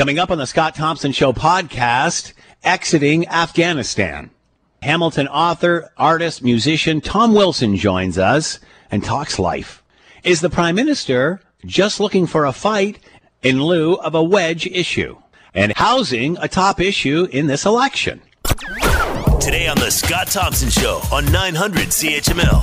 Coming 0.00 0.18
up 0.18 0.30
on 0.30 0.38
the 0.38 0.46
Scott 0.46 0.74
Thompson 0.74 1.12
Show 1.12 1.34
podcast, 1.34 2.32
exiting 2.64 3.28
Afghanistan. 3.28 4.30
Hamilton 4.80 5.28
author, 5.28 5.92
artist, 5.98 6.42
musician 6.42 7.02
Tom 7.02 7.34
Wilson 7.34 7.76
joins 7.76 8.16
us 8.16 8.60
and 8.90 9.04
talks 9.04 9.38
life. 9.38 9.82
Is 10.24 10.40
the 10.40 10.48
Prime 10.48 10.74
Minister 10.74 11.42
just 11.66 12.00
looking 12.00 12.26
for 12.26 12.46
a 12.46 12.52
fight 12.54 12.98
in 13.42 13.62
lieu 13.62 13.96
of 13.96 14.14
a 14.14 14.24
wedge 14.24 14.66
issue? 14.66 15.18
And 15.52 15.74
housing 15.76 16.38
a 16.38 16.48
top 16.48 16.80
issue 16.80 17.28
in 17.30 17.46
this 17.46 17.66
election? 17.66 18.22
Today 19.38 19.68
on 19.68 19.76
the 19.76 19.90
Scott 19.90 20.28
Thompson 20.28 20.70
Show 20.70 21.02
on 21.12 21.30
900 21.30 21.88
CHML. 21.88 22.62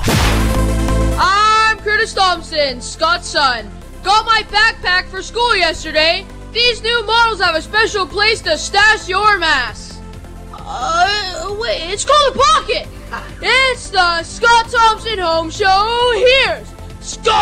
I'm 1.16 1.78
Curtis 1.78 2.14
Thompson, 2.14 2.80
Scott's 2.80 3.28
son. 3.28 3.70
Got 4.02 4.26
my 4.26 4.42
backpack 4.50 5.04
for 5.06 5.22
school 5.22 5.54
yesterday. 5.54 6.26
These 6.52 6.82
new 6.82 7.04
models 7.04 7.40
have 7.40 7.54
a 7.54 7.62
special 7.62 8.06
place 8.06 8.40
to 8.42 8.56
stash 8.56 9.08
your 9.08 9.38
mass. 9.38 10.00
Uh, 10.52 11.56
wait, 11.60 11.80
it's 11.92 12.04
called 12.04 12.34
a 12.34 12.38
pocket. 12.38 12.88
It's 13.40 13.88
the 13.90 14.22
Scott 14.22 14.68
Thompson 14.70 15.18
Home 15.18 15.50
Show. 15.50 16.12
Here's 16.14 16.68
Scott 17.00 17.38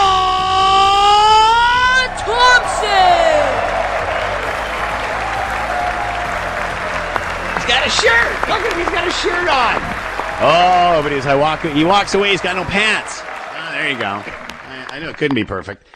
Thompson. 2.18 2.86
He's 7.56 7.66
got 7.66 7.86
a 7.86 7.90
shirt. 7.90 8.30
Look 8.48 8.60
at 8.60 8.72
him. 8.72 8.78
He's 8.78 8.90
got 8.90 9.08
a 9.08 9.10
shirt 9.10 9.48
on. 9.48 9.82
Oh, 10.38 11.00
but 11.02 11.10
he's 11.10 11.26
I 11.26 11.34
walk. 11.34 11.62
He 11.62 11.82
walks 11.84 12.14
away. 12.14 12.30
He's 12.30 12.42
got 12.42 12.54
no 12.54 12.64
pants. 12.64 13.22
Ah, 13.24 13.70
there 13.72 13.90
you 13.90 13.98
go. 13.98 14.22
I, 14.22 14.86
I 14.90 14.98
knew 15.00 15.08
it 15.08 15.16
couldn't 15.16 15.34
be 15.34 15.44
perfect. 15.44 15.86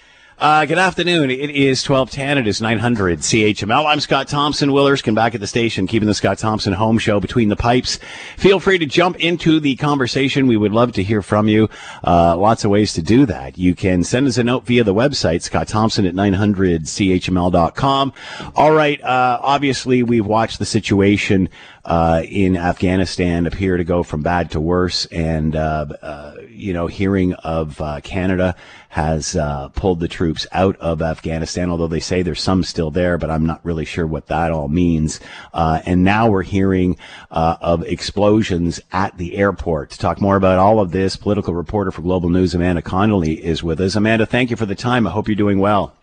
Uh, 0.41 0.65
good 0.65 0.79
afternoon. 0.79 1.31
It 1.31 1.51
is 1.51 1.87
1210. 1.87 2.39
It 2.39 2.47
is 2.47 2.63
900 2.63 3.19
CHML. 3.19 3.85
I'm 3.85 4.01
Scott 4.01 4.27
Thompson. 4.27 4.73
Will 4.73 4.89
Erskine 4.89 5.15
back 5.15 5.35
at 5.35 5.41
the 5.43 5.47
station, 5.47 5.87
keeping 5.87 6.07
the 6.07 6.15
Scott 6.15 6.39
Thompson 6.39 6.73
home 6.73 6.97
show 6.99 7.21
between 7.21 7.51
the 7.51 7.57
pipes. 7.57 7.99
Feel 8.39 8.59
free 8.59 8.79
to 8.79 8.87
jump 8.87 9.21
into 9.21 9.61
the 9.61 9.77
conversation. 9.77 10.47
We 10.47 10.57
would 10.57 10.73
love 10.73 10.93
to 10.93 11.03
hear 11.03 11.21
from 11.21 11.47
you. 11.47 11.69
Uh, 12.03 12.39
lots 12.39 12.65
of 12.65 12.71
ways 12.71 12.95
to 12.95 13.03
do 13.03 13.27
that. 13.27 13.59
You 13.59 13.75
can 13.75 14.03
send 14.03 14.27
us 14.29 14.39
a 14.39 14.45
note 14.45 14.65
via 14.65 14.83
the 14.83 14.95
website, 14.95 15.43
Scott 15.43 15.69
Thompson 15.69 16.07
at 16.07 16.15
900CHML.com. 16.15 18.13
All 18.57 18.73
right. 18.73 19.03
Uh, 19.03 19.41
obviously, 19.43 20.03
we've 20.03 20.25
watched 20.25 20.59
the 20.59 20.65
situation 20.65 21.51
uh, 21.85 22.23
in 22.27 22.57
Afghanistan 22.57 23.47
appear 23.47 23.77
to 23.77 23.85
go 23.85 24.03
from 24.03 24.23
bad 24.23 24.51
to 24.53 24.61
worse. 24.61 25.05
And, 25.07 25.55
uh, 25.55 25.87
uh, 26.01 26.35
you 26.49 26.73
know, 26.73 26.87
hearing 26.87 27.35
of 27.35 27.79
uh, 27.81 28.01
Canada 28.03 28.57
has 28.91 29.37
uh, 29.37 29.69
pulled 29.69 30.01
the 30.01 30.09
troops 30.09 30.49
out 30.51 30.77
of 30.77 31.01
Afghanistan, 31.01 31.71
although 31.71 31.87
they 31.87 32.01
say 32.01 32.23
there's 32.23 32.43
some 32.43 32.65
still 32.65 32.91
there, 32.91 33.17
but 33.19 33.31
I'm 33.31 33.47
not 33.47 33.65
really 33.65 33.85
sure 33.85 34.05
what 34.05 34.27
that 34.27 34.51
all 34.51 34.67
means. 34.67 35.21
Uh, 35.55 35.81
and 35.87 36.03
now 36.03 36.29
we're 36.29 36.43
hearing 36.43 36.97
of 37.31 37.85
explosions 37.85 38.81
at 38.91 39.17
the 39.17 39.37
airport. 39.37 39.91
To 39.91 39.99
talk 39.99 40.21
more 40.21 40.37
about 40.37 40.59
all 40.59 40.81
of 40.81 40.91
this, 40.91 41.15
political 41.15 41.55
reporter 41.55 41.93
for 41.93 42.03
Global 42.03 42.31
News, 42.31 42.53
Amanda 42.53 42.83
Connolly, 42.83 43.45
is 43.45 43.63
with 43.63 43.81
us. 43.81 43.95
Amanda, 43.95 44.27
thank 44.27 44.51
you 44.51 44.57
for 44.57 44.67
the 44.67 44.75
time. 44.75 45.07
I 45.07 45.11
hope 45.11 45.29
you're 45.29 45.37
doing 45.37 45.61
well. 45.61 45.95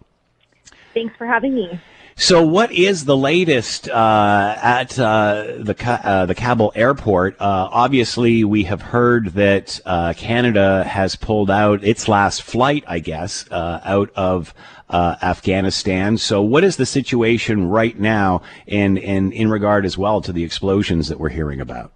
Thanks 0.93 1.15
for 1.17 1.27
having 1.27 1.55
me. 1.55 1.79
So, 2.19 2.43
what 2.43 2.71
is 2.71 3.05
the 3.05 3.15
latest 3.15 3.87
uh, 3.87 4.57
at 4.59 4.97
uh, 4.97 5.43
the 5.59 5.75
uh, 6.03 6.25
the 6.25 6.33
Kabul 6.33 6.71
airport? 6.73 7.39
Uh, 7.39 7.69
obviously, 7.71 8.43
we 8.43 8.63
have 8.63 8.81
heard 8.81 9.33
that 9.33 9.79
uh, 9.85 10.13
Canada 10.17 10.83
has 10.83 11.15
pulled 11.15 11.51
out 11.51 11.83
its 11.83 12.07
last 12.07 12.41
flight, 12.41 12.83
I 12.87 12.97
guess, 12.97 13.45
uh, 13.51 13.81
out 13.83 14.09
of 14.15 14.55
Afghanistan. 14.89 16.17
So, 16.17 16.41
what 16.41 16.63
is 16.63 16.77
the 16.77 16.87
situation 16.87 17.69
right 17.69 17.97
now, 17.99 18.41
and 18.67 18.97
and 18.97 19.31
in 19.31 19.51
regard 19.51 19.85
as 19.85 19.95
well 19.95 20.19
to 20.21 20.33
the 20.33 20.43
explosions 20.43 21.09
that 21.09 21.19
we're 21.19 21.29
hearing 21.29 21.61
about? 21.61 21.91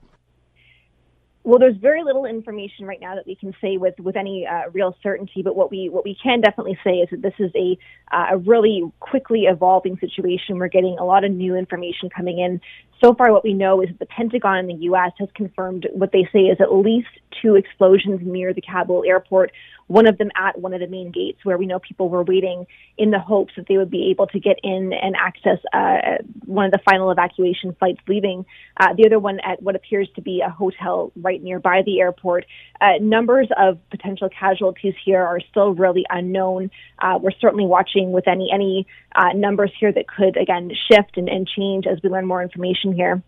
Well, 1.44 1.58
there's 1.58 1.78
very 1.78 2.04
little 2.04 2.26
information 2.26 2.86
right 2.86 3.02
now 3.02 3.16
that 3.16 3.26
we 3.26 3.36
can 3.36 3.54
say 3.60 3.78
with 3.78 4.00
with 4.00 4.16
any 4.16 4.46
uh, 4.46 4.70
real 4.74 4.96
certainty. 5.02 5.42
But 5.42 5.56
what 5.56 5.72
we 5.72 5.90
what 5.90 6.04
we 6.04 6.16
can 6.22 6.40
definitely 6.40 6.78
say 6.84 6.98
is 6.98 7.10
that 7.10 7.24
this 7.24 7.34
is 7.40 7.52
a 7.56 7.78
uh, 8.16 8.36
a 8.36 8.38
really 8.38 8.84
quickly 9.00 9.46
evolving 9.46 9.98
situation. 9.98 10.60
We're 10.60 10.68
getting 10.68 10.98
a 11.00 11.04
lot 11.04 11.24
of 11.24 11.32
new 11.32 11.56
information 11.56 12.10
coming 12.16 12.38
in. 12.38 12.62
So 13.04 13.16
far, 13.16 13.32
what 13.32 13.44
we 13.44 13.54
know 13.54 13.82
is 13.82 13.90
that 13.90 13.98
the 13.98 14.06
Pentagon 14.06 14.60
in 14.60 14.68
the 14.68 14.84
U.S. 14.86 15.14
has 15.18 15.30
confirmed 15.34 15.88
what 15.94 16.12
they 16.12 16.30
say 16.32 16.42
is 16.42 16.58
at 16.62 16.72
least 16.72 17.10
two 17.42 17.56
explosions 17.56 18.20
near 18.24 18.54
the 18.54 18.62
Kabul 18.62 19.04
airport 19.08 19.52
one 19.92 20.08
of 20.08 20.18
them 20.18 20.32
at 20.36 20.58
one 20.58 20.74
of 20.74 20.80
the 20.80 20.88
main 20.88 21.12
gates 21.12 21.40
where 21.44 21.58
we 21.58 21.66
know 21.66 21.78
people 21.78 22.08
were 22.08 22.24
waiting 22.24 22.66
in 22.98 23.12
the 23.12 23.20
hopes 23.20 23.52
that 23.58 23.68
they 23.68 23.78
would 23.78 23.90
be 23.90 24.10
able 24.10 24.26
to 24.26 24.40
get 24.40 24.58
in 24.64 24.94
and 24.94 25.16
access 25.18 25.58
uh, 25.74 26.24
one 26.46 26.66
of 26.66 26.72
the 26.72 26.80
final 26.90 27.12
evacuation 27.12 27.76
flights 27.78 28.00
leaving. 28.08 28.46
Uh, 28.80 28.94
the 28.96 29.06
other 29.06 29.20
one 29.20 29.42
at 29.42 29.62
what 29.62 29.76
appears 29.76 30.10
to 30.16 30.22
be 30.22 30.42
a 30.42 30.50
hotel 30.50 31.12
right 31.18 31.44
nearby 31.44 31.82
the 31.86 32.00
airport. 32.00 32.46
Uh, 32.80 32.94
numbers 33.02 33.50
of 33.58 33.78
potential 33.90 34.30
casualties 34.30 34.94
here 35.04 35.22
are 35.22 35.42
still 35.50 35.74
really 35.74 36.06
unknown. 36.10 36.72
Uh, 37.00 37.20
we're 37.22 37.32
certainly 37.42 37.66
watching 37.66 38.14
with 38.14 38.28
any 38.30 38.50
any 38.54 38.88
uh, 39.14 39.34
numbers 39.36 39.72
here 39.78 39.92
that 39.92 40.08
could 40.08 40.38
again 40.38 40.72
shift 40.90 41.18
and, 41.18 41.28
and 41.28 41.48
change 41.48 41.86
as 41.86 42.00
we 42.02 42.10
learn 42.10 42.26
more 42.26 42.42
information 42.42 42.94
here. 42.94 43.22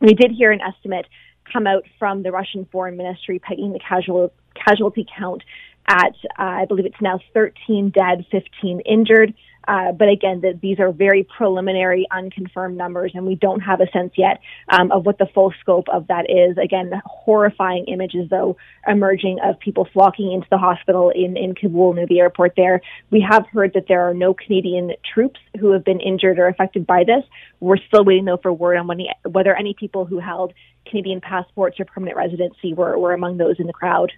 We 0.00 0.12
did 0.12 0.32
hear 0.32 0.50
an 0.50 0.60
estimate 0.60 1.06
come 1.50 1.66
out 1.66 1.84
from 1.98 2.22
the 2.22 2.30
Russian 2.30 2.66
Foreign 2.70 2.96
Ministry 2.96 3.38
pegging 3.38 3.72
the 3.72 3.80
casual, 3.80 4.32
casualty 4.54 5.06
count 5.18 5.42
at, 5.90 6.14
uh, 6.38 6.62
I 6.62 6.66
believe 6.66 6.86
it's 6.86 7.00
now 7.00 7.18
13 7.34 7.90
dead, 7.90 8.24
15 8.30 8.80
injured. 8.80 9.34
Uh, 9.68 9.92
but 9.92 10.08
again, 10.08 10.40
the, 10.40 10.58
these 10.60 10.80
are 10.80 10.90
very 10.90 11.24
preliminary, 11.36 12.06
unconfirmed 12.10 12.76
numbers, 12.76 13.12
and 13.14 13.26
we 13.26 13.34
don't 13.34 13.60
have 13.60 13.80
a 13.80 13.90
sense 13.92 14.12
yet 14.16 14.40
um, 14.68 14.90
of 14.90 15.04
what 15.04 15.18
the 15.18 15.26
full 15.34 15.52
scope 15.60 15.86
of 15.92 16.06
that 16.08 16.30
is. 16.30 16.56
Again, 16.56 16.90
horrifying 17.04 17.84
images, 17.86 18.28
though, 18.30 18.56
emerging 18.86 19.38
of 19.44 19.60
people 19.60 19.86
flocking 19.92 20.32
into 20.32 20.46
the 20.50 20.58
hospital 20.58 21.10
in, 21.10 21.36
in 21.36 21.54
Kabul 21.54 21.92
near 21.92 22.06
the 22.06 22.20
airport 22.20 22.54
there. 22.56 22.80
We 23.10 23.24
have 23.28 23.46
heard 23.52 23.74
that 23.74 23.84
there 23.86 24.08
are 24.08 24.14
no 24.14 24.32
Canadian 24.32 24.92
troops 25.14 25.40
who 25.60 25.72
have 25.72 25.84
been 25.84 26.00
injured 26.00 26.38
or 26.38 26.48
affected 26.48 26.86
by 26.86 27.04
this. 27.04 27.24
We're 27.60 27.76
still 27.76 28.04
waiting, 28.04 28.24
though, 28.24 28.38
for 28.38 28.52
word 28.52 28.76
on 28.76 28.86
when 28.86 28.98
the, 28.98 29.08
whether 29.28 29.54
any 29.54 29.74
people 29.78 30.04
who 30.06 30.20
held 30.20 30.54
Canadian 30.86 31.20
passports 31.20 31.78
or 31.78 31.84
permanent 31.84 32.16
residency 32.16 32.72
were, 32.72 32.98
were 32.98 33.12
among 33.12 33.36
those 33.36 33.56
in 33.58 33.66
the 33.66 33.72
crowd. 33.72 34.10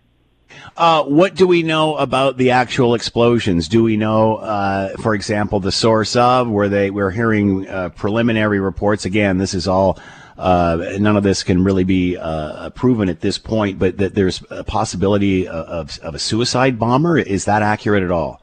Uh, 0.77 1.05
what 1.05 1.35
do 1.35 1.47
we 1.47 1.63
know 1.63 1.97
about 1.97 2.37
the 2.37 2.51
actual 2.51 2.95
explosions? 2.95 3.69
Do 3.69 3.83
we 3.83 3.97
know, 3.97 4.37
uh, 4.37 4.97
for 5.03 5.15
example, 5.15 5.61
the 5.61 5.73
source 5.73 6.17
of? 6.17 6.49
Where 6.49 6.69
they 6.69 6.91
we're 6.91 7.11
hearing 7.11 7.69
uh, 7.69 7.91
preliminary 7.91 8.61
reports. 8.61 9.05
Again, 9.05 9.39
this 9.39 9.55
is 9.55 9.69
all. 9.69 9.99
Uh, 10.39 10.97
none 10.99 11.17
of 11.17 11.23
this 11.23 11.43
can 11.43 11.63
really 11.63 11.85
be 11.85 12.17
uh, 12.17 12.71
proven 12.71 13.09
at 13.09 13.21
this 13.21 13.39
point, 13.39 13.79
but 13.79 13.99
that 13.99 14.15
there's 14.15 14.43
a 14.51 14.65
possibility 14.65 15.47
of, 15.47 15.99
of 15.99 16.15
a 16.15 16.19
suicide 16.19 16.79
bomber. 16.79 17.19
Is 17.19 17.45
that 17.45 17.63
accurate 17.63 18.03
at 18.03 18.11
all? 18.11 18.43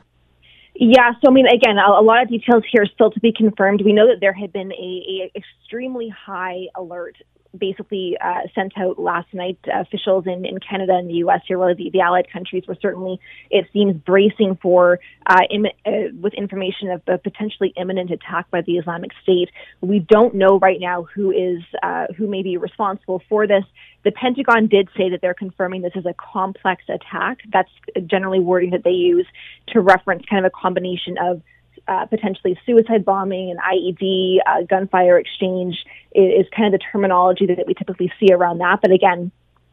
Yeah, 0.82 1.12
so 1.22 1.30
I 1.30 1.34
mean, 1.34 1.46
again, 1.46 1.78
a, 1.78 2.02
lot 2.02 2.24
of 2.24 2.30
details 2.30 2.64
here 2.72 2.86
still 2.86 3.12
to 3.12 3.20
be 3.20 3.34
confirmed. 3.34 3.82
We 3.84 3.92
know 3.92 4.08
that 4.08 4.22
there 4.22 4.32
had 4.32 4.54
been 4.54 4.72
a, 4.72 4.76
a 4.76 5.32
extremely 5.36 6.08
high 6.08 6.68
alert 6.74 7.18
basically 7.58 8.18
uh, 8.24 8.42
sent 8.54 8.74
out 8.78 9.00
last 9.00 9.34
night. 9.34 9.58
Uh, 9.68 9.82
officials 9.82 10.26
in, 10.28 10.46
in 10.46 10.60
Canada 10.60 10.94
and 10.96 11.10
the 11.10 11.16
U.S. 11.16 11.42
here, 11.48 11.58
well, 11.58 11.74
the, 11.76 11.90
the 11.92 12.02
allied 12.02 12.32
countries 12.32 12.64
were 12.68 12.78
certainly, 12.82 13.20
it 13.50 13.66
seems, 13.74 13.96
bracing 13.96 14.58
for 14.62 15.00
uh, 15.26 15.42
uh, 15.86 15.92
with 16.22 16.34
information 16.34 16.92
of 16.92 17.02
a 17.08 17.18
potentially 17.18 17.74
imminent 17.78 18.12
attack 18.12 18.50
by 18.52 18.62
the 18.62 18.78
Islamic 18.78 19.12
State. 19.24 19.50
We 19.82 20.00
don't 20.00 20.36
know 20.36 20.60
right 20.60 20.80
now 20.80 21.08
who 21.16 21.32
is 21.32 21.64
uh, 21.82 22.08
who 22.18 22.28
may 22.28 22.44
be 22.44 22.58
responsible 22.58 23.22
for 23.30 23.48
this. 23.48 23.64
The 24.04 24.12
Pentagon 24.12 24.68
did 24.68 24.88
say 24.98 25.10
that 25.10 25.20
they're 25.22 25.34
confirming 25.34 25.82
this 25.82 25.96
is 25.96 26.06
a 26.06 26.14
complex 26.14 26.84
attack. 26.88 27.40
That's 27.52 27.70
generally 28.06 28.40
wording 28.40 28.72
that 28.72 28.84
they 28.84 28.92
use 28.92 29.28
to 29.70 29.82
reference 29.82 30.24
kind 30.30 30.46
of 30.46 30.52
a 30.56 30.62
combination 30.62 31.18
of 31.20 31.42
uh, 31.90 32.06
potentially 32.06 32.58
suicide 32.66 33.04
bombing 33.04 33.50
and 33.50 33.60
IED, 33.60 34.38
uh, 34.46 34.62
gunfire 34.62 35.18
exchange 35.18 35.84
is, 36.14 36.46
is, 36.46 36.48
kind 36.56 36.74
of 36.74 36.80
the 36.80 36.86
terminology 36.92 37.48
that 37.48 37.66
we 37.66 37.74
typically 37.74 38.12
see 38.20 38.32
around 38.32 38.60
that. 38.60 38.80
But 38.82 38.92
again, 38.92 39.32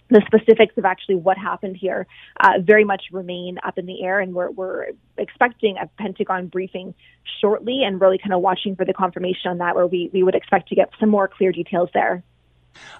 the 0.09 0.23
specifics 0.27 0.77
of 0.79 0.87
actually 0.87 1.17
what 1.17 1.37
happened 1.37 1.77
here 1.77 2.07
uh, 2.41 2.55
very 2.61 2.85
much 2.85 3.05
remain 3.13 3.59
up 3.63 3.77
in 3.77 3.85
the 3.85 4.03
air, 4.03 4.21
and 4.21 4.33
we're, 4.33 4.51
we're 4.51 4.87
expecting 5.19 5.77
a 5.77 5.89
Pentagon 5.99 6.47
briefing 6.47 6.95
shortly 7.41 7.83
and 7.85 8.01
really 8.01 8.19
kind 8.19 8.33
of 8.33 8.41
watching 8.41 8.77
for 8.77 8.87
the 8.87 8.95
confirmation 8.95 9.51
on 9.51 9.59
that, 9.59 9.75
where 9.75 9.87
we, 9.87 10.11
we 10.13 10.23
would 10.23 10.35
expect 10.35 10.71
to 10.71 10.75
get 10.75 10.91
some 10.99 11.11
more 11.11 11.29
clear 11.29 11.53
details 11.53 11.91
there. 11.93 12.23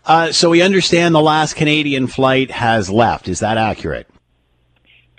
Uh, 0.05 0.31
so 0.33 0.51
we 0.51 0.61
understand 0.61 1.15
the 1.15 1.21
last 1.21 1.55
Canadian 1.55 2.07
flight 2.07 2.51
has 2.51 2.91
left. 2.91 3.29
Is 3.29 3.41
that 3.41 3.57
accurate? 3.57 4.09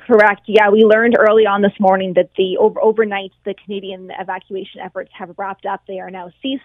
Correct. 0.07 0.43
Yeah, 0.47 0.69
we 0.69 0.83
learned 0.83 1.17
early 1.19 1.45
on 1.45 1.61
this 1.61 1.77
morning 1.81 2.13
that 2.15 2.29
the 2.37 2.55
over, 2.57 2.81
overnight 2.81 3.33
the 3.43 3.53
Canadian 3.53 4.09
evacuation 4.17 4.79
efforts 4.79 5.11
have 5.13 5.35
wrapped 5.37 5.65
up. 5.65 5.81
They 5.85 5.99
are 5.99 6.09
now 6.09 6.31
ceased. 6.41 6.63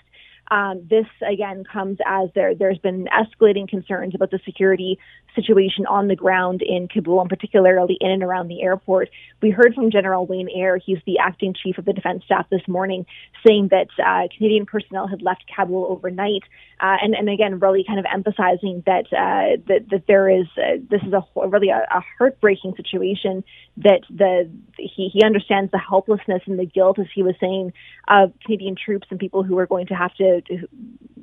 Um, 0.51 0.87
this 0.91 1.07
again 1.27 1.65
comes 1.65 1.99
as 2.07 2.29
there 2.35 2.55
there's 2.55 2.79
been 2.79 3.07
escalating 3.07 3.69
concerns 3.69 4.15
about 4.15 4.31
the 4.31 4.41
security 4.45 4.99
situation 5.35 5.87
on 5.87 6.09
the 6.09 6.17
ground 6.17 6.63
in 6.63 6.89
Kabul, 6.89 7.21
and 7.21 7.29
particularly 7.29 7.97
in 8.01 8.11
and 8.11 8.23
around 8.23 8.49
the 8.49 8.63
airport. 8.63 9.09
We 9.41 9.51
heard 9.51 9.75
from 9.75 9.91
General 9.91 10.27
Wayne 10.27 10.49
Eyre, 10.55 10.77
he's 10.77 10.99
the 11.07 11.19
acting 11.19 11.55
chief 11.55 11.79
of 11.79 11.85
the 11.85 11.93
defense 11.93 12.25
staff 12.25 12.47
this 12.51 12.67
morning, 12.69 13.07
saying 13.47 13.69
that 13.69 13.89
uh, 13.99 14.29
Canadian 14.37 14.67
personnel 14.67 15.07
had 15.09 15.23
left 15.23 15.45
Kabul 15.55 15.87
overnight, 15.89 16.43
uh, 16.81 16.97
and 17.03 17.15
and 17.15 17.29
again 17.29 17.59
really 17.59 17.85
kind 17.85 17.99
of 17.99 18.07
emphasizing 18.13 18.83
that 18.87 19.07
uh, 19.13 19.63
that 19.69 19.89
that 19.91 20.07
there 20.07 20.29
is 20.29 20.47
uh, 20.57 20.77
this 20.91 21.03
is 21.03 21.13
a 21.13 21.23
really 21.49 21.69
a, 21.69 21.87
a 21.91 22.03
heartbreaking 22.19 22.75
situation 22.77 23.45
that 23.77 24.03
the 24.11 24.51
he 24.79 25.09
he 25.09 25.25
understands 25.25 25.71
the 25.71 25.79
helplessness 25.79 26.43
and 26.47 26.59
the 26.59 26.67
guilt, 26.67 26.99
as 26.99 27.07
he 27.15 27.23
was 27.23 27.35
saying, 27.41 27.73
of 28.09 28.33
Canadian 28.45 28.77
troops 28.77 29.07
and 29.11 29.19
people 29.19 29.43
who 29.43 29.59
are 29.59 29.67
going 29.67 29.87
to 29.87 29.95
have 29.95 30.15
to, 30.15 30.32
to 30.41 30.69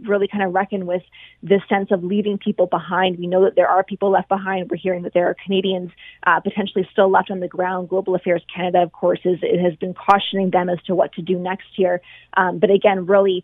really 0.03 0.27
kind 0.27 0.43
of 0.43 0.53
reckon 0.53 0.85
with 0.85 1.01
this 1.43 1.61
sense 1.67 1.91
of 1.91 2.03
leaving 2.03 2.37
people 2.37 2.67
behind. 2.67 3.19
We 3.19 3.27
know 3.27 3.43
that 3.43 3.55
there 3.55 3.67
are 3.67 3.83
people 3.83 4.11
left 4.11 4.29
behind. 4.29 4.69
We're 4.69 4.77
hearing 4.77 5.03
that 5.03 5.13
there 5.13 5.27
are 5.27 5.35
Canadians 5.43 5.91
uh, 6.25 6.39
potentially 6.39 6.87
still 6.91 7.09
left 7.09 7.31
on 7.31 7.39
the 7.39 7.47
ground. 7.47 7.89
Global 7.89 8.15
Affairs 8.15 8.43
Canada, 8.53 8.81
of 8.81 8.91
course, 8.91 9.19
is 9.25 9.39
it 9.41 9.59
has 9.59 9.75
been 9.75 9.93
cautioning 9.93 10.51
them 10.51 10.69
as 10.69 10.81
to 10.83 10.95
what 10.95 11.13
to 11.13 11.21
do 11.21 11.37
next 11.37 11.77
year. 11.77 12.01
Um, 12.35 12.59
but 12.59 12.69
again, 12.69 13.05
really 13.05 13.43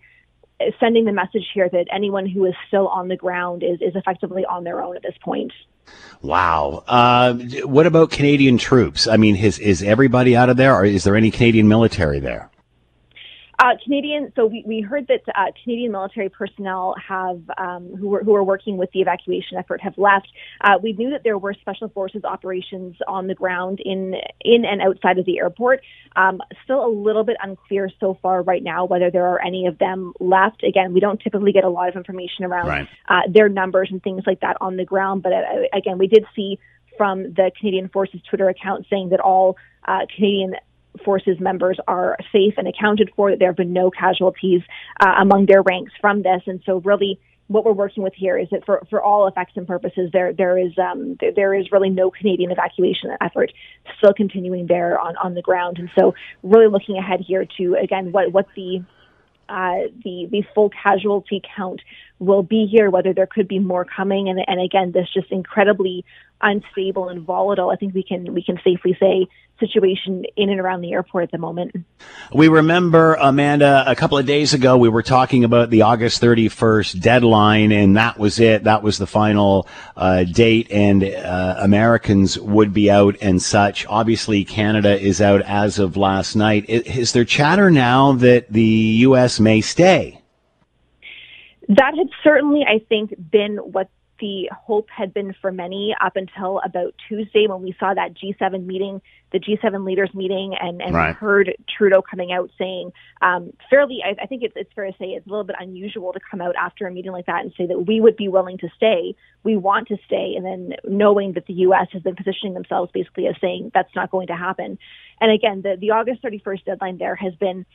sending 0.79 1.05
the 1.05 1.11
message 1.11 1.45
here 1.53 1.67
that 1.69 1.87
anyone 1.91 2.25
who 2.25 2.45
is 2.45 2.53
still 2.67 2.87
on 2.87 3.07
the 3.07 3.17
ground 3.17 3.63
is 3.63 3.81
is 3.81 3.95
effectively 3.95 4.45
on 4.45 4.63
their 4.63 4.81
own 4.81 4.95
at 4.95 5.03
this 5.03 5.15
point. 5.21 5.51
Wow. 6.21 6.83
Uh, 6.87 7.33
what 7.63 7.85
about 7.85 8.09
Canadian 8.09 8.57
troops? 8.57 9.07
I 9.07 9.17
mean, 9.17 9.35
is, 9.35 9.59
is 9.59 9.83
everybody 9.83 10.35
out 10.35 10.49
of 10.49 10.57
there, 10.57 10.73
or 10.73 10.83
is 10.83 11.03
there 11.03 11.15
any 11.15 11.29
Canadian 11.29 11.67
military 11.67 12.19
there? 12.19 12.49
Uh, 13.57 13.75
Canadian. 13.83 14.33
So 14.35 14.45
we, 14.45 14.63
we 14.65 14.81
heard 14.81 15.07
that 15.07 15.21
uh, 15.33 15.51
Canadian 15.63 15.91
military 15.91 16.29
personnel 16.29 16.95
have 17.07 17.41
um, 17.57 17.95
who 17.97 18.09
were 18.09 18.23
who 18.23 18.35
are 18.35 18.43
working 18.43 18.77
with 18.77 18.91
the 18.91 19.01
evacuation 19.01 19.57
effort 19.57 19.81
have 19.81 19.97
left. 19.97 20.27
Uh, 20.61 20.77
we 20.81 20.93
knew 20.93 21.11
that 21.11 21.23
there 21.23 21.37
were 21.37 21.53
special 21.53 21.89
forces 21.89 22.23
operations 22.23 22.95
on 23.07 23.27
the 23.27 23.35
ground 23.35 23.79
in 23.83 24.15
in 24.41 24.65
and 24.65 24.81
outside 24.81 25.17
of 25.17 25.25
the 25.25 25.39
airport. 25.39 25.81
Um, 26.15 26.41
still 26.63 26.85
a 26.85 26.89
little 26.89 27.23
bit 27.23 27.37
unclear 27.41 27.89
so 27.99 28.17
far 28.21 28.41
right 28.41 28.63
now 28.63 28.85
whether 28.85 29.09
there 29.09 29.27
are 29.27 29.41
any 29.41 29.67
of 29.67 29.77
them 29.77 30.13
left. 30.19 30.63
Again, 30.63 30.93
we 30.93 30.99
don't 30.99 31.21
typically 31.21 31.51
get 31.51 31.63
a 31.63 31.69
lot 31.69 31.87
of 31.87 31.95
information 31.95 32.45
around 32.45 32.67
right. 32.67 32.87
Uh, 33.07 33.21
their 33.29 33.47
numbers 33.47 33.89
and 33.91 34.03
things 34.03 34.23
like 34.25 34.41
that 34.41 34.57
on 34.59 34.75
the 34.75 34.85
ground. 34.85 35.23
But 35.23 35.33
uh, 35.33 35.43
again, 35.73 35.97
we 35.97 36.07
did 36.07 36.25
see 36.35 36.59
from 36.97 37.23
the 37.23 37.51
Canadian 37.57 37.89
Forces 37.89 38.21
Twitter 38.29 38.49
account 38.49 38.85
saying 38.89 39.09
that 39.09 39.19
all 39.19 39.57
uh, 39.87 40.05
Canadian 40.15 40.55
Forces 41.03 41.39
members 41.39 41.79
are 41.87 42.17
safe 42.31 42.53
and 42.57 42.67
accounted 42.67 43.11
for, 43.15 43.31
that 43.31 43.39
there 43.39 43.49
have 43.49 43.57
been 43.57 43.73
no 43.73 43.91
casualties 43.91 44.61
uh, 44.99 45.15
among 45.19 45.45
their 45.47 45.61
ranks 45.61 45.91
from 45.99 46.23
this. 46.23 46.41
And 46.45 46.61
so, 46.65 46.81
really, 46.81 47.19
what 47.47 47.63
we're 47.63 47.73
working 47.73 48.03
with 48.03 48.13
here 48.15 48.37
is 48.37 48.47
that 48.51 48.65
for, 48.65 48.83
for 48.89 49.03
all 49.03 49.27
effects 49.27 49.53
and 49.55 49.67
purposes, 49.67 50.09
there 50.11 50.33
there 50.33 50.57
is 50.57 50.71
um, 50.77 51.17
there, 51.19 51.31
there 51.35 51.53
is 51.53 51.71
really 51.71 51.89
no 51.89 52.09
Canadian 52.09 52.51
evacuation 52.51 53.11
effort 53.21 53.51
still 53.97 54.13
continuing 54.13 54.67
there 54.67 54.99
on, 54.99 55.15
on 55.17 55.33
the 55.35 55.41
ground. 55.41 55.77
And 55.77 55.89
so, 55.97 56.13
really 56.43 56.67
looking 56.67 56.97
ahead 56.97 57.21
here 57.25 57.45
to 57.57 57.75
again 57.75 58.11
what 58.11 58.31
what 58.31 58.47
the 58.55 58.83
uh, 59.47 59.89
the 60.03 60.27
the 60.31 60.43
full 60.53 60.69
casualty 60.69 61.41
count 61.55 61.81
will 62.19 62.43
be 62.43 62.67
here, 62.67 62.89
whether 62.89 63.13
there 63.13 63.27
could 63.27 63.47
be 63.47 63.59
more 63.59 63.85
coming, 63.85 64.29
and 64.29 64.39
and 64.47 64.61
again, 64.61 64.91
this 64.91 65.07
just 65.13 65.31
incredibly 65.31 66.05
unstable 66.41 67.09
and 67.09 67.21
volatile. 67.21 67.69
I 67.69 67.75
think 67.75 67.93
we 67.93 68.03
can 68.03 68.33
we 68.33 68.43
can 68.43 68.59
safely 68.63 68.95
say 68.99 69.27
situation 69.59 70.25
in 70.35 70.49
and 70.49 70.59
around 70.59 70.81
the 70.81 70.91
airport 70.91 71.23
at 71.23 71.31
the 71.31 71.37
moment. 71.37 71.73
We 72.33 72.49
remember, 72.49 73.15
Amanda, 73.15 73.85
a 73.87 73.95
couple 73.95 74.17
of 74.17 74.25
days 74.25 74.53
ago, 74.53 74.77
we 74.77 74.89
were 74.89 75.03
talking 75.03 75.45
about 75.45 75.69
the 75.69 75.83
August 75.83 76.21
31st 76.21 76.99
deadline, 76.99 77.71
and 77.71 77.95
that 77.95 78.19
was 78.19 78.39
it. 78.39 78.65
That 78.65 78.83
was 78.83 78.97
the 78.97 79.07
final 79.07 79.67
uh, 79.95 80.25
date, 80.25 80.69
and 80.71 81.03
uh, 81.03 81.55
Americans 81.59 82.37
would 82.37 82.73
be 82.73 82.91
out 82.91 83.15
and 83.21 83.41
such. 83.41 83.85
Obviously, 83.87 84.43
Canada 84.43 84.99
is 84.99 85.21
out 85.21 85.41
as 85.41 85.79
of 85.79 85.95
last 85.95 86.35
night. 86.35 86.65
Is, 86.67 86.83
is 86.83 87.11
there 87.13 87.25
chatter 87.25 87.71
now 87.71 88.13
that 88.13 88.51
the 88.51 88.61
U.S. 88.61 89.39
may 89.39 89.61
stay? 89.61 90.21
That 91.69 91.95
had 91.97 92.09
certainly, 92.23 92.63
I 92.67 92.79
think, 92.87 93.13
been 93.31 93.57
what 93.57 93.89
the 94.19 94.49
hope 94.53 94.87
had 94.89 95.13
been 95.13 95.35
for 95.41 95.51
many 95.51 95.95
up 96.01 96.15
until 96.15 96.61
about 96.63 96.93
Tuesday 97.07 97.47
when 97.47 97.61
we 97.61 97.75
saw 97.79 97.93
that 97.93 98.13
G7 98.13 98.65
meeting, 98.65 99.01
the 99.31 99.39
G7 99.39 99.85
leaders 99.85 100.09
meeting, 100.13 100.55
and, 100.59 100.81
and 100.81 100.93
right. 100.93 101.15
heard 101.15 101.53
Trudeau 101.67 102.01
coming 102.01 102.31
out 102.31 102.49
saying, 102.57 102.91
um, 103.21 103.51
fairly, 103.69 103.99
I, 104.05 104.23
I 104.23 104.25
think 104.27 104.43
it's, 104.43 104.53
it's 104.55 104.71
fair 104.73 104.85
to 104.85 104.97
say 104.97 105.07
it's 105.07 105.27
a 105.27 105.29
little 105.29 105.43
bit 105.43 105.57
unusual 105.59 106.13
to 106.13 106.19
come 106.19 106.41
out 106.41 106.55
after 106.55 106.87
a 106.87 106.91
meeting 106.91 107.11
like 107.11 107.25
that 107.25 107.41
and 107.41 107.53
say 107.57 107.65
that 107.67 107.87
we 107.87 107.99
would 107.99 108.15
be 108.15 108.27
willing 108.27 108.57
to 108.59 108.69
stay, 108.75 109.15
we 109.43 109.57
want 109.57 109.89
to 109.89 109.97
stay, 110.05 110.35
and 110.37 110.45
then 110.45 110.77
knowing 110.85 111.33
that 111.33 111.45
the 111.47 111.53
U.S. 111.53 111.87
has 111.91 112.01
been 112.01 112.15
positioning 112.15 112.53
themselves 112.53 112.91
basically 112.93 113.27
as 113.27 113.35
saying 113.41 113.71
that's 113.73 113.93
not 113.95 114.11
going 114.11 114.27
to 114.27 114.35
happen. 114.35 114.77
And 115.19 115.31
again, 115.31 115.61
the, 115.61 115.75
the 115.79 115.91
August 115.91 116.23
31st 116.23 116.65
deadline 116.65 116.97
there 116.97 117.15
has 117.15 117.35
been 117.35 117.65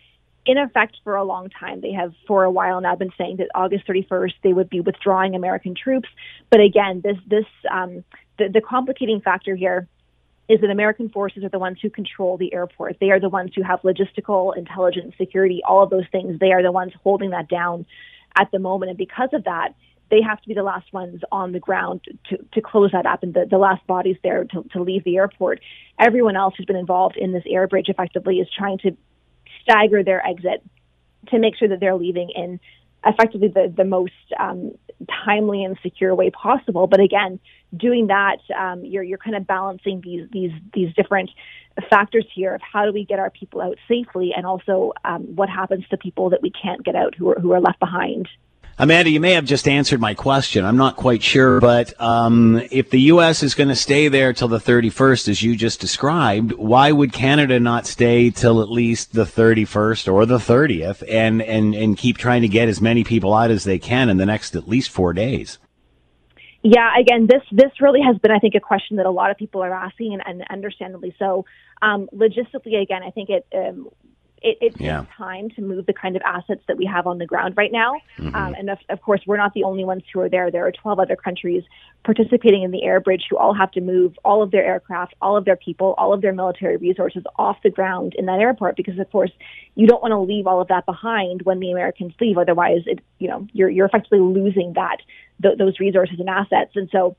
in 0.47 0.59
effect 0.59 0.97
for 1.05 1.17
a 1.17 1.25
long 1.25 1.49
time. 1.51 1.81
They 1.81 1.93
have 1.93 2.15
for 2.27 2.45
a 2.45 2.51
while 2.51 2.81
now 2.81 2.97
been 2.97 3.13
saying 3.19 3.37
that 3.37 3.49
August 3.55 3.87
31st 3.87 4.33
they 4.43 4.53
would 4.53 4.71
be 4.71 4.81
withdrawing 4.81 5.35
American 5.35 5.75
troops. 5.75 6.09
But 6.51 6.61
again, 6.61 7.03
this 7.03 7.17
this 7.27 7.45
um, 7.71 8.05
the, 8.39 8.49
the 8.49 8.61
complicating 8.61 9.21
factor 9.21 9.55
here 9.55 9.87
is 10.49 10.61
that 10.61 10.71
American 10.71 11.09
forces 11.11 11.45
are 11.45 11.49
the 11.49 11.59
ones 11.59 11.79
who 11.81 11.91
control 11.91 12.37
the 12.37 12.53
airport. 12.53 12.97
They 13.01 13.11
are 13.11 13.21
the 13.21 13.29
ones 13.29 13.53
who 13.55 13.63
have 13.63 13.83
logistical, 13.83 14.57
intelligence, 14.57 15.15
security, 15.17 15.63
all 15.67 15.83
of 15.83 15.91
those 15.91 16.09
things. 16.11 16.39
They 16.41 16.53
are 16.53 16.63
the 16.63 16.73
ones 16.73 16.93
holding 17.05 17.31
that 17.31 17.49
down 17.49 17.87
at 18.39 18.51
the 18.51 18.59
moment, 18.59 18.91
and 18.91 18.99
because 18.99 19.31
of 19.33 19.45
that. 19.45 19.75
They 20.11 20.23
have 20.23 20.43
to 20.43 20.49
be 20.49 20.55
the 20.55 20.65
last 20.65 20.93
ones 20.93 21.21
on 21.31 21.53
the 21.53 21.61
ground 21.61 22.01
to, 22.31 22.39
to 22.55 22.61
close 22.61 22.91
that 22.91 23.07
up 23.07 23.23
and 23.23 23.33
the, 23.33 23.47
the 23.49 23.59
last 23.59 23.87
bodies 23.87 24.17
there 24.25 24.43
to, 24.43 24.65
to 24.73 24.83
leave 24.83 25.05
the 25.05 25.17
airport. 25.17 25.61
Everyone 26.01 26.35
else 26.35 26.55
who's 26.57 26.67
been 26.67 26.75
involved 26.75 27.17
in 27.17 27.31
this 27.31 27.45
air 27.49 27.69
bridge 27.69 27.89
effectively 27.89 28.41
is 28.41 28.49
trying 28.53 28.79
to 28.79 28.97
stagger 29.63 30.03
their 30.03 30.25
exit 30.27 30.63
to 31.29 31.39
make 31.39 31.57
sure 31.57 31.69
that 31.69 31.81
they're 31.81 31.97
leaving 31.97 32.31
in 32.35 32.61
effectively 33.05 33.49
the, 33.49 33.73
the 33.75 33.85
most 33.85 34.13
um, 34.39 34.73
timely 35.25 35.65
and 35.65 35.79
secure 35.83 36.15
way 36.15 36.31
possible. 36.31 36.87
But 36.87 37.01
again, 37.01 37.41
doing 37.77 38.09
that, 38.09 38.39
um, 38.59 38.85
you're, 38.85 39.03
you're 39.03 39.19
kind 39.19 39.37
of 39.37 39.47
balancing 39.47 40.01
these, 40.03 40.29
these, 40.33 40.53
these 40.75 40.93
different 40.95 41.31
factors 41.89 42.27
here 42.35 42.55
of 42.55 42.61
how 42.61 42.85
do 42.85 42.93
we 42.93 43.05
get 43.05 43.19
our 43.19 43.31
people 43.31 43.61
out 43.61 43.79
safely 43.89 44.33
and 44.37 44.45
also 44.45 44.93
um, 45.05 45.23
what 45.35 45.49
happens 45.49 45.87
to 45.89 45.97
people 45.97 46.31
that 46.31 46.43
we 46.43 46.51
can't 46.51 46.85
get 46.85 46.95
out 46.95 47.15
who 47.15 47.31
are, 47.31 47.41
who 47.41 47.53
are 47.53 47.61
left 47.61 47.81
behind. 47.81 48.29
Amanda, 48.81 49.11
you 49.11 49.21
may 49.21 49.33
have 49.33 49.45
just 49.45 49.69
answered 49.69 50.01
my 50.01 50.15
question. 50.15 50.65
I'm 50.65 50.79
not 50.79 50.97
quite 50.97 51.23
sure, 51.23 51.61
but 51.61 51.93
um, 52.01 52.63
if 52.71 52.89
the 52.89 53.01
U.S. 53.13 53.43
is 53.43 53.55
going 53.55 53.69
to 53.69 53.77
stay 53.77 54.09
there 54.09 54.33
till 54.33 54.49
the 54.49 54.57
31st, 54.59 55.29
as 55.29 55.43
you 55.43 55.55
just 55.55 55.81
described, 55.81 56.53
why 56.53 56.91
would 56.91 57.13
Canada 57.13 57.61
not 57.61 57.87
stay 57.87 58.31
till 58.31 58.63
at 58.63 58.71
least 58.71 59.13
the 59.13 59.25
31st 59.25 60.11
or 60.11 60.25
the 60.25 60.39
30th 60.39 61.03
and, 61.07 61.43
and, 61.43 61.75
and 61.75 61.99
keep 61.99 62.17
trying 62.17 62.41
to 62.41 62.49
get 62.49 62.71
as 62.71 62.81
many 62.81 63.05
people 63.05 63.35
out 63.35 63.51
as 63.51 63.65
they 63.65 63.79
can 63.79 64.09
in 64.09 64.17
the 64.17 64.25
next 64.25 64.57
at 64.57 64.67
least 64.67 64.89
four 64.89 65.13
days? 65.13 65.59
Yeah, 66.63 66.91
again, 66.99 67.27
this 67.27 67.43
this 67.53 67.73
really 67.83 68.01
has 68.01 68.17
been, 68.17 68.31
I 68.31 68.39
think, 68.39 68.55
a 68.55 68.61
question 68.61 68.97
that 68.97 69.05
a 69.05 69.11
lot 69.11 69.31
of 69.31 69.37
people 69.37 69.63
are 69.63 69.75
asking, 69.75 70.15
and, 70.15 70.23
and 70.27 70.45
understandably 70.51 71.15
so. 71.19 71.45
Um, 71.83 72.09
logistically, 72.15 72.81
again, 72.81 73.03
I 73.03 73.11
think 73.11 73.29
it 73.29 73.47
um, 73.55 73.89
it, 74.43 74.57
it 74.61 74.71
takes 74.71 74.81
yeah. 74.81 75.05
time 75.17 75.51
to 75.51 75.61
move 75.61 75.87
the 75.87 75.93
kind 75.93 76.17
of 76.17 76.23
assets 76.25 76.63
that 76.67 76.79
we 76.79 76.87
have 76.87 77.07
on 77.07 77.19
the 77.19 77.27
ground 77.27 77.55
right 77.57 77.71
now. 77.71 78.01
Mm-hmm. 78.19 78.35
Um, 78.35 78.55
and 78.55 78.71
of, 78.71 78.79
of, 78.89 79.03
course, 79.03 79.21
we're 79.27 79.37
not 79.37 79.53
the 79.53 79.65
only 79.65 79.85
ones 79.85 80.03
who 80.13 80.21
are 80.21 80.31
there. 80.31 80.51
There 80.51 80.67
are 80.67 80.73
12 80.73 80.99
other 80.99 81.17
countries 81.17 81.63
participating 82.05 82.63
in 82.63 82.71
the 82.71 82.83
air 82.83 83.01
bridge 83.01 83.25
who 83.29 83.37
all 83.37 83.53
have 83.53 83.71
to 83.73 83.81
move 83.81 84.17
all 84.25 84.43
of 84.43 84.51
their 84.51 84.65
aircraft, 84.65 85.15
all 85.21 85.37
of 85.37 85.45
their 85.45 85.57
people, 85.57 85.95
all 85.99 86.15
of 86.15 86.23
their 86.23 86.33
military 86.33 86.79
resources 86.79 87.23
off 87.37 87.59
the 87.63 87.71
ground 87.71 88.15
in 88.17 88.27
that 88.27 88.41
airport 88.41 88.77
because, 88.77 88.99
of 88.99 89.11
course, 89.11 89.31
you 89.75 89.87
don't 89.87 90.01
want 90.01 90.13
to 90.13 90.19
leave 90.19 90.47
all 90.47 90.61
of 90.61 90.69
that 90.69 90.87
behind 90.87 91.43
when 91.43 91.61
the 91.61 91.71
Americans 91.71 92.15
leave. 92.21 92.39
Otherwise, 92.39 92.81
it, 92.87 93.01
you 93.19 93.29
know, 93.29 93.47
you're, 93.53 93.69
you're 93.69 93.87
effectively 93.87 94.21
losing 94.21 94.73
that, 94.75 94.99
th- 95.43 95.59
those 95.59 95.79
resources 95.79 96.19
and 96.19 96.31
assets. 96.31 96.73
And 96.77 96.89
so 96.91 97.17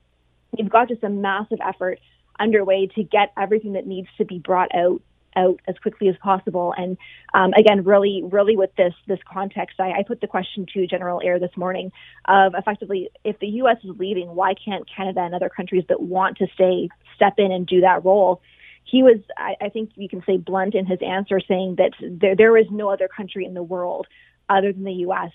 you've 0.58 0.70
got 0.70 0.88
just 0.88 1.04
a 1.04 1.08
massive 1.08 1.58
effort 1.64 2.00
underway 2.40 2.88
to 2.88 3.04
get 3.04 3.32
everything 3.38 3.74
that 3.74 3.86
needs 3.86 4.08
to 4.18 4.24
be 4.24 4.38
brought 4.38 4.74
out 4.74 5.00
out 5.36 5.60
as 5.66 5.76
quickly 5.78 6.08
as 6.08 6.16
possible. 6.22 6.74
And 6.76 6.96
um, 7.34 7.52
again, 7.54 7.84
really, 7.84 8.22
really 8.24 8.56
with 8.56 8.74
this 8.76 8.94
this 9.06 9.18
context, 9.30 9.80
I, 9.80 9.92
I, 9.92 10.02
put 10.06 10.20
the 10.20 10.26
question 10.26 10.66
to 10.74 10.86
General 10.86 11.20
Eyre 11.24 11.38
this 11.38 11.56
morning 11.56 11.92
of 12.26 12.54
effectively, 12.56 13.10
if 13.24 13.38
the 13.38 13.48
U.S. 13.48 13.78
is 13.84 13.90
leaving, 13.98 14.34
why 14.34 14.54
can't 14.54 14.88
Canada 14.88 15.20
and 15.20 15.34
other 15.34 15.48
countries 15.48 15.84
that 15.88 16.00
want 16.00 16.38
to 16.38 16.46
stay 16.54 16.88
step 17.16 17.34
in 17.38 17.52
and 17.52 17.66
do 17.66 17.80
that 17.82 18.04
role? 18.04 18.40
He 18.84 19.02
was, 19.02 19.18
I, 19.36 19.54
I 19.60 19.68
think 19.68 19.90
you 19.94 20.08
can 20.08 20.22
say, 20.26 20.36
blunt 20.36 20.74
in 20.74 20.86
his 20.86 20.98
answer, 21.00 21.40
saying 21.40 21.76
that 21.76 21.92
there 22.00 22.36
there 22.36 22.56
is 22.56 22.66
no 22.70 22.90
other 22.90 23.08
country 23.08 23.44
in 23.44 23.54
the 23.54 23.62
world 23.62 24.06
other 24.48 24.72
than 24.72 24.84
the 24.84 24.92
U.S. 24.92 25.32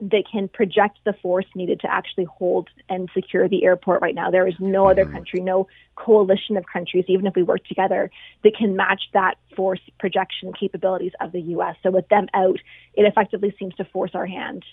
that 0.00 0.24
can 0.30 0.48
project 0.48 0.98
the 1.04 1.12
force 1.12 1.46
needed 1.54 1.80
to 1.80 1.92
actually 1.92 2.24
hold 2.24 2.68
and 2.88 3.10
secure 3.12 3.48
the 3.48 3.64
airport 3.64 4.00
right 4.00 4.14
now. 4.14 4.30
There 4.30 4.46
is 4.46 4.54
no 4.58 4.88
other 4.88 5.04
Mm-hmm. 5.04 5.12
country, 5.14 5.40
no 5.40 5.66
coalition 5.96 6.56
of 6.56 6.64
countries, 6.72 7.04
even 7.08 7.26
if 7.26 7.34
we 7.34 7.42
work 7.42 7.64
together, 7.66 8.10
that 8.42 8.56
can 8.56 8.76
match 8.76 9.02
that 9.12 9.34
force 9.56 9.80
projection 9.98 10.52
capabilities 10.52 11.12
of 11.20 11.32
the 11.32 11.40
U.S. 11.40 11.76
So 11.82 11.90
with 11.90 12.08
them 12.08 12.28
out, 12.34 12.58
it 12.94 13.02
effectively 13.02 13.54
seems 13.58 13.74
to 13.76 13.84
force 13.84 14.12
our 14.14 14.26
hand. 14.26 14.64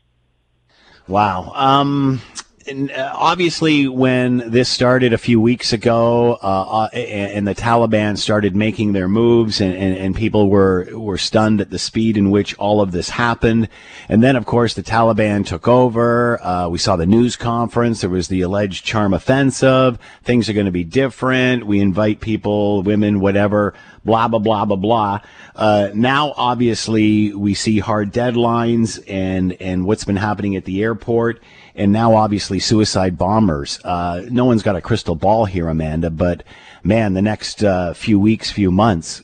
Wow. 1.07 1.51
Um, 1.55 2.21
and, 2.67 2.91
uh, 2.91 3.13
obviously, 3.15 3.87
when 3.87 4.51
this 4.51 4.69
started 4.69 5.13
a 5.13 5.17
few 5.17 5.39
weeks 5.39 5.71
ago, 5.73 6.37
uh, 6.43 6.85
uh, 6.85 6.89
and, 6.93 7.47
the 7.47 7.55
Taliban 7.55 8.17
started 8.17 8.55
making 8.55 8.91
their 8.93 9.07
moves, 9.07 9.61
and, 9.61 9.73
and, 9.73 9.97
and 9.97 10.15
people 10.15 10.49
were 10.49 10.87
were 10.91 11.17
stunned 11.17 11.61
at 11.61 11.69
the 11.69 11.79
speed 11.79 12.17
in 12.17 12.29
which 12.29 12.55
all 12.57 12.81
of 12.81 12.91
this 12.91 13.09
happened. 13.09 13.69
And 14.09 14.21
then, 14.21 14.35
of 14.35 14.45
course, 14.45 14.73
the 14.73 14.83
Taliban 14.83 15.45
took 15.45 15.67
over. 15.67 16.43
Uh, 16.43 16.67
we 16.67 16.77
saw 16.77 16.95
the 16.97 17.05
news 17.05 17.35
conference. 17.37 18.01
There 18.01 18.09
was 18.09 18.27
the 18.27 18.41
alleged 18.41 18.83
charm 18.83 19.13
offensive. 19.13 19.97
Things 20.23 20.49
are 20.49 20.53
going 20.53 20.65
to 20.65 20.71
be 20.71 20.83
different. 20.83 21.65
We 21.65 21.79
invite 21.79 22.19
people, 22.19 22.83
women, 22.83 23.19
whatever. 23.21 23.73
Blah 24.03 24.27
blah 24.27 24.39
blah 24.39 24.65
blah 24.65 24.77
blah. 24.77 25.19
Uh, 25.55 25.89
now, 25.93 26.33
obviously, 26.35 27.33
we 27.33 27.53
see 27.53 27.79
hard 27.79 28.11
deadlines 28.11 29.01
and 29.07 29.53
and 29.61 29.85
what's 29.85 30.03
been 30.03 30.17
happening 30.17 30.55
at 30.55 30.65
the 30.65 30.83
airport 30.83 31.41
and 31.77 31.91
now 31.91 32.15
obviously 32.15 32.59
suicide 32.59 33.17
bombers. 33.17 33.79
Uh, 33.83 34.25
no 34.29 34.45
one's 34.45 34.63
got 34.63 34.75
a 34.75 34.81
crystal 34.81 35.15
ball 35.15 35.45
here, 35.45 35.69
Amanda, 35.69 36.09
but 36.09 36.43
man, 36.83 37.13
the 37.13 37.21
next 37.21 37.63
uh, 37.63 37.93
few 37.93 38.19
weeks, 38.19 38.51
few 38.51 38.71
months, 38.71 39.21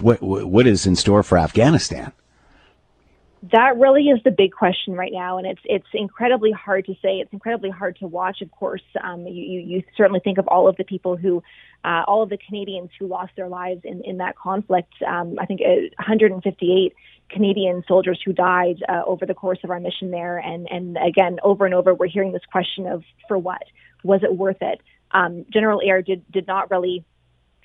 what 0.00 0.20
what 0.22 0.66
is 0.66 0.86
in 0.86 0.96
store 0.96 1.22
for 1.22 1.38
Afghanistan? 1.38 2.12
That 3.52 3.78
really 3.78 4.04
is 4.04 4.20
the 4.24 4.32
big 4.32 4.52
question 4.52 4.94
right 4.94 5.12
now, 5.12 5.38
and 5.38 5.46
it's 5.46 5.60
it's 5.64 5.86
incredibly 5.94 6.50
hard 6.50 6.86
to 6.86 6.94
say. 6.94 7.20
It's 7.20 7.32
incredibly 7.32 7.70
hard 7.70 7.96
to 8.00 8.06
watch. 8.06 8.40
Of 8.40 8.50
course, 8.50 8.82
um, 9.04 9.24
you, 9.26 9.42
you 9.44 9.60
you 9.60 9.82
certainly 9.96 10.20
think 10.20 10.38
of 10.38 10.48
all 10.48 10.68
of 10.68 10.76
the 10.76 10.84
people 10.84 11.16
who, 11.16 11.44
uh, 11.84 12.02
all 12.08 12.22
of 12.22 12.28
the 12.28 12.38
Canadians 12.38 12.90
who 12.98 13.06
lost 13.06 13.32
their 13.36 13.48
lives 13.48 13.82
in 13.84 14.02
in 14.02 14.16
that 14.16 14.36
conflict. 14.36 14.92
Um, 15.06 15.38
I 15.38 15.46
think 15.46 15.60
uh, 15.60 15.94
158 15.98 16.94
Canadian 17.28 17.82
soldiers 17.88 18.20
who 18.24 18.32
died 18.32 18.82
uh, 18.88 19.02
over 19.06 19.26
the 19.26 19.34
course 19.34 19.58
of 19.64 19.70
our 19.70 19.80
mission 19.80 20.10
there, 20.10 20.38
and 20.38 20.68
and 20.70 20.96
again 20.96 21.38
over 21.42 21.64
and 21.64 21.74
over 21.74 21.94
we're 21.94 22.06
hearing 22.06 22.32
this 22.32 22.44
question 22.50 22.86
of 22.86 23.02
for 23.28 23.38
what? 23.38 23.62
Was 24.04 24.22
it 24.22 24.34
worth 24.34 24.60
it? 24.60 24.80
Um, 25.10 25.44
General 25.52 25.80
Eyre 25.84 26.02
did 26.02 26.30
did 26.30 26.46
not 26.46 26.70
really 26.70 27.04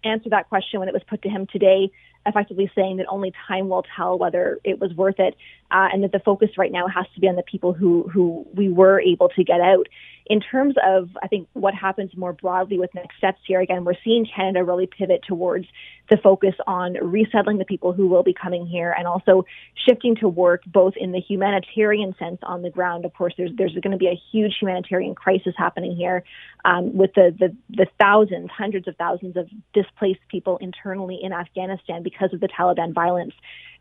answer 0.04 0.30
that 0.30 0.50
question 0.50 0.80
when 0.80 0.90
it 0.90 0.94
was 0.94 1.04
put 1.08 1.22
to 1.22 1.30
him 1.30 1.48
today, 1.48 1.92
effectively 2.26 2.72
saying 2.76 2.98
that 2.98 3.06
only 3.08 3.34
time 3.48 3.70
will 3.70 3.86
tell 3.96 4.18
whether 4.18 4.60
it 4.64 4.80
was 4.80 4.94
worth 4.94 5.20
it, 5.20 5.36
uh, 5.72 5.88
and 5.92 6.04
that 6.04 6.12
the 6.12 6.20
focus 6.20 6.50
right 6.58 6.72
now 6.72 6.88
has 6.88 7.06
to 7.16 7.22
be 7.22 7.28
on 7.28 7.36
the 7.36 7.44
people 7.44 7.74
who 7.74 8.10
who 8.14 8.46
we 8.54 8.70
were 8.70 9.00
able 9.00 9.30
to 9.30 9.44
get 9.44 9.62
out. 9.62 9.88
In 10.28 10.40
terms 10.40 10.76
of, 10.86 11.10
I 11.22 11.28
think 11.28 11.50
what 11.54 11.74
happens 11.74 12.16
more 12.16 12.32
broadly 12.32 12.78
with 12.78 12.94
next 12.94 13.18
steps 13.18 13.40
here, 13.46 13.60
again, 13.60 13.84
we're 13.84 13.96
seeing 14.04 14.26
Canada 14.34 14.64
really 14.64 14.88
pivot 14.88 15.22
towards 15.28 15.66
the 16.10 16.18
focus 16.18 16.54
on 16.68 16.94
resettling 17.02 17.58
the 17.58 17.66
people 17.66 17.92
who 17.92 18.08
will 18.08 18.24
be 18.24 18.34
coming 18.34 18.66
here, 18.66 18.96
and 18.98 19.08
also 19.08 19.46
shifting 19.88 20.16
to 20.18 20.28
work 20.30 20.62
both 20.68 20.94
in 20.96 21.12
the 21.12 21.20
humanitarian 21.20 22.16
sense 22.20 22.40
on 22.44 22.62
the 22.62 22.70
ground. 22.70 23.04
Of 23.04 23.14
course, 23.14 23.34
there's 23.38 23.52
there's 23.58 23.74
going 23.74 23.92
to 23.92 23.98
be 23.98 24.08
a 24.08 24.22
huge 24.32 24.54
humanitarian 24.62 25.16
crisis 25.16 25.54
happening 25.58 25.96
here 25.96 26.24
um, 26.64 26.96
with 26.96 27.14
the, 27.16 27.36
the 27.38 27.56
the 27.70 27.88
thousands, 28.00 28.50
hundreds 28.52 28.88
of 28.88 28.96
thousands 28.98 29.36
of 29.36 29.50
displaced 29.74 30.22
people 30.30 30.58
internally 30.58 31.20
in 31.22 31.34
Afghanistan 31.34 32.04
because 32.04 32.32
of 32.34 32.40
the 32.40 32.48
Taliban 32.48 32.94
violence, 32.94 33.34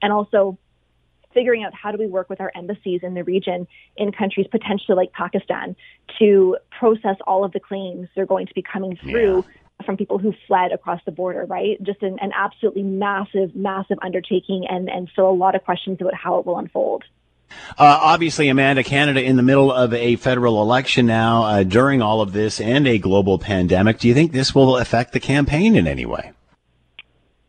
and 0.02 0.12
also 0.12 0.58
figuring 1.32 1.64
out 1.64 1.72
how 1.74 1.92
do 1.92 1.98
we 1.98 2.06
work 2.06 2.28
with 2.28 2.40
our 2.40 2.52
embassies 2.54 3.00
in 3.02 3.14
the 3.14 3.24
region 3.24 3.66
in 3.96 4.12
countries 4.12 4.46
potentially 4.50 4.96
like 4.96 5.12
Pakistan 5.12 5.76
to 6.18 6.56
process 6.78 7.16
all 7.26 7.44
of 7.44 7.52
the 7.52 7.60
claims 7.60 8.08
they're 8.14 8.26
going 8.26 8.46
to 8.46 8.54
be 8.54 8.62
coming 8.62 8.96
through 8.96 9.44
from 9.84 9.96
people 9.96 10.18
who 10.18 10.34
fled 10.46 10.72
across 10.72 11.00
the 11.04 11.12
border, 11.12 11.44
right? 11.46 11.82
Just 11.82 12.02
an, 12.02 12.18
an 12.20 12.32
absolutely 12.34 12.82
massive, 12.82 13.54
massive 13.54 13.98
undertaking 14.02 14.66
and, 14.68 14.88
and 14.88 15.08
still 15.12 15.30
a 15.30 15.32
lot 15.32 15.54
of 15.54 15.64
questions 15.64 15.98
about 16.00 16.14
how 16.14 16.38
it 16.38 16.46
will 16.46 16.58
unfold. 16.58 17.04
Uh, 17.78 17.98
obviously, 18.00 18.48
Amanda, 18.48 18.84
Canada 18.84 19.22
in 19.22 19.36
the 19.36 19.42
middle 19.42 19.72
of 19.72 19.92
a 19.92 20.16
federal 20.16 20.62
election 20.62 21.06
now, 21.06 21.42
uh, 21.42 21.62
during 21.64 22.00
all 22.00 22.20
of 22.20 22.32
this 22.32 22.60
and 22.60 22.86
a 22.86 22.98
global 22.98 23.38
pandemic. 23.38 23.98
Do 23.98 24.06
you 24.06 24.14
think 24.14 24.32
this 24.32 24.54
will 24.54 24.76
affect 24.76 25.12
the 25.12 25.20
campaign 25.20 25.74
in 25.74 25.86
any 25.86 26.06
way? 26.06 26.32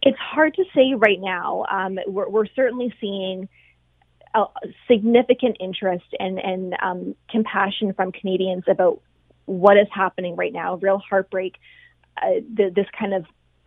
It's 0.02 0.18
hard 0.18 0.56
to 0.56 0.64
say 0.74 0.96
right 0.96 1.20
now. 1.20 1.66
Um, 1.70 2.00
we're, 2.08 2.28
we're 2.30 2.48
certainly 2.48 2.94
seeing 3.00 3.48
a 4.34 4.46
significant 4.88 5.58
interest 5.60 6.06
and, 6.20 6.40
and 6.40 6.76
um, 6.82 7.16
compassion 7.30 7.94
from 7.94 8.12
Canadians 8.12 8.64
about 8.68 9.02
what 9.46 9.78
is 9.78 9.88
happening 9.94 10.36
right 10.36 10.54
now. 10.54 10.76
Real 10.76 11.00
heartbreak, 11.00 11.56
uh, 12.18 12.42
the, 12.54 12.72
this 12.74 12.88
kind 12.98 13.14
of 13.14 13.26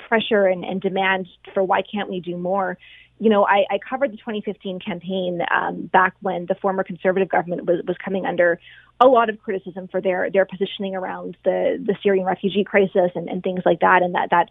pressure 0.09 0.47
and, 0.47 0.64
and 0.64 0.80
demand 0.80 1.28
for 1.52 1.62
why 1.62 1.83
can't 1.83 2.09
we 2.09 2.21
do 2.21 2.37
more. 2.37 2.78
You 3.18 3.30
know, 3.30 3.47
I, 3.47 3.64
I 3.71 3.78
covered 3.78 4.12
the 4.12 4.16
2015 4.16 4.80
campaign 4.80 5.40
um, 5.50 5.87
back 5.87 6.14
when 6.21 6.47
the 6.47 6.54
former 6.56 6.83
Conservative 6.83 7.28
government 7.28 7.64
was, 7.64 7.85
was 7.87 7.97
coming 8.04 8.26
under 8.26 8.59
a 9.00 9.06
lot 9.06 9.28
of 9.28 9.40
criticism 9.40 9.88
for 9.88 10.00
their 10.00 10.30
their 10.30 10.47
positioning 10.47 10.94
around 10.94 11.37
the 11.44 11.83
the 11.85 11.97
Syrian 12.02 12.26
refugee 12.26 12.64
crisis 12.64 13.11
and, 13.14 13.28
and 13.28 13.42
things 13.42 13.62
like 13.64 13.80
that, 13.80 14.02
and 14.02 14.14
that 14.14 14.30
that 14.30 14.50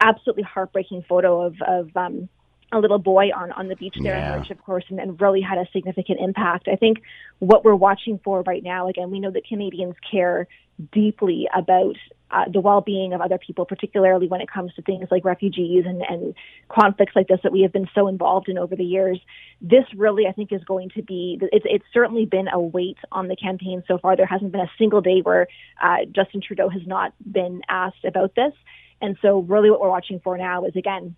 absolutely 0.00 0.42
heartbreaking 0.42 1.04
photo 1.08 1.42
of 1.42 1.56
of 1.62 1.96
um, 1.96 2.28
a 2.72 2.78
little 2.78 2.98
boy 2.98 3.30
on, 3.34 3.50
on 3.52 3.68
the 3.68 3.76
beach 3.76 3.96
there 4.02 4.14
Yeah. 4.14 4.42
of 4.50 4.62
course, 4.64 4.84
and, 4.90 5.00
and 5.00 5.20
really 5.20 5.40
had 5.40 5.58
a 5.58 5.66
significant 5.72 6.20
impact. 6.20 6.68
I 6.68 6.76
think 6.76 6.98
what 7.38 7.64
we're 7.64 7.74
watching 7.74 8.20
for 8.22 8.42
right 8.42 8.62
now, 8.62 8.88
again, 8.88 9.10
we 9.10 9.20
know 9.20 9.30
that 9.30 9.46
Canadians 9.46 9.94
care 10.10 10.46
deeply 10.92 11.48
about 11.56 11.96
uh, 12.30 12.44
the 12.52 12.60
well-being 12.60 13.14
of 13.14 13.22
other 13.22 13.38
people, 13.38 13.64
particularly 13.64 14.28
when 14.28 14.42
it 14.42 14.50
comes 14.50 14.72
to 14.74 14.82
things 14.82 15.08
like 15.10 15.24
refugees 15.24 15.84
and, 15.86 16.02
and 16.02 16.34
conflicts 16.68 17.16
like 17.16 17.26
this 17.26 17.40
that 17.42 17.52
we 17.52 17.62
have 17.62 17.72
been 17.72 17.88
so 17.94 18.06
involved 18.06 18.48
in 18.50 18.58
over 18.58 18.76
the 18.76 18.84
years. 18.84 19.18
This 19.62 19.84
really, 19.96 20.26
I 20.26 20.32
think, 20.32 20.52
is 20.52 20.62
going 20.64 20.90
to 20.90 21.02
be. 21.02 21.38
It's, 21.40 21.64
it's 21.68 21.86
certainly 21.92 22.26
been 22.26 22.48
a 22.48 22.60
weight 22.60 22.98
on 23.10 23.28
the 23.28 23.36
campaign 23.36 23.82
so 23.88 23.96
far. 23.96 24.14
There 24.14 24.26
hasn't 24.26 24.52
been 24.52 24.60
a 24.60 24.70
single 24.76 25.00
day 25.00 25.20
where 25.22 25.46
uh, 25.82 26.04
Justin 26.12 26.42
Trudeau 26.46 26.68
has 26.68 26.82
not 26.86 27.14
been 27.30 27.62
asked 27.68 28.04
about 28.04 28.34
this. 28.34 28.52
And 29.00 29.16
so, 29.22 29.40
really, 29.40 29.70
what 29.70 29.80
we're 29.80 29.88
watching 29.88 30.20
for 30.20 30.36
now 30.36 30.64
is 30.64 30.76
again 30.76 31.16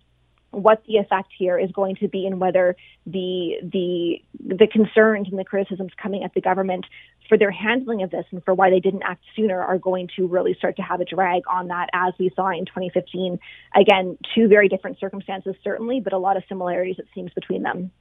what 0.51 0.83
the 0.85 0.97
effect 0.97 1.29
here 1.37 1.57
is 1.57 1.71
going 1.71 1.95
to 1.95 2.07
be 2.07 2.25
and 2.25 2.39
whether 2.39 2.75
the 3.05 3.55
the 3.63 4.21
the 4.39 4.67
concerns 4.67 5.27
and 5.29 5.39
the 5.39 5.45
criticisms 5.45 5.91
coming 6.01 6.23
at 6.23 6.33
the 6.33 6.41
government 6.41 6.85
for 7.29 7.37
their 7.37 7.51
handling 7.51 8.03
of 8.03 8.11
this 8.11 8.25
and 8.31 8.43
for 8.43 8.53
why 8.53 8.69
they 8.69 8.81
didn't 8.81 9.03
act 9.03 9.23
sooner 9.35 9.61
are 9.61 9.77
going 9.77 10.09
to 10.17 10.27
really 10.27 10.53
start 10.53 10.75
to 10.75 10.81
have 10.81 10.99
a 10.99 11.05
drag 11.05 11.43
on 11.49 11.67
that 11.67 11.89
as 11.93 12.13
we 12.19 12.29
saw 12.35 12.49
in 12.49 12.65
2015 12.65 13.39
again 13.75 14.17
two 14.35 14.47
very 14.47 14.67
different 14.67 14.99
circumstances 14.99 15.55
certainly 15.63 16.01
but 16.01 16.11
a 16.11 16.17
lot 16.17 16.35
of 16.35 16.43
similarities 16.49 16.99
it 16.99 17.07
seems 17.15 17.31
between 17.33 17.63
them 17.63 17.91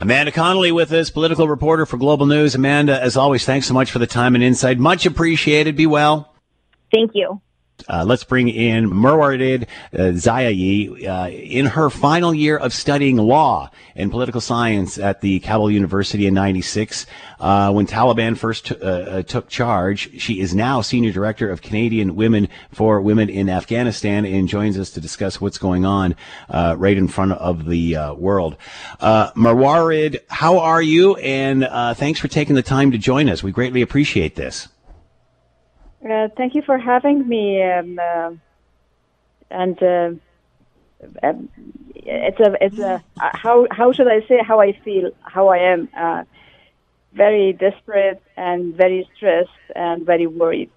Amanda 0.00 0.32
Connolly 0.32 0.72
with 0.72 0.90
us, 0.90 1.10
political 1.10 1.46
reporter 1.46 1.86
for 1.86 1.96
Global 1.96 2.26
News. 2.26 2.56
Amanda, 2.56 3.00
as 3.00 3.16
always, 3.16 3.44
thanks 3.44 3.68
so 3.68 3.74
much 3.74 3.92
for 3.92 4.00
the 4.00 4.06
time 4.06 4.34
and 4.34 4.42
insight. 4.42 4.80
Much 4.80 5.06
appreciated. 5.06 5.76
Be 5.76 5.86
well. 5.86 6.34
thank 6.92 7.12
you 7.14 7.40
Uh, 7.88 8.04
let's 8.04 8.24
bring 8.24 8.48
in 8.48 8.90
Merwardid 8.90 9.64
uh, 9.94 10.12
Zayayi 10.12 11.06
uh, 11.06 11.30
in 11.30 11.66
her 11.66 11.90
final 11.90 12.34
year 12.34 12.56
of 12.56 12.72
studying 12.72 13.16
law 13.16 13.70
and 13.94 14.10
political 14.10 14.40
science 14.40 14.98
at 14.98 15.20
the 15.20 15.40
Kabul 15.40 15.70
University 15.70 16.26
in 16.26 16.34
96. 16.34 17.06
Uh, 17.38 17.72
when 17.72 17.86
Taliban 17.86 18.36
first 18.36 18.66
t- 18.66 18.76
uh, 18.76 18.86
uh, 18.86 19.22
took 19.22 19.48
charge, 19.48 20.20
she 20.20 20.40
is 20.40 20.54
now 20.54 20.80
senior 20.80 21.12
director 21.12 21.50
of 21.50 21.62
Canadian 21.62 22.16
Women 22.16 22.48
for 22.70 23.00
Women 23.00 23.28
in 23.28 23.48
Afghanistan 23.48 24.24
and 24.24 24.48
joins 24.48 24.78
us 24.78 24.90
to 24.90 25.00
discuss 25.00 25.40
what's 25.40 25.58
going 25.58 25.84
on 25.84 26.14
uh, 26.48 26.74
right 26.78 26.96
in 26.96 27.08
front 27.08 27.32
of 27.32 27.66
the 27.66 27.96
world. 28.16 28.56
Uh, 29.00 29.30
how 30.28 30.58
are 30.58 30.82
you? 30.82 31.16
And 31.16 31.66
thanks 31.96 32.20
for 32.20 32.28
taking 32.28 32.56
the 32.56 32.62
time 32.62 32.90
to 32.92 32.98
join 32.98 33.28
us. 33.28 33.42
We 33.42 33.52
greatly 33.52 33.82
appreciate 33.82 34.36
this. 34.36 34.68
Uh, 36.08 36.28
thank 36.36 36.54
you 36.54 36.62
for 36.62 36.78
having 36.78 37.28
me. 37.28 37.62
Um, 37.62 37.98
uh, 37.98 38.30
and 39.50 39.82
uh, 39.82 40.10
um, 41.22 41.48
it's 41.94 42.40
a 42.40 42.64
it's 42.64 42.78
a 42.78 43.02
uh, 43.20 43.30
how 43.34 43.66
how 43.70 43.92
should 43.92 44.08
I 44.08 44.26
say 44.26 44.40
how 44.46 44.60
I 44.60 44.72
feel 44.84 45.10
how 45.22 45.48
I 45.48 45.58
am 45.58 45.88
uh, 45.96 46.24
very 47.12 47.52
desperate 47.52 48.22
and 48.36 48.74
very 48.74 49.08
stressed 49.16 49.50
and 49.74 50.06
very 50.06 50.26
worried. 50.26 50.70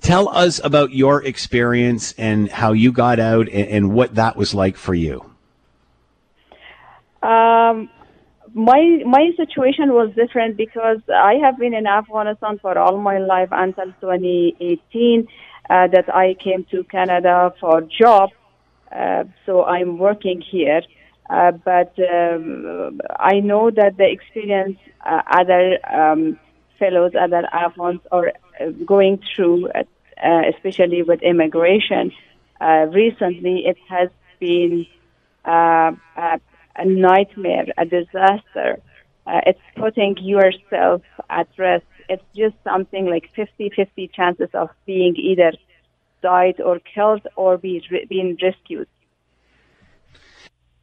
Tell 0.00 0.28
us 0.28 0.60
about 0.62 0.92
your 0.92 1.24
experience 1.24 2.12
and 2.18 2.50
how 2.50 2.72
you 2.72 2.90
got 2.90 3.20
out 3.20 3.48
and, 3.48 3.68
and 3.68 3.92
what 3.92 4.16
that 4.16 4.36
was 4.36 4.52
like 4.52 4.76
for 4.76 4.94
you. 4.94 5.24
Um, 7.22 7.88
my 8.58 9.02
my 9.06 9.30
situation 9.36 9.92
was 9.92 10.10
different 10.16 10.56
because 10.56 10.98
I 11.08 11.34
have 11.44 11.58
been 11.58 11.74
in 11.74 11.86
Afghanistan 11.86 12.58
for 12.58 12.76
all 12.76 12.98
my 12.98 13.18
life 13.18 13.48
until 13.52 13.92
2018. 14.00 15.28
Uh, 15.70 15.86
that 15.86 16.08
I 16.14 16.34
came 16.42 16.64
to 16.70 16.82
Canada 16.84 17.52
for 17.60 17.82
job, 17.82 18.30
uh, 18.90 19.24
so 19.44 19.66
I'm 19.66 19.98
working 19.98 20.40
here. 20.40 20.80
Uh, 21.28 21.52
but 21.52 21.92
um, 21.98 22.98
I 23.20 23.40
know 23.40 23.70
that 23.70 23.98
the 23.98 24.10
experience 24.10 24.78
uh, 25.04 25.20
other 25.30 25.78
um, 25.94 26.38
fellows, 26.78 27.12
other 27.20 27.46
Afghans 27.52 28.00
are 28.10 28.32
uh, 28.58 28.70
going 28.86 29.20
through, 29.36 29.68
uh, 29.68 29.82
especially 30.54 31.02
with 31.02 31.20
immigration. 31.20 32.12
Uh, 32.62 32.86
recently, 32.90 33.66
it 33.66 33.76
has 33.90 34.08
been 34.40 34.86
uh, 35.44 35.92
a, 36.16 36.40
a 36.78 36.84
nightmare, 36.84 37.66
a 37.76 37.84
disaster. 37.84 38.80
Uh, 39.26 39.40
it's 39.46 39.60
putting 39.76 40.16
yourself 40.18 41.02
at 41.28 41.48
risk. 41.58 41.86
It's 42.08 42.24
just 42.34 42.54
something 42.64 43.06
like 43.06 43.30
50-50 43.36 44.10
chances 44.12 44.48
of 44.54 44.70
being 44.86 45.14
either 45.16 45.52
died 46.22 46.60
or 46.60 46.80
killed 46.94 47.26
or 47.36 47.58
be, 47.58 47.82
being 48.08 48.38
rescued. 48.42 48.88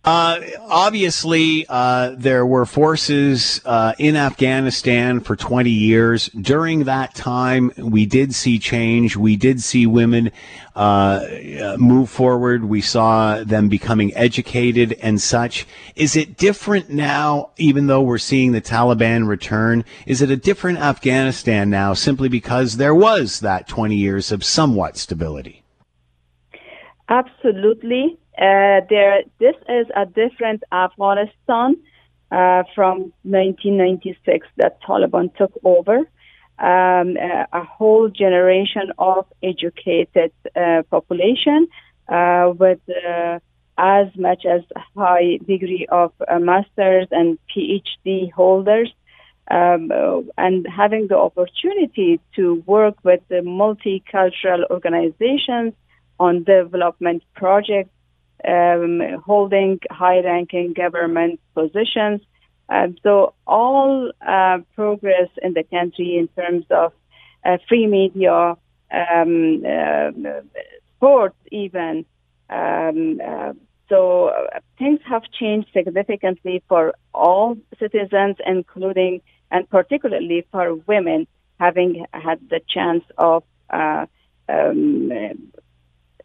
Uh, 0.05 0.39
obviously, 0.69 1.65
uh, 1.67 2.13
there 2.15 2.45
were 2.45 2.67
forces 2.67 3.59
uh, 3.65 3.93
in 3.97 4.15
Afghanistan 4.15 5.19
for 5.19 5.35
20 5.35 5.71
years. 5.71 6.27
During 6.29 6.83
that 6.83 7.15
time, 7.15 7.71
we 7.75 8.05
did 8.05 8.35
see 8.35 8.59
change. 8.59 9.17
We 9.17 9.35
did 9.35 9.63
see 9.63 9.88
women 9.88 10.31
uh, 10.75 11.75
move 11.79 12.12
forward. 12.12 12.65
We 12.65 12.81
saw 12.81 13.43
them 13.43 13.67
becoming 13.67 14.13
educated 14.15 14.95
and 15.01 15.19
such. 15.19 15.65
Is 15.95 16.15
it 16.15 16.38
different 16.38 16.91
now, 16.91 17.50
even 17.57 17.88
though 17.88 18.01
we're 18.01 18.19
seeing 18.19 18.51
the 18.51 18.62
Taliban 18.62 19.27
return? 19.27 19.83
Is 20.05 20.21
it 20.21 20.29
a 20.29 20.38
different 20.38 20.77
Afghanistan 20.77 21.71
now 21.71 21.95
simply 21.95 22.29
because 22.29 22.77
there 22.77 22.93
was 22.93 23.39
that 23.39 23.67
20 23.67 23.95
years 23.95 24.31
of 24.31 24.43
somewhat 24.43 24.97
stability? 24.97 25.63
Absolutely. 27.09 28.19
Uh, 28.38 28.82
there, 28.89 29.24
this 29.39 29.56
is 29.70 29.88
a 29.96 30.06
different 30.06 30.62
Afghanistan 30.72 31.77
uh, 32.32 32.63
from 32.74 33.13
1996 33.24 34.48
that 34.58 34.82
Taliban 34.82 35.34
took 35.38 35.54
over. 35.63 36.00
Um, 36.58 37.18
uh, 37.18 37.46
a 37.51 37.63
whole 37.63 38.10
generation 38.10 38.92
of 38.98 39.25
educated 39.44 40.32
uh, 40.56 40.84
population 40.89 41.68
uh, 42.10 42.54
with 42.58 42.80
uh, 42.89 43.39
as 43.77 44.08
much 44.18 44.46
as 44.46 44.62
high 44.98 45.38
degree 45.46 45.86
of 45.89 46.12
masters 46.39 47.08
and 47.12 47.38
PhD 47.50 48.32
holders. 48.32 48.92
Um, 49.51 49.92
and 50.38 50.65
having 50.68 51.08
the 51.08 51.18
opportunity 51.18 52.20
to 52.36 52.63
work 52.65 52.96
with 53.04 53.22
the 53.27 53.42
multicultural 53.42 54.63
organizations 54.72 55.74
on 56.20 56.44
development 56.44 57.22
projects 57.36 57.94
um, 58.47 59.01
holding 59.25 59.79
high 59.89 60.19
ranking 60.21 60.73
government 60.73 61.39
positions. 61.53 62.21
Um, 62.67 62.95
so, 63.03 63.33
all 63.45 64.11
uh, 64.27 64.59
progress 64.75 65.29
in 65.41 65.53
the 65.53 65.63
country 65.63 66.17
in 66.17 66.27
terms 66.29 66.65
of 66.71 66.93
uh, 67.43 67.57
free 67.67 67.85
media, 67.85 68.55
um, 68.91 69.63
uh, 69.65 70.11
sports, 70.95 71.37
even. 71.51 72.05
Um, 72.49 73.21
uh, 73.23 73.53
so, 73.87 74.29
uh, 74.29 74.59
things 74.79 74.99
have 75.05 75.23
changed 75.39 75.67
significantly 75.73 76.63
for 76.67 76.93
all 77.13 77.55
citizens, 77.79 78.37
including 78.45 79.21
and 79.51 79.69
particularly 79.69 80.45
for 80.51 80.75
women, 80.75 81.27
having 81.59 82.05
had 82.11 82.39
the 82.49 82.59
chance 82.67 83.03
of 83.17 83.43
uh, 83.69 84.05
um, 84.49 85.11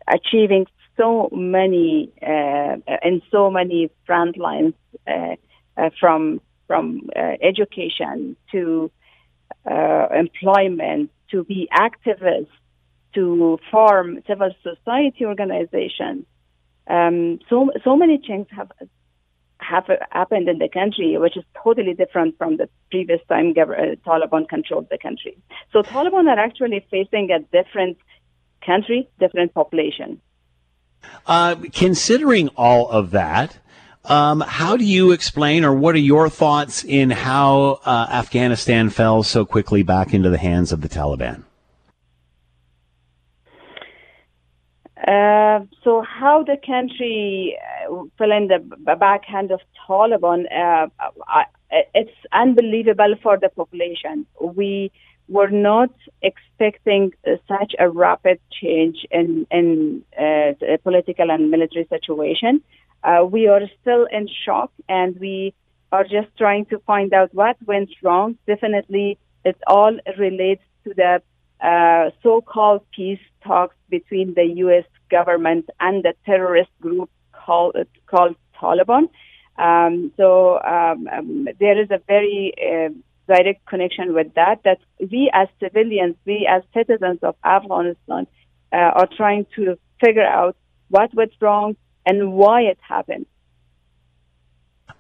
achieving 0.08 0.66
so 1.00 1.30
many 1.32 2.12
uh, 2.22 2.76
in 3.02 3.22
so 3.30 3.50
many 3.50 3.90
front 4.06 4.36
lines 4.36 4.74
uh, 5.06 5.36
uh, 5.76 5.90
from 5.98 6.40
from 6.66 7.08
uh, 7.16 7.32
education 7.42 8.36
to 8.52 8.90
uh, 9.70 10.06
employment 10.14 11.10
to 11.30 11.42
be 11.44 11.68
activists 11.72 12.54
to 13.14 13.58
form 13.70 14.18
civil 14.28 14.50
society 14.62 15.24
organizations. 15.24 16.24
Um, 16.86 17.38
so 17.48 17.70
so 17.82 17.96
many 17.96 18.18
things 18.18 18.46
have 18.50 18.70
have 19.58 19.86
happened 20.10 20.48
in 20.48 20.58
the 20.58 20.68
country, 20.68 21.16
which 21.18 21.36
is 21.36 21.44
totally 21.62 21.94
different 21.94 22.36
from 22.36 22.56
the 22.56 22.68
previous 22.90 23.20
time 23.28 23.54
Taliban 23.54 24.48
controlled 24.48 24.88
the 24.90 24.98
country. 24.98 25.36
So 25.72 25.82
Taliban 25.82 26.26
are 26.28 26.38
actually 26.38 26.84
facing 26.90 27.30
a 27.30 27.40
different 27.56 27.98
country, 28.64 29.08
different 29.18 29.54
population. 29.54 30.20
Uh, 31.26 31.56
considering 31.72 32.48
all 32.56 32.88
of 32.88 33.10
that, 33.10 33.58
um, 34.04 34.40
how 34.40 34.76
do 34.76 34.84
you 34.84 35.12
explain, 35.12 35.64
or 35.64 35.74
what 35.74 35.94
are 35.94 35.98
your 35.98 36.28
thoughts 36.28 36.84
in 36.84 37.10
how 37.10 37.80
uh, 37.84 38.06
Afghanistan 38.10 38.90
fell 38.90 39.22
so 39.22 39.44
quickly 39.44 39.82
back 39.82 40.14
into 40.14 40.30
the 40.30 40.38
hands 40.38 40.72
of 40.72 40.80
the 40.80 40.88
Taliban? 40.88 41.44
Uh, 45.06 45.60
so, 45.82 46.02
how 46.02 46.42
the 46.42 46.56
country 46.64 47.56
uh, 47.90 48.02
fell 48.18 48.32
in 48.32 48.48
the 48.48 48.58
backhand 48.96 49.50
of 49.50 49.60
Taliban? 49.88 50.44
Uh, 50.50 50.88
it's 51.94 52.10
unbelievable 52.32 53.14
for 53.22 53.38
the 53.38 53.48
population. 53.48 54.26
We 54.40 54.90
were 55.30 55.48
not 55.48 55.90
expecting 56.22 57.12
uh, 57.26 57.36
such 57.46 57.74
a 57.78 57.88
rapid 57.88 58.40
change 58.50 59.06
in, 59.10 59.46
in 59.50 60.04
uh, 60.18 60.52
the 60.60 60.78
political 60.82 61.30
and 61.30 61.50
military 61.50 61.86
situation. 61.88 62.60
Uh, 63.04 63.24
we 63.24 63.46
are 63.46 63.62
still 63.80 64.06
in 64.10 64.28
shock 64.44 64.70
and 64.88 65.18
we 65.18 65.54
are 65.92 66.04
just 66.04 66.28
trying 66.36 66.66
to 66.66 66.78
find 66.80 67.14
out 67.14 67.32
what 67.32 67.56
went 67.64 67.90
wrong. 68.02 68.36
Definitely, 68.46 69.18
it 69.44 69.56
all 69.66 69.96
relates 70.18 70.62
to 70.84 70.94
the 70.94 71.22
uh, 71.64 72.10
so-called 72.22 72.82
peace 72.94 73.20
talks 73.44 73.76
between 73.88 74.34
the 74.34 74.44
U.S. 74.64 74.84
government 75.10 75.70
and 75.78 76.02
the 76.02 76.14
terrorist 76.26 76.70
group 76.80 77.08
called, 77.32 77.76
called 78.06 78.36
Taliban. 78.60 79.08
Um, 79.56 80.12
so 80.16 80.60
um, 80.62 81.08
um, 81.12 81.48
there 81.58 81.80
is 81.80 81.90
a 81.90 82.00
very 82.06 82.54
uh, 82.58 82.90
direct 83.34 83.64
connection 83.66 84.12
with 84.12 84.34
that, 84.34 84.56
that 84.64 84.80
we 84.98 85.30
as 85.32 85.48
civilians, 85.62 86.16
we 86.26 86.48
as 86.50 86.62
citizens 86.74 87.20
of 87.22 87.34
Afghanistan 87.44 88.26
uh, 88.72 88.76
are 88.76 89.08
trying 89.16 89.46
to 89.56 89.78
figure 90.04 90.26
out 90.40 90.56
what 90.88 91.14
went 91.14 91.32
wrong 91.40 91.76
and 92.04 92.32
why 92.32 92.62
it 92.62 92.78
happened. 92.80 93.26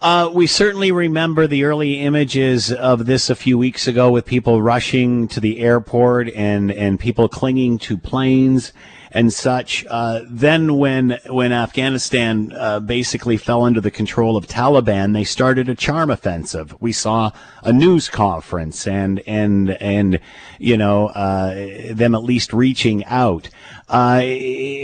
Uh, 0.00 0.30
we 0.32 0.46
certainly 0.46 0.92
remember 0.92 1.46
the 1.46 1.64
early 1.64 2.00
images 2.00 2.72
of 2.72 3.06
this 3.06 3.28
a 3.28 3.34
few 3.34 3.58
weeks 3.58 3.86
ago 3.86 4.10
with 4.10 4.24
people 4.24 4.62
rushing 4.62 5.28
to 5.28 5.40
the 5.40 5.58
airport 5.58 6.30
and, 6.30 6.70
and 6.70 6.98
people 6.98 7.28
clinging 7.28 7.76
to 7.78 7.98
planes 7.98 8.72
and 9.12 9.32
such. 9.32 9.84
Uh, 9.88 10.20
then, 10.28 10.76
when 10.76 11.18
when 11.28 11.52
Afghanistan 11.52 12.52
uh, 12.56 12.80
basically 12.80 13.36
fell 13.36 13.64
under 13.64 13.80
the 13.80 13.90
control 13.90 14.36
of 14.36 14.46
Taliban, 14.46 15.12
they 15.12 15.24
started 15.24 15.68
a 15.68 15.74
charm 15.74 16.10
offensive. 16.10 16.74
We 16.80 16.92
saw 16.92 17.32
a 17.62 17.72
news 17.72 18.08
conference 18.08 18.86
and 18.86 19.20
and 19.26 19.70
and 19.70 20.20
you 20.58 20.76
know 20.76 21.08
uh, 21.08 21.92
them 21.92 22.14
at 22.14 22.22
least 22.22 22.52
reaching 22.52 23.04
out. 23.06 23.48
Uh, 23.88 24.22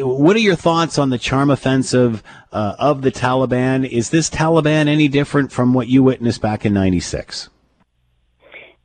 what 0.01 0.35
are 0.35 0.41
your 0.41 0.57
thoughts 0.57 0.99
on 0.99 1.11
the 1.11 1.19
charm 1.19 1.51
offensive 1.51 2.23
uh, 2.53 2.75
of 2.79 3.03
the 3.03 3.12
Taliban? 3.12 3.89
Is 3.89 4.11
this 4.11 4.29
Taliban 4.29 4.89
any 4.89 5.07
different 5.07 5.53
from 5.53 5.75
what 5.75 5.87
you 5.89 6.03
witnessed 6.03 6.41
back 6.41 6.67
in 6.67 6.75
'96? 6.75 7.51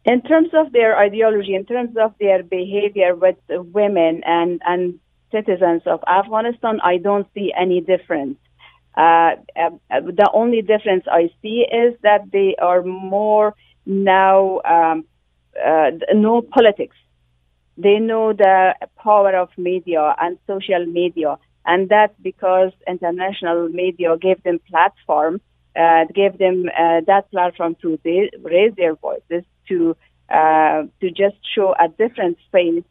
in 0.04 0.21
terms 0.23 0.49
of 0.54 0.71
their 0.71 0.97
ideology, 0.97 1.54
in 1.54 1.63
terms 1.63 1.95
of 1.95 2.13
their 2.19 2.41
behavior 2.41 3.13
with 3.15 3.38
women 3.49 4.23
and, 4.25 4.60
and 4.65 4.99
citizens 5.31 5.83
of 5.85 5.99
Afghanistan, 6.07 6.79
I 6.83 6.97
don't 6.97 7.27
see 7.33 7.51
any 7.57 7.81
difference. 7.81 8.37
Uh, 8.95 9.35
uh, 9.55 9.69
the 9.89 10.29
only 10.33 10.61
difference 10.61 11.05
I 11.09 11.29
see 11.41 11.65
is 11.71 11.95
that 12.03 12.29
they 12.31 12.55
are 12.61 12.83
more 12.83 13.53
now 13.85 14.59
um, 14.65 15.05
uh, 15.65 15.91
no 16.13 16.41
politics. 16.41 16.95
They 17.77 17.99
know 17.99 18.33
the 18.33 18.75
power 19.01 19.35
of 19.35 19.49
media 19.57 20.13
and 20.19 20.37
social 20.45 20.85
media, 20.85 21.37
and 21.65 21.87
that's 21.87 22.13
because 22.21 22.71
international 22.87 23.69
media 23.69 24.17
gave 24.17 24.43
them 24.43 24.59
platform, 24.69 25.39
uh, 25.75 26.05
gave 26.13 26.37
them 26.37 26.65
uh, 26.77 27.01
that 27.07 27.31
platform 27.31 27.75
to 27.81 27.97
raise 28.05 28.73
their 28.75 28.95
voices 28.95 29.43
to 29.69 29.95
uh, 30.29 30.83
to 30.99 31.09
just 31.11 31.37
show 31.55 31.73
a 31.79 31.87
different 31.87 32.37
face 32.51 32.83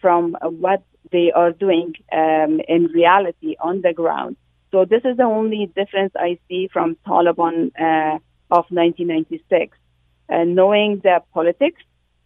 from 0.00 0.36
what 0.40 0.82
they 1.10 1.32
are 1.32 1.52
doing 1.52 1.94
um, 2.12 2.60
in 2.68 2.84
reality 2.94 3.56
on 3.60 3.82
the 3.82 3.92
ground. 3.92 4.36
So 4.70 4.84
this 4.84 5.02
is 5.04 5.16
the 5.16 5.24
only 5.24 5.70
difference 5.74 6.12
I 6.16 6.38
see 6.48 6.68
from 6.72 6.96
Taliban 7.06 7.72
uh, 7.78 8.18
of 8.50 8.66
1996. 8.70 9.76
Uh, 10.30 10.44
knowing 10.44 11.00
the 11.02 11.22
politics, 11.32 11.80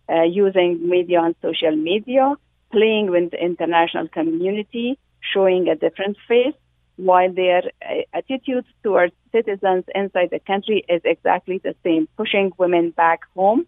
uh, 0.08 0.22
using 0.22 0.88
media 0.88 1.22
and 1.22 1.36
social 1.40 1.76
media, 1.76 2.34
playing 2.72 3.10
with 3.10 3.30
the 3.30 3.40
international 3.40 4.08
community, 4.08 4.98
showing 5.32 5.68
a 5.68 5.76
different 5.76 6.16
face, 6.26 6.54
while 6.96 7.32
their 7.32 7.62
uh, 7.80 8.02
attitudes 8.12 8.66
towards 8.82 9.12
citizens 9.30 9.84
inside 9.94 10.30
the 10.30 10.40
country 10.40 10.84
is 10.88 11.00
exactly 11.04 11.58
the 11.62 11.74
same, 11.84 12.08
pushing 12.16 12.50
women 12.58 12.90
back 12.90 13.20
home. 13.36 13.66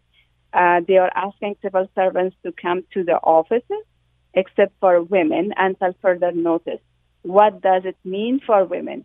Uh, 0.52 0.80
they 0.86 0.98
are 0.98 1.10
asking 1.14 1.56
civil 1.62 1.88
servants 1.94 2.36
to 2.44 2.52
come 2.52 2.84
to 2.92 3.04
the 3.04 3.14
offices, 3.14 3.84
except 4.34 4.74
for 4.80 5.02
women, 5.02 5.52
until 5.56 5.94
further 6.02 6.32
notice. 6.32 6.80
What 7.22 7.60
does 7.62 7.84
it 7.84 7.96
mean 8.04 8.40
for 8.44 8.64
women? 8.64 9.04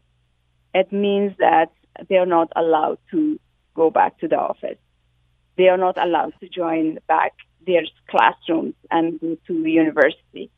It 0.74 0.92
means 0.92 1.34
that 1.40 1.72
they 2.08 2.18
are 2.18 2.26
not 2.26 2.52
allowed 2.56 3.00
to 3.12 3.40
go 3.76 3.90
back 3.90 4.20
to 4.20 4.28
the 4.28 4.38
office. 4.38 4.78
They 5.58 5.68
are 5.68 5.78
not 5.78 5.98
allowed 5.98 6.34
to 6.42 6.50
join 6.50 7.00
back 7.08 7.34
their 7.66 7.84
classrooms 8.10 8.76
and 8.90 9.20
go 9.20 9.38
to 9.48 9.54
university. 9.54 10.50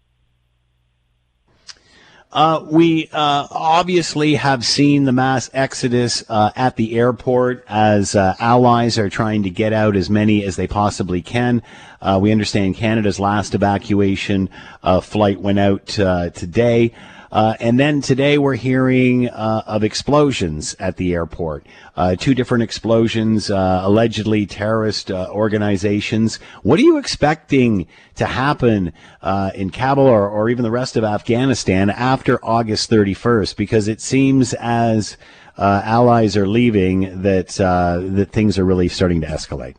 Uh, 2.33 2.65
we 2.69 3.09
uh, 3.11 3.45
obviously 3.51 4.35
have 4.35 4.65
seen 4.65 5.03
the 5.03 5.11
mass 5.11 5.49
exodus 5.53 6.23
uh, 6.29 6.49
at 6.55 6.77
the 6.77 6.97
airport 6.97 7.65
as 7.67 8.15
uh, 8.15 8.33
allies 8.39 8.97
are 8.97 9.09
trying 9.09 9.43
to 9.43 9.49
get 9.49 9.73
out 9.73 9.97
as 9.97 10.09
many 10.09 10.45
as 10.45 10.55
they 10.55 10.67
possibly 10.67 11.21
can. 11.21 11.61
Uh, 12.01 12.17
we 12.21 12.31
understand 12.31 12.75
Canada's 12.75 13.19
last 13.19 13.53
evacuation 13.53 14.49
uh, 14.81 15.01
flight 15.01 15.41
went 15.41 15.59
out 15.59 15.85
today. 15.87 16.93
Uh, 17.31 17.55
and 17.61 17.79
then 17.79 18.01
today 18.01 18.37
we're 18.37 18.55
hearing 18.55 19.29
uh, 19.29 19.63
of 19.65 19.83
explosions 19.83 20.75
at 20.79 20.97
the 20.97 21.13
airport. 21.13 21.65
Uh, 21.95 22.15
two 22.15 22.35
different 22.35 22.63
explosions, 22.63 23.49
uh, 23.49 23.81
allegedly 23.83 24.45
terrorist 24.45 25.09
uh, 25.09 25.27
organizations. 25.31 26.37
What 26.63 26.79
are 26.79 26.83
you 26.83 26.97
expecting 26.97 27.87
to 28.15 28.25
happen 28.25 28.91
uh, 29.21 29.51
in 29.55 29.69
Kabul 29.69 30.05
or, 30.05 30.27
or 30.27 30.49
even 30.49 30.63
the 30.63 30.71
rest 30.71 30.97
of 30.97 31.05
Afghanistan 31.05 31.89
after 31.89 32.43
August 32.43 32.89
31st? 32.89 33.55
Because 33.55 33.87
it 33.87 34.01
seems 34.01 34.53
as 34.55 35.15
allies 35.57 36.35
are 36.35 36.47
leaving 36.47 37.21
that 37.21 37.49
that 37.49 38.29
things 38.31 38.57
are 38.57 38.65
really 38.65 38.87
starting 38.87 39.21
to 39.21 39.27
escalate. 39.27 39.75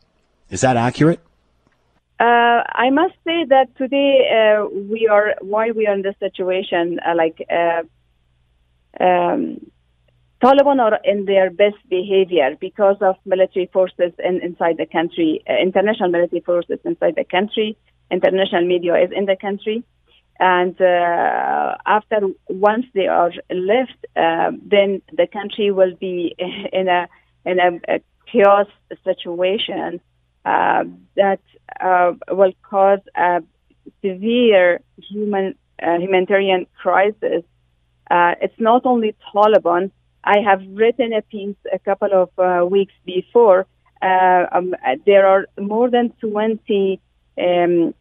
Is 0.49 0.61
that 0.61 0.77
accurate? 0.77 1.21
Uh, 2.23 2.63
I 2.85 2.91
must 2.91 3.15
say 3.27 3.47
that 3.49 3.77
today 3.77 4.13
uh, 4.31 4.67
we 4.93 5.09
are 5.09 5.35
why 5.41 5.73
we 5.73 5.89
are 5.89 5.95
in 5.95 6.03
this 6.03 6.15
situation. 6.21 7.01
Uh, 7.05 7.17
like 7.17 7.37
uh, 7.51 7.83
um, 9.05 9.59
Taliban 10.41 10.79
are 10.79 11.01
in 11.03 11.25
their 11.25 11.51
best 11.51 11.81
behavior 11.91 12.57
because 12.61 12.99
of 13.01 13.17
military 13.25 13.69
forces 13.73 14.13
in, 14.23 14.41
inside 14.41 14.77
the 14.77 14.87
country, 14.87 15.43
uh, 15.51 15.55
international 15.61 16.11
military 16.11 16.43
forces 16.43 16.79
inside 16.85 17.17
the 17.17 17.25
country. 17.25 17.77
International 18.09 18.65
media 18.65 18.95
is 19.03 19.11
in 19.11 19.25
the 19.27 19.35
country, 19.35 19.83
and 20.39 20.81
uh, 20.81 21.75
after 21.87 22.21
once 22.49 22.87
they 22.95 23.09
are 23.09 23.33
left, 23.51 23.99
then 24.15 25.03
the 25.13 25.27
country 25.33 25.73
will 25.73 25.97
be 25.97 26.37
in 26.73 26.87
a 26.87 27.09
in 27.45 27.59
a, 27.59 27.97
a 27.97 28.01
chaos 28.31 28.69
situation 29.03 30.01
uh, 30.45 30.85
that 31.17 31.41
uh, 31.81 32.13
will 32.31 32.53
cause 32.63 33.01
a 33.17 33.43
severe 34.05 34.81
human 34.97 35.55
uh, 35.83 35.99
humanitarian 35.99 36.67
crisis. 36.81 37.43
Uh, 38.11 38.35
it's 38.41 38.59
not 38.59 38.85
only 38.85 39.15
Taliban. 39.35 39.91
I 40.25 40.39
have 40.39 40.63
written 40.69 41.13
a 41.13 41.23
piece 41.23 41.57
a 41.73 41.79
couple 41.79 42.11
of 42.13 42.31
uh, 42.39 42.67
weeks 42.67 42.93
before. 43.05 43.67
Uh, 44.01 44.47
um, 44.53 44.75
there 45.07 45.27
are 45.27 45.47
more 45.59 45.91
than 45.91 46.11
20 46.21 47.01
um, 47.39 47.95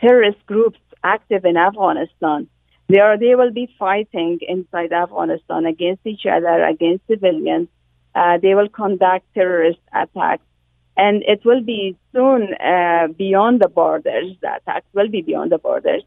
terrorist 0.00 0.44
groups 0.46 0.78
active 1.02 1.44
in 1.44 1.56
Afghanistan. 1.56 2.48
They 2.88 3.00
are 3.00 3.18
they 3.18 3.34
will 3.34 3.52
be 3.52 3.68
fighting 3.78 4.38
inside 4.46 4.92
Afghanistan 4.92 5.66
against 5.66 6.06
each 6.06 6.24
other, 6.26 6.64
against 6.64 7.06
civilians. 7.06 7.68
they 8.14 8.54
will 8.54 8.68
conduct 8.68 9.24
terrorist 9.34 9.80
attacks 9.92 10.47
and 10.98 11.22
it 11.22 11.44
will 11.44 11.62
be 11.62 11.96
soon 12.12 12.52
uh, 12.54 13.06
beyond 13.16 13.60
the 13.60 13.68
borders. 13.68 14.36
The 14.42 14.56
attack 14.56 14.84
will 14.92 15.08
be 15.08 15.22
beyond 15.22 15.52
the 15.52 15.58
borders. 15.58 16.02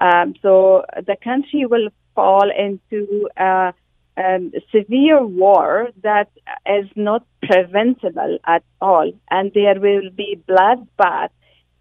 Um, 0.00 0.34
so 0.42 0.84
the 0.94 1.16
country 1.16 1.64
will 1.64 1.88
fall 2.14 2.50
into 2.50 3.28
a, 3.38 3.72
a 4.18 4.38
severe 4.70 5.24
war 5.24 5.88
that 6.02 6.28
is 6.66 6.86
not 6.94 7.24
preventable 7.42 8.38
at 8.46 8.62
all, 8.82 9.10
and 9.30 9.50
there 9.54 9.80
will 9.80 10.10
be 10.10 10.38
bloodbath. 10.46 11.30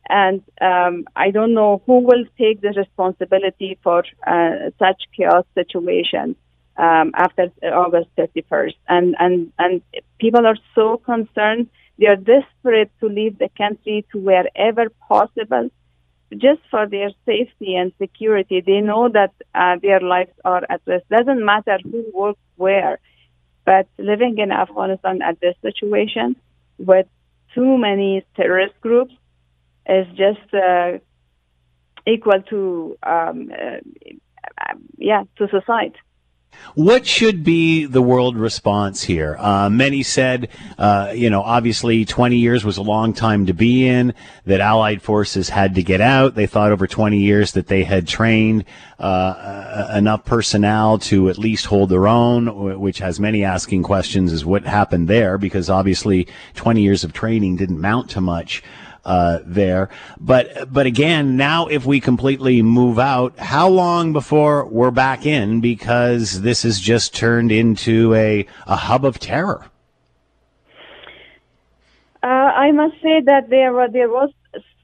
And 0.07 0.41
um, 0.61 1.05
I 1.15 1.31
don't 1.31 1.53
know 1.53 1.81
who 1.85 1.99
will 1.99 2.25
take 2.37 2.61
the 2.61 2.69
responsibility 2.69 3.77
for 3.83 4.03
uh, 4.25 4.69
such 4.79 5.03
chaos 5.15 5.45
situations 5.53 6.37
um, 6.77 7.11
after 7.15 7.51
August 7.63 8.09
31st. 8.17 8.75
And 8.87 9.15
and 9.19 9.51
and 9.59 9.81
people 10.19 10.45
are 10.45 10.57
so 10.75 10.97
concerned 10.97 11.69
they 11.97 12.07
are 12.07 12.15
desperate 12.15 12.91
to 12.99 13.07
leave 13.07 13.37
the 13.37 13.49
country 13.57 14.05
to 14.11 14.19
wherever 14.19 14.89
possible 15.07 15.69
just 16.37 16.61
for 16.71 16.87
their 16.87 17.11
safety 17.25 17.75
and 17.75 17.91
security. 17.99 18.61
They 18.61 18.81
know 18.81 19.09
that 19.09 19.33
uh, 19.53 19.77
their 19.81 19.99
lives 19.99 20.31
are 20.43 20.63
at 20.69 20.81
risk. 20.85 21.07
Doesn't 21.09 21.45
matter 21.45 21.77
who 21.83 22.05
works 22.13 22.39
where, 22.55 22.99
but 23.65 23.87
living 23.97 24.37
in 24.39 24.51
Afghanistan 24.51 25.21
at 25.21 25.39
this 25.39 25.55
situation 25.61 26.35
with 26.77 27.07
too 27.53 27.77
many 27.77 28.25
terrorist 28.35 28.73
groups 28.81 29.13
is 29.87 30.07
just 30.15 30.53
uh, 30.53 30.97
equal 32.07 32.41
to 32.49 32.97
um, 33.03 33.51
uh, 33.51 34.73
yeah 34.97 35.23
to 35.37 35.47
suicide. 35.49 35.93
What 36.75 37.05
should 37.05 37.43
be 37.43 37.85
the 37.85 38.01
world 38.01 38.35
response 38.35 39.03
here? 39.03 39.35
Uh, 39.37 39.69
many 39.69 40.01
said, 40.01 40.49
uh, 40.79 41.11
you 41.13 41.29
know, 41.29 41.43
obviously 41.43 42.03
20 42.03 42.37
years 42.37 42.65
was 42.65 42.77
a 42.77 42.81
long 42.81 43.13
time 43.13 43.45
to 43.45 43.53
be 43.53 43.87
in, 43.87 44.15
that 44.45 44.59
Allied 44.59 45.03
forces 45.03 45.49
had 45.49 45.75
to 45.75 45.83
get 45.83 46.01
out. 46.01 46.33
They 46.33 46.47
thought 46.47 46.71
over 46.71 46.87
20 46.87 47.17
years 47.17 47.51
that 47.51 47.67
they 47.67 47.83
had 47.83 48.07
trained 48.07 48.65
uh, 48.99 49.03
uh 49.03 49.93
enough 49.97 50.23
personnel 50.23 50.97
to 50.97 51.29
at 51.29 51.37
least 51.37 51.65
hold 51.65 51.89
their 51.89 52.07
own, 52.07 52.79
which 52.79 52.99
has 52.99 53.19
many 53.19 53.43
asking 53.43 53.83
questions 53.83 54.31
is 54.31 54.45
what 54.45 54.63
happened 54.63 55.07
there, 55.07 55.37
because 55.37 55.69
obviously 55.69 56.27
20 56.55 56.81
years 56.81 57.03
of 57.03 57.13
training 57.13 57.55
didn't 57.57 57.81
mount 57.81 58.09
to 58.11 58.21
much 58.21 58.63
uh, 59.05 59.39
there. 59.45 59.89
But 60.19 60.71
but 60.71 60.85
again, 60.85 61.37
now 61.37 61.67
if 61.67 61.85
we 61.85 61.99
completely 61.99 62.61
move 62.61 62.99
out, 62.99 63.37
how 63.37 63.67
long 63.67 64.13
before 64.13 64.65
we're 64.65 64.91
back 64.91 65.25
in? 65.25 65.61
Because 65.61 66.41
this 66.41 66.63
has 66.63 66.79
just 66.79 67.15
turned 67.15 67.51
into 67.51 68.13
a 68.13 68.45
a 68.65 68.75
hub 68.75 69.05
of 69.05 69.19
terror. 69.19 69.65
Uh, 72.21 72.27
I 72.27 72.71
must 72.71 72.95
say 73.01 73.21
that 73.25 73.49
there 73.49 73.73
were 73.73 73.89
there 73.89 74.09
was 74.09 74.31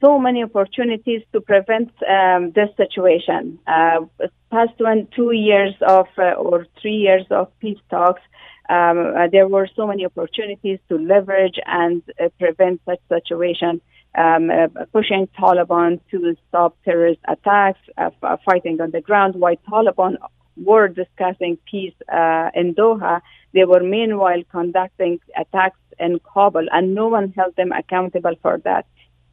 so 0.01 0.19
many 0.19 0.43
opportunities 0.43 1.21
to 1.33 1.41
prevent 1.41 1.91
um, 2.07 2.51
this 2.51 2.69
situation. 2.77 3.59
Uh, 3.67 4.05
past 4.51 4.73
one, 4.77 5.07
two 5.15 5.31
years 5.31 5.73
of 5.81 6.07
uh, 6.17 6.31
or 6.31 6.67
three 6.81 6.95
years 6.95 7.25
of 7.29 7.47
peace 7.59 7.79
talks, 7.89 8.21
um, 8.69 9.13
uh, 9.17 9.27
there 9.31 9.47
were 9.47 9.67
so 9.75 9.87
many 9.87 10.05
opportunities 10.05 10.79
to 10.89 10.97
leverage 10.97 11.59
and 11.65 12.01
uh, 12.19 12.29
prevent 12.39 12.81
such 12.85 12.99
situation 13.09 13.81
um, 14.15 14.49
uh, 14.49 14.67
pushing 14.91 15.27
Taliban 15.37 15.99
to 16.11 16.35
stop 16.47 16.75
terrorist 16.83 17.19
attacks, 17.27 17.79
uh, 17.97 18.09
fighting 18.45 18.81
on 18.81 18.91
the 18.91 19.01
ground. 19.01 19.35
While 19.35 19.55
Taliban 19.69 20.17
were 20.57 20.87
discussing 20.87 21.57
peace 21.69 21.93
uh, 22.11 22.49
in 22.55 22.75
Doha, 22.75 23.21
they 23.53 23.65
were 23.65 23.81
meanwhile 23.81 24.43
conducting 24.51 25.19
attacks 25.37 25.79
in 25.99 26.19
Kabul, 26.33 26.67
and 26.71 26.95
no 26.95 27.07
one 27.07 27.33
held 27.35 27.55
them 27.55 27.71
accountable 27.71 28.35
for 28.41 28.57
that. 28.59 28.85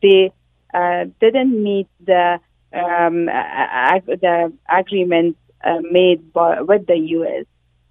They 0.03 0.33
uh, 0.75 1.05
didn't 1.21 1.63
meet 1.63 1.89
the 2.05 2.39
um, 2.73 3.29
ag- 3.29 4.07
the 4.07 4.53
agreement 4.69 5.37
uh, 5.65 5.79
made 5.91 6.33
by, 6.33 6.61
with 6.61 6.87
the 6.87 6.97
U.S. 6.97 7.47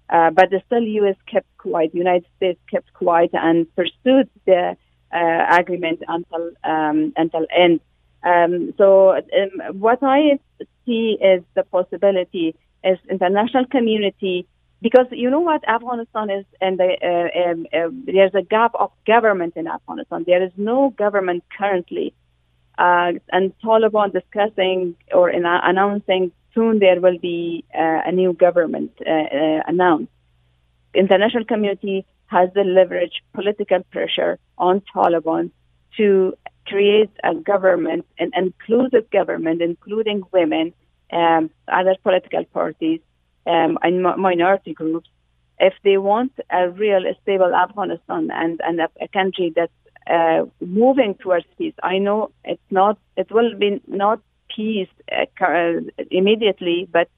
Uh, 0.08 0.30
but 0.30 0.50
the 0.50 0.62
still 0.66 0.82
U.S. 0.82 1.16
kept 1.26 1.48
quiet. 1.58 1.94
United 1.94 2.26
States 2.36 2.60
kept 2.70 2.92
quiet 2.92 3.30
and 3.32 3.66
pursued 3.74 4.28
the 4.46 4.56
uh, 4.56 4.74
agreement 5.16 6.02
until 6.08 6.50
um, 6.64 7.12
until 7.16 7.46
end. 7.56 7.80
Um, 8.22 8.74
so 8.76 9.16
um, 9.16 9.78
what 9.78 9.98
I 10.02 10.38
see 10.84 11.16
is 11.20 11.42
the 11.54 11.62
possibility 11.64 12.54
is 12.82 12.98
international 13.10 13.66
community 13.66 14.46
because 14.82 15.06
you 15.10 15.30
know 15.30 15.40
what 15.40 15.66
Afghanistan 15.68 16.30
is 16.30 16.44
and 16.60 16.78
the, 16.78 16.90
uh, 17.02 17.50
um, 17.50 17.66
uh, 17.72 17.90
there's 18.06 18.34
a 18.34 18.42
gap 18.42 18.72
of 18.74 18.90
government 19.06 19.54
in 19.56 19.66
Afghanistan. 19.66 20.24
There 20.26 20.42
is 20.42 20.52
no 20.56 20.90
government 20.90 21.44
currently, 21.56 22.14
uh, 22.78 23.12
and 23.32 23.52
Taliban 23.64 24.12
discussing 24.12 24.96
or 25.12 25.30
in, 25.30 25.46
uh, 25.46 25.60
announcing 25.62 26.32
soon 26.54 26.78
there 26.78 27.00
will 27.00 27.18
be 27.18 27.64
uh, 27.74 28.00
a 28.06 28.12
new 28.12 28.32
government 28.32 28.92
uh, 29.00 29.62
announced. 29.66 30.12
International 30.94 31.44
community 31.44 32.06
has 32.28 32.50
the 32.54 32.64
leverage 32.64 33.22
political 33.34 33.82
pressure 33.90 34.38
on 34.58 34.82
Taliban 34.94 35.50
to 35.96 36.34
create 36.66 37.10
a 37.22 37.34
government, 37.34 38.04
an 38.18 38.30
inclusive 38.36 39.08
government, 39.10 39.62
including 39.62 40.22
women, 40.32 40.74
um, 41.12 41.50
other 41.68 41.96
political 42.02 42.44
parties, 42.44 43.00
um, 43.46 43.78
and 43.82 44.02
minority 44.02 44.74
groups, 44.74 45.08
if 45.58 45.74
they 45.84 45.96
want 45.96 46.32
a 46.50 46.68
real 46.70 47.02
stable 47.22 47.54
Afghanistan 47.54 48.28
and, 48.32 48.60
and 48.62 48.80
a, 48.80 48.88
a 49.00 49.08
country 49.08 49.52
that's 49.54 49.72
uh, 50.06 50.44
moving 50.60 51.14
towards 51.14 51.46
peace, 51.56 51.74
I 51.82 51.98
know 51.98 52.32
it's 52.44 52.60
not, 52.70 52.98
it 53.16 53.30
will 53.30 53.56
be 53.56 53.80
not 53.86 54.20
peace 54.54 54.88
uh, 55.10 55.72
immediately, 56.10 56.88
but 56.90 57.08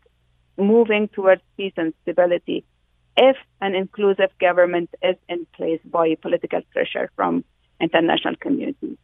moving 0.57 1.09
towards 1.09 1.43
peace 1.57 1.73
and 1.77 1.95
stability 2.03 2.65
if 3.19 3.37
an 3.61 3.75
inclusive 3.75 4.31
government 4.41 4.91
is 5.03 5.17
in 5.29 5.47
place 5.57 5.81
by 5.85 6.15
political 6.23 6.63
pressure 6.73 7.11
from 7.17 7.45
international 7.81 8.37
community. 8.37 8.97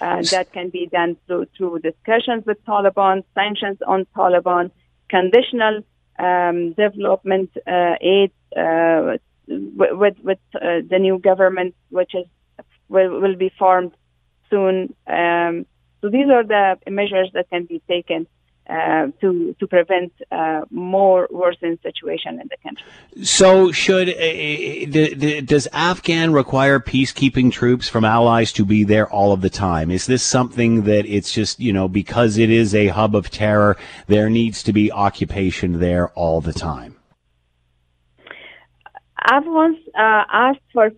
Uh, 0.00 0.22
that 0.30 0.52
can 0.52 0.70
be 0.70 0.86
done 0.86 1.16
through, 1.26 1.46
through 1.56 1.78
discussions 1.78 2.44
with 2.46 2.62
Taliban, 2.64 3.22
sanctions 3.34 3.78
on 3.86 4.06
Taliban, 4.16 4.70
conditional 5.08 5.82
um, 6.18 6.72
development 6.72 7.50
uh, 7.66 7.94
aid 8.00 8.30
uh, 8.56 9.18
with, 9.46 10.16
with 10.22 10.38
uh, 10.54 10.80
the 10.88 10.98
new 10.98 11.18
government, 11.18 11.74
which 11.90 12.14
is 12.14 12.26
will, 12.88 13.20
will 13.20 13.36
be 13.36 13.50
formed 13.58 13.92
soon. 14.50 14.94
Um, 15.06 15.66
so 16.00 16.08
these 16.10 16.28
are 16.30 16.44
the 16.44 16.78
measures 16.90 17.30
that 17.34 17.48
can 17.50 17.64
be 17.64 17.80
taken 17.88 18.26
uh, 18.68 19.08
to 19.20 19.54
to 19.58 19.66
prevent 19.66 20.12
uh, 20.30 20.62
more 20.70 21.28
worsened 21.30 21.78
situation 21.82 22.40
in 22.40 22.48
the 22.48 22.56
country. 22.62 22.86
So, 23.24 23.72
should 23.72 24.08
uh, 24.08 25.40
does 25.42 25.66
Afghan 25.72 26.32
require 26.32 26.78
peacekeeping 26.78 27.50
troops 27.50 27.88
from 27.88 28.04
allies 28.04 28.52
to 28.52 28.64
be 28.64 28.84
there 28.84 29.10
all 29.10 29.32
of 29.32 29.40
the 29.40 29.50
time? 29.50 29.90
Is 29.90 30.06
this 30.06 30.22
something 30.22 30.82
that 30.84 31.06
it's 31.06 31.32
just 31.32 31.58
you 31.58 31.72
know 31.72 31.88
because 31.88 32.38
it 32.38 32.50
is 32.50 32.74
a 32.74 32.88
hub 32.88 33.16
of 33.16 33.30
terror, 33.30 33.76
there 34.06 34.30
needs 34.30 34.62
to 34.62 34.72
be 34.72 34.92
occupation 34.92 35.80
there 35.80 36.10
all 36.10 36.40
the 36.40 36.52
time? 36.52 36.96
Afghans 39.24 39.78
uh, 39.94 40.24
asked 40.32 40.60
for 40.72 40.86
uh, 40.86 40.90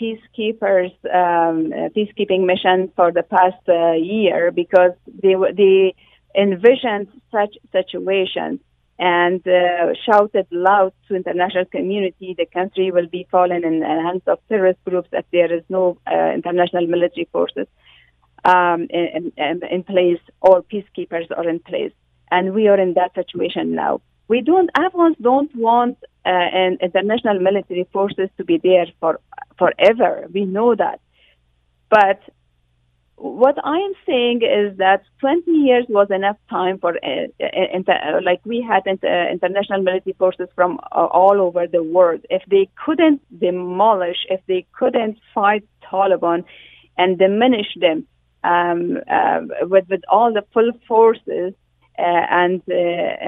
peacekeepers, 0.00 0.92
um, 1.12 1.72
peacekeeping 1.96 2.46
mission 2.46 2.90
for 2.96 3.12
the 3.12 3.22
past 3.22 3.68
uh, 3.68 3.92
year 3.92 4.50
because 4.50 4.92
they 5.22 5.34
they 5.54 5.94
envisioned 6.34 7.08
such 7.30 7.54
situations 7.72 8.60
and 8.98 9.46
uh, 9.48 9.94
shouted 10.04 10.46
loud 10.50 10.92
to 11.08 11.14
international 11.14 11.64
community 11.64 12.34
the 12.36 12.46
country 12.46 12.90
will 12.90 13.06
be 13.06 13.26
fallen 13.30 13.64
in 13.64 13.80
the 13.80 13.86
hands 13.86 14.22
of 14.26 14.38
terrorist 14.48 14.78
groups 14.84 15.08
if 15.12 15.24
there 15.32 15.52
is 15.52 15.64
no 15.68 15.96
uh, 16.06 16.30
international 16.32 16.86
military 16.86 17.26
forces 17.32 17.66
um, 18.44 18.86
in, 18.90 19.32
in, 19.36 19.60
in, 19.70 19.82
place 19.82 20.20
or 20.40 20.62
peacekeepers 20.62 21.30
are 21.36 21.48
in 21.48 21.60
place. 21.60 21.92
And 22.30 22.54
we 22.54 22.68
are 22.68 22.78
in 22.78 22.94
that 22.94 23.14
situation 23.14 23.74
now. 23.74 24.00
We 24.28 24.42
don't, 24.42 24.70
Afghans 24.74 25.16
don't 25.20 25.54
want 25.56 25.98
uh, 26.24 26.28
an 26.28 26.78
international 26.80 27.40
military 27.40 27.88
forces 27.92 28.28
to 28.36 28.44
be 28.44 28.58
there 28.62 28.86
for 29.00 29.20
forever. 29.58 30.26
We 30.32 30.44
know 30.44 30.74
that. 30.74 31.00
But 31.90 32.20
what 33.20 33.56
I 33.62 33.76
am 33.76 33.92
saying 34.06 34.40
is 34.42 34.78
that 34.78 35.02
20 35.20 35.50
years 35.50 35.84
was 35.90 36.10
enough 36.10 36.38
time 36.48 36.78
for, 36.78 36.96
uh, 37.04 37.26
uh, 37.44 38.20
like 38.24 38.40
we 38.46 38.62
had 38.62 38.82
inter- 38.86 39.28
international 39.30 39.82
military 39.82 40.14
forces 40.14 40.48
from 40.54 40.80
uh, 40.90 41.04
all 41.04 41.38
over 41.40 41.66
the 41.66 41.82
world. 41.82 42.24
If 42.30 42.42
they 42.48 42.70
couldn't 42.82 43.20
demolish, 43.38 44.16
if 44.30 44.40
they 44.48 44.66
couldn't 44.72 45.18
fight 45.34 45.64
Taliban 45.84 46.44
and 46.96 47.18
diminish 47.18 47.66
them 47.78 48.06
um, 48.42 48.96
uh, 49.10 49.40
with, 49.62 49.84
with 49.90 50.00
all 50.08 50.32
the 50.32 50.44
full 50.54 50.72
forces, 50.88 51.52
uh, 51.98 52.02
and 52.02 52.62
uh, 52.70 52.74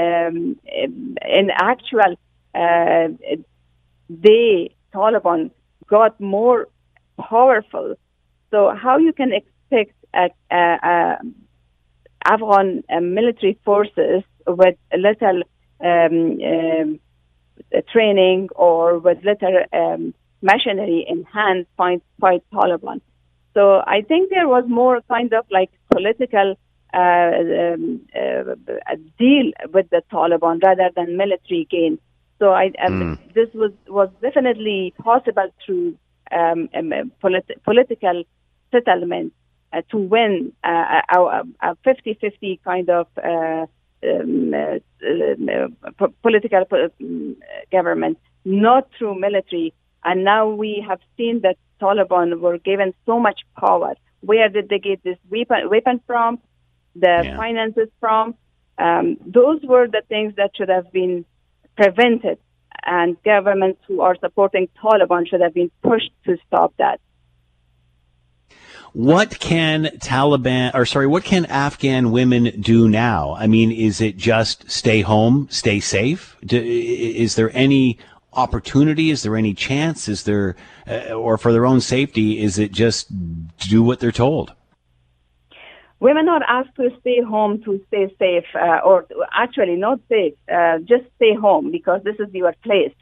um, 0.03 0.59
in 0.67 1.51
actual, 1.55 2.17
they, 4.09 4.75
Taliban, 4.95 5.51
got 5.87 6.19
more 6.19 6.69
powerful. 7.21 7.95
So 8.51 8.75
how 8.75 8.97
you 8.97 9.13
can 9.13 9.33
expect 9.33 9.52
a, 9.73 10.31
a, 10.51 10.57
a 10.57 11.19
Afghan 12.25 12.85
uh, 12.89 13.01
military 13.01 13.59
forces 13.65 14.23
with 14.47 14.77
little 14.97 15.43
um, 15.85 16.39
um, 16.43 17.01
training 17.93 18.49
or 18.55 18.99
with 18.99 19.19
little 19.25 19.63
um, 19.73 20.15
machinery 20.41 21.05
in 21.09 21.25
hand 21.25 21.67
fight, 21.77 22.03
fight 22.21 22.43
Taliban. 22.53 23.01
So 23.55 23.83
I 23.87 24.03
think 24.03 24.31
there 24.31 24.49
was 24.49 24.65
more 24.67 25.01
kind 25.09 25.33
of 25.33 25.45
like 25.51 25.71
political 25.91 26.55
uh, 26.95 26.99
um, 26.99 28.01
uh, 28.15 28.55
deal 29.19 29.53
with 29.73 29.89
the 29.91 30.03
Taliban 30.13 30.63
rather 30.63 30.91
than 30.95 31.17
military 31.17 31.67
gain. 31.71 31.99
So 32.39 32.51
I, 32.51 32.73
um, 32.85 33.19
mm. 33.19 33.35
this 33.35 33.49
was 33.55 33.73
was 33.89 34.09
definitely 34.21 34.93
possible 34.99 35.49
through 35.65 35.97
um, 36.33 36.69
um 36.75 37.13
polit- 37.21 37.63
political 37.63 38.25
settlement 38.73 39.33
uh, 39.33 39.42
to 39.91 39.97
win 39.97 40.53
uh, 40.65 41.01
a, 41.15 41.43
a 41.61 41.77
50-50 41.87 42.61
kind 42.63 42.91
of 42.91 43.07
uh, 43.17 43.67
um, 44.05 44.55
political 46.23 46.65
government, 47.71 48.19
not 48.45 48.89
through 48.99 49.19
military. 49.19 49.73
And 50.05 50.25
now 50.25 50.49
we 50.49 50.85
have 50.87 51.01
seen 51.17 51.41
that 51.43 51.57
Taliban 51.81 52.41
were 52.41 52.59
given 52.59 52.95
so 53.07 53.19
much 53.19 53.41
power. 53.59 53.95
Where 54.21 54.49
did 54.49 54.69
they 54.69 54.79
get 54.79 55.03
this 55.03 55.19
weapon, 55.31 55.69
weapon 55.69 56.01
from? 56.07 56.39
The 56.95 57.23
yeah. 57.25 57.37
finances 57.37 57.89
from? 58.01 58.35
Um, 58.79 59.17
those 59.27 59.61
were 59.63 59.87
the 59.89 60.03
things 60.09 60.35
that 60.37 60.51
should 60.57 60.69
have 60.69 60.93
been 60.93 61.25
prevented, 61.77 62.39
and 62.85 63.17
governments 63.23 63.81
who 63.87 64.01
are 64.01 64.17
supporting 64.21 64.69
Taliban 64.83 65.29
should 65.29 65.41
have 65.41 65.55
been 65.55 65.71
pushed 65.83 66.11
to 66.27 66.37
stop 66.47 66.75
that. 66.79 67.01
What 68.93 69.39
can 69.39 69.87
Taliban, 69.99 70.75
or 70.75 70.85
sorry, 70.85 71.07
what 71.07 71.25
can 71.25 71.47
Afghan 71.47 72.11
women 72.11 72.61
do 72.61 72.89
now? 72.89 73.35
I 73.39 73.47
mean, 73.47 73.73
is 73.73 74.03
it 74.03 74.19
just 74.19 74.71
stay 74.71 75.01
home, 75.01 75.49
stay 75.51 75.81
safe? 75.81 76.37
Do, 76.45 76.63
is 76.63 77.37
there 77.37 77.51
any 77.57 77.99
opportunity? 78.35 79.11
Is 79.11 79.23
there 79.23 79.37
any 79.37 79.55
chance? 79.55 80.09
Is 80.09 80.25
there, 80.25 80.57
uh, 80.87 81.13
or 81.13 81.39
for 81.39 81.53
their 81.53 81.65
own 81.65 81.81
safety, 81.81 82.41
is 82.41 82.59
it 82.59 82.73
just 82.73 83.09
do 83.59 83.83
what 83.83 84.01
they're 84.01 84.13
told? 84.13 84.53
Women 86.01 86.29
are 86.29 86.43
asked 86.43 86.75
to 86.77 86.91
stay 87.01 87.23
home 87.23 87.63
to 87.63 87.81
stay 87.87 88.15
safe, 88.19 88.45
uh, 88.55 88.81
or 88.85 89.07
actually 89.33 89.77
not 89.77 90.01
safe, 90.09 90.35
uh, 90.53 90.79
just 90.79 91.05
stay 91.17 91.35
home 91.35 91.71
because 91.71 92.03
this 92.03 92.17
is 92.19 92.29
your 92.35 92.55
place. 92.63 92.95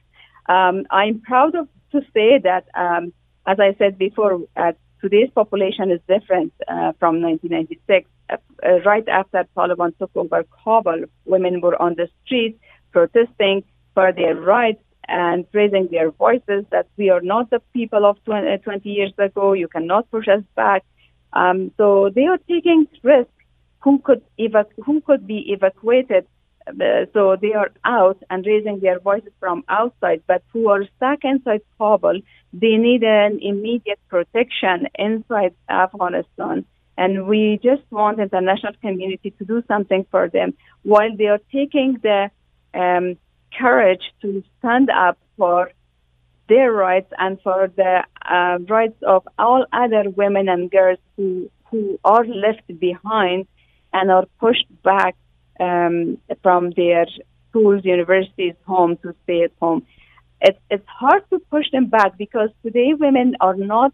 Um, 0.48 0.86
I'm 0.90 1.20
proud 1.20 1.54
of 1.54 1.66
to 1.92 2.02
say 2.14 2.38
that, 2.38 2.68
um, 2.74 3.12
as 3.46 3.58
I 3.58 3.74
said 3.78 3.98
before, 3.98 4.40
at 4.54 4.76
today's 5.00 5.30
population 5.34 5.90
is 5.90 6.00
different 6.08 6.52
uh, 6.68 6.92
from 6.98 7.20
1996. 7.22 8.08
Uh, 8.28 8.36
uh, 8.62 8.80
right 8.84 9.08
after 9.08 9.44
Taliban 9.56 9.96
took 9.98 10.10
over 10.14 10.44
Kabul, 10.64 11.04
women 11.24 11.60
were 11.60 11.80
on 11.80 11.94
the 11.94 12.08
streets 12.24 12.58
protesting 12.92 13.64
for 13.94 14.12
their 14.12 14.34
rights 14.34 14.82
and 15.08 15.44
raising 15.52 15.88
their 15.90 16.10
voices 16.10 16.64
that 16.70 16.86
we 16.96 17.10
are 17.10 17.20
not 17.20 17.50
the 17.50 17.60
people 17.72 18.04
of 18.04 18.22
20, 18.24 18.48
uh, 18.48 18.56
20 18.58 18.88
years 18.88 19.12
ago. 19.18 19.52
You 19.54 19.68
cannot 19.68 20.10
push 20.10 20.28
us 20.28 20.42
back. 20.54 20.84
Um, 21.32 21.72
so 21.76 22.10
they 22.14 22.26
are 22.26 22.38
taking 22.48 22.86
risks. 23.02 23.32
Who 23.82 23.98
could 23.98 24.22
evac- 24.38 24.76
who 24.84 25.00
could 25.00 25.26
be 25.26 25.52
evacuated 25.52 26.26
so 27.12 27.36
they 27.40 27.52
are 27.52 27.70
out 27.84 28.18
and 28.30 28.44
raising 28.46 28.80
their 28.80 28.98
voices 29.00 29.32
from 29.38 29.64
outside, 29.68 30.22
but 30.26 30.42
who 30.52 30.68
are 30.68 30.84
stuck 30.96 31.20
inside 31.24 31.62
Kabul, 31.78 32.20
they 32.52 32.76
need 32.76 33.02
an 33.02 33.38
immediate 33.40 34.00
protection 34.08 34.88
inside 34.94 35.54
Afghanistan. 35.68 36.64
And 36.96 37.26
we 37.26 37.58
just 37.62 37.82
want 37.90 38.20
international 38.20 38.74
community 38.80 39.30
to 39.38 39.44
do 39.44 39.62
something 39.68 40.04
for 40.10 40.28
them 40.28 40.54
while 40.82 41.16
they 41.16 41.26
are 41.26 41.40
taking 41.50 41.98
the 42.02 42.30
um, 42.74 43.16
courage 43.58 44.02
to 44.22 44.42
stand 44.58 44.90
up 44.90 45.18
for 45.36 45.70
their 46.48 46.72
rights 46.72 47.12
and 47.18 47.40
for 47.42 47.70
the 47.74 48.04
uh, 48.28 48.58
rights 48.68 49.00
of 49.06 49.26
all 49.38 49.64
other 49.72 50.10
women 50.10 50.48
and 50.48 50.70
girls 50.70 50.98
who, 51.16 51.50
who 51.70 51.98
are 52.04 52.24
left 52.24 52.66
behind 52.78 53.46
and 53.92 54.10
are 54.10 54.26
pushed 54.38 54.66
back 54.82 55.16
um, 55.60 56.18
from 56.42 56.70
their 56.70 57.06
schools, 57.48 57.84
universities, 57.84 58.54
home 58.66 58.96
to 59.02 59.14
stay 59.24 59.42
at 59.42 59.52
home. 59.60 59.86
It's, 60.40 60.58
it's 60.70 60.86
hard 60.88 61.22
to 61.30 61.38
push 61.50 61.70
them 61.70 61.86
back 61.86 62.16
because 62.16 62.48
today 62.62 62.94
women 62.94 63.36
are 63.40 63.54
not 63.54 63.92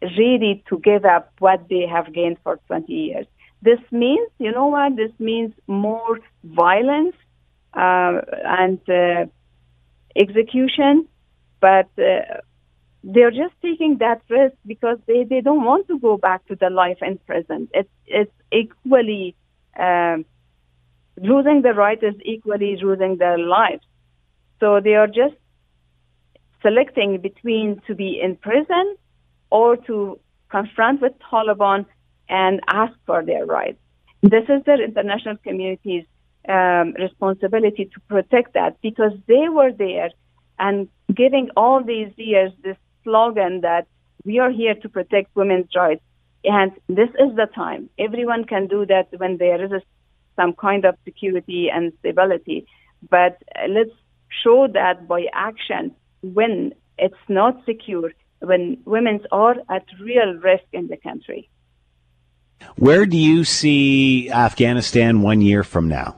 ready 0.00 0.62
to 0.68 0.78
give 0.78 1.04
up 1.04 1.32
what 1.40 1.68
they 1.68 1.86
have 1.86 2.12
gained 2.12 2.38
for 2.42 2.58
20 2.68 2.92
years. 2.92 3.26
This 3.62 3.80
means, 3.90 4.30
you 4.38 4.52
know 4.52 4.68
what, 4.68 4.96
this 4.96 5.12
means 5.18 5.52
more 5.66 6.20
violence 6.44 7.16
uh, 7.74 8.20
and 8.44 8.80
uh, 8.88 9.26
execution, 10.16 11.06
but 11.60 11.88
uh, 11.98 12.38
they're 13.04 13.30
just 13.30 13.54
taking 13.60 13.98
that 13.98 14.22
risk 14.28 14.54
because 14.66 14.98
they, 15.06 15.24
they 15.24 15.40
don't 15.40 15.64
want 15.64 15.88
to 15.88 15.98
go 15.98 16.16
back 16.16 16.46
to 16.46 16.54
the 16.54 16.70
life 16.70 16.98
in 17.02 17.18
prison. 17.26 17.68
It's, 17.74 17.90
it's 18.06 18.32
equally 18.52 19.34
um, 19.78 20.24
losing 21.20 21.62
the 21.62 21.74
right 21.74 22.02
is 22.02 22.14
equally 22.24 22.76
losing 22.82 23.16
their 23.18 23.38
lives. 23.38 23.84
So 24.58 24.80
they 24.80 24.94
are 24.94 25.06
just 25.06 25.34
selecting 26.62 27.20
between 27.20 27.80
to 27.86 27.94
be 27.94 28.20
in 28.20 28.36
prison 28.36 28.96
or 29.50 29.76
to 29.76 30.18
confront 30.50 31.00
with 31.00 31.12
Taliban 31.30 31.86
and 32.28 32.60
ask 32.68 32.92
for 33.06 33.24
their 33.24 33.46
rights. 33.46 33.78
This 34.22 34.44
is 34.44 34.62
the 34.64 34.74
international 34.74 35.36
community's 35.38 36.04
um, 36.48 36.94
responsibility 36.98 37.86
to 37.86 38.00
protect 38.08 38.54
that 38.54 38.80
because 38.82 39.12
they 39.26 39.48
were 39.48 39.72
there 39.72 40.10
and 40.58 40.88
giving 41.14 41.50
all 41.56 41.82
these 41.82 42.12
years 42.16 42.52
this 42.62 42.76
slogan 43.04 43.62
that 43.62 43.86
we 44.24 44.38
are 44.38 44.50
here 44.50 44.74
to 44.74 44.88
protect 44.88 45.34
women's 45.34 45.68
rights. 45.74 46.02
And 46.44 46.72
this 46.88 47.08
is 47.10 47.34
the 47.36 47.48
time. 47.54 47.88
Everyone 47.98 48.44
can 48.44 48.66
do 48.66 48.86
that 48.86 49.08
when 49.16 49.38
there 49.38 49.62
is 49.64 49.72
a, 49.72 49.82
some 50.40 50.54
kind 50.54 50.84
of 50.84 50.94
security 51.04 51.68
and 51.74 51.92
stability. 51.98 52.66
But 53.08 53.42
uh, 53.54 53.68
let's 53.68 53.96
show 54.42 54.68
that 54.72 55.08
by 55.08 55.26
action 55.32 55.94
when 56.22 56.72
it's 56.98 57.24
not 57.28 57.64
secure, 57.64 58.12
when 58.40 58.78
women 58.84 59.20
are 59.32 59.56
at 59.68 59.84
real 60.00 60.34
risk 60.34 60.64
in 60.72 60.88
the 60.88 60.96
country. 60.96 61.48
Where 62.76 63.06
do 63.06 63.16
you 63.16 63.44
see 63.44 64.30
Afghanistan 64.30 65.22
one 65.22 65.40
year 65.40 65.62
from 65.64 65.88
now? 65.88 66.16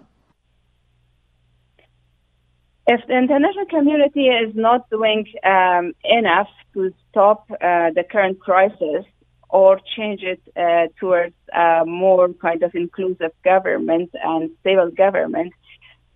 If 2.87 3.01
the 3.07 3.17
international 3.17 3.67
community 3.67 4.27
is 4.27 4.55
not 4.57 4.91
doing 4.91 5.25
um, 5.45 5.93
enough 6.05 6.49
to 6.75 6.93
stop 7.09 7.47
uh, 7.51 7.91
the 7.95 8.05
current 8.11 8.41
crisis 8.41 9.05
or 9.53 9.79
change 9.97 10.23
it 10.23 10.41
uh, 10.57 10.89
towards 10.99 11.35
a 11.55 11.85
more 11.85 12.33
kind 12.33 12.63
of 12.63 12.75
inclusive 12.75 13.33
government 13.45 14.11
and 14.15 14.51
stable 14.61 14.91
government, 14.91 15.53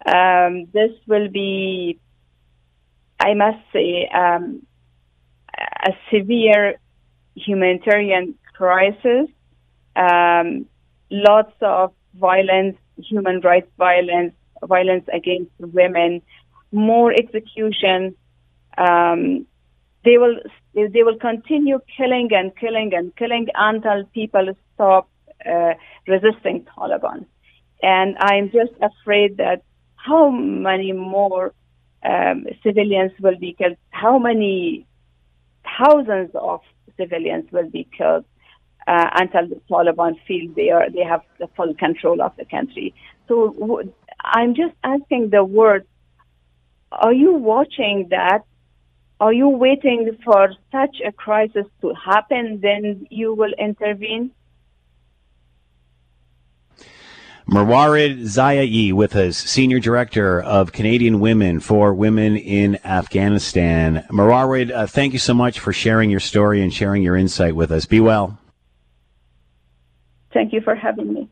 um, 0.06 0.66
this 0.72 0.92
will 1.06 1.28
be, 1.28 1.98
I 3.20 3.34
must 3.34 3.58
say, 3.74 4.08
um, 4.08 4.62
a 5.58 5.92
severe 6.10 6.76
humanitarian 7.34 8.36
crisis. 8.54 9.28
Um, 9.94 10.66
lots 11.10 11.52
of 11.60 11.92
violence, 12.14 12.76
human 12.96 13.40
rights 13.40 13.70
violence, 13.76 14.34
violence 14.64 15.06
against 15.12 15.50
women, 15.58 16.22
more 16.72 17.12
execution. 17.12 18.14
Um, 18.78 19.46
they 20.06 20.18
will 20.18 20.36
they 20.74 21.04
will 21.06 21.18
continue 21.30 21.80
killing 21.98 22.30
and 22.32 22.56
killing 22.62 22.92
and 22.94 23.16
killing 23.16 23.46
until 23.56 24.04
people 24.20 24.46
stop 24.74 25.08
uh, 25.52 25.74
resisting 26.08 26.66
Taliban. 26.76 27.26
And 27.82 28.16
I'm 28.20 28.46
just 28.60 28.74
afraid 28.90 29.38
that 29.38 29.62
how 29.96 30.30
many 30.30 30.92
more 30.92 31.54
um, 32.04 32.46
civilians 32.64 33.12
will 33.20 33.38
be 33.38 33.54
killed, 33.58 33.76
how 33.90 34.18
many 34.18 34.86
thousands 35.78 36.30
of 36.34 36.60
civilians 36.98 37.46
will 37.52 37.70
be 37.70 37.88
killed 37.98 38.24
uh, 38.86 39.10
until 39.14 39.48
the 39.48 39.60
Taliban 39.70 40.14
feel 40.26 40.52
they 40.56 40.70
are 40.70 40.90
they 40.90 41.04
have 41.04 41.22
the 41.40 41.48
full 41.56 41.74
control 41.74 42.22
of 42.22 42.32
the 42.38 42.46
country. 42.46 42.94
So 43.28 43.34
w- 43.58 43.92
I'm 44.24 44.54
just 44.54 44.74
asking 44.84 45.30
the 45.30 45.44
world: 45.44 45.82
Are 46.92 47.12
you 47.14 47.32
watching 47.34 48.08
that? 48.10 48.42
Are 49.18 49.32
you 49.32 49.48
waiting 49.48 50.18
for 50.24 50.52
such 50.70 51.00
a 51.04 51.10
crisis 51.10 51.66
to 51.80 51.94
happen? 51.94 52.60
Then 52.60 53.06
you 53.10 53.34
will 53.34 53.52
intervene. 53.58 54.32
Marwarid 57.48 58.22
Zayaei 58.22 58.92
with 58.92 59.14
us, 59.14 59.36
Senior 59.36 59.78
Director 59.78 60.40
of 60.42 60.72
Canadian 60.72 61.20
Women 61.20 61.60
for 61.60 61.94
Women 61.94 62.36
in 62.36 62.76
Afghanistan. 62.84 64.04
Marwarid, 64.10 64.72
uh, 64.72 64.88
thank 64.88 65.12
you 65.12 65.20
so 65.20 65.32
much 65.32 65.60
for 65.60 65.72
sharing 65.72 66.10
your 66.10 66.20
story 66.20 66.60
and 66.60 66.74
sharing 66.74 67.04
your 67.04 67.16
insight 67.16 67.54
with 67.54 67.70
us. 67.70 67.86
Be 67.86 68.00
well. 68.00 68.36
Thank 70.32 70.52
you 70.52 70.60
for 70.60 70.74
having 70.74 71.14
me. 71.14 71.28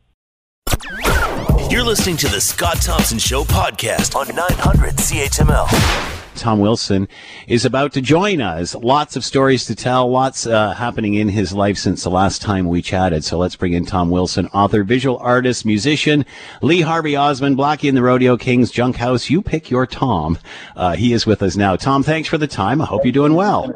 You're 1.68 1.83
listening 1.83 2.16
to 2.18 2.29
the 2.29 2.40
Scott 2.40 2.81
Thompson 2.81 3.18
Show 3.18 3.42
podcast 3.42 4.14
on 4.14 4.29
900 4.35 4.94
CHML. 4.94 6.23
Tom 6.37 6.59
Wilson 6.61 7.09
is 7.47 7.64
about 7.64 7.92
to 7.92 8.01
join 8.01 8.40
us. 8.40 8.75
Lots 8.75 9.16
of 9.16 9.25
stories 9.25 9.66
to 9.66 9.75
tell, 9.75 10.11
lots 10.11 10.47
uh, 10.47 10.73
happening 10.73 11.14
in 11.14 11.29
his 11.29 11.53
life 11.53 11.79
since 11.79 12.03
the 12.03 12.11
last 12.11 12.42
time 12.42 12.68
we 12.68 12.83
chatted. 12.83 13.25
So 13.25 13.38
let's 13.38 13.57
bring 13.57 13.73
in 13.73 13.87
Tom 13.87 14.11
Wilson, 14.11 14.47
author, 14.49 14.85
visual 14.85 15.18
artist, 15.18 15.64
musician, 15.64 16.25
Lee 16.62 16.81
Harvey 16.81 17.16
Osmond, 17.16 17.57
Blackie 17.57 17.88
and 17.88 17.97
the 17.97 18.03
Rodeo 18.03 18.37
Kings, 18.37 18.70
Junk 18.70 18.97
House. 18.97 19.31
You 19.31 19.42
pick 19.42 19.70
your 19.70 19.87
Tom. 19.87 20.38
Uh, 20.77 20.97
he 20.97 21.12
is 21.12 21.27
with 21.27 21.42
us 21.42 21.57
now. 21.57 21.77
Tom, 21.77 22.03
thanks 22.03 22.29
for 22.29 22.38
the 22.38 22.47
time. 22.47 22.81
I 22.81 22.87
hope 22.87 23.05
you're 23.05 23.12
doing 23.12 23.35
well. 23.35 23.73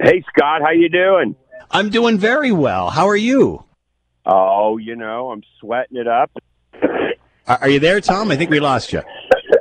Hey 0.00 0.24
Scott, 0.34 0.62
how 0.62 0.70
you 0.70 0.88
doing? 0.88 1.36
I'm 1.70 1.90
doing 1.90 2.18
very 2.18 2.52
well. 2.52 2.90
How 2.90 3.08
are 3.08 3.16
you? 3.16 3.64
Oh, 4.24 4.76
you 4.76 4.94
know, 4.94 5.30
I'm 5.30 5.42
sweating 5.60 5.96
it 5.96 6.06
up. 6.06 6.30
Are 7.46 7.58
are 7.62 7.68
you 7.68 7.80
there, 7.80 8.00
Tom? 8.00 8.30
I 8.30 8.36
think 8.36 8.50
we 8.50 8.60
lost 8.60 8.92
you. 8.92 9.02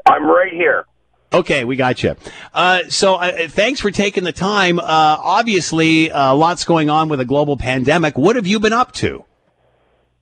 I'm 0.07 0.25
right 0.25 0.53
here. 0.53 0.85
Okay, 1.33 1.63
we 1.63 1.77
got 1.77 2.03
you. 2.03 2.15
Uh, 2.53 2.81
so, 2.89 3.15
uh, 3.15 3.47
thanks 3.47 3.79
for 3.79 3.89
taking 3.89 4.25
the 4.25 4.33
time. 4.33 4.79
Uh, 4.79 4.83
obviously, 4.85 6.11
uh, 6.11 6.33
lots 6.35 6.65
going 6.65 6.89
on 6.89 7.07
with 7.07 7.21
a 7.21 7.25
global 7.25 7.55
pandemic. 7.55 8.17
What 8.17 8.35
have 8.35 8.45
you 8.45 8.59
been 8.59 8.73
up 8.73 8.91
to? 8.93 9.23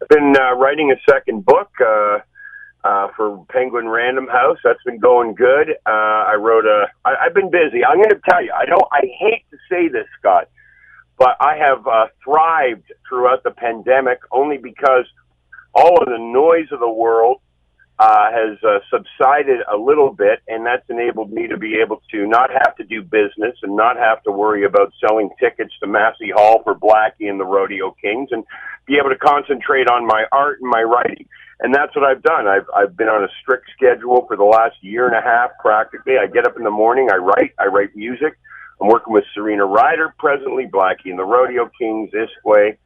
I've 0.02 0.08
been 0.08 0.36
uh, 0.40 0.54
writing 0.54 0.92
a 0.92 1.12
second 1.12 1.46
book 1.46 1.72
uh, 1.82 3.08
for 3.16 3.44
Penguin 3.50 3.88
Random 3.88 4.28
House. 4.28 4.60
That's 4.64 4.84
been 4.86 5.00
going 5.00 5.34
good. 5.34 5.76
I 5.88 6.36
wrote 6.40 6.66
a. 6.66 6.86
I, 7.04 7.16
I've 7.26 7.34
been 7.34 7.50
busy. 7.50 7.84
I'm 7.84 7.98
going 7.98 8.10
to 8.10 8.22
tell 8.30 8.44
you. 8.44 8.54
I 8.56 8.66
don't. 8.66 8.86
I 8.92 9.02
hate 9.20 9.46
to 9.50 9.58
say 9.68 9.88
this, 9.88 10.06
Scott, 10.20 10.48
but 11.18 11.38
I 11.40 11.58
have 11.58 11.86
thrived 12.24 12.94
throughout 13.10 13.44
the 13.44 13.52
pandemic 13.52 14.20
only 14.32 14.58
because 14.58 15.06
all 15.74 15.98
of 16.02 16.08
the 16.08 16.20
noise 16.20 16.72
of 16.72 16.80
the 16.80 16.90
world 16.90 17.42
uh, 18.00 18.32
has 18.32 18.58
uh, 18.64 18.80
subsided 18.90 19.60
a 19.72 19.76
little 19.76 20.14
bit, 20.14 20.40
and 20.48 20.66
that's 20.66 20.90
enabled 20.90 21.34
me 21.34 21.48
to 21.48 21.58
be 21.58 21.76
able 21.84 22.02
to 22.10 22.26
not 22.26 22.50
have 22.50 22.74
to 22.78 22.84
do 22.86 23.04
business 23.04 23.58
and 23.62 23.76
not 23.76 23.98
have 23.98 24.24
to 24.24 24.32
worry 24.32 24.64
about 24.64 24.94
selling 25.06 25.30
tickets 25.38 25.74
to 25.82 25.88
Massey 25.88 26.32
Hall 26.34 26.64
for 26.64 26.74
Blackie 26.74 27.30
and 27.30 27.40
the 27.40 27.46
Rodeo 27.46 27.94
Kings, 28.02 28.30
and 28.32 28.46
be 28.88 28.98
able 28.98 29.10
to 29.10 29.18
concentrate 29.18 29.90
on 29.90 30.08
my 30.08 30.24
art 30.32 30.60
and 30.62 30.70
my 30.70 30.82
writing. 30.82 31.28
And 31.60 31.76
that's 31.76 31.94
what 31.94 32.06
I've 32.06 32.24
done. 32.24 32.48
I've 32.48 32.68
I've 32.74 32.96
been 32.96 33.10
on 33.10 33.26
a 33.26 33.28
strict 33.42 33.66
schedule 33.76 34.26
for 34.28 34.38
the 34.38 34.46
last 34.46 34.78
year 34.80 35.06
and 35.06 35.16
a 35.16 35.22
half, 35.22 35.52
practically. 35.60 36.14
I 36.18 36.28
get 36.28 36.48
up 36.48 36.56
in 36.56 36.64
the 36.64 36.72
morning, 36.72 37.10
I 37.12 37.18
write, 37.18 37.54
I 37.60 37.66
write 37.66 37.94
music. 37.98 38.40
I'm 38.80 38.88
working 38.88 39.12
with 39.12 39.26
Serena 39.34 39.66
Ryder 39.66 40.16
presently, 40.18 40.68
Blackie 40.68 41.12
and 41.12 41.20
the 41.20 41.26
Rodeo 41.26 41.70
Kings, 41.78 42.12
Iskway 42.14 42.78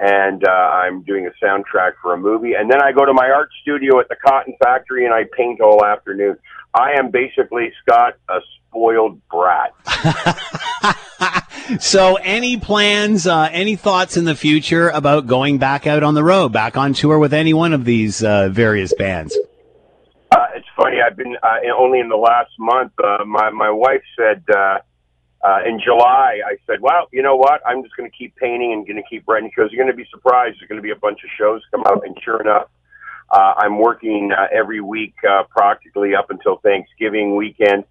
and 0.00 0.44
uh, 0.46 0.50
I'm 0.50 1.02
doing 1.02 1.26
a 1.26 1.44
soundtrack 1.44 1.92
for 2.00 2.14
a 2.14 2.18
movie. 2.18 2.52
And 2.54 2.70
then 2.70 2.80
I 2.80 2.92
go 2.92 3.04
to 3.04 3.12
my 3.12 3.28
art 3.30 3.50
studio 3.62 3.98
at 4.00 4.08
the 4.08 4.16
Cotton 4.16 4.54
Factory 4.62 5.04
and 5.04 5.12
I 5.12 5.24
paint 5.36 5.60
all 5.60 5.84
afternoon. 5.84 6.36
I 6.74 6.92
am 6.92 7.10
basically 7.10 7.72
Scott, 7.82 8.14
a 8.28 8.40
spoiled 8.68 9.20
brat. 9.28 9.74
so, 11.82 12.16
any 12.16 12.56
plans, 12.58 13.26
uh, 13.26 13.48
any 13.50 13.74
thoughts 13.74 14.16
in 14.16 14.24
the 14.24 14.36
future 14.36 14.88
about 14.90 15.26
going 15.26 15.58
back 15.58 15.86
out 15.86 16.02
on 16.02 16.14
the 16.14 16.22
road, 16.22 16.52
back 16.52 16.76
on 16.76 16.92
tour 16.92 17.18
with 17.18 17.32
any 17.32 17.54
one 17.54 17.72
of 17.72 17.84
these 17.84 18.22
uh, 18.22 18.48
various 18.50 18.92
bands? 18.94 19.36
Uh, 20.30 20.46
it's 20.54 20.66
funny. 20.76 20.98
I've 21.04 21.16
been 21.16 21.36
uh, 21.42 21.56
only 21.76 22.00
in 22.00 22.08
the 22.08 22.16
last 22.16 22.52
month. 22.58 22.92
Uh, 23.02 23.24
my 23.24 23.50
my 23.50 23.70
wife 23.70 24.02
said 24.16 24.44
uh, 25.42 25.60
in 25.66 25.80
July, 25.80 26.40
I 26.44 26.56
said, 26.66 26.80
"Well, 26.80 27.08
you 27.12 27.22
know 27.22 27.36
what? 27.36 27.60
I'm 27.66 27.82
just 27.82 27.96
going 27.96 28.10
to 28.10 28.16
keep 28.16 28.34
painting 28.36 28.72
and 28.72 28.86
going 28.86 28.96
to 28.96 29.08
keep 29.08 29.26
writing 29.28 29.50
because 29.54 29.70
you're 29.72 29.82
going 29.82 29.94
to 29.94 29.96
be 29.96 30.08
surprised. 30.10 30.56
There's 30.58 30.68
going 30.68 30.78
to 30.78 30.82
be 30.82 30.90
a 30.90 30.96
bunch 30.96 31.20
of 31.24 31.30
shows 31.38 31.62
come 31.70 31.84
out." 31.86 32.04
And 32.04 32.16
sure 32.24 32.40
enough, 32.40 32.68
uh, 33.30 33.54
I'm 33.58 33.78
working 33.78 34.32
uh, 34.36 34.46
every 34.52 34.80
week, 34.80 35.14
uh, 35.28 35.44
practically 35.48 36.14
up 36.14 36.30
until 36.30 36.58
Thanksgiving 36.58 37.36
weekend. 37.36 37.84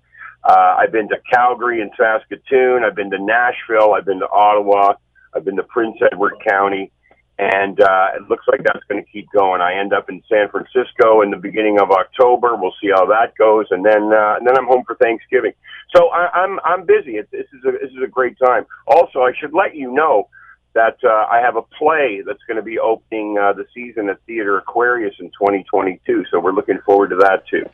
Uh, 0.44 0.78
I've 0.80 0.92
been 0.92 1.10
to 1.10 1.18
Calgary 1.32 1.82
and 1.82 1.92
Saskatoon. 1.98 2.84
I've 2.84 2.96
been 2.96 3.12
to 3.12 3.20
Nashville. 3.20 3.94
I've 3.94 4.06
been 4.06 4.20
to 4.20 4.30
Ottawa. 4.30 4.94
I've 5.36 5.46
been 5.46 5.58
to 5.58 5.64
Prince 5.64 5.98
Edward 6.12 6.34
County 6.48 6.92
and 7.40 7.80
uh, 7.80 8.08
it 8.16 8.30
looks 8.30 8.46
like 8.48 8.64
that's 8.64 8.84
going 8.90 9.04
to 9.04 9.12
keep 9.12 9.30
going. 9.32 9.62
I 9.62 9.80
end 9.80 9.94
up 9.94 10.10
in 10.10 10.24
San 10.30 10.50
Francisco 10.50 11.22
in 11.22 11.30
the 11.30 11.38
beginning 11.38 11.80
of 11.80 11.92
October. 11.92 12.56
We'll 12.56 12.74
see 12.82 12.90
how 12.94 13.06
that 13.08 13.38
goes, 13.38 13.68
and 13.70 13.86
then 13.86 14.12
uh, 14.12 14.36
and 14.38 14.48
then 14.48 14.58
I'm 14.58 14.66
home 14.66 14.84
for 14.86 14.96
Thanksgiving. 14.96 15.54
So 15.96 16.10
I, 16.10 16.30
I'm 16.34 16.60
I'm 16.64 16.86
busy. 16.86 17.18
It, 17.18 17.30
this 17.32 17.48
is 17.54 17.64
a 17.66 17.72
this 17.72 17.92
is 17.92 18.04
a 18.04 18.08
great 18.08 18.38
time. 18.40 18.66
Also, 18.88 19.22
I 19.22 19.32
should 19.40 19.54
let 19.54 19.76
you 19.76 19.92
know 19.92 20.30
that 20.74 20.98
uh, 21.04 21.28
I 21.32 21.40
have 21.40 21.56
a 21.56 21.62
play 21.62 22.22
that's 22.26 22.44
going 22.48 22.58
to 22.58 22.64
be 22.64 22.78
opening 22.78 23.38
uh, 23.38 23.54
the 23.54 23.66
season 23.74 24.10
at 24.10 24.22
Theatre 24.28 24.58
Aquarius 24.58 25.16
in 25.20 25.28
2022. 25.28 26.26
So 26.30 26.40
we're 26.40 26.52
looking 26.52 26.80
forward 26.86 27.10
to 27.10 27.16
that 27.18 27.48
too. 27.48 27.66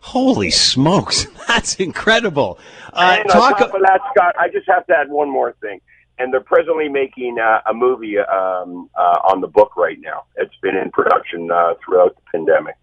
Holy 0.00 0.50
smokes, 0.50 1.26
that's 1.48 1.76
incredible! 1.76 2.58
Uh, 2.92 3.18
and 3.20 3.30
on 3.30 3.52
top 3.54 3.74
of 3.74 3.82
that, 3.82 4.00
Scott, 4.14 4.34
I 4.38 4.48
just 4.48 4.68
have 4.68 4.86
to 4.86 4.94
add 4.96 5.10
one 5.10 5.30
more 5.30 5.54
thing 5.60 5.80
and 6.18 6.32
they're 6.32 6.40
presently 6.40 6.88
making 6.88 7.38
uh, 7.38 7.60
a 7.66 7.72
movie 7.74 8.18
um, 8.18 8.90
uh, 8.96 9.18
on 9.30 9.40
the 9.40 9.46
book 9.46 9.76
right 9.76 9.98
now. 10.00 10.24
It's 10.36 10.54
been 10.62 10.76
in 10.76 10.90
production 10.90 11.50
uh, 11.50 11.74
throughout 11.84 12.16
the 12.16 12.22
pandemic, 12.32 12.74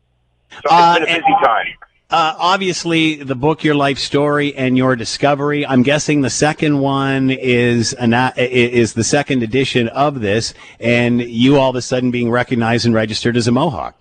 so 0.51 0.57
it's 0.57 0.71
Uh, 0.71 0.93
been 0.99 1.03
a 1.03 1.05
busy 1.07 1.35
time. 1.43 1.67
Uh, 2.09 2.35
obviously 2.37 3.15
the 3.15 3.35
book, 3.35 3.63
your 3.63 3.75
life 3.75 3.97
story, 3.97 4.55
and 4.55 4.77
your 4.77 4.95
discovery. 4.95 5.65
I'm 5.65 5.81
guessing 5.81 6.21
the 6.21 6.29
second 6.29 6.79
one 6.79 7.31
is 7.31 7.93
an, 7.93 8.13
is 8.37 8.93
the 8.93 9.03
second 9.03 9.41
edition 9.41 9.87
of 9.89 10.21
this, 10.21 10.53
and 10.79 11.21
you 11.21 11.57
all 11.57 11.71
of 11.71 11.75
a 11.75 11.81
sudden 11.81 12.11
being 12.11 12.29
recognized 12.29 12.85
and 12.85 12.93
registered 12.93 13.37
as 13.37 13.47
a 13.47 13.51
Mohawk. 13.51 13.95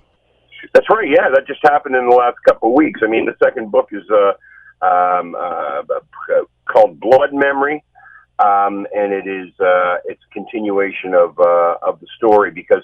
That's 0.75 0.89
right. 0.91 1.09
Yeah, 1.09 1.31
that 1.35 1.47
just 1.47 1.61
happened 1.63 1.97
in 1.97 2.09
the 2.09 2.15
last 2.15 2.37
couple 2.47 2.71
of 2.71 2.75
weeks. 2.75 3.01
I 3.03 3.07
mean, 3.07 3.27
the 3.27 3.37
second 3.43 3.71
book 3.71 3.89
is 3.93 4.03
uh, 4.11 4.85
um, 4.85 5.35
uh, 5.35 5.83
called 6.67 7.01
Blood 7.01 7.33
Memory, 7.33 7.83
um, 8.39 8.87
and 8.95 9.13
it 9.13 9.27
is 9.27 9.49
uh, 9.61 9.97
it's 10.05 10.23
a 10.31 10.35
continuation 10.35 11.15
of 11.15 11.39
uh, 11.39 11.77
of 11.83 12.01
the 12.01 12.07
story 12.17 12.51
because 12.51 12.83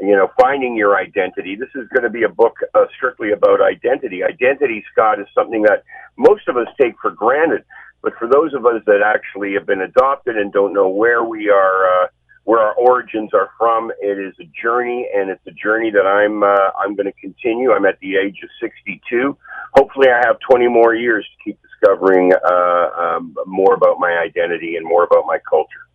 you 0.00 0.14
know, 0.16 0.30
finding 0.38 0.76
your 0.76 0.96
identity. 0.96 1.56
This 1.56 1.70
is 1.74 1.88
going 1.88 2.02
to 2.02 2.10
be 2.10 2.24
a 2.24 2.28
book 2.28 2.56
uh, 2.74 2.84
strictly 2.96 3.32
about 3.32 3.60
identity. 3.60 4.22
Identity, 4.22 4.84
Scott, 4.92 5.20
is 5.20 5.26
something 5.34 5.62
that 5.62 5.84
most 6.16 6.48
of 6.48 6.56
us 6.56 6.66
take 6.80 6.94
for 7.00 7.10
granted. 7.10 7.64
But 8.02 8.14
for 8.18 8.28
those 8.28 8.54
of 8.54 8.66
us 8.66 8.82
that 8.86 9.00
actually 9.04 9.54
have 9.54 9.66
been 9.66 9.80
adopted 9.80 10.36
and 10.36 10.52
don't 10.52 10.74
know 10.74 10.88
where 10.88 11.24
we 11.24 11.48
are, 11.48 11.86
uh, 11.86 12.08
where 12.44 12.60
our 12.60 12.74
origins 12.74 13.30
are 13.34 13.50
from, 13.58 13.90
it 14.00 14.18
is 14.18 14.34
a 14.40 14.48
journey, 14.62 15.08
and 15.12 15.30
it's 15.30 15.44
a 15.46 15.50
journey 15.50 15.90
that 15.90 16.06
I'm 16.06 16.42
uh, 16.42 16.70
I'm 16.78 16.94
going 16.94 17.06
to 17.06 17.20
continue. 17.20 17.72
I'm 17.72 17.86
at 17.86 17.98
the 18.00 18.16
age 18.16 18.38
of 18.44 18.50
62. 18.60 19.36
Hopefully, 19.74 20.08
I 20.08 20.24
have 20.26 20.36
20 20.48 20.68
more 20.68 20.94
years 20.94 21.26
to 21.26 21.44
keep 21.44 21.58
discovering 21.62 22.32
uh, 22.32 22.88
um, 22.96 23.34
more 23.46 23.74
about 23.74 23.98
my 23.98 24.18
identity 24.18 24.76
and 24.76 24.86
more 24.86 25.04
about 25.04 25.24
my 25.26 25.38
culture. 25.48 25.85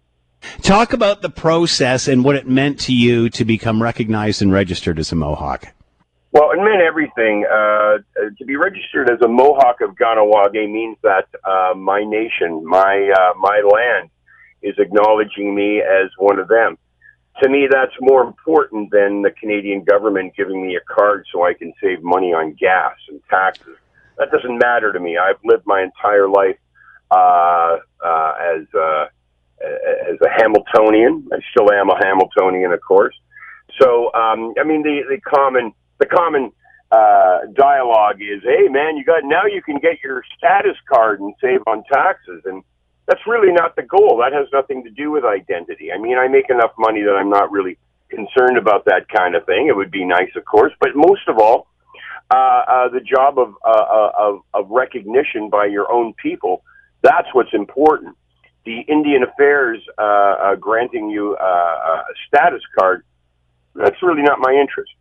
Talk 0.61 0.93
about 0.93 1.21
the 1.21 1.29
process 1.29 2.07
and 2.07 2.23
what 2.23 2.35
it 2.35 2.47
meant 2.47 2.79
to 2.81 2.93
you 2.93 3.29
to 3.31 3.45
become 3.45 3.81
recognized 3.81 4.41
and 4.41 4.51
registered 4.51 4.99
as 4.99 5.11
a 5.11 5.15
Mohawk. 5.15 5.65
Well, 6.31 6.51
it 6.51 6.57
meant 6.57 6.81
everything. 6.81 7.45
Uh, 7.45 7.97
to 8.37 8.45
be 8.45 8.55
registered 8.55 9.09
as 9.09 9.21
a 9.21 9.27
Mohawk 9.27 9.81
of 9.81 9.95
Kahnawake 9.95 10.71
means 10.71 10.97
that 11.03 11.27
uh, 11.43 11.73
my 11.75 12.03
nation, 12.03 12.65
my 12.65 13.11
uh, 13.13 13.37
my 13.37 13.61
land, 13.61 14.09
is 14.61 14.75
acknowledging 14.77 15.53
me 15.53 15.81
as 15.81 16.09
one 16.17 16.39
of 16.39 16.47
them. 16.47 16.77
To 17.43 17.49
me, 17.49 17.67
that's 17.69 17.93
more 17.99 18.23
important 18.23 18.91
than 18.91 19.21
the 19.21 19.31
Canadian 19.31 19.83
government 19.83 20.33
giving 20.35 20.65
me 20.65 20.75
a 20.75 20.93
card 20.93 21.25
so 21.33 21.43
I 21.43 21.53
can 21.53 21.73
save 21.81 22.03
money 22.03 22.33
on 22.33 22.53
gas 22.53 22.95
and 23.09 23.21
taxes. 23.29 23.77
That 24.17 24.31
doesn't 24.31 24.57
matter 24.57 24.93
to 24.93 24.99
me. 24.99 25.17
I've 25.17 25.39
lived 25.43 25.63
my 25.65 25.81
entire 25.81 26.29
life 26.29 26.57
uh, 27.09 27.77
uh, 28.05 28.33
as 28.39 28.67
uh, 28.73 29.05
as 30.09 30.17
a 30.21 30.29
Hamiltonian. 30.29 31.27
I 31.31 31.39
still 31.51 31.71
am 31.71 31.89
a 31.89 31.97
Hamiltonian, 32.03 32.71
of 32.71 32.81
course. 32.81 33.15
So, 33.79 34.13
um, 34.13 34.53
I 34.59 34.63
mean, 34.63 34.83
the, 34.83 35.01
the 35.09 35.21
common, 35.21 35.73
the 35.99 36.05
common, 36.05 36.51
uh, 36.91 37.47
dialogue 37.53 38.19
is, 38.19 38.43
Hey 38.43 38.67
man, 38.67 38.97
you 38.97 39.05
got, 39.05 39.23
now 39.23 39.45
you 39.45 39.61
can 39.61 39.77
get 39.77 40.03
your 40.03 40.23
status 40.37 40.75
card 40.91 41.21
and 41.21 41.33
save 41.41 41.61
on 41.65 41.83
taxes. 41.91 42.41
And 42.45 42.63
that's 43.07 43.21
really 43.25 43.53
not 43.53 43.75
the 43.75 43.83
goal. 43.83 44.17
That 44.17 44.33
has 44.33 44.47
nothing 44.51 44.83
to 44.83 44.89
do 44.89 45.09
with 45.11 45.23
identity. 45.23 45.91
I 45.91 45.97
mean, 45.97 46.17
I 46.17 46.27
make 46.27 46.49
enough 46.49 46.71
money 46.77 47.01
that 47.03 47.15
I'm 47.15 47.29
not 47.29 47.51
really 47.51 47.77
concerned 48.09 48.57
about 48.57 48.85
that 48.85 49.07
kind 49.07 49.35
of 49.35 49.45
thing. 49.45 49.67
It 49.67 49.75
would 49.75 49.91
be 49.91 50.05
nice, 50.05 50.29
of 50.35 50.43
course, 50.43 50.73
but 50.81 50.89
most 50.95 51.27
of 51.29 51.37
all, 51.39 51.67
uh, 52.29 52.63
uh, 52.67 52.89
the 52.89 52.99
job 52.99 53.39
of, 53.39 53.53
uh, 53.65 53.69
uh 53.69 54.11
of, 54.17 54.39
of 54.53 54.69
recognition 54.69 55.49
by 55.49 55.65
your 55.65 55.91
own 55.91 56.13
people, 56.21 56.63
that's 57.01 57.27
what's 57.33 57.53
important 57.53 58.15
the 58.65 58.81
Indian 58.81 59.23
Affairs 59.23 59.79
uh, 59.97 60.01
uh, 60.01 60.55
granting 60.55 61.09
you 61.09 61.35
uh, 61.35 61.43
a 61.43 62.03
status 62.27 62.61
card, 62.77 63.03
that's 63.75 64.01
really 64.01 64.21
not 64.21 64.39
my 64.39 64.51
interest. 64.51 64.91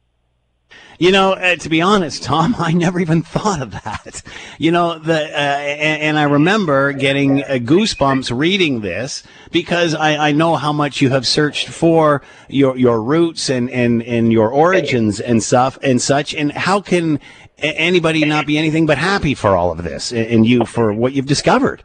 You 0.99 1.13
know, 1.13 1.33
uh, 1.33 1.57
to 1.57 1.69
be 1.69 1.81
honest, 1.81 2.23
Tom, 2.23 2.55
I 2.59 2.73
never 2.73 3.01
even 3.01 3.23
thought 3.23 3.63
of 3.63 3.73
that. 3.73 4.23
You 4.59 4.71
know, 4.71 4.99
the 4.99 5.25
uh, 5.25 5.37
and, 5.37 6.03
and, 6.03 6.19
I 6.19 6.25
remember 6.25 6.93
getting 6.93 7.43
uh, 7.43 7.59
goosebumps 7.61 8.37
reading 8.37 8.81
this 8.81 9.23
because 9.51 9.95
I, 9.95 10.29
I, 10.29 10.33
know 10.33 10.57
how 10.57 10.73
much 10.73 11.01
you 11.01 11.09
have 11.11 11.27
searched 11.27 11.69
for 11.69 12.23
your 12.49 12.77
your 12.77 13.03
roots 13.03 13.49
and 13.49 13.71
and 13.71 14.03
and 14.03 14.33
your 14.33 14.51
origins 14.51 15.21
and 15.21 15.43
stuff 15.43 15.79
and 15.83 16.01
such. 16.01 16.35
And 16.35 16.53
how 16.53 16.81
can 16.81 17.19
anybody 17.59 18.25
not 18.25 18.47
be 18.47 18.59
anything 18.59 18.87
but 18.87 18.99
happy 18.99 19.35
for 19.35 19.57
all 19.57 19.73
of 19.73 19.83
this 19.83 20.13
and 20.13 20.47
you 20.47 20.65
for 20.67 20.93
what 20.93 21.15
you've 21.15 21.27
discovered? 21.27 21.83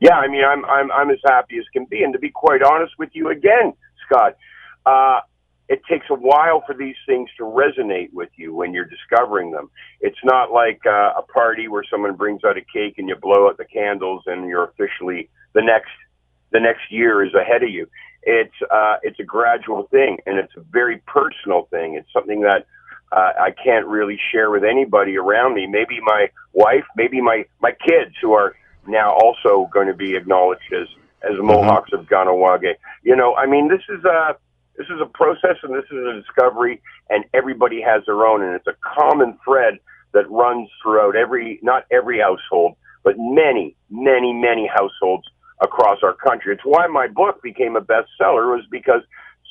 Yeah, 0.00 0.14
I 0.16 0.28
mean, 0.28 0.44
I'm 0.44 0.64
I'm 0.64 0.90
I'm 0.90 1.10
as 1.10 1.20
happy 1.24 1.58
as 1.58 1.64
can 1.72 1.84
be. 1.84 2.02
And 2.02 2.12
to 2.14 2.18
be 2.18 2.30
quite 2.30 2.62
honest 2.62 2.94
with 2.98 3.10
you, 3.12 3.28
again, 3.30 3.74
Scott, 4.06 4.36
uh, 4.86 5.20
it 5.68 5.82
takes 5.88 6.06
a 6.10 6.14
while 6.14 6.64
for 6.66 6.74
these 6.74 6.96
things 7.06 7.28
to 7.38 7.44
resonate 7.44 8.12
with 8.12 8.30
you 8.36 8.54
when 8.54 8.74
you're 8.74 8.86
discovering 8.86 9.52
them. 9.52 9.70
It's 10.00 10.18
not 10.24 10.50
like 10.50 10.80
uh, 10.86 11.12
a 11.18 11.22
party 11.32 11.68
where 11.68 11.84
someone 11.88 12.16
brings 12.16 12.42
out 12.44 12.56
a 12.56 12.62
cake 12.62 12.94
and 12.98 13.08
you 13.08 13.14
blow 13.14 13.48
out 13.48 13.58
the 13.58 13.66
candles 13.66 14.22
and 14.26 14.48
you're 14.48 14.64
officially 14.64 15.28
the 15.52 15.62
next 15.62 15.90
the 16.50 16.60
next 16.60 16.90
year 16.90 17.24
is 17.24 17.32
ahead 17.34 17.62
of 17.62 17.70
you. 17.70 17.86
It's 18.22 18.54
uh, 18.70 18.96
it's 19.02 19.20
a 19.20 19.24
gradual 19.24 19.86
thing 19.90 20.18
and 20.26 20.38
it's 20.38 20.52
a 20.56 20.60
very 20.72 20.98
personal 21.06 21.68
thing. 21.70 21.94
It's 21.94 22.12
something 22.12 22.40
that 22.40 22.66
uh, 23.12 23.32
I 23.38 23.50
can't 23.62 23.86
really 23.86 24.18
share 24.32 24.50
with 24.50 24.64
anybody 24.64 25.16
around 25.18 25.54
me. 25.54 25.66
Maybe 25.66 26.00
my 26.02 26.30
wife, 26.52 26.84
maybe 26.96 27.20
my 27.20 27.44
my 27.60 27.72
kids 27.72 28.14
who 28.22 28.32
are 28.32 28.54
now 28.86 29.12
also 29.12 29.68
going 29.72 29.88
to 29.88 29.94
be 29.94 30.16
acknowledged 30.16 30.72
as 30.72 30.88
as 31.22 31.32
mm-hmm. 31.32 31.46
Mohawks 31.46 31.90
mm-hmm. 31.90 32.02
of 32.02 32.08
Kahnawake. 32.08 32.74
You 33.02 33.16
know, 33.16 33.34
I 33.36 33.46
mean, 33.46 33.68
this 33.68 33.82
is 33.88 34.04
a 34.04 34.36
this 34.76 34.86
is 34.86 35.00
a 35.00 35.06
process 35.06 35.56
and 35.62 35.74
this 35.74 35.84
is 35.90 35.98
a 35.98 36.20
discovery, 36.20 36.80
and 37.08 37.24
everybody 37.34 37.80
has 37.82 38.02
their 38.06 38.26
own, 38.26 38.42
and 38.42 38.54
it's 38.54 38.66
a 38.66 38.76
common 38.82 39.38
thread 39.44 39.78
that 40.12 40.30
runs 40.30 40.68
throughout 40.82 41.16
every 41.16 41.58
not 41.62 41.84
every 41.90 42.20
household, 42.20 42.76
but 43.04 43.14
many, 43.18 43.76
many, 43.90 44.32
many 44.32 44.66
households 44.66 45.26
across 45.60 45.98
our 46.02 46.14
country. 46.14 46.54
It's 46.54 46.64
why 46.64 46.86
my 46.86 47.06
book 47.06 47.42
became 47.42 47.76
a 47.76 47.80
bestseller 47.80 48.56
was 48.56 48.64
because 48.70 49.02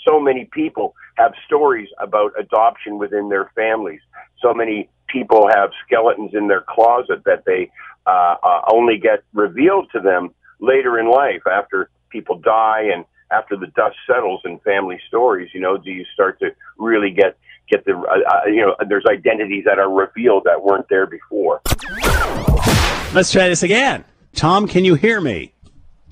so 0.08 0.20
many 0.20 0.50
people 0.52 0.96
have 1.18 1.34
stories 1.46 1.90
about 2.00 2.32
adoption 2.40 2.98
within 2.98 3.30
their 3.30 3.52
families. 3.56 4.00
So 4.42 4.54
many 4.54 4.90
people 5.08 5.50
have 5.54 5.72
skeletons 5.86 6.32
in 6.34 6.48
their 6.48 6.64
closet 6.68 7.24
that 7.26 7.44
they 7.46 7.70
uh, 8.06 8.36
uh, 8.42 8.62
only 8.72 8.98
get 8.98 9.24
revealed 9.34 9.90
to 9.94 10.00
them 10.00 10.34
later 10.60 11.00
in 11.00 11.10
life 11.10 11.42
after 11.52 11.90
people 12.10 12.38
die 12.38 12.90
and 12.94 13.06
after 13.32 13.56
the 13.56 13.68
dust 13.68 13.96
settles 14.08 14.42
in 14.46 14.60
family 14.60 15.00
stories. 15.08 15.50
You 15.54 15.62
know, 15.62 15.78
do 15.78 15.92
you 15.92 16.06
start 16.14 16.40
to 16.40 16.50
really 16.78 17.12
get 17.12 17.38
get 17.70 17.86
the 17.86 17.94
uh, 17.94 18.30
uh, 18.30 18.48
you 18.48 18.62
know 18.62 18.76
there's 18.88 19.06
identities 19.06 19.64
that 19.66 19.80
are 19.80 19.90
revealed 19.90 20.44
that 20.46 20.62
weren't 20.62 20.88
there 20.90 21.06
before. 21.06 21.62
Let's 23.14 23.32
try 23.32 23.48
this 23.48 23.64
again. 23.64 24.04
Tom, 24.34 24.68
can 24.68 24.86
you 24.86 24.96
hear 24.96 25.22
me? 25.22 25.54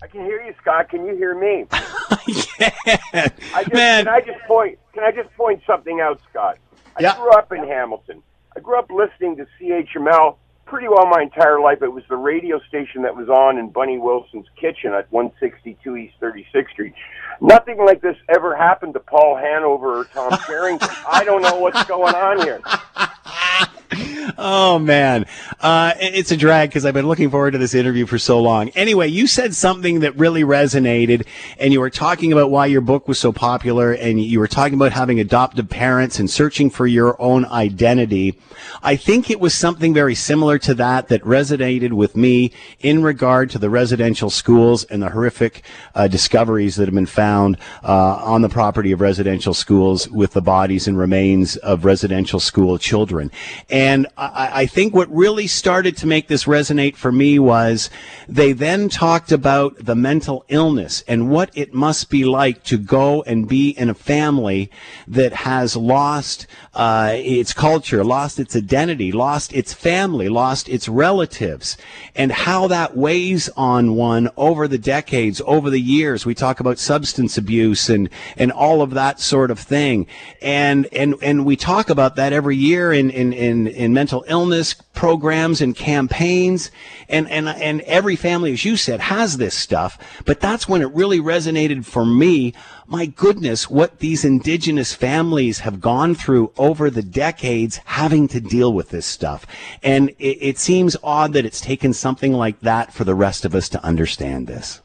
I 0.01 0.07
can 0.07 0.25
hear 0.25 0.43
you, 0.43 0.53
Scott. 0.61 0.89
Can 0.89 1.05
you 1.05 1.15
hear 1.15 1.35
me? 1.35 1.65
I 1.71 3.31
I 3.53 3.63
just, 3.63 3.73
Man. 3.73 4.05
Can 4.05 4.13
I 4.13 4.21
just 4.21 4.39
point? 4.47 4.79
Can 4.93 5.03
I 5.03 5.11
just 5.11 5.33
point 5.35 5.61
something 5.65 5.99
out, 5.99 6.19
Scott? 6.29 6.57
I 6.95 7.03
yeah. 7.03 7.15
grew 7.15 7.31
up 7.31 7.51
in 7.51 7.63
Hamilton. 7.63 8.23
I 8.55 8.59
grew 8.59 8.77
up 8.79 8.89
listening 8.89 9.37
to 9.37 9.47
CHML 9.59 10.37
pretty 10.67 10.87
well 10.87 11.05
my 11.07 11.21
entire 11.21 11.59
life. 11.59 11.81
It 11.81 11.91
was 11.91 12.03
the 12.09 12.17
radio 12.17 12.59
station 12.67 13.01
that 13.03 13.15
was 13.15 13.29
on 13.29 13.57
in 13.57 13.69
Bunny 13.69 13.97
Wilson's 13.97 14.47
kitchen 14.59 14.93
at 14.93 15.11
162 15.11 15.95
East 15.95 16.15
36th 16.21 16.69
Street. 16.71 16.93
Nothing 17.41 17.77
like 17.77 18.01
this 18.01 18.17
ever 18.29 18.55
happened 18.55 18.93
to 18.93 18.99
Paul 18.99 19.37
Hanover 19.37 20.01
or 20.01 20.05
Tom 20.05 20.37
Carrington. 20.45 20.89
I 21.07 21.23
don't 21.23 21.41
know 21.41 21.59
what's 21.59 21.83
going 21.85 22.15
on 22.15 22.41
here. 22.41 22.61
oh 24.37 24.79
man, 24.79 25.25
uh, 25.61 25.93
it's 25.99 26.31
a 26.31 26.37
drag 26.37 26.69
because 26.69 26.85
I've 26.85 26.93
been 26.93 27.07
looking 27.07 27.29
forward 27.29 27.51
to 27.51 27.57
this 27.57 27.73
interview 27.73 28.05
for 28.05 28.19
so 28.19 28.41
long. 28.41 28.69
Anyway, 28.69 29.07
you 29.07 29.27
said 29.27 29.55
something 29.55 30.01
that 30.01 30.17
really 30.17 30.43
resonated, 30.43 31.25
and 31.59 31.71
you 31.71 31.79
were 31.79 31.89
talking 31.89 32.33
about 32.33 32.51
why 32.51 32.65
your 32.65 32.81
book 32.81 33.07
was 33.07 33.19
so 33.19 33.31
popular, 33.31 33.93
and 33.93 34.21
you 34.21 34.39
were 34.39 34.47
talking 34.47 34.73
about 34.73 34.91
having 34.91 35.19
adoptive 35.19 35.69
parents 35.69 36.19
and 36.19 36.29
searching 36.29 36.69
for 36.69 36.85
your 36.85 37.19
own 37.21 37.45
identity. 37.45 38.37
I 38.81 38.95
think 38.95 39.29
it 39.29 39.39
was 39.39 39.53
something 39.53 39.93
very 39.93 40.15
similar 40.15 40.57
to 40.59 40.73
that 40.75 41.07
that 41.09 41.21
resonated 41.23 41.93
with 41.93 42.15
me 42.15 42.51
in 42.79 43.03
regard 43.03 43.49
to 43.51 43.59
the 43.59 43.69
residential 43.69 44.29
schools 44.29 44.83
and 44.85 45.01
the 45.01 45.09
horrific 45.09 45.63
uh, 45.95 46.07
discoveries 46.07 46.75
that 46.75 46.85
have 46.85 46.95
been 46.95 47.05
found 47.05 47.57
uh, 47.83 48.15
on 48.23 48.41
the 48.41 48.49
property 48.49 48.91
of 48.91 49.01
residential 49.01 49.53
schools 49.53 50.09
with 50.09 50.33
the 50.33 50.41
bodies 50.41 50.87
and 50.87 50.97
remains 50.97 51.57
of 51.57 51.85
residential 51.85 52.39
school 52.39 52.77
children. 52.77 53.31
And 53.69 54.07
I, 54.17 54.61
I 54.61 54.65
think 54.65 54.93
what 54.93 55.13
really 55.13 55.47
started 55.47 55.97
to 55.97 56.07
make 56.07 56.27
this 56.27 56.45
resonate 56.45 56.95
for 56.95 57.11
me 57.11 57.39
was 57.39 57.89
they 58.27 58.53
then 58.53 58.89
talked 58.89 59.31
about 59.31 59.75
the 59.83 59.95
mental 59.95 60.45
illness 60.49 61.03
and 61.07 61.29
what 61.29 61.49
it 61.53 61.73
must 61.73 62.09
be 62.09 62.25
like 62.25 62.63
to 62.63 62.77
go 62.77 63.23
and 63.23 63.47
be 63.47 63.69
in 63.69 63.89
a 63.89 63.93
family 63.93 64.71
that 65.07 65.33
has 65.33 65.75
lost 65.75 66.47
uh, 66.73 67.11
its 67.13 67.53
culture, 67.53 68.03
lost 68.03 68.39
its 68.39 68.46
identity, 68.55 69.11
lost 69.11 69.53
its 69.53 69.73
family, 69.73 70.29
lost 70.29 70.69
its 70.69 70.87
relatives, 70.87 71.77
and 72.15 72.31
how 72.31 72.67
that 72.67 72.95
weighs 72.95 73.49
on 73.57 73.95
one 73.95 74.29
over 74.37 74.67
the 74.67 74.77
decades, 74.77 75.41
over 75.45 75.69
the 75.69 75.81
years. 75.81 76.25
We 76.25 76.35
talk 76.35 76.59
about 76.59 76.79
substance 76.79 77.37
abuse 77.37 77.89
and 77.89 78.09
and 78.35 78.51
all 78.51 78.81
of 78.81 78.91
that 78.91 79.19
sort 79.19 79.51
of 79.51 79.59
thing, 79.59 80.07
and 80.41 80.87
and 80.91 81.15
and 81.21 81.45
we 81.45 81.55
talk 81.55 81.89
about 81.89 82.15
that 82.15 82.33
every 82.33 82.55
year 82.55 82.93
in 82.93 83.09
in 83.09 83.33
in, 83.33 83.67
in 83.67 83.93
mental 83.93 84.23
illness 84.27 84.75
programs 84.97 85.61
and 85.61 85.75
campaigns. 85.75 86.71
And, 87.07 87.29
and, 87.29 87.47
and 87.47 87.81
every 87.81 88.15
family, 88.15 88.51
as 88.51 88.65
you 88.65 88.75
said, 88.75 88.99
has 88.99 89.37
this 89.37 89.53
stuff. 89.53 90.23
But 90.25 90.39
that's 90.39 90.67
when 90.67 90.81
it 90.81 90.91
really 90.91 91.19
resonated 91.19 91.85
for 91.85 92.03
me. 92.03 92.55
My 92.87 93.05
goodness, 93.05 93.69
what 93.69 93.99
these 93.99 94.25
indigenous 94.25 94.95
families 94.95 95.59
have 95.59 95.81
gone 95.81 96.15
through 96.15 96.51
over 96.57 96.89
the 96.89 97.03
decades 97.03 97.79
having 97.85 98.27
to 98.29 98.41
deal 98.41 98.73
with 98.73 98.89
this 98.89 99.05
stuff. 99.05 99.45
And 99.83 100.09
it, 100.17 100.39
it 100.41 100.57
seems 100.57 100.97
odd 101.03 101.33
that 101.33 101.45
it's 101.45 101.61
taken 101.61 101.93
something 101.93 102.33
like 102.33 102.59
that 102.61 102.91
for 102.91 103.03
the 103.03 103.13
rest 103.13 103.45
of 103.45 103.53
us 103.53 103.69
to 103.69 103.85
understand 103.85 104.47
this. 104.47 104.81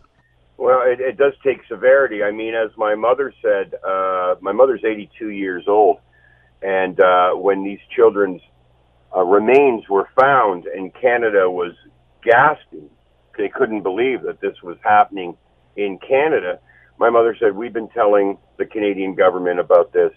Well, 0.59 0.83
it, 0.85 1.01
it 1.01 1.17
does 1.17 1.33
take 1.43 1.61
severity. 1.67 2.23
I 2.23 2.33
mean, 2.33 2.55
as 2.55 2.69
my 2.77 2.95
mother 2.95 3.33
said, 3.41 3.77
uh, 3.83 4.35
my 4.43 4.53
mother's 4.53 4.85
82 4.85 5.31
years 5.31 5.65
old, 5.67 6.01
and 6.61 7.01
uh, 7.01 7.31
when 7.33 7.65
these 7.65 7.81
children's 7.97 8.43
uh, 9.17 9.23
remains 9.25 9.89
were 9.89 10.09
found, 10.19 10.67
and 10.67 10.93
Canada 10.95 11.51
was 11.51 11.73
gasping, 12.25 12.89
they 13.37 13.49
couldn't 13.49 13.83
believe 13.83 14.23
that 14.23 14.41
this 14.41 14.63
was 14.63 14.77
happening 14.83 15.37
in 15.77 15.99
Canada. 15.99 16.59
My 16.99 17.11
mother 17.11 17.37
said, 17.39 17.57
"We've 17.57 17.73
been 17.73 17.89
telling 17.89 18.39
the 18.59 18.67
Canadian 18.67 19.15
government 19.15 19.59
about 19.59 19.93
this 19.93 20.13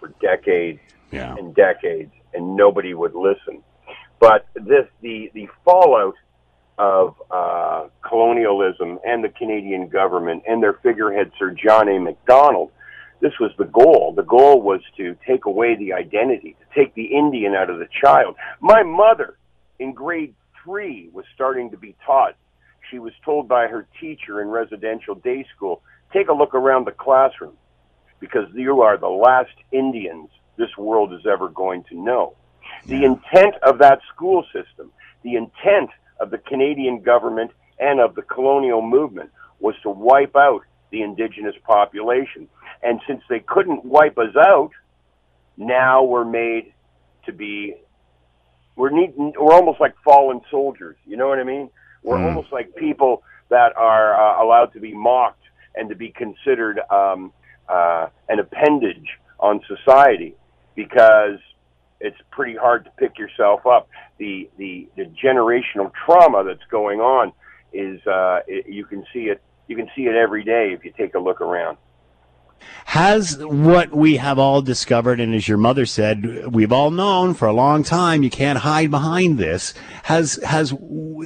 for 0.00 0.08
decades 0.20 0.80
Yeah. 1.10 1.34
and 1.38 1.54
decades, 1.54 2.12
and 2.34 2.56
nobody 2.56 2.94
would 2.94 3.14
listen." 3.14 3.62
But 4.18 4.46
this, 4.54 4.86
the 5.00 5.30
the 5.34 5.48
fallout 5.64 6.14
of 6.78 7.14
uh, 7.30 7.88
colonialism 8.02 8.98
and 9.04 9.22
the 9.22 9.28
Canadian 9.28 9.88
government 9.88 10.42
and 10.48 10.62
their 10.62 10.74
figurehead, 10.74 11.32
Sir 11.38 11.50
John 11.50 11.88
A. 11.88 11.98
Macdonald, 11.98 12.70
this 13.20 13.32
was 13.40 13.50
the 13.58 13.64
goal. 13.64 14.12
The 14.16 14.22
goal 14.22 14.62
was 14.62 14.80
to 14.96 15.16
take 15.26 15.44
away 15.44 15.76
the 15.76 15.92
identity, 15.92 16.56
to 16.60 16.80
take 16.80 16.94
the 16.94 17.06
Indian 17.06 17.54
out 17.54 17.70
of 17.70 17.78
the 17.78 17.88
child. 18.02 18.36
My 18.60 18.82
mother, 18.82 19.36
in 19.78 19.92
grade 19.92 20.34
three, 20.62 21.10
was 21.12 21.24
starting 21.34 21.70
to 21.70 21.76
be 21.76 21.96
taught. 22.06 22.36
She 22.90 22.98
was 22.98 23.12
told 23.24 23.48
by 23.48 23.66
her 23.66 23.86
teacher 24.00 24.40
in 24.40 24.48
residential 24.48 25.14
day 25.14 25.44
school, 25.54 25.82
take 26.12 26.28
a 26.28 26.32
look 26.32 26.54
around 26.54 26.86
the 26.86 26.92
classroom 26.92 27.56
because 28.20 28.48
you 28.54 28.80
are 28.82 28.96
the 28.96 29.08
last 29.08 29.54
Indians 29.72 30.30
this 30.56 30.76
world 30.76 31.12
is 31.12 31.26
ever 31.26 31.48
going 31.48 31.84
to 31.84 32.00
know. 32.00 32.34
The 32.86 33.04
intent 33.04 33.54
of 33.62 33.78
that 33.78 34.00
school 34.12 34.44
system, 34.52 34.90
the 35.22 35.36
intent 35.36 35.90
of 36.20 36.30
the 36.30 36.38
Canadian 36.38 37.00
government 37.00 37.52
and 37.78 38.00
of 38.00 38.14
the 38.14 38.22
colonial 38.22 38.82
movement 38.82 39.30
was 39.60 39.74
to 39.82 39.90
wipe 39.90 40.36
out 40.36 40.62
the 40.90 41.02
indigenous 41.02 41.54
population. 41.64 42.48
And 42.82 43.00
since 43.06 43.22
they 43.28 43.40
couldn't 43.40 43.84
wipe 43.84 44.18
us 44.18 44.34
out, 44.36 44.70
now 45.56 46.04
we're 46.04 46.24
made 46.24 46.72
to 47.26 47.32
be 47.32 47.74
we're 48.76 48.90
need, 48.90 49.14
we're 49.16 49.52
almost 49.52 49.80
like 49.80 49.94
fallen 50.04 50.40
soldiers. 50.50 50.96
You 51.04 51.16
know 51.16 51.28
what 51.28 51.40
I 51.40 51.44
mean? 51.44 51.68
We're 52.04 52.24
almost 52.24 52.52
like 52.52 52.76
people 52.76 53.24
that 53.48 53.76
are 53.76 54.14
uh, 54.14 54.42
allowed 54.42 54.72
to 54.74 54.80
be 54.80 54.94
mocked 54.94 55.42
and 55.74 55.88
to 55.88 55.96
be 55.96 56.10
considered 56.10 56.80
um, 56.90 57.32
uh, 57.68 58.06
an 58.28 58.38
appendage 58.38 59.18
on 59.40 59.60
society 59.66 60.36
because 60.76 61.38
it's 62.00 62.16
pretty 62.30 62.56
hard 62.56 62.84
to 62.84 62.90
pick 62.92 63.18
yourself 63.18 63.66
up. 63.66 63.88
The 64.18 64.48
the, 64.58 64.88
the 64.96 65.10
generational 65.22 65.90
trauma 66.04 66.44
that's 66.44 66.64
going 66.70 67.00
on 67.00 67.32
is 67.72 68.00
uh, 68.06 68.40
it, 68.46 68.68
you 68.68 68.84
can 68.84 69.04
see 69.12 69.24
it 69.24 69.42
you 69.68 69.76
can 69.76 69.88
see 69.94 70.02
it 70.02 70.14
every 70.14 70.42
day 70.42 70.72
if 70.72 70.84
you 70.84 70.92
take 70.96 71.14
a 71.14 71.18
look 71.18 71.40
around. 71.40 71.76
Has 72.86 73.38
what 73.38 73.92
we 73.92 74.16
have 74.16 74.38
all 74.38 74.62
discovered, 74.62 75.20
and 75.20 75.34
as 75.34 75.46
your 75.46 75.58
mother 75.58 75.86
said, 75.86 76.48
we've 76.52 76.72
all 76.72 76.90
known 76.90 77.34
for 77.34 77.46
a 77.46 77.52
long 77.52 77.84
time, 77.84 78.22
you 78.22 78.30
can't 78.30 78.58
hide 78.58 78.90
behind 78.90 79.38
this. 79.38 79.74
Has 80.04 80.40
has 80.44 80.74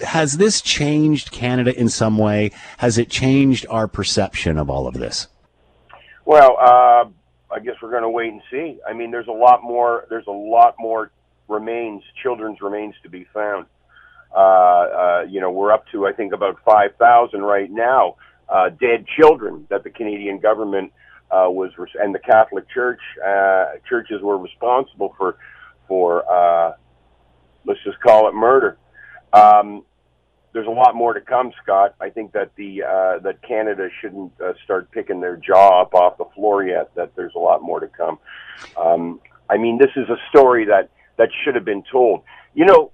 has 0.04 0.36
this 0.36 0.60
changed 0.60 1.30
Canada 1.30 1.74
in 1.78 1.88
some 1.88 2.18
way? 2.18 2.50
Has 2.78 2.98
it 2.98 3.08
changed 3.08 3.64
our 3.70 3.88
perception 3.88 4.58
of 4.58 4.68
all 4.68 4.86
of 4.86 4.94
this? 4.94 5.28
Well, 6.26 6.58
uh, 6.60 7.04
I 7.50 7.60
guess 7.64 7.76
we're 7.80 7.90
going 7.90 8.02
to 8.02 8.10
wait 8.10 8.32
and 8.32 8.42
see. 8.50 8.78
I 8.86 8.92
mean, 8.92 9.10
there's 9.10 9.28
a 9.28 9.32
lot 9.32 9.62
more. 9.62 10.06
There's 10.10 10.26
a 10.26 10.32
lot 10.32 10.74
more 10.78 11.12
remains, 11.48 12.02
children's 12.22 12.60
remains 12.60 12.94
to 13.04 13.08
be 13.08 13.24
found. 13.32 13.66
Uh, 14.34 14.38
uh, 14.38 15.26
you 15.28 15.40
know, 15.40 15.50
we're 15.50 15.72
up 15.72 15.84
to 15.92 16.06
I 16.06 16.12
think 16.12 16.32
about 16.32 16.58
five 16.64 16.96
thousand 16.98 17.42
right 17.42 17.70
now. 17.70 18.16
Uh, 18.52 18.68
dead 18.68 19.06
children 19.18 19.66
that 19.70 19.82
the 19.82 19.88
Canadian 19.88 20.38
government 20.38 20.92
uh, 21.30 21.46
was 21.48 21.70
and 21.98 22.14
the 22.14 22.18
Catholic 22.18 22.68
Church 22.68 23.00
uh, 23.26 23.64
churches 23.88 24.20
were 24.20 24.36
responsible 24.36 25.14
for 25.16 25.38
for 25.88 26.22
uh, 26.30 26.74
let's 27.64 27.80
just 27.82 27.98
call 28.00 28.28
it 28.28 28.34
murder. 28.34 28.76
Um, 29.32 29.84
there's 30.52 30.66
a 30.66 30.70
lot 30.70 30.94
more 30.94 31.14
to 31.14 31.20
come, 31.22 31.50
Scott. 31.62 31.94
I 31.98 32.10
think 32.10 32.32
that 32.32 32.50
the 32.56 32.82
uh, 32.82 33.18
that 33.20 33.40
Canada 33.40 33.88
shouldn't 34.02 34.38
uh, 34.38 34.52
start 34.64 34.90
picking 34.90 35.20
their 35.20 35.38
jaw 35.38 35.80
up 35.80 35.94
off 35.94 36.18
the 36.18 36.26
floor 36.34 36.62
yet. 36.62 36.94
That 36.94 37.16
there's 37.16 37.34
a 37.34 37.38
lot 37.38 37.62
more 37.62 37.80
to 37.80 37.88
come. 37.88 38.18
Um, 38.76 39.20
I 39.48 39.56
mean, 39.56 39.78
this 39.78 39.90
is 39.96 40.10
a 40.10 40.16
story 40.28 40.66
that 40.66 40.90
that 41.16 41.30
should 41.42 41.54
have 41.54 41.64
been 41.64 41.84
told. 41.90 42.22
You 42.52 42.66
know, 42.66 42.92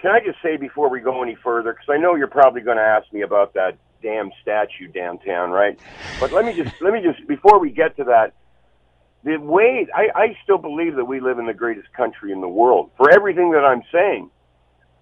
can 0.00 0.10
I 0.10 0.18
just 0.18 0.42
say 0.42 0.56
before 0.56 0.90
we 0.90 0.98
go 0.98 1.22
any 1.22 1.36
further, 1.36 1.72
because 1.72 1.88
I 1.88 1.96
know 1.96 2.16
you're 2.16 2.26
probably 2.26 2.62
going 2.62 2.78
to 2.78 2.82
ask 2.82 3.12
me 3.12 3.22
about 3.22 3.54
that 3.54 3.78
damn 4.06 4.30
statue 4.40 4.86
downtown, 4.86 5.50
right? 5.50 5.76
But 6.20 6.30
let 6.32 6.44
me 6.44 6.52
just 6.54 6.80
let 6.80 6.92
me 6.92 7.00
just 7.02 7.26
before 7.26 7.58
we 7.58 7.70
get 7.70 7.96
to 7.96 8.04
that, 8.04 8.34
the 9.24 9.36
way 9.38 9.88
I, 9.92 10.08
I 10.14 10.36
still 10.44 10.58
believe 10.58 10.94
that 10.94 11.04
we 11.04 11.18
live 11.18 11.40
in 11.40 11.46
the 11.46 11.54
greatest 11.54 11.92
country 11.92 12.30
in 12.30 12.40
the 12.40 12.48
world. 12.48 12.92
For 12.96 13.10
everything 13.10 13.50
that 13.50 13.64
I'm 13.64 13.82
saying, 13.92 14.30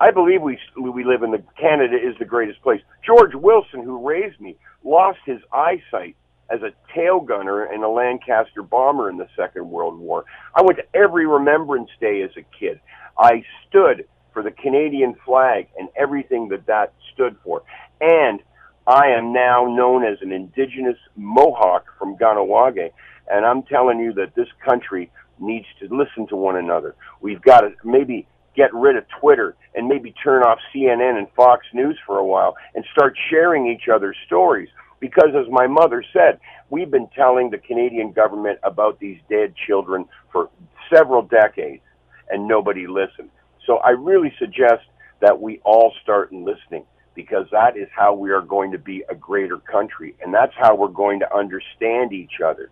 I 0.00 0.10
believe 0.10 0.40
we 0.40 0.58
we 0.80 1.04
live 1.04 1.22
in 1.22 1.32
the 1.32 1.42
Canada 1.60 1.96
is 1.96 2.16
the 2.18 2.24
greatest 2.24 2.62
place. 2.62 2.80
George 3.04 3.34
Wilson, 3.34 3.82
who 3.82 4.08
raised 4.08 4.40
me, 4.40 4.56
lost 4.82 5.18
his 5.26 5.40
eyesight 5.52 6.16
as 6.48 6.62
a 6.62 6.72
tail 6.94 7.20
gunner 7.20 7.70
in 7.70 7.82
a 7.82 7.88
Lancaster 7.88 8.62
bomber 8.62 9.10
in 9.10 9.18
the 9.18 9.28
Second 9.36 9.68
World 9.68 9.98
War. 9.98 10.24
I 10.54 10.62
went 10.62 10.78
to 10.78 10.84
every 10.94 11.26
Remembrance 11.26 11.90
Day 12.00 12.22
as 12.22 12.30
a 12.38 12.44
kid. 12.58 12.80
I 13.18 13.44
stood 13.68 14.06
for 14.32 14.42
the 14.42 14.50
Canadian 14.50 15.14
flag 15.26 15.68
and 15.78 15.90
everything 15.94 16.48
that 16.48 16.66
that 16.66 16.94
stood 17.12 17.36
for. 17.44 17.62
And 18.00 18.40
I 18.86 19.08
am 19.08 19.32
now 19.32 19.64
known 19.66 20.04
as 20.04 20.18
an 20.20 20.32
indigenous 20.32 20.98
Mohawk 21.16 21.86
from 21.98 22.16
Kahnawake. 22.16 22.90
And 23.30 23.46
I'm 23.46 23.62
telling 23.62 23.98
you 23.98 24.12
that 24.14 24.34
this 24.34 24.48
country 24.64 25.10
needs 25.38 25.66
to 25.80 25.94
listen 25.94 26.26
to 26.28 26.36
one 26.36 26.56
another. 26.56 26.94
We've 27.20 27.40
got 27.40 27.60
to 27.60 27.70
maybe 27.82 28.26
get 28.54 28.72
rid 28.74 28.96
of 28.96 29.04
Twitter 29.20 29.56
and 29.74 29.88
maybe 29.88 30.14
turn 30.22 30.42
off 30.42 30.58
CNN 30.74 31.18
and 31.18 31.26
Fox 31.34 31.66
News 31.72 31.98
for 32.06 32.18
a 32.18 32.24
while 32.24 32.54
and 32.74 32.84
start 32.92 33.16
sharing 33.30 33.66
each 33.66 33.88
other's 33.92 34.16
stories. 34.26 34.68
Because 35.00 35.30
as 35.34 35.50
my 35.50 35.66
mother 35.66 36.04
said, 36.12 36.38
we've 36.70 36.90
been 36.90 37.08
telling 37.16 37.50
the 37.50 37.58
Canadian 37.58 38.12
government 38.12 38.58
about 38.62 39.00
these 39.00 39.18
dead 39.28 39.54
children 39.66 40.04
for 40.30 40.50
several 40.92 41.22
decades 41.22 41.82
and 42.30 42.46
nobody 42.46 42.86
listened. 42.86 43.30
So 43.66 43.78
I 43.78 43.90
really 43.90 44.32
suggest 44.38 44.84
that 45.20 45.40
we 45.40 45.60
all 45.64 45.92
start 46.02 46.32
listening 46.32 46.84
because 47.14 47.46
that 47.52 47.76
is 47.76 47.88
how 47.94 48.14
we 48.14 48.30
are 48.30 48.40
going 48.40 48.72
to 48.72 48.78
be 48.78 49.04
a 49.08 49.14
greater 49.14 49.58
country 49.58 50.14
and 50.20 50.32
that's 50.32 50.54
how 50.56 50.74
we're 50.74 50.88
going 50.88 51.20
to 51.20 51.34
understand 51.34 52.12
each 52.12 52.40
other. 52.44 52.70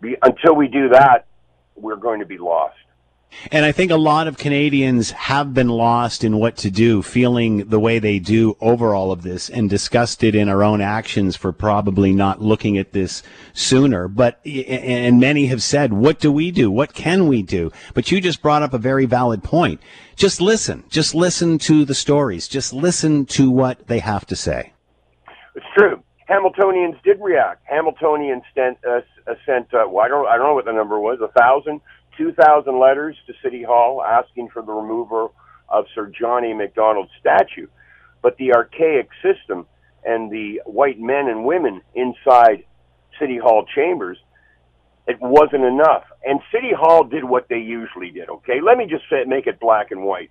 Be, 0.00 0.16
until 0.22 0.54
we 0.54 0.68
do 0.68 0.90
that, 0.90 1.26
we're 1.74 1.96
going 1.96 2.20
to 2.20 2.26
be 2.26 2.38
lost. 2.38 2.76
And 3.52 3.64
I 3.64 3.72
think 3.72 3.90
a 3.90 3.96
lot 3.96 4.26
of 4.26 4.36
Canadians 4.36 5.12
have 5.12 5.54
been 5.54 5.68
lost 5.68 6.24
in 6.24 6.38
what 6.38 6.56
to 6.58 6.70
do, 6.70 7.02
feeling 7.02 7.68
the 7.68 7.78
way 7.78 7.98
they 7.98 8.18
do 8.18 8.56
over 8.60 8.94
all 8.94 9.12
of 9.12 9.22
this 9.22 9.48
and 9.48 9.70
disgusted 9.70 10.34
in 10.34 10.48
our 10.48 10.62
own 10.62 10.80
actions 10.80 11.36
for 11.36 11.52
probably 11.52 12.12
not 12.12 12.42
looking 12.42 12.78
at 12.78 12.92
this 12.92 13.22
sooner. 13.52 14.08
But, 14.08 14.40
and 14.44 15.20
many 15.20 15.46
have 15.46 15.62
said, 15.62 15.92
what 15.92 16.18
do 16.18 16.32
we 16.32 16.50
do? 16.50 16.70
What 16.70 16.94
can 16.94 17.28
we 17.28 17.42
do? 17.42 17.70
But 17.94 18.10
you 18.10 18.20
just 18.20 18.42
brought 18.42 18.62
up 18.62 18.74
a 18.74 18.78
very 18.78 19.06
valid 19.06 19.44
point. 19.44 19.80
Just 20.16 20.40
listen. 20.40 20.84
Just 20.88 21.14
listen 21.14 21.58
to 21.58 21.84
the 21.84 21.94
stories. 21.94 22.48
Just 22.48 22.72
listen 22.72 23.24
to 23.26 23.50
what 23.50 23.86
they 23.86 24.00
have 24.00 24.26
to 24.26 24.36
say. 24.36 24.72
It's 25.54 25.66
true. 25.76 26.02
Hamiltonians 26.28 27.00
did 27.04 27.20
react. 27.20 27.64
Hamiltonians 27.72 28.42
sent, 28.54 28.78
uh, 28.84 29.00
sent 29.46 29.72
uh, 29.72 29.88
well, 29.88 30.04
I 30.04 30.08
don't, 30.08 30.26
I 30.26 30.36
don't 30.36 30.46
know 30.46 30.54
what 30.54 30.66
the 30.66 30.72
number 30.72 31.00
was, 31.00 31.20
a 31.22 31.28
thousand, 31.28 31.80
two 32.18 32.32
thousand 32.32 32.78
letters 32.78 33.16
to 33.26 33.32
City 33.42 33.62
Hall 33.62 34.02
asking 34.02 34.50
for 34.52 34.60
the 34.60 34.72
removal 34.72 35.32
of 35.70 35.86
Sir 35.94 36.06
John 36.18 36.44
A. 36.44 36.54
Macdonald's 36.54 37.12
statue. 37.18 37.68
But 38.20 38.36
the 38.36 38.52
archaic 38.52 39.08
system 39.22 39.66
and 40.04 40.30
the 40.30 40.60
white 40.66 40.98
men 40.98 41.28
and 41.28 41.44
women 41.44 41.80
inside 41.94 42.64
City 43.20 43.38
Hall 43.38 43.64
chambers, 43.74 44.18
it 45.06 45.18
wasn't 45.20 45.64
enough. 45.64 46.04
And 46.26 46.40
City 46.52 46.72
Hall 46.76 47.04
did 47.04 47.24
what 47.24 47.48
they 47.48 47.58
usually 47.58 48.10
did, 48.10 48.28
okay? 48.28 48.60
Let 48.60 48.76
me 48.76 48.86
just 48.86 49.04
say, 49.08 49.24
make 49.24 49.46
it 49.46 49.60
black 49.60 49.90
and 49.90 50.02
white. 50.02 50.30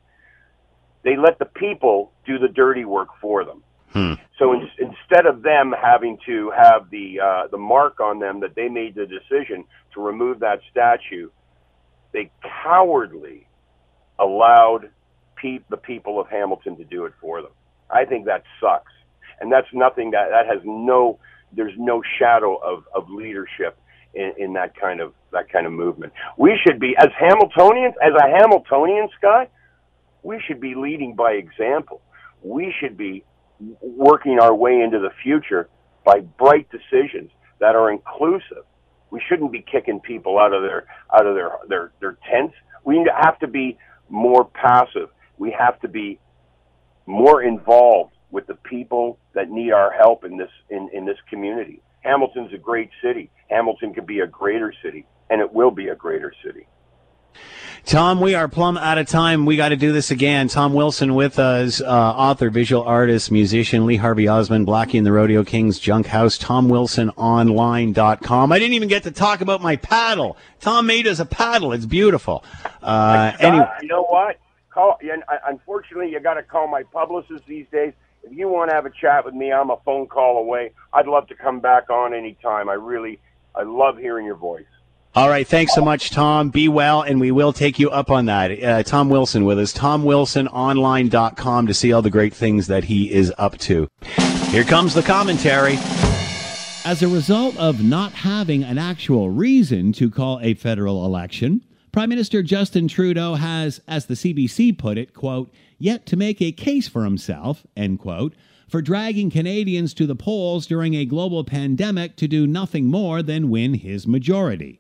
They 1.03 1.15
let 1.15 1.39
the 1.39 1.45
people 1.45 2.11
do 2.25 2.37
the 2.37 2.49
dirty 2.49 2.83
work 2.83 3.09
for 3.21 3.45
them. 3.45 3.63
Hmm. 3.91 4.13
So 4.37 4.53
in, 4.53 4.69
instead 4.79 5.25
of 5.25 5.41
them 5.41 5.73
having 5.81 6.17
to 6.25 6.51
have 6.51 6.89
the 6.89 7.19
uh, 7.19 7.47
the 7.47 7.57
mark 7.57 7.99
on 7.99 8.19
them 8.19 8.41
that 8.41 8.55
they 8.55 8.67
made 8.67 8.95
the 8.95 9.05
decision 9.05 9.63
to 9.93 10.01
remove 10.01 10.39
that 10.39 10.59
statue, 10.69 11.29
they 12.13 12.31
cowardly 12.63 13.47
allowed 14.19 14.89
pe- 15.35 15.59
the 15.69 15.77
people 15.77 16.19
of 16.19 16.27
Hamilton 16.29 16.77
to 16.77 16.83
do 16.85 17.05
it 17.05 17.13
for 17.21 17.41
them. 17.41 17.51
I 17.89 18.05
think 18.05 18.25
that 18.25 18.43
sucks, 18.61 18.91
and 19.39 19.51
that's 19.51 19.67
nothing 19.73 20.11
that 20.11 20.29
that 20.29 20.45
has 20.47 20.61
no. 20.65 21.19
There's 21.53 21.73
no 21.77 22.01
shadow 22.19 22.57
of, 22.57 22.83
of 22.93 23.09
leadership 23.09 23.77
in, 24.13 24.33
in 24.37 24.53
that 24.53 24.75
kind 24.79 24.99
of 24.99 25.13
that 25.31 25.49
kind 25.51 25.65
of 25.65 25.71
movement. 25.71 26.13
We 26.37 26.59
should 26.65 26.79
be 26.79 26.95
as 26.97 27.07
Hamiltonians, 27.21 27.93
as 28.01 28.13
a 28.13 28.27
Hamiltonian, 28.39 29.09
Scott. 29.17 29.49
We 30.23 30.41
should 30.45 30.59
be 30.59 30.75
leading 30.75 31.15
by 31.15 31.33
example. 31.33 32.01
We 32.43 32.73
should 32.79 32.97
be 32.97 33.23
working 33.81 34.39
our 34.39 34.53
way 34.53 34.81
into 34.81 34.99
the 34.99 35.11
future 35.23 35.69
by 36.05 36.19
bright 36.19 36.67
decisions 36.71 37.31
that 37.59 37.75
are 37.75 37.91
inclusive. 37.91 38.65
We 39.11 39.21
shouldn't 39.27 39.51
be 39.51 39.63
kicking 39.69 39.99
people 39.99 40.39
out 40.39 40.53
of 40.53 40.61
their 40.61 40.85
out 41.13 41.25
of 41.25 41.35
their 41.35 41.51
their, 41.67 41.91
their 41.99 42.17
tents. 42.29 42.55
We 42.83 43.09
have 43.21 43.39
to 43.39 43.47
be 43.47 43.77
more 44.09 44.45
passive. 44.45 45.09
We 45.37 45.55
have 45.57 45.79
to 45.81 45.87
be 45.87 46.19
more 47.05 47.41
involved 47.41 48.13
with 48.31 48.47
the 48.47 48.55
people 48.55 49.17
that 49.33 49.49
need 49.49 49.71
our 49.71 49.91
help 49.91 50.23
in 50.23 50.37
this 50.37 50.51
in, 50.69 50.89
in 50.93 51.05
this 51.05 51.17
community. 51.29 51.81
Hamilton's 52.01 52.53
a 52.53 52.57
great 52.57 52.89
city. 53.01 53.29
Hamilton 53.49 53.93
could 53.93 54.07
be 54.07 54.19
a 54.19 54.27
greater 54.27 54.73
city, 54.83 55.05
and 55.29 55.41
it 55.41 55.51
will 55.51 55.71
be 55.71 55.89
a 55.89 55.95
greater 55.95 56.33
city. 56.45 56.67
Tom, 57.87 58.19
we 58.19 58.35
are 58.35 58.47
plumb 58.49 58.77
out 58.77 58.97
of 58.97 59.07
time. 59.07 59.45
We 59.45 59.55
got 59.55 59.69
to 59.69 59.77
do 59.77 59.93
this 59.93 60.11
again. 60.11 60.49
Tom 60.49 60.73
Wilson 60.73 61.15
with 61.15 61.39
us, 61.39 61.79
uh, 61.79 61.85
author, 61.85 62.49
visual 62.49 62.83
artist, 62.83 63.31
musician, 63.31 63.85
Lee 63.85 63.95
Harvey 63.95 64.27
Osmond, 64.27 64.67
Blackie 64.67 64.97
and 64.97 65.05
the 65.05 65.13
Rodeo 65.13 65.45
Kings, 65.45 65.79
Junk 65.79 66.07
House, 66.07 66.37
TomWilsonOnline.com. 66.37 68.51
I 68.51 68.59
didn't 68.59 68.73
even 68.73 68.89
get 68.89 69.03
to 69.03 69.11
talk 69.11 69.39
about 69.39 69.61
my 69.61 69.77
paddle. 69.77 70.35
Tom 70.59 70.85
made 70.85 71.07
us 71.07 71.19
a 71.19 71.25
paddle. 71.25 71.71
It's 71.71 71.85
beautiful. 71.85 72.43
Uh, 72.83 73.31
anyway. 73.39 73.69
You 73.81 73.87
know 73.87 74.03
what? 74.03 74.37
Call, 74.69 74.99
unfortunately, 75.47 76.11
you 76.11 76.19
got 76.19 76.33
to 76.33 76.43
call 76.43 76.67
my 76.67 76.83
publicist 76.83 77.45
these 77.45 77.67
days. 77.71 77.93
If 78.23 78.37
you 78.37 78.49
want 78.49 78.69
to 78.69 78.75
have 78.75 78.85
a 78.85 78.91
chat 78.91 79.23
with 79.23 79.33
me, 79.33 79.53
I'm 79.53 79.69
a 79.69 79.77
phone 79.85 80.07
call 80.07 80.39
away. 80.39 80.73
I'd 80.91 81.07
love 81.07 81.29
to 81.29 81.35
come 81.35 81.61
back 81.61 81.89
on 81.89 82.13
anytime. 82.13 82.67
I 82.67 82.73
really, 82.73 83.21
I 83.55 83.63
love 83.63 83.97
hearing 83.97 84.25
your 84.25 84.35
voice. 84.35 84.65
All 85.17 85.29
right. 85.29 85.47
Thanks 85.47 85.73
so 85.73 85.83
much, 85.83 86.11
Tom. 86.11 86.51
Be 86.51 86.69
well, 86.69 87.01
and 87.01 87.19
we 87.19 87.31
will 87.31 87.51
take 87.51 87.79
you 87.79 87.89
up 87.89 88.11
on 88.11 88.27
that. 88.27 88.63
Uh, 88.63 88.83
Tom 88.83 89.09
Wilson 89.09 89.45
with 89.45 89.57
us, 89.57 89.73
TomWilsonOnline.com 89.73 91.65
to 91.65 91.73
see 91.73 91.91
all 91.91 92.03
the 92.03 92.11
great 92.11 92.35
things 92.35 92.67
that 92.67 92.83
he 92.83 93.11
is 93.11 93.33
up 93.39 93.57
to. 93.57 93.87
Here 94.51 94.63
comes 94.63 94.93
the 94.93 95.01
commentary. 95.01 95.79
As 96.85 97.01
a 97.01 97.07
result 97.07 97.57
of 97.57 97.83
not 97.83 98.11
having 98.11 98.63
an 98.63 98.77
actual 98.77 99.31
reason 99.31 99.91
to 99.93 100.11
call 100.11 100.39
a 100.43 100.53
federal 100.53 101.03
election, 101.03 101.63
Prime 101.91 102.09
Minister 102.09 102.43
Justin 102.43 102.87
Trudeau 102.87 103.33
has, 103.33 103.81
as 103.87 104.05
the 104.05 104.13
CBC 104.13 104.77
put 104.77 104.99
it, 104.99 105.15
quote, 105.15 105.51
yet 105.79 106.05
to 106.05 106.15
make 106.15 106.43
a 106.43 106.51
case 106.51 106.87
for 106.87 107.03
himself, 107.03 107.65
end 107.75 107.97
quote, 107.97 108.35
for 108.69 108.83
dragging 108.83 109.31
Canadians 109.31 109.95
to 109.95 110.05
the 110.05 110.15
polls 110.15 110.67
during 110.67 110.93
a 110.93 111.05
global 111.05 111.43
pandemic 111.43 112.17
to 112.17 112.27
do 112.27 112.45
nothing 112.45 112.85
more 112.85 113.23
than 113.23 113.49
win 113.49 113.73
his 113.73 114.05
majority. 114.05 114.79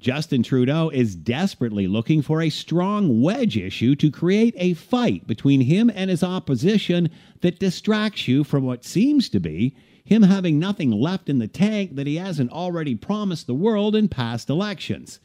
Justin 0.00 0.44
Trudeau 0.44 0.90
is 0.90 1.16
desperately 1.16 1.88
looking 1.88 2.22
for 2.22 2.40
a 2.40 2.50
strong 2.50 3.20
wedge 3.20 3.56
issue 3.56 3.96
to 3.96 4.12
create 4.12 4.54
a 4.56 4.74
fight 4.74 5.26
between 5.26 5.62
him 5.62 5.90
and 5.92 6.08
his 6.08 6.22
opposition 6.22 7.10
that 7.40 7.58
distracts 7.58 8.28
you 8.28 8.44
from 8.44 8.64
what 8.64 8.84
seems 8.84 9.28
to 9.28 9.40
be 9.40 9.74
him 10.04 10.22
having 10.22 10.58
nothing 10.58 10.90
left 10.90 11.28
in 11.28 11.38
the 11.38 11.48
tank 11.48 11.96
that 11.96 12.06
he 12.06 12.16
hasn't 12.16 12.50
already 12.50 12.94
promised 12.94 13.46
the 13.46 13.54
world 13.54 13.94
in 13.94 14.08
past 14.08 14.48
elections. 14.48 15.20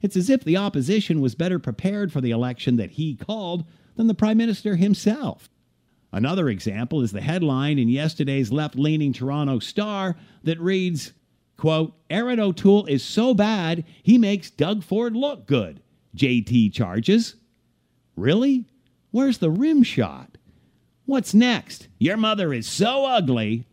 It's 0.00 0.16
as 0.16 0.30
if 0.30 0.42
the 0.42 0.56
opposition 0.56 1.20
was 1.20 1.34
better 1.34 1.58
prepared 1.58 2.12
for 2.12 2.20
the 2.20 2.30
election 2.30 2.76
that 2.76 2.92
he 2.92 3.14
called 3.14 3.64
than 3.96 4.06
the 4.06 4.14
Prime 4.14 4.38
Minister 4.38 4.76
himself. 4.76 5.50
Another 6.12 6.48
example 6.48 7.02
is 7.02 7.12
the 7.12 7.20
headline 7.20 7.78
in 7.78 7.88
yesterday's 7.88 8.52
left 8.52 8.76
leaning 8.76 9.12
Toronto 9.12 9.58
Star 9.58 10.16
that 10.44 10.60
reads, 10.60 11.12
Quote, 11.56 11.94
Erin 12.10 12.40
O'Toole 12.40 12.86
is 12.86 13.04
so 13.04 13.34
bad, 13.34 13.84
he 14.02 14.18
makes 14.18 14.50
Doug 14.50 14.82
Ford 14.82 15.14
look 15.14 15.46
good. 15.46 15.80
JT 16.16 16.72
charges. 16.72 17.36
Really? 18.16 18.66
Where's 19.10 19.38
the 19.38 19.50
rim 19.50 19.82
shot? 19.82 20.38
What's 21.06 21.34
next? 21.34 21.88
Your 21.98 22.16
mother 22.16 22.52
is 22.52 22.66
so 22.66 23.06
ugly. 23.06 23.66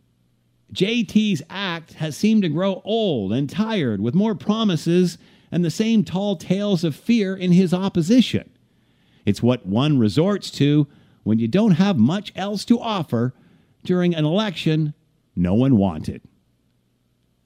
JT's 0.73 1.41
act 1.49 1.93
has 1.93 2.15
seemed 2.15 2.43
to 2.43 2.49
grow 2.49 2.81
old 2.85 3.33
and 3.33 3.49
tired 3.49 4.01
with 4.01 4.13
more 4.13 4.35
promises 4.35 5.17
and 5.51 5.65
the 5.65 5.71
same 5.71 6.03
tall 6.03 6.35
tales 6.35 6.83
of 6.83 6.95
fear 6.95 7.35
in 7.35 7.51
his 7.51 7.73
opposition. 7.73 8.49
It's 9.25 9.41
what 9.41 9.65
one 9.65 9.97
resorts 9.97 10.51
to 10.51 10.87
when 11.23 11.39
you 11.39 11.47
don't 11.47 11.71
have 11.71 11.97
much 11.97 12.31
else 12.35 12.65
to 12.65 12.79
offer 12.79 13.33
during 13.83 14.13
an 14.13 14.25
election 14.25 14.93
no 15.35 15.53
one 15.53 15.77
wanted. 15.77 16.21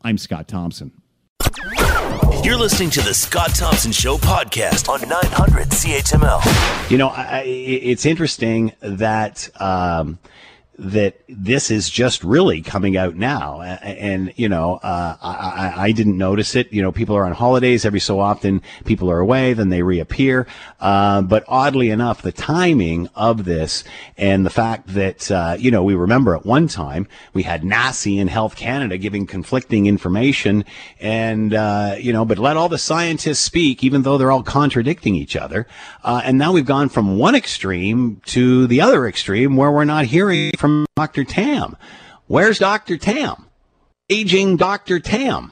I'm 0.06 0.18
Scott 0.18 0.50
Thompson. 0.50 0.92
You're 2.44 2.58
listening 2.58 2.90
to 2.90 3.02
the 3.02 3.14
Scott 3.14 3.56
Thompson 3.56 3.94
Show 3.94 4.18
podcast 4.18 4.90
on 4.90 5.08
900 5.08 5.70
CHML. 5.70 6.92
You 6.92 6.98
know, 6.98 7.08
I, 7.08 7.44
it's 7.46 8.06
interesting 8.06 8.74
that 8.82 9.50
um, 9.62 10.20
that 10.80 11.22
this 11.30 11.70
is 11.70 11.88
just 11.88 12.24
really 12.24 12.62
coming 12.62 12.98
out 12.98 13.16
now. 13.16 13.62
And, 13.62 14.34
you 14.36 14.50
know, 14.50 14.80
uh, 14.82 15.18
I, 15.22 15.74
I, 15.78 15.92
didn't 15.92 16.18
notice 16.18 16.56
it. 16.56 16.74
You 16.74 16.82
know, 16.82 16.92
people 16.92 17.16
are 17.16 17.26
on 17.26 17.34
holidays 17.34 17.86
every 17.86 18.00
so 18.00 18.20
often. 18.20 18.60
People 18.84 19.12
are 19.12 19.20
away, 19.20 19.54
then 19.54 19.70
they 19.70 19.84
reappear. 19.84 20.48
Uh, 20.80 21.22
but 21.22 21.44
oddly 21.48 21.92
enough, 21.92 22.24
the 22.24 22.32
timing 22.32 23.08
of 23.16 23.46
this 23.46 23.84
and 24.18 24.44
the 24.44 24.50
fact 24.50 24.88
that, 24.96 25.30
uh, 25.30 25.56
you 25.60 25.70
know, 25.70 25.84
we 25.84 25.94
remember 25.94 26.36
at 26.36 26.44
one 26.44 26.68
time 26.68 27.08
we 27.34 27.44
had 27.44 27.62
NACI 27.62 28.20
and 28.20 28.30
Health 28.30 28.56
Canada 28.56 28.98
giving 28.98 29.28
conflicting 29.28 29.86
information 29.86 30.66
and, 31.00 31.54
uh, 31.54 31.96
you 32.00 32.12
know, 32.12 32.26
but 32.26 32.40
let 32.40 32.58
all 32.58 32.70
the 32.70 32.80
scientists 32.80 33.40
speak, 33.40 33.84
even 33.84 34.02
though 34.02 34.18
they're 34.18 34.32
all 34.32 34.42
contradicting 34.42 35.14
each 35.14 35.36
other. 35.36 35.68
Uh, 36.04 36.22
and 36.24 36.40
now 36.40 36.52
we've 36.52 36.66
gone 36.66 36.90
from 36.90 37.20
one 37.20 37.36
extreme 37.36 38.22
to 38.26 38.66
the 38.66 38.82
other 38.82 39.06
extreme 39.08 39.56
where 39.56 39.72
we're 39.72 39.86
not 39.86 40.06
hearing 40.06 40.52
from 40.64 40.86
Dr. 40.96 41.26
Tam. 41.26 41.76
Where's 42.28 42.58
Dr. 42.58 42.96
Tam? 42.96 43.48
Paging 44.08 44.56
Dr. 44.56 45.02
Tam. 45.02 45.52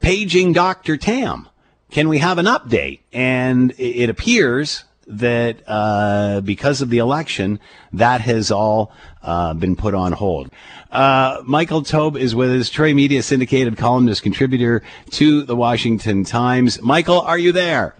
Paging 0.00 0.54
Dr. 0.54 0.96
Tam. 0.96 1.50
Can 1.90 2.08
we 2.08 2.16
have 2.16 2.38
an 2.38 2.46
update? 2.46 3.00
And 3.12 3.74
it 3.76 4.08
appears 4.08 4.84
that 5.06 5.58
uh, 5.66 6.40
because 6.40 6.80
of 6.80 6.88
the 6.88 6.96
election, 6.96 7.60
that 7.92 8.22
has 8.22 8.50
all 8.50 8.90
uh, 9.22 9.52
been 9.52 9.76
put 9.76 9.92
on 9.92 10.12
hold. 10.12 10.50
Uh, 10.90 11.42
Michael 11.44 11.82
Taube 11.82 12.16
is 12.16 12.34
with 12.34 12.52
us, 12.52 12.70
Troy 12.70 12.94
Media 12.94 13.22
syndicated 13.22 13.76
columnist, 13.76 14.22
contributor 14.22 14.82
to 15.10 15.42
the 15.42 15.54
Washington 15.54 16.24
Times. 16.24 16.80
Michael, 16.80 17.20
are 17.20 17.38
you 17.38 17.52
there? 17.52 17.94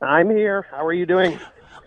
I'm 0.00 0.30
here. 0.30 0.64
How 0.70 0.86
are 0.86 0.92
you 0.92 1.06
doing? 1.06 1.40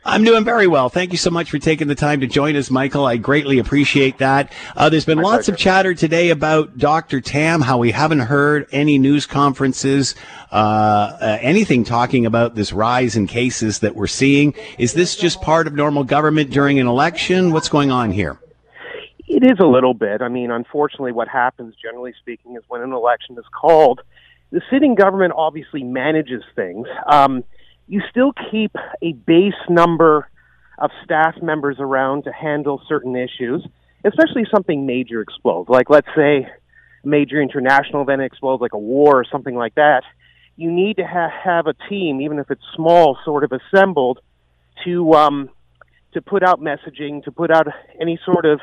I'm 0.09 0.23
doing 0.23 0.45
very 0.45 0.67
well. 0.67 0.87
Thank 0.87 1.11
you 1.11 1.17
so 1.17 1.29
much 1.29 1.51
for 1.51 1.59
taking 1.59 1.89
the 1.89 1.95
time 1.95 2.21
to 2.21 2.27
join 2.27 2.55
us, 2.55 2.71
Michael. 2.71 3.05
I 3.05 3.17
greatly 3.17 3.59
appreciate 3.59 4.19
that. 4.19 4.53
Uh, 4.73 4.87
there's 4.87 5.03
been 5.03 5.17
My 5.17 5.23
lots 5.23 5.47
pleasure. 5.47 5.51
of 5.51 5.57
chatter 5.57 5.93
today 5.93 6.29
about 6.29 6.77
Dr. 6.77 7.19
Tam, 7.19 7.59
how 7.59 7.77
we 7.77 7.91
haven't 7.91 8.21
heard 8.21 8.67
any 8.71 8.99
news 8.99 9.25
conferences, 9.25 10.15
uh, 10.49 10.55
uh, 10.55 11.37
anything 11.41 11.83
talking 11.83 12.25
about 12.25 12.55
this 12.55 12.71
rise 12.71 13.17
in 13.17 13.27
cases 13.27 13.79
that 13.79 13.97
we're 13.97 14.07
seeing. 14.07 14.53
Is 14.77 14.93
this 14.93 15.17
just 15.17 15.41
part 15.41 15.67
of 15.67 15.73
normal 15.73 16.05
government 16.05 16.51
during 16.51 16.79
an 16.79 16.87
election? 16.87 17.51
What's 17.51 17.67
going 17.67 17.91
on 17.91 18.11
here? 18.11 18.39
It 19.27 19.43
is 19.43 19.59
a 19.59 19.67
little 19.67 19.93
bit. 19.93 20.21
I 20.21 20.29
mean, 20.29 20.51
unfortunately, 20.51 21.11
what 21.11 21.27
happens, 21.27 21.75
generally 21.75 22.13
speaking, 22.17 22.55
is 22.55 22.63
when 22.69 22.81
an 22.81 22.93
election 22.93 23.37
is 23.37 23.45
called, 23.53 23.99
the 24.51 24.61
sitting 24.71 24.95
government 24.95 25.33
obviously 25.35 25.83
manages 25.83 26.43
things. 26.55 26.87
Um, 27.07 27.43
you 27.87 28.01
still 28.09 28.33
keep 28.51 28.75
a 29.01 29.13
base 29.13 29.53
number 29.69 30.29
of 30.77 30.91
staff 31.03 31.35
members 31.41 31.77
around 31.79 32.25
to 32.25 32.31
handle 32.31 32.81
certain 32.87 33.15
issues, 33.15 33.65
especially 34.03 34.45
something 34.51 34.85
major 34.85 35.21
explodes. 35.21 35.69
Like, 35.69 35.89
let's 35.89 36.07
say, 36.15 36.47
major 37.03 37.41
international 37.41 38.01
event 38.03 38.21
explodes, 38.21 38.61
like 38.61 38.73
a 38.73 38.77
war 38.77 39.19
or 39.19 39.25
something 39.25 39.55
like 39.55 39.75
that. 39.75 40.03
You 40.55 40.71
need 40.71 40.97
to 40.97 41.07
ha- 41.07 41.31
have 41.43 41.67
a 41.67 41.73
team, 41.89 42.21
even 42.21 42.39
if 42.39 42.51
it's 42.51 42.61
small, 42.75 43.17
sort 43.23 43.43
of 43.43 43.51
assembled 43.51 44.19
to 44.83 45.13
um, 45.13 45.49
to 46.13 46.21
put 46.21 46.43
out 46.43 46.59
messaging, 46.59 47.23
to 47.23 47.31
put 47.31 47.51
out 47.51 47.67
any 47.99 48.19
sort 48.25 48.45
of 48.45 48.59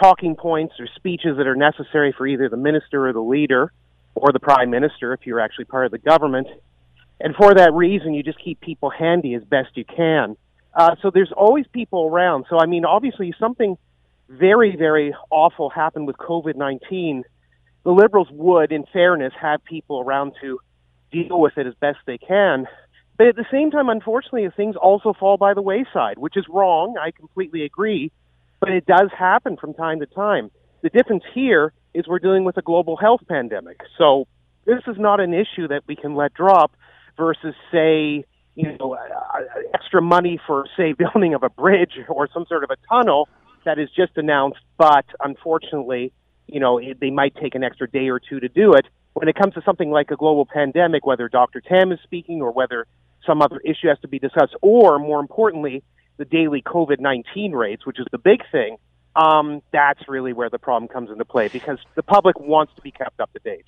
talking 0.00 0.36
points 0.36 0.74
or 0.78 0.88
speeches 0.96 1.36
that 1.36 1.46
are 1.46 1.56
necessary 1.56 2.14
for 2.16 2.26
either 2.26 2.48
the 2.48 2.56
minister 2.56 3.08
or 3.08 3.12
the 3.12 3.20
leader 3.20 3.72
or 4.14 4.32
the 4.32 4.40
prime 4.40 4.70
minister, 4.70 5.12
if 5.12 5.20
you're 5.24 5.40
actually 5.40 5.64
part 5.64 5.86
of 5.86 5.92
the 5.92 5.98
government 5.98 6.48
and 7.20 7.34
for 7.34 7.54
that 7.54 7.72
reason, 7.72 8.14
you 8.14 8.22
just 8.22 8.42
keep 8.42 8.60
people 8.60 8.90
handy 8.90 9.34
as 9.34 9.44
best 9.44 9.70
you 9.74 9.84
can. 9.84 10.36
Uh, 10.74 10.96
so 11.00 11.10
there's 11.10 11.32
always 11.32 11.66
people 11.72 12.06
around. 12.06 12.46
So 12.50 12.58
I 12.58 12.66
mean, 12.66 12.84
obviously, 12.84 13.34
something 13.38 13.76
very, 14.28 14.76
very 14.76 15.14
awful 15.30 15.70
happened 15.70 16.06
with 16.06 16.16
COVID 16.16 16.56
nineteen. 16.56 17.24
The 17.84 17.92
liberals 17.92 18.28
would, 18.32 18.72
in 18.72 18.84
fairness, 18.92 19.32
have 19.40 19.64
people 19.64 20.00
around 20.00 20.32
to 20.42 20.58
deal 21.12 21.40
with 21.40 21.56
it 21.56 21.66
as 21.66 21.74
best 21.80 21.98
they 22.04 22.18
can. 22.18 22.66
But 23.16 23.28
at 23.28 23.36
the 23.36 23.46
same 23.50 23.70
time, 23.70 23.88
unfortunately, 23.88 24.48
things 24.56 24.76
also 24.76 25.12
fall 25.12 25.36
by 25.36 25.54
the 25.54 25.62
wayside, 25.62 26.18
which 26.18 26.36
is 26.36 26.44
wrong. 26.48 26.96
I 27.00 27.12
completely 27.12 27.62
agree. 27.62 28.12
But 28.60 28.70
it 28.70 28.84
does 28.86 29.10
happen 29.16 29.56
from 29.56 29.72
time 29.72 30.00
to 30.00 30.06
time. 30.06 30.50
The 30.82 30.90
difference 30.90 31.24
here 31.32 31.72
is 31.94 32.06
we're 32.06 32.18
dealing 32.18 32.44
with 32.44 32.56
a 32.56 32.62
global 32.62 32.96
health 32.96 33.20
pandemic. 33.28 33.80
So 33.96 34.26
this 34.64 34.82
is 34.86 34.96
not 34.98 35.20
an 35.20 35.32
issue 35.32 35.68
that 35.68 35.82
we 35.86 35.96
can 35.96 36.14
let 36.14 36.34
drop 36.34 36.76
versus, 37.16 37.54
say, 37.72 38.24
you 38.54 38.76
know, 38.78 38.96
extra 39.74 40.02
money 40.02 40.40
for, 40.46 40.66
say, 40.76 40.92
building 40.98 41.34
of 41.34 41.42
a 41.42 41.50
bridge 41.50 41.98
or 42.08 42.28
some 42.32 42.46
sort 42.48 42.64
of 42.64 42.70
a 42.70 42.76
tunnel 42.88 43.28
that 43.64 43.78
is 43.78 43.88
just 43.94 44.12
announced, 44.16 44.60
but 44.78 45.04
unfortunately, 45.22 46.12
you 46.46 46.60
know, 46.60 46.78
it, 46.78 46.98
they 47.00 47.10
might 47.10 47.34
take 47.36 47.54
an 47.54 47.64
extra 47.64 47.90
day 47.90 48.08
or 48.08 48.20
two 48.20 48.40
to 48.40 48.48
do 48.48 48.72
it. 48.74 48.86
When 49.14 49.28
it 49.28 49.34
comes 49.34 49.54
to 49.54 49.62
something 49.64 49.90
like 49.90 50.10
a 50.10 50.16
global 50.16 50.46
pandemic, 50.46 51.04
whether 51.04 51.28
Dr. 51.28 51.60
Tam 51.60 51.90
is 51.90 51.98
speaking 52.04 52.42
or 52.42 52.52
whether 52.52 52.86
some 53.26 53.42
other 53.42 53.60
issue 53.64 53.88
has 53.88 53.98
to 54.00 54.08
be 54.08 54.18
discussed, 54.18 54.54
or 54.62 54.98
more 54.98 55.20
importantly, 55.20 55.82
the 56.16 56.24
daily 56.24 56.62
COVID 56.62 57.00
19 57.00 57.52
rates, 57.52 57.84
which 57.84 57.98
is 57.98 58.06
the 58.12 58.18
big 58.18 58.40
thing, 58.52 58.76
um, 59.16 59.62
that's 59.72 60.00
really 60.08 60.32
where 60.32 60.50
the 60.50 60.58
problem 60.58 60.88
comes 60.88 61.10
into 61.10 61.24
play 61.24 61.48
because 61.48 61.78
the 61.94 62.02
public 62.02 62.38
wants 62.38 62.74
to 62.76 62.82
be 62.82 62.90
kept 62.90 63.20
up 63.20 63.32
to 63.32 63.38
date. 63.40 63.64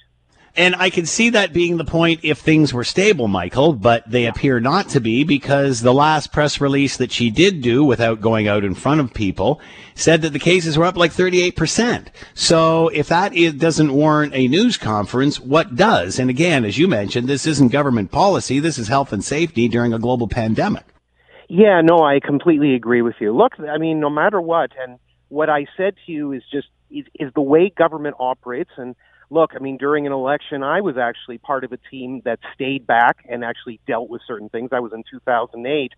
And 0.57 0.75
I 0.75 0.91
can 0.91 1.07
see 1.07 1.31
that 1.31 1.53
being 1.53 1.77
the 1.77 1.85
point 1.85 2.21
if 2.23 2.39
things 2.39 2.75
were 2.75 2.85
stable, 2.85 3.29
Michael, 3.29 3.73
but 3.75 4.09
they 4.11 4.27
appear 4.27 4.59
not 4.61 4.89
to 4.91 5.01
be 5.01 5.23
because 5.23 5.81
the 5.81 5.95
last 5.95 6.33
press 6.33 6.61
release 6.61 6.97
that 6.97 7.13
she 7.13 7.31
did 7.31 7.61
do 7.63 7.85
without 7.85 8.21
going 8.21 8.49
out 8.49 8.65
in 8.65 8.75
front 8.75 9.01
of 9.01 9.15
people 9.15 9.61
said 9.95 10.23
that 10.23 10.33
the 10.33 10.39
cases 10.39 10.77
were 10.77 10.85
up 10.85 10.97
like 10.97 11.13
38%. 11.13 12.09
So 12.35 12.89
if 12.89 13.09
that 13.09 13.35
is, 13.35 13.55
doesn't 13.55 13.93
warrant 13.93 14.35
a 14.35 14.49
news 14.49 14.77
conference, 14.77 15.39
what 15.39 15.77
does? 15.77 16.19
And 16.19 16.31
again, 16.31 16.65
as 16.65 16.79
you 16.79 16.89
mentioned, 16.89 17.29
this 17.29 17.47
isn't 17.47 17.69
government 17.69 18.11
policy. 18.11 18.59
This 18.59 18.79
is 18.79 18.89
health 18.89 19.13
and 19.13 19.25
safety 19.25 19.69
during 19.69 19.93
a 19.93 19.99
global 19.99 20.29
pandemic. 20.29 20.85
Yeah, 21.49 21.81
no, 21.83 22.05
I 22.05 22.21
completely 22.21 22.75
agree 22.75 23.03
with 23.03 23.15
you. 23.21 23.35
Look, 23.35 23.53
I 23.59 23.79
mean, 23.79 24.01
no 24.01 24.11
matter 24.11 24.41
what, 24.41 24.73
and 24.79 24.99
what 25.29 25.49
I 25.49 25.67
said 25.77 25.95
to 26.05 26.13
you 26.13 26.33
is 26.33 26.43
just 26.53 26.69
is, 26.91 27.07
is 27.15 27.33
the 27.35 27.43
way 27.43 27.71
government 27.71 28.17
operates 28.19 28.71
and 28.77 28.95
look, 29.31 29.53
I 29.55 29.59
mean, 29.59 29.77
during 29.77 30.07
an 30.07 30.13
election, 30.13 30.63
I 30.63 30.81
was 30.81 30.97
actually 30.97 31.39
part 31.39 31.65
of 31.65 31.73
a 31.73 31.79
team 31.91 32.23
that 32.25 32.39
stayed 32.55 32.87
back 32.87 33.19
and 33.29 33.45
actually 33.45 33.81
dealt 33.87 34.09
with 34.09 34.23
certain 34.27 34.49
things. 34.49 34.71
I 34.73 34.81
was 34.81 34.93
in 34.93 35.05
2008. 35.11 35.93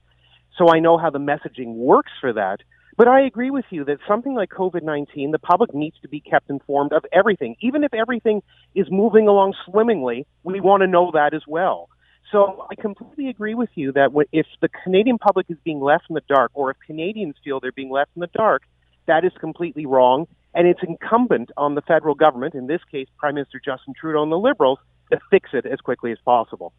So 0.57 0.69
I 0.69 0.81
know 0.81 0.99
how 0.99 1.11
the 1.11 1.19
messaging 1.19 1.75
works 1.75 2.13
for 2.21 2.33
that. 2.33 2.61
But 2.97 3.09
I 3.09 3.23
agree 3.23 3.51
with 3.51 3.65
you 3.71 3.85
that 3.85 3.99
something 4.07 4.35
like 4.35 4.51
COVID 4.51 4.83
19, 4.83 5.31
the 5.31 5.39
public 5.39 5.73
needs 5.73 5.97
to 6.03 6.09
be 6.09 6.21
kept 6.21 6.51
informed 6.51 6.93
of 6.93 7.05
everything. 7.13 7.57
Even 7.61 7.83
if 7.83 7.95
everything 7.95 8.43
is 8.75 8.89
moving 8.91 9.27
along 9.27 9.55
swimmingly, 9.65 10.27
we 10.43 10.61
want 10.61 10.83
to 10.83 10.87
know 10.87 11.11
that 11.13 11.33
as 11.33 11.43
well. 11.47 11.89
So 12.31 12.67
I 12.71 12.75
completely 12.75 13.29
agree 13.29 13.55
with 13.55 13.71
you 13.75 13.93
that 13.93 14.11
if 14.33 14.47
the 14.61 14.69
Canadian 14.69 15.19
public 15.19 15.47
is 15.49 15.57
being 15.65 15.81
left 15.81 16.05
in 16.11 16.15
the 16.15 16.23
dark, 16.29 16.51
or 16.55 16.71
if 16.71 16.77
Canadians 16.87 17.37
feel 17.43 17.59
they're 17.59 17.73
being 17.73 17.91
left 17.91 18.11
in 18.15 18.21
the 18.21 18.29
dark, 18.29 18.63
that 19.07 19.25
is 19.25 19.33
completely 19.41 19.87
wrong. 19.87 20.27
And 20.55 20.67
it's 20.67 20.81
incumbent 20.83 21.51
on 21.57 21.75
the 21.77 21.83
federal 21.83 22.15
government, 22.15 22.55
in 22.55 22.67
this 22.67 22.81
case, 22.91 23.07
Prime 23.19 23.35
Minister 23.35 23.61
Justin 23.65 23.95
Trudeau 23.99 24.23
and 24.23 24.33
the 24.33 24.39
Liberals, 24.39 24.79
to 25.13 25.21
fix 25.31 25.51
it 25.53 25.65
as 25.67 25.81
quickly 25.81 26.13
as 26.13 26.19
possible. 26.25 26.73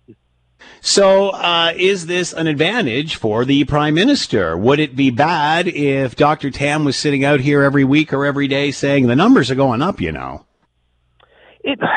So, 0.82 1.30
uh, 1.30 1.74
is 1.76 2.08
this 2.08 2.34
an 2.34 2.48
advantage 2.48 3.16
for 3.16 3.46
the 3.46 3.64
prime 3.66 3.94
minister? 3.94 4.58
Would 4.58 4.80
it 4.80 4.96
be 4.96 5.10
bad 5.10 5.68
if 5.68 6.16
Dr. 6.16 6.50
Tam 6.50 6.86
was 6.86 6.96
sitting 6.96 7.24
out 7.24 7.40
here 7.40 7.64
every 7.64 7.84
week 7.84 8.14
or 8.14 8.26
every 8.26 8.48
day 8.48 8.72
saying 8.72 9.08
the 9.08 9.16
numbers 9.16 9.52
are 9.52 9.56
going 9.56 9.82
up? 9.82 10.02
You 10.02 10.12
know, 10.12 10.46
it. 11.64 11.80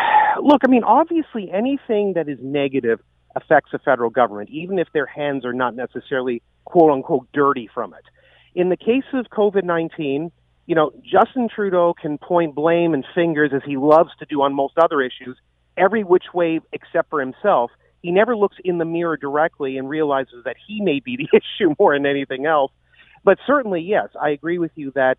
Look, 0.43 0.63
I 0.67 0.69
mean, 0.69 0.85
obviously, 0.85 1.51
anything 1.51 2.15
that 2.15 2.29
is 2.29 2.39
negative 2.43 3.01
affects 3.37 3.71
the 3.73 3.79
federal 3.79 4.11
government, 4.11 4.51
even 4.51 4.79
if 4.79 4.89
their 4.93 5.07
hands 5.07 5.45
are 5.45 5.55
not 5.55 5.75
necessarily 5.75 6.43
"quote 6.65 6.91
unquote" 6.91 7.29
dirty 7.33 7.69
from 7.73 7.95
it. 7.95 8.05
In 8.55 8.69
the 8.69 8.77
case 8.77 9.05
of 9.13 9.27
COVID 9.27 9.65
nineteen, 9.65 10.31
you 10.67 10.75
know, 10.75 10.93
Justin 11.03 11.49
Trudeau 11.49 11.95
can 12.01 12.19
point 12.19 12.55
blame 12.55 12.95
and 12.95 13.05
fingers 13.15 13.51
as 13.55 13.63
he 13.67 13.77
loves 13.77 14.11
to 14.19 14.27
do 14.27 14.43
on 14.43 14.55
most 14.55 14.79
other 14.79 15.03
issues, 15.03 15.37
every 15.77 16.05
which 16.05 16.25
way 16.33 16.61
except 16.73 17.11
for 17.11 17.21
himself. 17.21 17.71
He 18.03 18.11
never 18.11 18.37
looks 18.37 18.57
in 18.65 18.79
the 18.79 18.85
mirror 18.85 19.17
directly 19.17 19.79
and 19.79 19.89
realizes 19.89 20.45
that 20.45 20.57
he 20.67 20.81
may 20.81 21.01
be 21.01 21.17
the 21.17 21.29
issue 21.37 21.75
more 21.79 21.95
than 21.95 22.07
anything 22.07 22.47
else. 22.47 22.73
But 23.25 23.39
certainly, 23.47 23.81
yes, 23.81 24.09
I 24.21 24.31
agree 24.31 24.59
with 24.59 24.73
you 24.75 24.93
that 24.95 25.17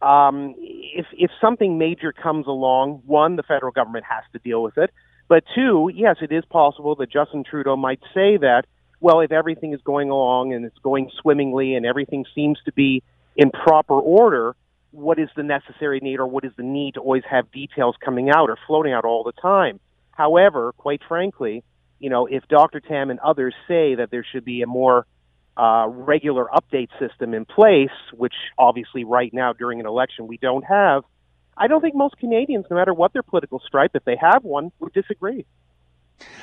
um, 0.00 0.54
if 0.58 1.06
if 1.12 1.30
something 1.40 1.78
major 1.78 2.12
comes 2.12 2.46
along, 2.46 3.02
one, 3.04 3.36
the 3.36 3.42
federal 3.42 3.72
government 3.72 4.04
has 4.08 4.22
to 4.32 4.38
deal 4.38 4.62
with 4.62 4.78
it. 4.78 4.90
But 5.28 5.44
two, 5.54 5.90
yes, 5.94 6.16
it 6.22 6.32
is 6.32 6.44
possible 6.46 6.94
that 6.96 7.10
Justin 7.10 7.44
Trudeau 7.44 7.76
might 7.76 8.00
say 8.14 8.38
that, 8.38 8.62
well, 9.00 9.20
if 9.20 9.32
everything 9.32 9.72
is 9.72 9.80
going 9.82 10.10
along 10.10 10.52
and 10.52 10.64
it's 10.64 10.78
going 10.78 11.10
swimmingly 11.20 11.74
and 11.74 11.86
everything 11.86 12.24
seems 12.34 12.58
to 12.64 12.72
be 12.72 13.02
in 13.36 13.50
proper 13.50 13.94
order, 13.94 14.56
what 14.90 15.18
is 15.18 15.28
the 15.36 15.42
necessary 15.42 16.00
need 16.00 16.18
or 16.18 16.26
what 16.26 16.44
is 16.44 16.52
the 16.56 16.62
need 16.62 16.94
to 16.94 17.00
always 17.00 17.22
have 17.28 17.50
details 17.52 17.94
coming 18.04 18.30
out 18.30 18.50
or 18.50 18.56
floating 18.66 18.92
out 18.92 19.04
all 19.04 19.22
the 19.22 19.32
time. 19.32 19.78
However, 20.10 20.72
quite 20.76 21.00
frankly, 21.06 21.62
you 22.00 22.10
know, 22.10 22.26
if 22.26 22.46
Dr. 22.48 22.80
Tam 22.80 23.10
and 23.10 23.20
others 23.20 23.54
say 23.66 23.94
that 23.96 24.10
there 24.10 24.24
should 24.32 24.44
be 24.44 24.62
a 24.62 24.66
more 24.66 25.06
uh, 25.56 25.86
regular 25.88 26.46
update 26.46 26.88
system 26.98 27.34
in 27.34 27.44
place, 27.44 27.90
which 28.12 28.34
obviously 28.56 29.04
right 29.04 29.32
now 29.32 29.52
during 29.52 29.80
an 29.80 29.86
election 29.86 30.26
we 30.26 30.38
don't 30.38 30.64
have, 30.64 31.04
I 31.56 31.66
don't 31.66 31.80
think 31.80 31.96
most 31.96 32.16
Canadians, 32.18 32.66
no 32.70 32.76
matter 32.76 32.94
what 32.94 33.12
their 33.12 33.24
political 33.24 33.60
stripe, 33.66 33.92
if 33.94 34.04
they 34.04 34.16
have 34.20 34.44
one, 34.44 34.70
would 34.78 34.92
disagree. 34.92 35.44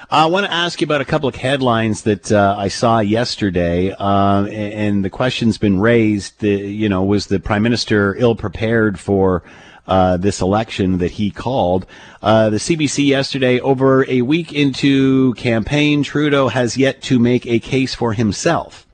I 0.09 0.27
want 0.27 0.45
to 0.45 0.53
ask 0.53 0.81
you 0.81 0.85
about 0.85 1.01
a 1.01 1.05
couple 1.05 1.27
of 1.27 1.35
headlines 1.35 2.03
that 2.03 2.31
uh, 2.31 2.55
I 2.57 2.67
saw 2.67 2.99
yesterday, 2.99 3.91
uh, 3.91 4.45
and 4.45 5.03
the 5.03 5.09
question's 5.09 5.57
been 5.57 5.79
raised. 5.79 6.39
The, 6.39 6.49
you 6.49 6.87
know, 6.89 7.03
was 7.03 7.25
the 7.25 7.39
prime 7.39 7.63
minister 7.63 8.15
ill 8.15 8.35
prepared 8.35 8.99
for 8.99 9.43
uh, 9.87 10.17
this 10.17 10.41
election 10.41 10.99
that 10.99 11.11
he 11.11 11.31
called? 11.31 11.87
Uh, 12.21 12.51
the 12.51 12.57
CBC 12.57 13.07
yesterday, 13.07 13.59
over 13.59 14.07
a 14.09 14.21
week 14.21 14.53
into 14.53 15.33
campaign, 15.35 16.03
Trudeau 16.03 16.49
has 16.49 16.77
yet 16.77 17.01
to 17.03 17.17
make 17.17 17.47
a 17.47 17.59
case 17.59 17.95
for 17.95 18.13
himself, 18.13 18.85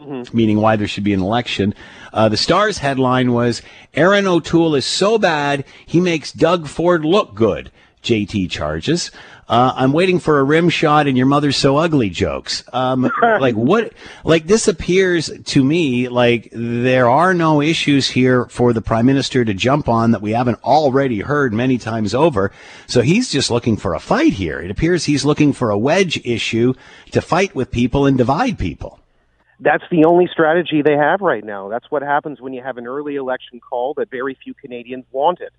mm-hmm. 0.00 0.36
meaning 0.36 0.60
why 0.60 0.76
there 0.76 0.88
should 0.88 1.04
be 1.04 1.14
an 1.14 1.20
election. 1.20 1.74
Uh, 2.12 2.28
the 2.28 2.36
Stars 2.36 2.78
headline 2.78 3.32
was 3.32 3.60
Erin 3.94 4.26
O'Toole 4.26 4.76
is 4.76 4.86
so 4.86 5.18
bad 5.18 5.64
he 5.84 6.00
makes 6.00 6.32
Doug 6.32 6.68
Ford 6.68 7.04
look 7.04 7.34
good. 7.34 7.72
JT 8.02 8.50
charges 8.50 9.10
uh, 9.50 9.74
I'm 9.74 9.92
waiting 9.92 10.20
for 10.20 10.38
a 10.38 10.44
rim 10.44 10.68
shot 10.68 11.08
and 11.08 11.16
your 11.16 11.26
mother's 11.26 11.56
so 11.56 11.76
ugly 11.76 12.08
jokes. 12.08 12.62
Um, 12.72 13.10
like 13.20 13.56
what, 13.56 13.92
like 14.22 14.46
this 14.46 14.68
appears 14.68 15.28
to 15.46 15.64
me 15.64 16.08
like 16.08 16.50
there 16.52 17.10
are 17.10 17.34
no 17.34 17.60
issues 17.60 18.08
here 18.08 18.46
for 18.46 18.72
the 18.72 18.80
prime 18.80 19.06
minister 19.06 19.44
to 19.44 19.52
jump 19.52 19.88
on 19.88 20.12
that 20.12 20.22
we 20.22 20.30
haven't 20.30 20.62
already 20.62 21.18
heard 21.18 21.52
many 21.52 21.78
times 21.78 22.14
over. 22.14 22.52
So 22.86 23.00
he's 23.00 23.28
just 23.28 23.50
looking 23.50 23.76
for 23.76 23.94
a 23.94 23.98
fight 23.98 24.34
here. 24.34 24.60
It 24.60 24.70
appears 24.70 25.04
he's 25.04 25.24
looking 25.24 25.52
for 25.52 25.70
a 25.70 25.78
wedge 25.78 26.24
issue 26.24 26.74
to 27.10 27.20
fight 27.20 27.52
with 27.52 27.72
people 27.72 28.06
and 28.06 28.16
divide 28.16 28.56
people. 28.56 29.00
That's 29.58 29.84
the 29.90 30.04
only 30.04 30.28
strategy 30.28 30.80
they 30.80 30.96
have 30.96 31.22
right 31.22 31.44
now. 31.44 31.68
That's 31.68 31.90
what 31.90 32.02
happens 32.02 32.40
when 32.40 32.52
you 32.52 32.62
have 32.62 32.78
an 32.78 32.86
early 32.86 33.16
election 33.16 33.58
call 33.58 33.94
that 33.94 34.10
very 34.10 34.38
few 34.44 34.54
Canadians 34.54 35.06
wanted. 35.10 35.50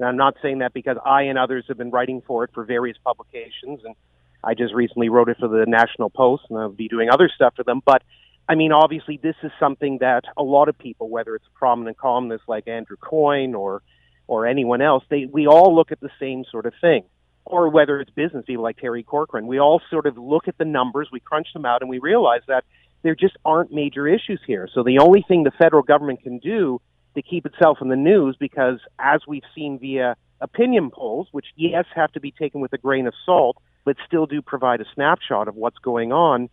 And 0.00 0.08
I'm 0.08 0.16
not 0.16 0.36
saying 0.40 0.60
that 0.60 0.72
because 0.72 0.96
I 1.04 1.24
and 1.24 1.38
others 1.38 1.66
have 1.68 1.76
been 1.76 1.90
writing 1.90 2.22
for 2.26 2.42
it 2.44 2.50
for 2.54 2.64
various 2.64 2.96
publications, 3.04 3.80
and 3.84 3.94
I 4.42 4.54
just 4.54 4.72
recently 4.72 5.10
wrote 5.10 5.28
it 5.28 5.36
for 5.38 5.46
the 5.46 5.66
National 5.68 6.08
Post, 6.08 6.44
and 6.48 6.58
I'll 6.58 6.70
be 6.70 6.88
doing 6.88 7.10
other 7.10 7.28
stuff 7.28 7.52
for 7.54 7.64
them. 7.64 7.82
But 7.84 8.02
I 8.48 8.54
mean, 8.54 8.72
obviously, 8.72 9.20
this 9.22 9.36
is 9.42 9.52
something 9.60 9.98
that 9.98 10.24
a 10.38 10.42
lot 10.42 10.70
of 10.70 10.78
people, 10.78 11.10
whether 11.10 11.34
it's 11.34 11.44
prominent 11.54 11.98
columnist 11.98 12.44
like 12.48 12.66
Andrew 12.66 12.96
Coyne 12.96 13.54
or 13.54 13.82
or 14.26 14.46
anyone 14.46 14.80
else, 14.80 15.04
they 15.10 15.26
we 15.26 15.46
all 15.46 15.76
look 15.76 15.92
at 15.92 16.00
the 16.00 16.10
same 16.18 16.44
sort 16.50 16.64
of 16.64 16.72
thing. 16.80 17.04
Or 17.44 17.68
whether 17.68 18.00
it's 18.00 18.10
business 18.10 18.46
people 18.46 18.62
like 18.62 18.78
Terry 18.78 19.02
Corcoran, 19.02 19.46
we 19.46 19.60
all 19.60 19.82
sort 19.90 20.06
of 20.06 20.16
look 20.16 20.48
at 20.48 20.56
the 20.56 20.64
numbers, 20.64 21.08
we 21.12 21.20
crunch 21.20 21.48
them 21.52 21.66
out, 21.66 21.82
and 21.82 21.90
we 21.90 21.98
realize 21.98 22.42
that 22.48 22.64
there 23.02 23.14
just 23.14 23.36
aren't 23.44 23.70
major 23.70 24.08
issues 24.08 24.40
here. 24.46 24.66
So 24.72 24.82
the 24.82 25.00
only 25.00 25.24
thing 25.28 25.42
the 25.42 25.50
federal 25.50 25.82
government 25.82 26.22
can 26.22 26.38
do 26.38 26.80
to 27.14 27.22
keep 27.22 27.46
itself 27.46 27.78
in 27.80 27.88
the 27.88 27.96
news 27.96 28.36
because, 28.38 28.78
as 28.98 29.20
we've 29.26 29.44
seen 29.54 29.78
via 29.78 30.16
opinion 30.40 30.90
polls, 30.90 31.28
which, 31.32 31.46
yes, 31.56 31.84
have 31.94 32.12
to 32.12 32.20
be 32.20 32.30
taken 32.30 32.60
with 32.60 32.72
a 32.72 32.78
grain 32.78 33.06
of 33.06 33.14
salt, 33.24 33.56
but 33.84 33.96
still 34.06 34.26
do 34.26 34.42
provide 34.42 34.80
a 34.80 34.84
snapshot 34.94 35.48
of 35.48 35.56
what's 35.56 35.78
going 35.78 36.12
on, 36.12 36.48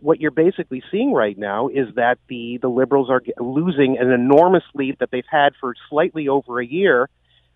what 0.00 0.20
you're 0.20 0.32
basically 0.32 0.82
seeing 0.90 1.12
right 1.12 1.38
now 1.38 1.68
is 1.68 1.94
that 1.94 2.18
the, 2.28 2.58
the 2.60 2.68
Liberals 2.68 3.08
are 3.08 3.22
losing 3.38 3.98
an 3.98 4.10
enormous 4.10 4.64
lead 4.74 4.96
that 4.98 5.10
they've 5.10 5.24
had 5.30 5.52
for 5.60 5.74
slightly 5.88 6.28
over 6.28 6.60
a 6.60 6.66
year. 6.66 7.08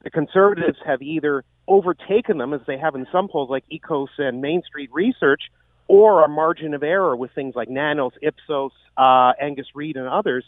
The 0.04 0.10
Conservatives 0.10 0.78
have 0.86 1.02
either 1.02 1.44
overtaken 1.66 2.38
them, 2.38 2.54
as 2.54 2.60
they 2.66 2.78
have 2.78 2.94
in 2.94 3.06
some 3.10 3.26
polls 3.28 3.50
like 3.50 3.64
EKOS 3.72 4.18
and 4.18 4.40
Mainstreet 4.40 4.92
Research, 4.92 5.42
or 5.88 6.24
a 6.24 6.28
margin 6.28 6.74
of 6.74 6.84
error 6.84 7.16
with 7.16 7.32
things 7.32 7.56
like 7.56 7.68
Nanos, 7.68 8.12
Ipsos, 8.22 8.72
uh, 8.96 9.32
Angus 9.40 9.66
Reid, 9.74 9.96
and 9.96 10.08
others 10.08 10.44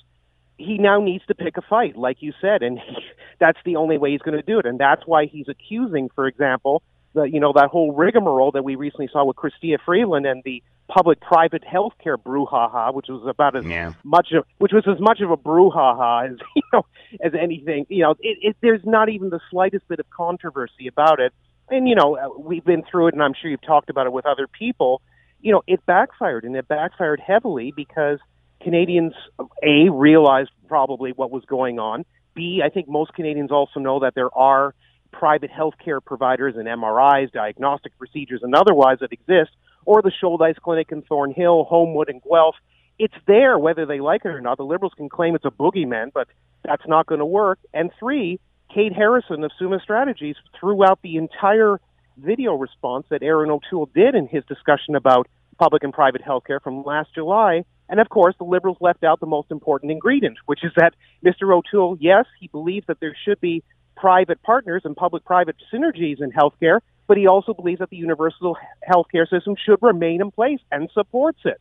he 0.58 0.76
now 0.76 1.00
needs 1.00 1.24
to 1.26 1.34
pick 1.34 1.56
a 1.56 1.62
fight, 1.62 1.96
like 1.96 2.18
you 2.20 2.32
said, 2.40 2.62
and 2.62 2.78
he, 2.78 2.96
that's 3.38 3.58
the 3.64 3.76
only 3.76 3.96
way 3.96 4.10
he's 4.12 4.20
going 4.22 4.36
to 4.36 4.42
do 4.42 4.58
it. 4.58 4.66
And 4.66 4.78
that's 4.78 5.02
why 5.06 5.26
he's 5.26 5.46
accusing, 5.48 6.10
for 6.14 6.26
example, 6.26 6.82
the 7.14 7.22
you 7.22 7.40
know 7.40 7.52
that 7.54 7.68
whole 7.70 7.92
rigmarole 7.92 8.50
that 8.52 8.64
we 8.64 8.74
recently 8.76 9.08
saw 9.10 9.24
with 9.24 9.36
Chrystia 9.36 9.78
Freeland 9.84 10.26
and 10.26 10.42
the 10.44 10.62
public-private 10.88 11.62
healthcare 11.64 12.16
brouhaha, 12.16 12.92
which 12.94 13.06
was 13.08 13.22
about 13.26 13.56
as 13.56 13.64
Yeah. 13.64 13.92
much 14.04 14.32
of 14.32 14.44
which 14.58 14.72
was 14.72 14.84
as 14.86 14.98
much 15.00 15.20
of 15.20 15.30
a 15.30 15.36
brouhaha 15.36 16.30
as 16.30 16.36
you 16.56 16.62
know 16.72 16.84
as 17.22 17.32
anything. 17.40 17.86
You 17.88 18.02
know, 18.04 18.10
it, 18.20 18.38
it, 18.42 18.56
there's 18.60 18.84
not 18.84 19.08
even 19.08 19.30
the 19.30 19.40
slightest 19.50 19.86
bit 19.88 20.00
of 20.00 20.10
controversy 20.10 20.86
about 20.86 21.20
it. 21.20 21.32
And 21.70 21.88
you 21.88 21.94
know, 21.94 22.34
we've 22.38 22.64
been 22.64 22.82
through 22.82 23.08
it, 23.08 23.14
and 23.14 23.22
I'm 23.22 23.34
sure 23.40 23.50
you've 23.50 23.62
talked 23.62 23.90
about 23.90 24.06
it 24.06 24.12
with 24.12 24.26
other 24.26 24.46
people. 24.46 25.00
You 25.40 25.52
know, 25.52 25.62
it 25.66 25.84
backfired, 25.86 26.44
and 26.44 26.56
it 26.56 26.66
backfired 26.66 27.20
heavily 27.20 27.72
because 27.74 28.18
Canadians 28.62 29.14
a 29.62 29.88
realized 29.90 30.50
probably 30.66 31.12
what 31.12 31.30
was 31.30 31.44
going 31.44 31.78
on. 31.78 32.04
B, 32.34 32.62
I 32.64 32.68
think 32.68 32.88
most 32.88 33.12
Canadians 33.14 33.50
also 33.50 33.80
know 33.80 34.00
that 34.00 34.14
there 34.14 34.34
are 34.36 34.74
private 35.12 35.50
healthcare 35.50 36.04
providers 36.04 36.54
and 36.56 36.66
MRIs, 36.66 37.32
diagnostic 37.32 37.96
procedures, 37.98 38.40
and 38.42 38.54
otherwise 38.54 38.98
that 39.00 39.12
exist, 39.12 39.50
or 39.84 40.02
the 40.02 40.12
Shouldice 40.22 40.56
Clinic 40.56 40.92
in 40.92 41.02
Thornhill, 41.02 41.64
Homewood, 41.64 42.08
and 42.08 42.22
Guelph. 42.22 42.56
It's 42.98 43.14
there, 43.26 43.58
whether 43.58 43.86
they 43.86 44.00
like 44.00 44.24
it 44.24 44.28
or 44.28 44.40
not. 44.40 44.58
The 44.58 44.64
Liberals 44.64 44.92
can 44.96 45.08
claim 45.08 45.34
it's 45.34 45.44
a 45.44 45.50
boogeyman, 45.50 46.12
but 46.12 46.28
that's 46.64 46.86
not 46.86 47.06
going 47.06 47.20
to 47.20 47.26
work. 47.26 47.58
And 47.72 47.90
three, 47.98 48.40
Kate 48.72 48.92
Harrison 48.92 49.44
of 49.44 49.50
Summa 49.58 49.80
Strategies 49.82 50.36
threw 50.58 50.84
out 50.84 51.00
the 51.02 51.16
entire 51.16 51.80
video 52.18 52.54
response 52.54 53.06
that 53.10 53.22
Erin 53.22 53.50
O'Toole 53.50 53.90
did 53.94 54.14
in 54.14 54.26
his 54.26 54.44
discussion 54.46 54.94
about 54.94 55.28
public 55.58 55.82
and 55.82 55.92
private 55.92 56.22
healthcare 56.22 56.60
from 56.60 56.84
last 56.84 57.14
July. 57.14 57.64
And 57.88 58.00
of 58.00 58.08
course, 58.08 58.34
the 58.38 58.44
Liberals 58.44 58.78
left 58.80 59.04
out 59.04 59.20
the 59.20 59.26
most 59.26 59.50
important 59.50 59.90
ingredient, 59.92 60.38
which 60.46 60.62
is 60.62 60.72
that 60.76 60.94
Mr. 61.24 61.54
O'Toole, 61.54 61.96
yes, 62.00 62.26
he 62.38 62.48
believes 62.48 62.86
that 62.86 63.00
there 63.00 63.16
should 63.24 63.40
be 63.40 63.62
private 63.96 64.42
partners 64.42 64.82
and 64.84 64.96
public 64.96 65.24
private 65.24 65.56
synergies 65.72 66.20
in 66.20 66.30
healthcare, 66.30 66.80
but 67.06 67.16
he 67.16 67.26
also 67.26 67.54
believes 67.54 67.80
that 67.80 67.90
the 67.90 67.96
universal 67.96 68.56
healthcare 68.88 69.28
system 69.28 69.54
should 69.64 69.78
remain 69.82 70.20
in 70.20 70.30
place 70.30 70.60
and 70.70 70.88
supports 70.92 71.40
it. 71.44 71.60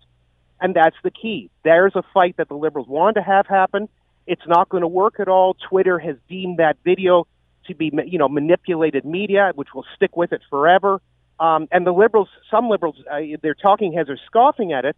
And 0.59 0.75
that's 0.75 0.95
the 1.03 1.11
key. 1.11 1.49
There's 1.63 1.95
a 1.95 2.03
fight 2.13 2.37
that 2.37 2.49
the 2.49 2.55
Liberals 2.55 2.87
want 2.87 3.15
to 3.15 3.21
have 3.21 3.47
happen. 3.47 3.87
It's 4.25 4.45
not 4.47 4.69
going 4.69 4.81
to 4.81 4.87
work 4.87 5.19
at 5.19 5.27
all. 5.27 5.55
Twitter 5.69 5.99
has 5.99 6.17
deemed 6.27 6.57
that 6.57 6.77
video 6.83 7.27
to 7.67 7.75
be, 7.75 7.91
you 8.05 8.17
know, 8.17 8.27
manipulated 8.27 9.05
media, 9.05 9.51
which 9.55 9.69
will 9.73 9.85
stick 9.95 10.17
with 10.17 10.33
it 10.33 10.41
forever. 10.49 11.01
Um, 11.39 11.67
and 11.71 11.85
the 11.85 11.91
Liberals, 11.91 12.29
some 12.49 12.69
Liberals, 12.69 12.95
uh, 13.09 13.19
their 13.41 13.53
talking 13.53 13.93
heads 13.93 14.09
are 14.09 14.17
scoffing 14.25 14.73
at 14.73 14.85
it. 14.85 14.95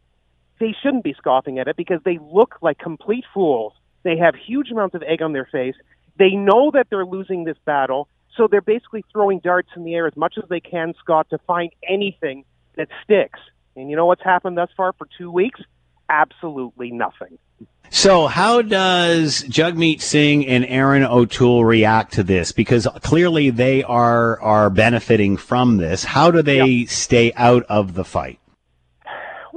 They 0.60 0.76
shouldn't 0.82 1.04
be 1.04 1.14
scoffing 1.18 1.60
at 1.60 1.68
it 1.68 1.78
because 1.78 2.02
they 2.04 2.20
look 2.22 2.56
like 2.62 2.78
complete 2.78 3.24
fools. 3.34 3.74
They 4.04 4.18
have 4.18 4.36
huge 4.36 4.72
amounts 4.72 4.96
of 4.96 5.04
egg 5.04 5.22
on 5.22 5.34
their 5.34 5.48
face. 5.52 5.76
They 6.18 6.32
know 6.32 6.72
that 6.72 6.88
they're 6.90 7.06
losing 7.06 7.46
this 7.46 7.58
battle, 7.66 8.10
so 8.36 8.48
they're 8.50 8.62
basically 8.62 9.04
throwing 9.12 9.40
darts 9.40 9.70
in 9.76 9.84
the 9.84 9.96
air 9.96 10.08
as 10.08 10.16
much 10.16 10.36
as 10.42 10.48
they 10.50 10.60
can, 10.60 10.94
Scott, 11.00 11.28
to 11.30 11.38
find 11.40 11.72
anything 11.88 12.44
that 12.76 12.90
sticks. 13.04 13.40
And 13.76 13.90
you 13.90 13.96
know 13.96 14.06
what's 14.06 14.24
happened 14.24 14.58
thus 14.58 14.70
far 14.76 14.94
for 14.94 15.08
two 15.18 15.32
weeks? 15.32 15.62
Absolutely 16.10 16.92
nothing. 16.92 17.38
So, 17.92 18.28
how 18.28 18.62
does 18.62 19.44
Jagmeet 19.44 20.02
Singh 20.02 20.46
and 20.46 20.64
Erin 20.66 21.04
O'Toole 21.04 21.66
react 21.66 22.14
to 22.14 22.24
this? 22.24 22.52
Because 22.52 22.88
clearly 23.02 23.50
they 23.50 23.84
are 23.84 24.40
are 24.42 24.70
benefiting 24.70 25.38
from 25.38 25.78
this. 25.78 26.04
How 26.04 26.30
do 26.30 26.42
they 26.42 26.86
stay 26.86 27.34
out 27.34 27.64
of 27.64 27.96
the 27.96 28.06
fight? 28.06 28.40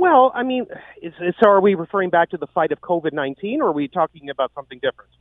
Well, 0.02 0.32
I 0.34 0.42
mean, 0.42 0.66
is, 1.00 1.12
is, 1.20 1.32
so 1.40 1.48
are 1.48 1.60
we 1.60 1.76
referring 1.76 2.10
back 2.10 2.30
to 2.30 2.36
the 2.36 2.48
fight 2.48 2.72
of 2.72 2.80
COVID 2.80 3.12
19 3.12 3.62
or 3.62 3.68
are 3.68 3.72
we 3.72 3.86
talking 3.86 4.30
about 4.30 4.50
something 4.52 4.80
different? 4.82 5.12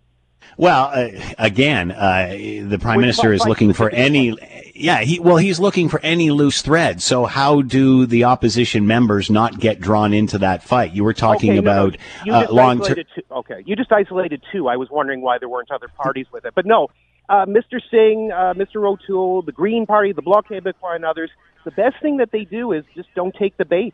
Well, 0.58 0.90
uh, 0.92 1.10
again, 1.38 1.92
uh, 1.92 2.30
the 2.32 2.80
prime 2.82 2.98
Which 2.98 3.04
minister 3.04 3.32
is 3.32 3.46
looking 3.46 3.74
for 3.74 3.92
any. 3.92 4.36
Yeah, 4.74 5.02
he 5.02 5.20
well, 5.20 5.38
he's 5.38 5.60
looking 5.60 5.88
for 5.88 6.00
any 6.00 6.32
loose 6.32 6.64
thread. 6.64 7.00
So, 7.00 7.26
how 7.26 7.62
do 7.62 8.08
the 8.08 8.24
opposition 8.24 8.88
members 8.88 9.30
not 9.30 9.60
get 9.60 9.80
drawn 9.80 10.16
into 10.16 10.40
that 10.40 10.64
fight? 10.64 10.94
You 10.94 11.04
were 11.04 11.14
talking 11.14 11.52
Okay, 11.52 11.62
no, 11.62 11.72
no, 11.72 11.88
about 11.88 12.50
uh, 12.50 12.52
long 12.52 12.82
term. 12.84 12.98
Okay, 13.30 13.62
you 13.68 13.76
just 13.76 13.92
isolated 13.92 14.42
two. 14.52 14.68
I 14.68 14.78
was 14.78 14.90
wondering 14.90 15.22
why 15.22 15.38
there 15.38 15.48
weren't 15.48 15.70
other 15.70 15.90
parties 15.90 16.26
with 16.34 16.44
it, 16.46 16.56
but 16.56 16.66
no. 16.66 16.88
Uh, 17.32 17.46
Mr. 17.46 17.80
Singh, 17.90 18.30
uh, 18.34 18.54
Mr. 18.56 18.86
O'Toole, 18.86 19.42
the 19.42 19.54
Green 19.54 19.86
Party, 19.86 20.12
the 20.12 20.22
Bloc 20.22 20.50
Québécois, 20.50 20.96
and 20.96 21.06
others. 21.06 21.32
The 21.64 21.72
best 21.72 21.96
thing 22.02 22.18
that 22.18 22.30
they 22.34 22.44
do 22.44 22.74
is 22.74 22.84
just 22.94 23.08
don't 23.16 23.34
take 23.34 23.56
the 23.56 23.64
bait. 23.64 23.94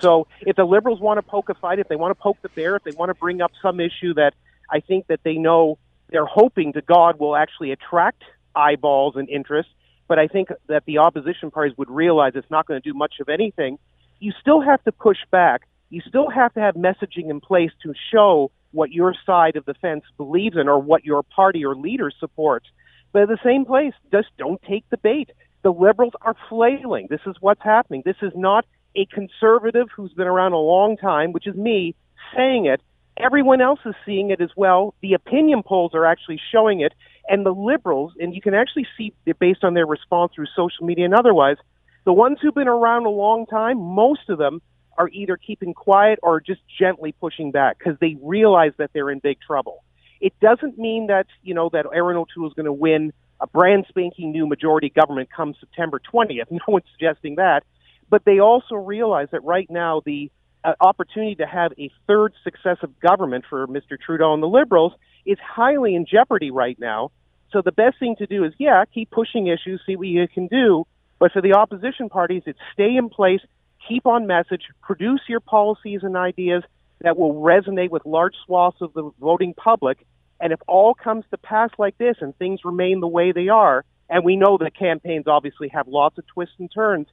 So, 0.00 0.26
if 0.40 0.56
the 0.56 0.64
Liberals 0.64 0.98
want 0.98 1.18
to 1.18 1.22
poke 1.22 1.50
a 1.50 1.54
fight, 1.54 1.78
if 1.78 1.88
they 1.88 1.96
want 1.96 2.12
to 2.16 2.22
poke 2.22 2.38
the 2.40 2.48
bear, 2.48 2.76
if 2.76 2.84
they 2.84 2.92
want 2.92 3.10
to 3.10 3.14
bring 3.14 3.42
up 3.42 3.52
some 3.60 3.78
issue 3.78 4.14
that 4.14 4.32
I 4.70 4.80
think 4.80 5.06
that 5.08 5.20
they 5.22 5.34
know 5.34 5.76
they're 6.08 6.24
hoping 6.24 6.72
to 6.72 6.80
God 6.80 7.18
will 7.18 7.36
actually 7.36 7.72
attract 7.72 8.22
eyeballs 8.56 9.16
and 9.16 9.28
interest, 9.28 9.68
but 10.08 10.18
I 10.18 10.26
think 10.26 10.48
that 10.68 10.86
the 10.86 10.96
opposition 10.96 11.50
parties 11.50 11.76
would 11.76 11.90
realize 11.90 12.32
it's 12.36 12.50
not 12.50 12.66
going 12.66 12.80
to 12.80 12.90
do 12.90 12.96
much 12.96 13.16
of 13.20 13.28
anything. 13.28 13.78
You 14.18 14.32
still 14.40 14.62
have 14.62 14.82
to 14.84 14.92
push 14.92 15.18
back. 15.30 15.68
You 15.90 16.00
still 16.08 16.30
have 16.30 16.54
to 16.54 16.60
have 16.60 16.74
messaging 16.74 17.28
in 17.28 17.40
place 17.40 17.70
to 17.82 17.92
show 18.10 18.50
what 18.72 18.92
your 18.92 19.14
side 19.26 19.56
of 19.56 19.64
the 19.64 19.74
fence 19.74 20.04
believes 20.16 20.56
in 20.56 20.68
or 20.68 20.78
what 20.78 21.04
your 21.04 21.22
party 21.22 21.64
or 21.64 21.74
leader 21.74 22.10
supports. 22.18 22.66
But 23.12 23.22
at 23.22 23.28
the 23.28 23.38
same 23.44 23.64
place, 23.64 23.94
just 24.12 24.28
don't 24.38 24.60
take 24.62 24.84
the 24.90 24.98
bait. 24.98 25.30
The 25.62 25.72
liberals 25.72 26.12
are 26.20 26.36
flailing. 26.48 27.08
This 27.10 27.20
is 27.26 27.36
what's 27.40 27.62
happening. 27.62 28.02
This 28.04 28.16
is 28.22 28.32
not 28.34 28.66
a 28.96 29.06
conservative 29.06 29.88
who's 29.94 30.12
been 30.12 30.26
around 30.26 30.52
a 30.52 30.58
long 30.58 30.96
time, 30.96 31.32
which 31.32 31.46
is 31.46 31.54
me, 31.54 31.94
saying 32.36 32.66
it. 32.66 32.80
Everyone 33.16 33.60
else 33.60 33.80
is 33.84 33.94
seeing 34.06 34.30
it 34.30 34.40
as 34.40 34.50
well. 34.56 34.94
The 35.00 35.14
opinion 35.14 35.62
polls 35.64 35.92
are 35.94 36.06
actually 36.06 36.40
showing 36.52 36.80
it. 36.80 36.92
And 37.28 37.44
the 37.44 37.50
liberals, 37.50 38.12
and 38.20 38.34
you 38.34 38.40
can 38.40 38.54
actually 38.54 38.86
see 38.96 39.12
it 39.26 39.38
based 39.38 39.64
on 39.64 39.74
their 39.74 39.86
response 39.86 40.32
through 40.34 40.46
social 40.54 40.86
media 40.86 41.04
and 41.04 41.14
otherwise, 41.14 41.56
the 42.04 42.12
ones 42.12 42.38
who've 42.40 42.54
been 42.54 42.68
around 42.68 43.06
a 43.06 43.10
long 43.10 43.44
time, 43.46 43.78
most 43.78 44.28
of 44.28 44.38
them 44.38 44.62
are 44.98 45.08
either 45.08 45.36
keeping 45.36 45.72
quiet 45.72 46.18
or 46.22 46.40
just 46.40 46.60
gently 46.78 47.12
pushing 47.12 47.52
back 47.52 47.78
because 47.78 47.96
they 48.00 48.16
realize 48.20 48.72
that 48.78 48.90
they're 48.92 49.10
in 49.10 49.20
big 49.20 49.38
trouble. 49.40 49.84
It 50.20 50.34
doesn't 50.40 50.76
mean 50.76 51.06
that, 51.06 51.26
you 51.42 51.54
know, 51.54 51.70
that 51.72 51.86
Erin 51.94 52.16
O'Toole 52.16 52.48
is 52.48 52.54
going 52.54 52.66
to 52.66 52.72
win 52.72 53.12
a 53.40 53.46
brand 53.46 53.86
spanking 53.88 54.32
new 54.32 54.46
majority 54.46 54.90
government 54.90 55.28
come 55.34 55.54
September 55.58 56.00
20th. 56.12 56.46
No 56.50 56.58
one's 56.66 56.84
suggesting 56.92 57.36
that. 57.36 57.62
But 58.10 58.24
they 58.24 58.40
also 58.40 58.74
realize 58.74 59.28
that 59.32 59.44
right 59.44 59.68
now 59.70 60.02
the 60.04 60.30
uh, 60.64 60.72
opportunity 60.80 61.36
to 61.36 61.46
have 61.46 61.72
a 61.78 61.90
third 62.08 62.32
successive 62.42 62.98
government 62.98 63.44
for 63.48 63.66
Mr. 63.68 63.96
Trudeau 64.04 64.34
and 64.34 64.42
the 64.42 64.48
Liberals 64.48 64.92
is 65.24 65.38
highly 65.38 65.94
in 65.94 66.04
jeopardy 66.04 66.50
right 66.50 66.78
now. 66.80 67.12
So 67.52 67.62
the 67.62 67.72
best 67.72 67.98
thing 68.00 68.16
to 68.16 68.26
do 68.26 68.44
is, 68.44 68.52
yeah, 68.58 68.84
keep 68.92 69.10
pushing 69.10 69.46
issues, 69.46 69.80
see 69.86 69.94
what 69.94 70.08
you 70.08 70.26
can 70.26 70.48
do. 70.48 70.86
But 71.18 71.32
for 71.32 71.40
the 71.40 71.54
opposition 71.54 72.08
parties, 72.08 72.42
it's 72.46 72.58
stay 72.72 72.96
in 72.96 73.08
place, 73.08 73.40
keep 73.88 74.06
on 74.06 74.26
message, 74.26 74.62
produce 74.82 75.20
your 75.28 75.40
policies 75.40 76.00
and 76.02 76.16
ideas 76.16 76.62
that 77.00 77.16
will 77.16 77.34
resonate 77.34 77.90
with 77.90 78.04
large 78.04 78.34
swaths 78.44 78.80
of 78.80 78.92
the 78.92 79.10
voting 79.20 79.54
public. 79.54 80.04
And 80.40 80.52
if 80.52 80.60
all 80.66 80.94
comes 80.94 81.24
to 81.30 81.38
pass 81.38 81.70
like 81.78 81.96
this 81.98 82.16
and 82.20 82.36
things 82.36 82.60
remain 82.64 83.00
the 83.00 83.08
way 83.08 83.32
they 83.32 83.48
are, 83.48 83.84
and 84.08 84.24
we 84.24 84.36
know 84.36 84.58
that 84.58 84.76
campaigns 84.76 85.26
obviously 85.26 85.68
have 85.68 85.88
lots 85.88 86.18
of 86.18 86.26
twists 86.26 86.54
and 86.58 86.70
turns, 86.72 87.06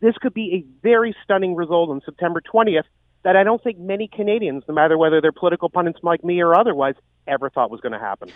this 0.00 0.16
could 0.18 0.34
be 0.34 0.54
a 0.54 0.82
very 0.82 1.14
stunning 1.24 1.54
result 1.54 1.90
on 1.90 2.00
September 2.04 2.40
20th 2.40 2.84
that 3.24 3.36
I 3.36 3.44
don't 3.44 3.62
think 3.62 3.78
many 3.78 4.08
Canadians, 4.08 4.62
no 4.68 4.74
matter 4.74 4.96
whether 4.96 5.20
they're 5.20 5.32
political 5.32 5.68
pundits 5.68 5.98
like 6.02 6.24
me 6.24 6.40
or 6.40 6.58
otherwise, 6.58 6.94
ever 7.28 7.50
thought 7.50 7.70
was 7.70 7.80
going 7.80 7.92
to 7.92 7.98
happen. 7.98 8.30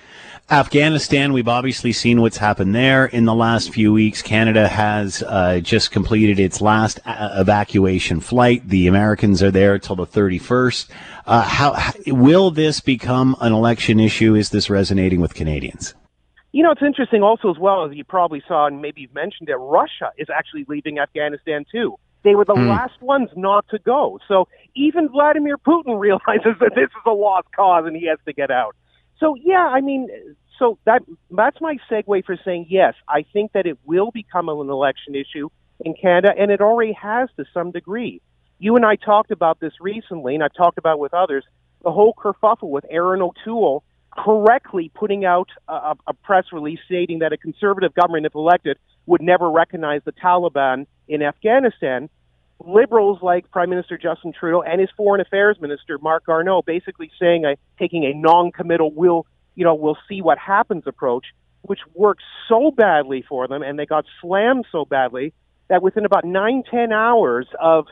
Afghanistan, 0.51 1.33
we've 1.33 1.49
obviously 1.49 1.93
seen 1.93 2.21
what's 2.21 2.37
happened 2.37 2.75
there 2.75 3.07
in 3.07 3.25
the 3.25 3.35
last 3.35 3.73
few 3.73 3.93
weeks. 3.93 4.23
Canada 4.23 4.69
has 4.69 5.23
uh, 5.23 5.61
just 5.61 5.91
completed 5.91 6.39
its 6.39 6.61
last 6.61 7.01
uh, 7.07 7.31
evacuation 7.39 8.21
flight. 8.21 8.69
The 8.69 8.87
Americans 8.87 9.43
are 9.43 9.51
there 9.51 9.79
till 9.79 9.97
the 9.97 10.07
31st. 10.07 10.89
Uh, 11.27 11.43
how, 11.43 11.73
how 11.73 11.93
will 12.07 12.51
this 12.51 12.81
become 12.81 13.37
an 13.41 13.53
election 13.53 13.99
issue? 13.99 14.35
Is 14.35 14.51
this 14.51 14.69
resonating 14.69 15.21
with 15.21 15.35
Canadians? 15.35 15.95
You 16.53 16.63
know, 16.63 16.71
it's 16.71 16.83
interesting 16.83 17.23
also 17.23 17.51
as 17.51 17.59
well 17.59 17.87
as 17.87 17.97
you 17.97 18.05
probably 18.05 18.43
saw, 18.47 18.67
and 18.67 18.83
maybe 18.83 19.01
you've 19.01 19.15
mentioned 19.15 19.49
it, 19.49 19.57
Russia 19.57 20.11
is 20.19 20.29
actually 20.29 20.67
leaving 20.69 20.99
Afghanistan 20.99 21.65
too. 21.73 21.97
They 22.25 22.35
were 22.35 22.45
the 22.45 22.55
Hmm. 22.55 22.69
last 22.69 23.01
ones 23.01 23.31
not 23.35 23.65
to 23.71 23.79
go. 23.79 24.19
So 24.29 24.47
even 24.77 25.09
Vladimir 25.09 25.57
Putin 25.57 25.99
realizes 26.01 26.55
that 26.61 26.73
this 26.75 26.85
is 26.91 27.03
a 27.07 27.11
lost 27.11 27.49
cause 27.57 27.85
and 27.87 27.97
he 27.97 28.07
has 28.07 28.19
to 28.27 28.33
get 28.33 28.51
out. 28.51 28.77
So 29.19 29.37
yeah, 29.37 29.69
I 29.73 29.81
mean, 29.81 30.09
so 30.59 30.79
that 30.85 31.03
that's 31.31 31.61
my 31.61 31.77
segue 31.91 32.25
for 32.25 32.37
saying 32.45 32.67
yes. 32.69 32.95
I 33.09 33.25
think 33.33 33.53
that 33.53 33.67
it 33.67 33.79
will 33.85 34.11
become 34.11 34.49
an 34.49 34.71
election 34.71 35.15
issue 35.15 35.49
in 35.81 35.95
Canada, 35.95 36.33
and 36.39 36.51
it 36.51 36.61
already 36.61 36.93
has 36.93 37.29
to 37.37 37.45
some 37.53 37.71
degree. 37.71 38.21
You 38.59 38.77
and 38.77 38.87
I 38.87 38.97
talked 38.97 39.31
about 39.31 39.61
this 39.61 39.73
recently, 39.81 40.35
and 40.35 40.45
I've 40.45 40.55
talked 40.55 40.79
about 40.79 40.95
it 40.95 41.01
with 41.01 41.15
others. 41.15 41.45
The 41.83 41.91
whole 41.91 42.15
kerfuffle 42.15 42.71
with 42.71 42.85
Erin 42.89 43.21
O'Toole 43.21 43.83
correctly 44.17 44.91
putting 44.95 45.25
out 45.25 45.49
a, 45.69 45.97
a 46.07 46.15
press 46.15 46.45
release 46.53 46.79
stating 46.85 47.21
that 47.21 47.33
a 47.33 47.37
conservative 47.37 47.95
government, 47.95 48.27
if 48.27 48.35
elected, 48.35 48.79
would 49.07 49.23
never 49.23 49.51
recognize 49.51 50.03
the 50.05 50.13
Taliban 50.13 50.87
in 51.09 51.23
Afghanistan. 51.23 52.09
Liberals 52.67 53.19
like 53.23 53.51
Prime 53.51 53.71
Minister 53.71 53.99
Justin 53.99 54.33
Trudeau 54.39 54.63
and 54.63 54.81
his 54.81 54.91
Foreign 54.97 55.21
Affairs 55.21 55.57
Minister 55.61 55.99
Marc 55.99 56.27
Garneau 56.27 56.63
basically 56.63 57.11
saying 57.21 57.45
a 57.45 57.57
taking 57.79 58.05
a 58.05 58.15
non-committal 58.15 58.93
will 58.93 59.27
you 59.55 59.65
know 59.65 59.75
we'll 59.75 59.99
see 60.09 60.23
what 60.23 60.39
happens 60.39 60.85
approach, 60.87 61.27
which 61.63 61.81
worked 61.95 62.23
so 62.49 62.71
badly 62.71 63.25
for 63.29 63.49
them, 63.49 63.63
and 63.63 63.79
they 63.79 63.87
got 63.87 64.05
slammed 64.21 64.67
so 64.71 64.85
badly 64.85 65.33
that 65.69 65.83
within 65.83 66.05
about 66.05 66.25
nine 66.25 66.63
ten 66.71 66.93
hours 66.93 67.47
of 67.61 67.87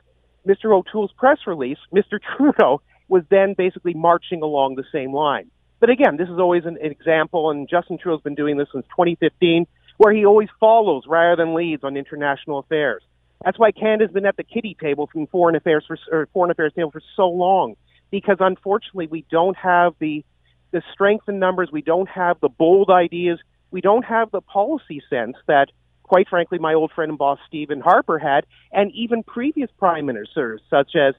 Mr. 0.46 0.74
O'Toole's 0.74 1.12
press 1.16 1.38
release, 1.46 1.78
Mr. 1.94 2.18
Trudeau 2.36 2.80
was 3.08 3.24
then 3.30 3.54
basically 3.56 3.94
marching 3.94 4.42
along 4.42 4.76
the 4.76 4.84
same 4.92 5.12
line. 5.12 5.50
But 5.80 5.90
again, 5.90 6.16
this 6.16 6.28
is 6.28 6.38
always 6.38 6.64
an, 6.64 6.78
an 6.82 6.90
example, 6.90 7.50
and 7.50 7.68
Justin 7.68 7.98
Trudeau's 7.98 8.22
been 8.22 8.34
doing 8.34 8.56
this 8.56 8.68
since 8.72 8.84
2015, 8.90 9.66
where 9.96 10.14
he 10.14 10.24
always 10.24 10.48
follows 10.60 11.04
rather 11.08 11.42
than 11.42 11.54
leads 11.54 11.82
on 11.82 11.96
international 11.96 12.58
affairs. 12.58 13.02
That's 13.44 13.58
why 13.58 13.72
Canada's 13.72 14.12
been 14.12 14.26
at 14.26 14.36
the 14.36 14.44
kiddie 14.44 14.76
table 14.80 15.08
from 15.10 15.26
foreign 15.26 15.56
affairs 15.56 15.84
for 15.86 15.98
or 16.10 16.28
foreign 16.32 16.50
affairs 16.50 16.72
table 16.74 16.90
for 16.90 17.02
so 17.16 17.28
long, 17.28 17.76
because 18.10 18.36
unfortunately 18.40 19.06
we 19.06 19.24
don't 19.30 19.56
have 19.56 19.94
the 19.98 20.24
the 20.72 20.82
strength 20.92 21.28
in 21.28 21.40
numbers, 21.40 21.70
we 21.72 21.82
don't 21.82 22.08
have 22.08 22.38
the 22.40 22.48
bold 22.48 22.90
ideas, 22.90 23.40
we 23.72 23.80
don't 23.80 24.04
have 24.04 24.30
the 24.30 24.40
policy 24.40 25.02
sense 25.10 25.36
that, 25.48 25.66
quite 26.04 26.28
frankly, 26.28 26.58
my 26.58 26.74
old 26.74 26.92
friend 26.92 27.10
and 27.10 27.18
boss 27.18 27.40
Stephen 27.48 27.80
Harper 27.80 28.20
had, 28.20 28.46
and 28.70 28.92
even 28.92 29.24
previous 29.24 29.68
prime 29.78 30.06
ministers 30.06 30.60
such 30.70 30.94
as 30.94 31.14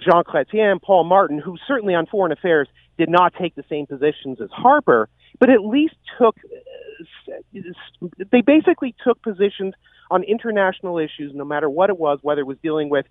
Jean 0.00 0.24
Chrétien, 0.24 0.82
Paul 0.82 1.04
Martin, 1.04 1.38
who 1.38 1.56
certainly 1.66 1.94
on 1.94 2.06
foreign 2.06 2.32
affairs 2.32 2.68
did 2.96 3.08
not 3.08 3.34
take 3.34 3.54
the 3.54 3.64
same 3.68 3.86
positions 3.86 4.40
as 4.40 4.50
Harper, 4.50 5.08
but 5.38 5.50
at 5.50 5.60
least 5.60 5.94
took, 6.18 6.36
they 8.30 8.40
basically 8.40 8.94
took 9.04 9.20
positions 9.22 9.74
on 10.10 10.22
international 10.22 10.98
issues, 10.98 11.32
no 11.34 11.44
matter 11.44 11.68
what 11.68 11.90
it 11.90 11.98
was, 11.98 12.18
whether 12.22 12.40
it 12.40 12.46
was 12.46 12.58
dealing 12.62 12.88
with 12.88 13.06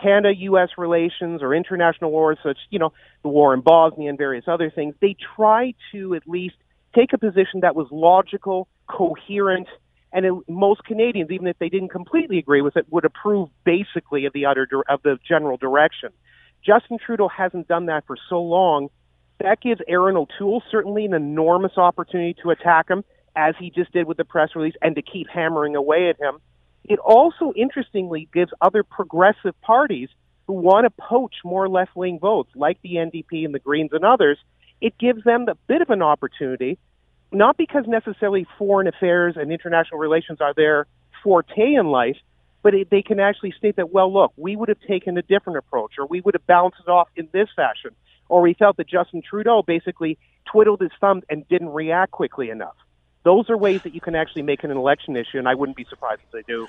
Canada 0.00 0.34
US 0.36 0.70
relations 0.76 1.42
or 1.42 1.54
international 1.54 2.10
wars, 2.10 2.38
such, 2.42 2.58
you 2.70 2.78
know, 2.78 2.92
the 3.22 3.28
war 3.28 3.54
in 3.54 3.60
Bosnia 3.60 4.08
and 4.10 4.18
various 4.18 4.44
other 4.46 4.70
things. 4.70 4.94
They 5.00 5.16
tried 5.36 5.74
to 5.92 6.14
at 6.14 6.28
least 6.28 6.56
take 6.94 7.12
a 7.12 7.18
position 7.18 7.60
that 7.62 7.74
was 7.74 7.88
logical, 7.90 8.68
coherent, 8.86 9.68
and 10.12 10.24
it, 10.24 10.32
most 10.48 10.84
Canadians, 10.84 11.30
even 11.30 11.46
if 11.46 11.58
they 11.58 11.68
didn't 11.68 11.90
completely 11.90 12.38
agree 12.38 12.62
with 12.62 12.76
it, 12.76 12.86
would 12.90 13.04
approve 13.04 13.48
basically 13.64 14.24
of 14.26 14.32
the 14.32 14.46
utter 14.46 14.66
of 14.88 15.02
the 15.02 15.18
general 15.26 15.56
direction. 15.56 16.10
Justin 16.64 16.98
Trudeau 17.04 17.28
hasn't 17.28 17.68
done 17.68 17.86
that 17.86 18.06
for 18.06 18.16
so 18.28 18.40
long. 18.40 18.88
That 19.40 19.60
gives 19.60 19.80
Erin 19.86 20.16
O'Toole 20.16 20.62
certainly 20.70 21.04
an 21.04 21.14
enormous 21.14 21.76
opportunity 21.76 22.34
to 22.42 22.50
attack 22.50 22.88
him, 22.88 23.04
as 23.36 23.54
he 23.58 23.70
just 23.70 23.92
did 23.92 24.06
with 24.06 24.16
the 24.16 24.24
press 24.24 24.50
release, 24.56 24.74
and 24.82 24.96
to 24.96 25.02
keep 25.02 25.28
hammering 25.28 25.76
away 25.76 26.08
at 26.10 26.18
him. 26.18 26.38
It 26.84 26.98
also 26.98 27.52
interestingly 27.54 28.28
gives 28.32 28.50
other 28.60 28.82
progressive 28.82 29.60
parties 29.60 30.08
who 30.46 30.54
want 30.54 30.86
to 30.86 30.90
poach 30.90 31.36
more 31.44 31.68
left 31.68 31.94
wing 31.94 32.18
votes, 32.18 32.50
like 32.56 32.80
the 32.82 32.94
NDP 32.94 33.44
and 33.44 33.54
the 33.54 33.58
Greens 33.58 33.90
and 33.92 34.04
others, 34.04 34.38
it 34.80 34.96
gives 34.98 35.24
them 35.24 35.46
a 35.48 35.54
bit 35.66 35.82
of 35.82 35.90
an 35.90 36.02
opportunity, 36.02 36.78
not 37.32 37.56
because 37.56 37.84
necessarily 37.86 38.46
foreign 38.58 38.86
affairs 38.86 39.36
and 39.36 39.52
international 39.52 39.98
relations 39.98 40.40
are 40.40 40.54
their 40.54 40.86
forte 41.22 41.74
in 41.74 41.88
life, 41.88 42.16
but 42.62 42.74
it, 42.74 42.90
they 42.90 43.02
can 43.02 43.20
actually 43.20 43.52
state 43.52 43.76
that, 43.76 43.90
well, 43.90 44.12
look, 44.12 44.32
we 44.36 44.56
would 44.56 44.68
have 44.68 44.80
taken 44.86 45.18
a 45.18 45.22
different 45.22 45.58
approach, 45.58 45.92
or 45.98 46.06
we 46.06 46.20
would 46.20 46.34
have 46.34 46.46
balanced 46.46 46.78
it 46.86 46.90
off 46.90 47.08
in 47.16 47.28
this 47.32 47.48
fashion, 47.54 47.90
or 48.28 48.40
we 48.42 48.54
felt 48.54 48.76
that 48.76 48.88
Justin 48.88 49.22
Trudeau 49.22 49.62
basically 49.66 50.18
twiddled 50.50 50.80
his 50.80 50.90
thumbs 51.00 51.24
and 51.28 51.46
didn't 51.48 51.70
react 51.70 52.12
quickly 52.12 52.50
enough. 52.50 52.76
Those 53.24 53.50
are 53.50 53.56
ways 53.56 53.80
that 53.84 53.94
you 53.94 54.00
can 54.00 54.14
actually 54.14 54.42
make 54.42 54.64
an 54.64 54.70
election 54.70 55.16
issue, 55.16 55.38
and 55.38 55.48
I 55.48 55.54
wouldn't 55.54 55.76
be 55.76 55.86
surprised 55.88 56.22
if 56.24 56.32
they 56.32 56.42
do. 56.50 56.68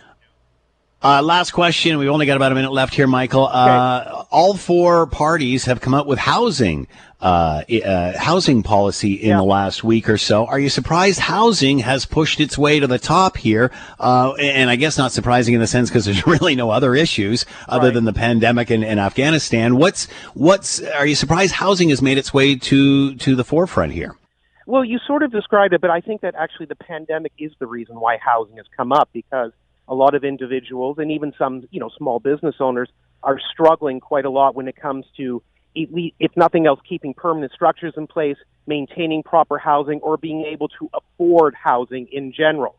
Uh, 1.01 1.21
last 1.21 1.51
question. 1.51 1.97
We've 1.97 2.09
only 2.09 2.25
got 2.25 2.35
about 2.35 2.51
a 2.51 2.55
minute 2.55 2.73
left 2.73 2.93
here, 2.93 3.07
Michael. 3.07 3.47
Uh, 3.47 4.25
all 4.31 4.55
four 4.55 5.07
parties 5.07 5.63
have 5.63 5.79
come 5.79 5.93
up 5.93 6.05
with 6.05 6.19
housing, 6.19 6.87
uh, 7.21 7.63
uh 7.85 8.17
housing 8.17 8.63
policy 8.63 9.13
in 9.13 9.29
yeah. 9.29 9.37
the 9.37 9.43
last 9.43 9.81
week 9.81 10.09
or 10.09 10.17
so. 10.17 10.45
Are 10.45 10.59
you 10.59 10.67
surprised 10.67 11.21
housing 11.21 11.79
has 11.79 12.05
pushed 12.05 12.41
its 12.41 12.57
way 12.57 12.81
to 12.81 12.87
the 12.87 12.99
top 12.99 13.37
here? 13.37 13.71
Uh, 13.97 14.33
and 14.33 14.69
I 14.69 14.75
guess 14.75 14.97
not 14.97 15.13
surprising 15.13 15.53
in 15.53 15.61
the 15.61 15.67
sense 15.67 15.89
because 15.89 16.03
there's 16.03 16.27
really 16.27 16.55
no 16.55 16.69
other 16.69 16.93
issues 16.95 17.45
other 17.69 17.87
right. 17.87 17.93
than 17.93 18.03
the 18.03 18.13
pandemic 18.13 18.69
in, 18.69 18.83
in 18.83 18.99
Afghanistan. 18.99 19.77
What's, 19.77 20.11
what's, 20.33 20.81
are 20.81 21.05
you 21.05 21.15
surprised 21.15 21.53
housing 21.53 21.89
has 21.89 22.01
made 22.01 22.17
its 22.17 22.33
way 22.33 22.55
to, 22.55 23.15
to 23.15 23.35
the 23.37 23.45
forefront 23.45 23.93
here? 23.93 24.17
Well, 24.65 24.83
you 24.83 24.99
sort 25.07 25.23
of 25.23 25.31
described 25.31 25.73
it, 25.73 25.79
but 25.79 25.91
I 25.91 26.01
think 26.01 26.21
that 26.21 26.35
actually 26.35 26.65
the 26.65 26.75
pandemic 26.75 27.31
is 27.39 27.53
the 27.57 27.67
reason 27.67 28.01
why 28.01 28.17
housing 28.17 28.57
has 28.57 28.65
come 28.75 28.91
up 28.91 29.09
because 29.13 29.53
a 29.89 29.95
lot 29.95 30.15
of 30.15 30.23
individuals 30.23 30.97
and 30.99 31.11
even 31.11 31.33
some, 31.37 31.67
you 31.71 31.79
know, 31.79 31.89
small 31.97 32.19
business 32.19 32.55
owners 32.59 32.89
are 33.23 33.39
struggling 33.51 33.99
quite 33.99 34.23
a 34.23 34.29
lot 34.29 34.55
when 34.55 34.67
it 34.67 34.75
comes 34.77 35.05
to, 35.17 35.41
if 35.75 36.31
nothing 36.37 36.67
else, 36.67 36.79
keeping 36.87 37.13
permanent 37.13 37.51
structures 37.51 37.93
in 37.97 38.07
place, 38.07 38.37
maintaining 38.67 39.23
proper 39.23 39.57
housing, 39.57 39.99
or 40.01 40.15
being 40.15 40.45
able 40.45 40.69
to 40.69 40.89
afford 40.93 41.55
housing 41.55 42.07
in 42.11 42.31
general. 42.31 42.75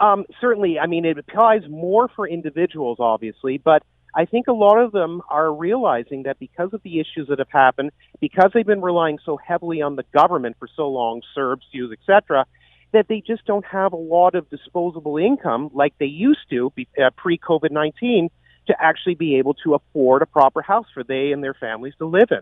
Um, 0.00 0.26
certainly, 0.40 0.78
I 0.78 0.86
mean, 0.86 1.04
it 1.04 1.16
applies 1.18 1.62
more 1.68 2.08
for 2.14 2.28
individuals, 2.28 2.98
obviously, 3.00 3.58
but 3.58 3.82
I 4.14 4.24
think 4.24 4.48
a 4.48 4.52
lot 4.52 4.78
of 4.78 4.92
them 4.92 5.22
are 5.30 5.52
realizing 5.52 6.24
that 6.24 6.38
because 6.38 6.70
of 6.72 6.82
the 6.82 6.98
issues 6.98 7.28
that 7.28 7.38
have 7.38 7.50
happened, 7.50 7.92
because 8.20 8.50
they've 8.52 8.66
been 8.66 8.82
relying 8.82 9.18
so 9.24 9.36
heavily 9.36 9.82
on 9.82 9.96
the 9.96 10.04
government 10.12 10.56
for 10.58 10.68
so 10.74 10.88
long, 10.88 11.22
CERB, 11.36 11.60
CEWS, 11.74 11.92
etc., 11.92 12.46
that 12.92 13.06
they 13.08 13.22
just 13.26 13.44
don't 13.44 13.64
have 13.66 13.92
a 13.92 13.96
lot 13.96 14.34
of 14.34 14.48
disposable 14.50 15.18
income 15.18 15.70
like 15.74 15.94
they 15.98 16.06
used 16.06 16.48
to 16.50 16.72
uh, 17.02 17.10
pre 17.16 17.38
COVID 17.38 17.70
19 17.70 18.30
to 18.66 18.74
actually 18.78 19.14
be 19.14 19.36
able 19.36 19.54
to 19.54 19.74
afford 19.74 20.22
a 20.22 20.26
proper 20.26 20.62
house 20.62 20.86
for 20.92 21.02
they 21.02 21.32
and 21.32 21.42
their 21.42 21.54
families 21.54 21.94
to 21.98 22.06
live 22.06 22.28
in. 22.30 22.40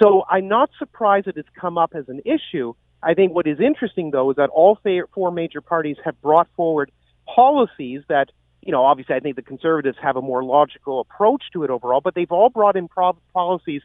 So 0.00 0.24
I'm 0.28 0.48
not 0.48 0.70
surprised 0.78 1.26
that 1.26 1.36
it's 1.36 1.48
come 1.54 1.78
up 1.78 1.92
as 1.94 2.08
an 2.08 2.22
issue. 2.24 2.74
I 3.02 3.14
think 3.14 3.34
what 3.34 3.46
is 3.46 3.60
interesting, 3.60 4.10
though, 4.10 4.30
is 4.30 4.36
that 4.36 4.50
all 4.50 4.78
four 5.14 5.30
major 5.30 5.60
parties 5.60 5.96
have 6.04 6.20
brought 6.20 6.48
forward 6.56 6.90
policies 7.26 8.02
that 8.08 8.30
you 8.62 8.72
know, 8.72 8.84
obviously, 8.84 9.14
I 9.14 9.20
think 9.20 9.36
the 9.36 9.42
conservatives 9.42 9.96
have 10.02 10.16
a 10.16 10.22
more 10.22 10.44
logical 10.44 11.00
approach 11.00 11.44
to 11.54 11.64
it 11.64 11.70
overall, 11.70 12.00
but 12.02 12.14
they've 12.14 12.30
all 12.30 12.50
brought 12.50 12.76
in 12.76 12.88
pro- 12.88 13.16
policies 13.32 13.82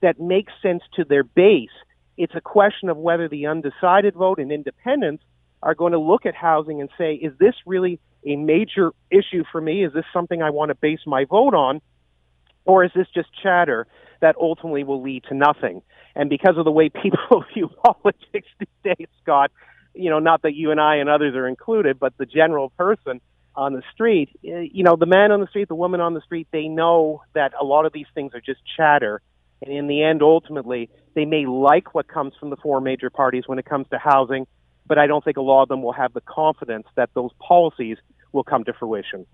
that 0.00 0.20
make 0.20 0.48
sense 0.62 0.82
to 0.96 1.04
their 1.04 1.24
base. 1.24 1.70
It's 2.16 2.34
a 2.34 2.40
question 2.40 2.88
of 2.88 2.96
whether 2.96 3.28
the 3.28 3.46
undecided 3.46 4.14
vote 4.14 4.38
and 4.38 4.52
independents 4.52 5.24
are 5.62 5.74
going 5.74 5.92
to 5.92 5.98
look 5.98 6.26
at 6.26 6.34
housing 6.34 6.80
and 6.80 6.90
say, 6.98 7.14
is 7.14 7.32
this 7.38 7.54
really 7.66 8.00
a 8.24 8.36
major 8.36 8.92
issue 9.10 9.44
for 9.50 9.60
me? 9.60 9.84
Is 9.84 9.92
this 9.92 10.04
something 10.12 10.42
I 10.42 10.50
want 10.50 10.70
to 10.70 10.74
base 10.74 11.00
my 11.06 11.24
vote 11.24 11.54
on? 11.54 11.80
Or 12.64 12.84
is 12.84 12.90
this 12.94 13.06
just 13.14 13.28
chatter 13.42 13.86
that 14.20 14.36
ultimately 14.40 14.84
will 14.84 15.02
lead 15.02 15.24
to 15.28 15.34
nothing? 15.34 15.82
And 16.14 16.28
because 16.28 16.56
of 16.58 16.64
the 16.64 16.70
way 16.70 16.88
people 17.02 17.44
view 17.54 17.70
politics 17.84 18.48
these 18.58 18.68
days, 18.96 19.08
Scott, 19.22 19.50
you 19.94 20.10
know, 20.10 20.18
not 20.18 20.42
that 20.42 20.54
you 20.54 20.70
and 20.70 20.80
I 20.80 20.96
and 20.96 21.08
others 21.08 21.34
are 21.34 21.48
included, 21.48 21.98
but 21.98 22.16
the 22.18 22.26
general 22.26 22.70
person, 22.70 23.20
on 23.58 23.72
the 23.72 23.82
street, 23.92 24.30
eh, 24.44 24.68
you 24.72 24.84
know, 24.84 24.94
the 24.94 25.04
man 25.04 25.32
on 25.32 25.40
the 25.40 25.48
street, 25.48 25.66
the 25.66 25.74
woman 25.74 26.00
on 26.00 26.14
the 26.14 26.20
street, 26.20 26.46
they 26.52 26.68
know 26.68 27.22
that 27.34 27.52
a 27.60 27.64
lot 27.64 27.86
of 27.86 27.92
these 27.92 28.06
things 28.14 28.32
are 28.32 28.40
just 28.40 28.60
chatter. 28.76 29.20
And 29.60 29.72
in 29.72 29.88
the 29.88 30.04
end, 30.04 30.22
ultimately, 30.22 30.88
they 31.14 31.24
may 31.24 31.44
like 31.44 31.92
what 31.92 32.06
comes 32.06 32.34
from 32.38 32.50
the 32.50 32.56
four 32.56 32.80
major 32.80 33.10
parties 33.10 33.44
when 33.46 33.58
it 33.58 33.64
comes 33.64 33.88
to 33.90 33.98
housing, 33.98 34.46
but 34.88 34.98
I 34.98 35.06
don't 35.06 35.22
think 35.22 35.36
a 35.36 35.42
lot 35.42 35.62
of 35.62 35.68
them 35.68 35.82
will 35.82 35.92
have 35.92 36.12
the 36.12 36.20
confidence 36.22 36.86
that 36.96 37.10
those 37.14 37.30
policies 37.38 37.98
will 38.32 38.44
come 38.44 38.64
to 38.64 38.72
fruition. 38.72 39.26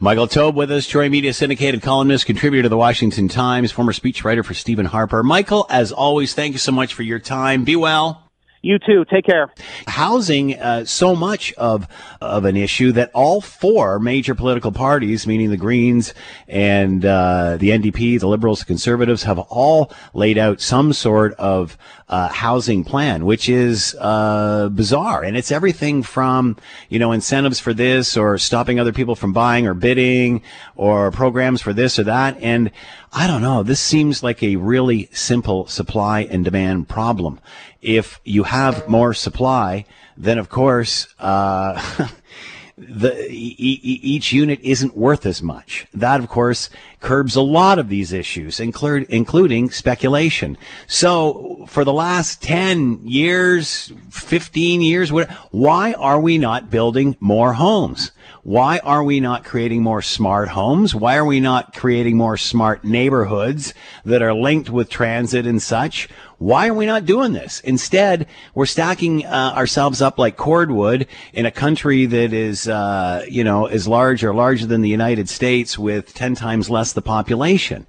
Michael 0.00 0.26
Taube 0.26 0.56
with 0.56 0.70
us, 0.70 0.86
Troy 0.86 1.08
Media 1.08 1.32
syndicated 1.32 1.82
columnist, 1.82 2.26
contributor 2.26 2.64
to 2.64 2.68
the 2.68 2.76
Washington 2.76 3.28
Times, 3.28 3.70
former 3.70 3.92
speechwriter 3.92 4.44
for 4.44 4.54
Stephen 4.54 4.86
Harper. 4.86 5.22
Michael, 5.22 5.66
as 5.70 5.92
always, 5.92 6.34
thank 6.34 6.52
you 6.52 6.58
so 6.58 6.72
much 6.72 6.94
for 6.94 7.02
your 7.02 7.20
time. 7.20 7.64
Be 7.64 7.76
well. 7.76 8.23
You 8.64 8.78
too. 8.78 9.04
Take 9.04 9.26
care. 9.26 9.52
Housing, 9.86 10.58
uh, 10.58 10.86
so 10.86 11.14
much 11.14 11.52
of 11.54 11.86
of 12.22 12.46
an 12.46 12.56
issue 12.56 12.92
that 12.92 13.10
all 13.12 13.42
four 13.42 13.98
major 13.98 14.34
political 14.34 14.72
parties, 14.72 15.26
meaning 15.26 15.50
the 15.50 15.58
Greens 15.58 16.14
and 16.48 17.04
uh, 17.04 17.58
the 17.58 17.68
NDP, 17.68 18.18
the 18.18 18.26
Liberals, 18.26 18.60
the 18.60 18.64
Conservatives, 18.64 19.24
have 19.24 19.38
all 19.38 19.92
laid 20.14 20.38
out 20.38 20.62
some 20.62 20.94
sort 20.94 21.34
of 21.34 21.76
uh, 22.08 22.28
housing 22.28 22.84
plan, 22.84 23.26
which 23.26 23.50
is 23.50 23.94
uh, 24.00 24.70
bizarre, 24.70 25.22
and 25.22 25.36
it's 25.36 25.52
everything 25.52 26.02
from 26.02 26.56
you 26.88 26.98
know 26.98 27.12
incentives 27.12 27.60
for 27.60 27.74
this, 27.74 28.16
or 28.16 28.38
stopping 28.38 28.80
other 28.80 28.92
people 28.92 29.14
from 29.14 29.34
buying 29.34 29.66
or 29.66 29.74
bidding, 29.74 30.40
or 30.74 31.10
programs 31.10 31.60
for 31.60 31.74
this 31.74 31.98
or 31.98 32.04
that, 32.04 32.38
and 32.40 32.70
I 33.12 33.26
don't 33.26 33.42
know. 33.42 33.62
This 33.62 33.80
seems 33.80 34.22
like 34.22 34.42
a 34.42 34.56
really 34.56 35.08
simple 35.12 35.66
supply 35.66 36.22
and 36.22 36.44
demand 36.44 36.88
problem. 36.88 37.40
If 37.84 38.18
you 38.24 38.44
have 38.44 38.88
more 38.88 39.12
supply, 39.12 39.84
then 40.16 40.38
of 40.38 40.48
course, 40.48 41.06
uh, 41.18 42.08
the 42.78 43.26
each 43.30 44.32
unit 44.32 44.58
isn't 44.62 44.96
worth 44.96 45.26
as 45.26 45.42
much. 45.42 45.86
That, 45.92 46.20
of 46.20 46.28
course, 46.28 46.70
curbs 47.00 47.36
a 47.36 47.42
lot 47.42 47.78
of 47.78 47.90
these 47.90 48.10
issues, 48.10 48.58
including 48.58 49.70
speculation. 49.70 50.56
So, 50.86 51.66
for 51.68 51.84
the 51.84 51.92
last 51.92 52.42
ten 52.42 53.00
years, 53.06 53.92
fifteen 54.08 54.80
years, 54.80 55.12
why 55.50 55.92
are 55.92 56.20
we 56.20 56.38
not 56.38 56.70
building 56.70 57.16
more 57.20 57.52
homes? 57.52 58.12
Why 58.42 58.78
are 58.84 59.02
we 59.02 59.20
not 59.20 59.44
creating 59.44 59.82
more 59.82 60.02
smart 60.02 60.48
homes? 60.48 60.94
Why 60.94 61.16
are 61.16 61.24
we 61.24 61.40
not 61.40 61.74
creating 61.74 62.16
more 62.16 62.36
smart 62.36 62.84
neighborhoods 62.84 63.72
that 64.04 64.22
are 64.22 64.34
linked 64.34 64.68
with 64.68 64.90
transit 64.90 65.46
and 65.46 65.62
such? 65.62 66.08
Why 66.38 66.68
are 66.68 66.74
we 66.74 66.84
not 66.84 67.06
doing 67.06 67.32
this? 67.32 67.60
Instead, 67.60 68.26
we're 68.54 68.66
stacking 68.66 69.24
uh, 69.24 69.54
ourselves 69.56 70.02
up 70.02 70.18
like 70.18 70.36
cordwood 70.36 71.06
in 71.32 71.46
a 71.46 71.50
country 71.50 72.06
that 72.06 72.32
is, 72.34 72.68
uh, 72.68 73.24
you 73.28 73.44
know, 73.44 73.66
as 73.66 73.88
large 73.88 74.22
or 74.22 74.34
larger 74.34 74.66
than 74.66 74.82
the 74.82 74.88
United 74.90 75.28
States 75.28 75.78
with 75.78 76.12
10 76.12 76.34
times 76.34 76.68
less 76.68 76.92
the 76.92 77.00
population. 77.00 77.86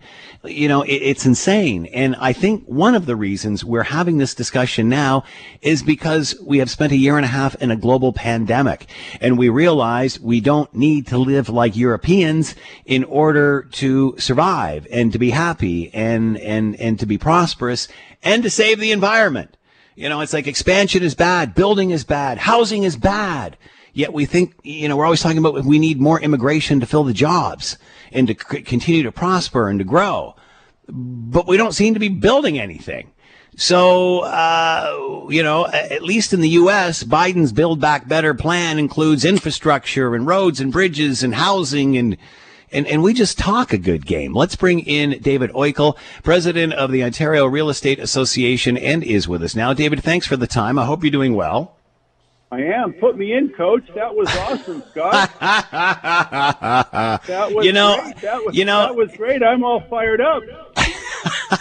You 0.47 0.67
know, 0.67 0.81
it, 0.83 0.93
it's 0.93 1.25
insane. 1.25 1.87
And 1.87 2.15
I 2.17 2.33
think 2.33 2.65
one 2.65 2.95
of 2.95 3.05
the 3.05 3.15
reasons 3.15 3.63
we're 3.63 3.83
having 3.83 4.17
this 4.17 4.33
discussion 4.33 4.89
now 4.89 5.23
is 5.61 5.83
because 5.83 6.35
we 6.41 6.59
have 6.59 6.69
spent 6.69 6.91
a 6.91 6.97
year 6.97 7.17
and 7.17 7.25
a 7.25 7.29
half 7.29 7.55
in 7.61 7.71
a 7.71 7.75
global 7.75 8.13
pandemic 8.13 8.87
and 9.21 9.37
we 9.37 9.49
realize 9.49 10.19
we 10.19 10.41
don't 10.41 10.73
need 10.73 11.07
to 11.07 11.17
live 11.17 11.49
like 11.49 11.75
Europeans 11.75 12.55
in 12.85 13.03
order 13.03 13.63
to 13.73 14.15
survive 14.17 14.87
and 14.91 15.11
to 15.11 15.19
be 15.19 15.31
happy 15.31 15.93
and, 15.93 16.37
and, 16.37 16.75
and 16.75 16.99
to 16.99 17.05
be 17.05 17.17
prosperous 17.17 17.87
and 18.23 18.43
to 18.43 18.49
save 18.49 18.79
the 18.79 18.91
environment. 18.91 19.57
You 19.95 20.09
know, 20.09 20.21
it's 20.21 20.33
like 20.33 20.47
expansion 20.47 21.03
is 21.03 21.15
bad, 21.15 21.55
building 21.55 21.91
is 21.91 22.03
bad, 22.03 22.37
housing 22.37 22.83
is 22.83 22.97
bad. 22.97 23.57
Yet 23.95 24.11
we 24.11 24.25
think, 24.25 24.55
you 24.61 24.89
know, 24.89 24.97
we're 24.97 25.05
always 25.05 25.21
talking 25.21 25.37
about 25.37 25.63
we 25.63 25.79
need 25.79 26.01
more 26.01 26.19
immigration 26.19 26.81
to 26.81 26.85
fill 26.85 27.05
the 27.05 27.13
jobs 27.13 27.77
and 28.11 28.27
to 28.27 28.35
c- 28.37 28.61
continue 28.61 29.03
to 29.03 29.11
prosper 29.11 29.69
and 29.69 29.79
to 29.79 29.85
grow. 29.85 30.35
But 30.89 31.47
we 31.47 31.55
don't 31.55 31.71
seem 31.71 31.93
to 31.93 31.99
be 31.99 32.09
building 32.09 32.59
anything. 32.59 33.11
So, 33.55 34.19
uh, 34.19 35.27
you 35.29 35.41
know, 35.41 35.65
at 35.67 36.03
least 36.03 36.33
in 36.33 36.41
the 36.41 36.49
U.S., 36.49 37.05
Biden's 37.05 37.53
Build 37.53 37.79
Back 37.79 38.05
Better 38.05 38.33
plan 38.33 38.79
includes 38.79 39.23
infrastructure 39.23 40.13
and 40.13 40.27
roads 40.27 40.59
and 40.59 40.73
bridges 40.73 41.23
and 41.23 41.33
housing 41.33 41.95
and 41.95 42.17
and, 42.71 42.87
and 42.87 43.01
we 43.01 43.13
just 43.13 43.37
talk 43.37 43.71
a 43.71 43.77
good 43.77 44.05
game. 44.05 44.33
Let's 44.33 44.57
bring 44.57 44.81
in 44.81 45.21
David 45.21 45.51
Oikle, 45.51 45.95
president 46.23 46.73
of 46.73 46.91
the 46.91 47.05
Ontario 47.05 47.45
Real 47.45 47.69
Estate 47.69 47.99
Association, 47.99 48.75
and 48.75 49.01
is 49.01 49.29
with 49.29 49.43
us 49.43 49.55
now. 49.55 49.71
David, 49.71 50.03
thanks 50.03 50.27
for 50.27 50.35
the 50.35 50.47
time. 50.47 50.77
I 50.77 50.85
hope 50.85 51.01
you're 51.01 51.11
doing 51.11 51.35
well. 51.35 51.74
I 52.51 52.61
am. 52.61 52.93
Put 52.93 53.17
me 53.17 53.33
in, 53.33 53.49
coach. 53.49 53.83
That 53.95 54.15
was 54.15 54.29
awesome, 54.37 54.83
Scott. 54.91 55.31
that 57.27 57.51
was 57.51 57.65
you 57.65 57.73
know, 57.73 57.99
great. 58.01 58.17
That 58.17 58.45
was, 58.45 58.55
you 58.55 58.65
know, 58.65 58.81
that 58.81 58.95
was 58.95 59.11
great. 59.17 59.41
I'm 59.43 59.63
all 59.63 59.81
fired 59.81 60.21
up. 60.21 60.43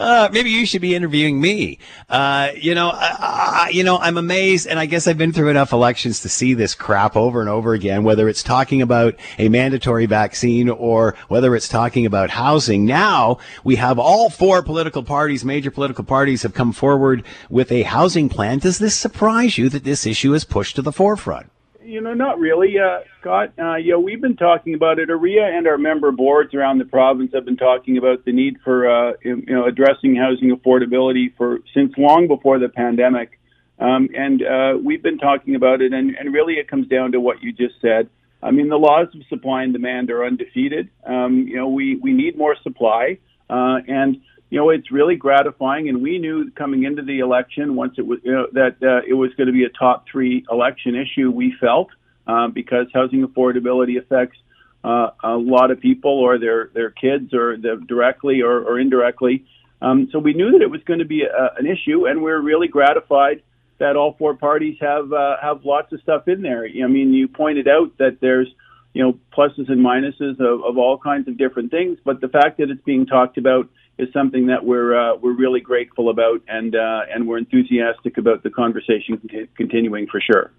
Uh, 0.00 0.30
maybe 0.32 0.48
you 0.48 0.64
should 0.64 0.80
be 0.80 0.94
interviewing 0.94 1.38
me. 1.42 1.76
Uh, 2.08 2.48
you 2.56 2.74
know, 2.74 2.88
I, 2.88 3.66
I, 3.66 3.68
you 3.68 3.84
know, 3.84 3.98
I'm 3.98 4.16
amazed, 4.16 4.66
and 4.66 4.78
I 4.78 4.86
guess 4.86 5.06
I've 5.06 5.18
been 5.18 5.34
through 5.34 5.50
enough 5.50 5.74
elections 5.74 6.20
to 6.20 6.30
see 6.30 6.54
this 6.54 6.74
crap 6.74 7.16
over 7.16 7.42
and 7.42 7.50
over 7.50 7.74
again. 7.74 8.02
Whether 8.02 8.26
it's 8.26 8.42
talking 8.42 8.80
about 8.80 9.14
a 9.38 9.50
mandatory 9.50 10.06
vaccine 10.06 10.70
or 10.70 11.14
whether 11.28 11.54
it's 11.54 11.68
talking 11.68 12.06
about 12.06 12.30
housing. 12.30 12.86
Now 12.86 13.38
we 13.62 13.76
have 13.76 13.98
all 13.98 14.30
four 14.30 14.62
political 14.62 15.02
parties, 15.02 15.44
major 15.44 15.70
political 15.70 16.04
parties, 16.04 16.44
have 16.44 16.54
come 16.54 16.72
forward 16.72 17.22
with 17.50 17.70
a 17.70 17.82
housing 17.82 18.30
plan. 18.30 18.58
Does 18.58 18.78
this 18.78 18.94
surprise 18.94 19.58
you 19.58 19.68
that 19.68 19.84
this 19.84 20.06
issue 20.06 20.32
is 20.32 20.44
pushed 20.44 20.76
to 20.76 20.82
the 20.82 20.92
forefront? 20.92 21.50
You 21.84 22.00
know, 22.00 22.14
not 22.14 22.38
really, 22.38 22.78
uh, 22.78 23.00
Scott. 23.20 23.52
Uh, 23.58 23.76
know, 23.92 24.00
we've 24.00 24.20
been 24.20 24.36
talking 24.36 24.74
about 24.74 24.98
it. 24.98 25.08
OREA 25.08 25.56
and 25.56 25.66
our 25.66 25.78
member 25.78 26.12
boards 26.12 26.54
around 26.54 26.78
the 26.78 26.84
province 26.84 27.32
have 27.34 27.44
been 27.44 27.56
talking 27.56 27.98
about 27.98 28.24
the 28.24 28.32
need 28.32 28.56
for, 28.62 28.90
uh, 28.90 29.12
you 29.22 29.42
know, 29.46 29.66
addressing 29.66 30.14
housing 30.16 30.54
affordability 30.54 31.34
for 31.36 31.60
since 31.74 31.92
long 31.96 32.28
before 32.28 32.58
the 32.58 32.68
pandemic. 32.68 33.38
Um, 33.78 34.08
and 34.14 34.42
uh, 34.42 34.78
we've 34.82 35.02
been 35.02 35.18
talking 35.18 35.54
about 35.54 35.80
it, 35.80 35.92
and, 35.92 36.14
and 36.14 36.34
really 36.34 36.54
it 36.54 36.68
comes 36.68 36.86
down 36.88 37.12
to 37.12 37.20
what 37.20 37.42
you 37.42 37.52
just 37.52 37.80
said. 37.80 38.10
I 38.42 38.50
mean, 38.50 38.68
the 38.68 38.76
laws 38.76 39.08
of 39.14 39.22
supply 39.28 39.62
and 39.62 39.72
demand 39.72 40.10
are 40.10 40.24
undefeated. 40.24 40.90
Um, 41.04 41.46
you 41.48 41.56
know, 41.56 41.68
we, 41.68 41.96
we 41.96 42.12
need 42.12 42.36
more 42.36 42.56
supply, 42.62 43.18
uh, 43.48 43.78
and 43.88 44.20
you 44.50 44.58
know, 44.58 44.70
it's 44.70 44.90
really 44.90 45.14
gratifying. 45.16 45.88
And 45.88 46.02
we 46.02 46.18
knew 46.18 46.50
coming 46.50 46.82
into 46.82 47.02
the 47.02 47.20
election, 47.20 47.76
once 47.76 47.94
it 47.98 48.06
was, 48.06 48.18
you 48.24 48.32
know, 48.32 48.46
that 48.52 48.76
uh, 48.82 49.06
it 49.08 49.14
was 49.14 49.32
going 49.34 49.46
to 49.46 49.52
be 49.52 49.64
a 49.64 49.68
top 49.68 50.06
three 50.10 50.44
election 50.50 50.96
issue. 50.96 51.30
We 51.30 51.54
felt 51.60 51.88
uh, 52.26 52.48
because 52.48 52.86
housing 52.92 53.26
affordability 53.26 53.98
affects 53.98 54.36
uh, 54.82 55.10
a 55.22 55.36
lot 55.36 55.70
of 55.70 55.80
people 55.80 56.10
or 56.10 56.38
their 56.38 56.70
their 56.74 56.90
kids 56.90 57.32
or 57.32 57.56
the, 57.56 57.82
directly 57.88 58.42
or, 58.42 58.60
or 58.60 58.78
indirectly. 58.78 59.44
Um, 59.82 60.08
so 60.12 60.18
we 60.18 60.34
knew 60.34 60.52
that 60.52 60.62
it 60.62 60.70
was 60.70 60.82
going 60.84 60.98
to 60.98 61.06
be 61.06 61.22
a, 61.22 61.50
an 61.58 61.66
issue, 61.66 62.06
and 62.06 62.22
we're 62.22 62.40
really 62.40 62.68
gratified 62.68 63.42
that 63.78 63.96
all 63.96 64.14
four 64.18 64.34
parties 64.34 64.76
have 64.80 65.12
uh, 65.12 65.36
have 65.40 65.64
lots 65.64 65.92
of 65.92 66.00
stuff 66.00 66.28
in 66.28 66.42
there. 66.42 66.64
I 66.64 66.86
mean, 66.86 67.14
you 67.14 67.28
pointed 67.28 67.68
out 67.68 67.96
that 67.98 68.18
there's 68.20 68.48
you 68.94 69.02
know 69.02 69.18
pluses 69.32 69.70
and 69.70 69.84
minuses 69.84 70.40
of, 70.40 70.64
of 70.64 70.76
all 70.76 70.98
kinds 70.98 71.28
of 71.28 71.38
different 71.38 71.70
things, 71.70 71.98
but 72.04 72.20
the 72.20 72.28
fact 72.28 72.58
that 72.58 72.70
it's 72.70 72.82
being 72.82 73.06
talked 73.06 73.38
about 73.38 73.68
is 74.00 74.12
something 74.12 74.46
that 74.46 74.64
we're 74.64 74.94
uh, 74.96 75.16
we're 75.16 75.36
really 75.36 75.60
grateful 75.60 76.08
about, 76.08 76.40
and 76.48 76.74
uh, 76.74 77.02
and 77.12 77.28
we're 77.28 77.38
enthusiastic 77.38 78.18
about 78.18 78.42
the 78.42 78.50
conversation 78.50 79.18
conti- 79.18 79.48
continuing 79.56 80.06
for 80.06 80.20
sure. 80.20 80.52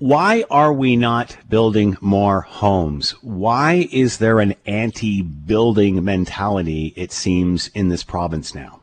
Why 0.00 0.44
are 0.48 0.72
we 0.72 0.96
not 0.96 1.36
building 1.48 1.96
more 2.00 2.42
homes? 2.42 3.10
Why 3.22 3.88
is 3.90 4.18
there 4.18 4.38
an 4.38 4.54
anti-building 4.64 6.04
mentality? 6.04 6.92
It 6.96 7.10
seems 7.10 7.68
in 7.74 7.88
this 7.88 8.04
province 8.04 8.54
now. 8.54 8.80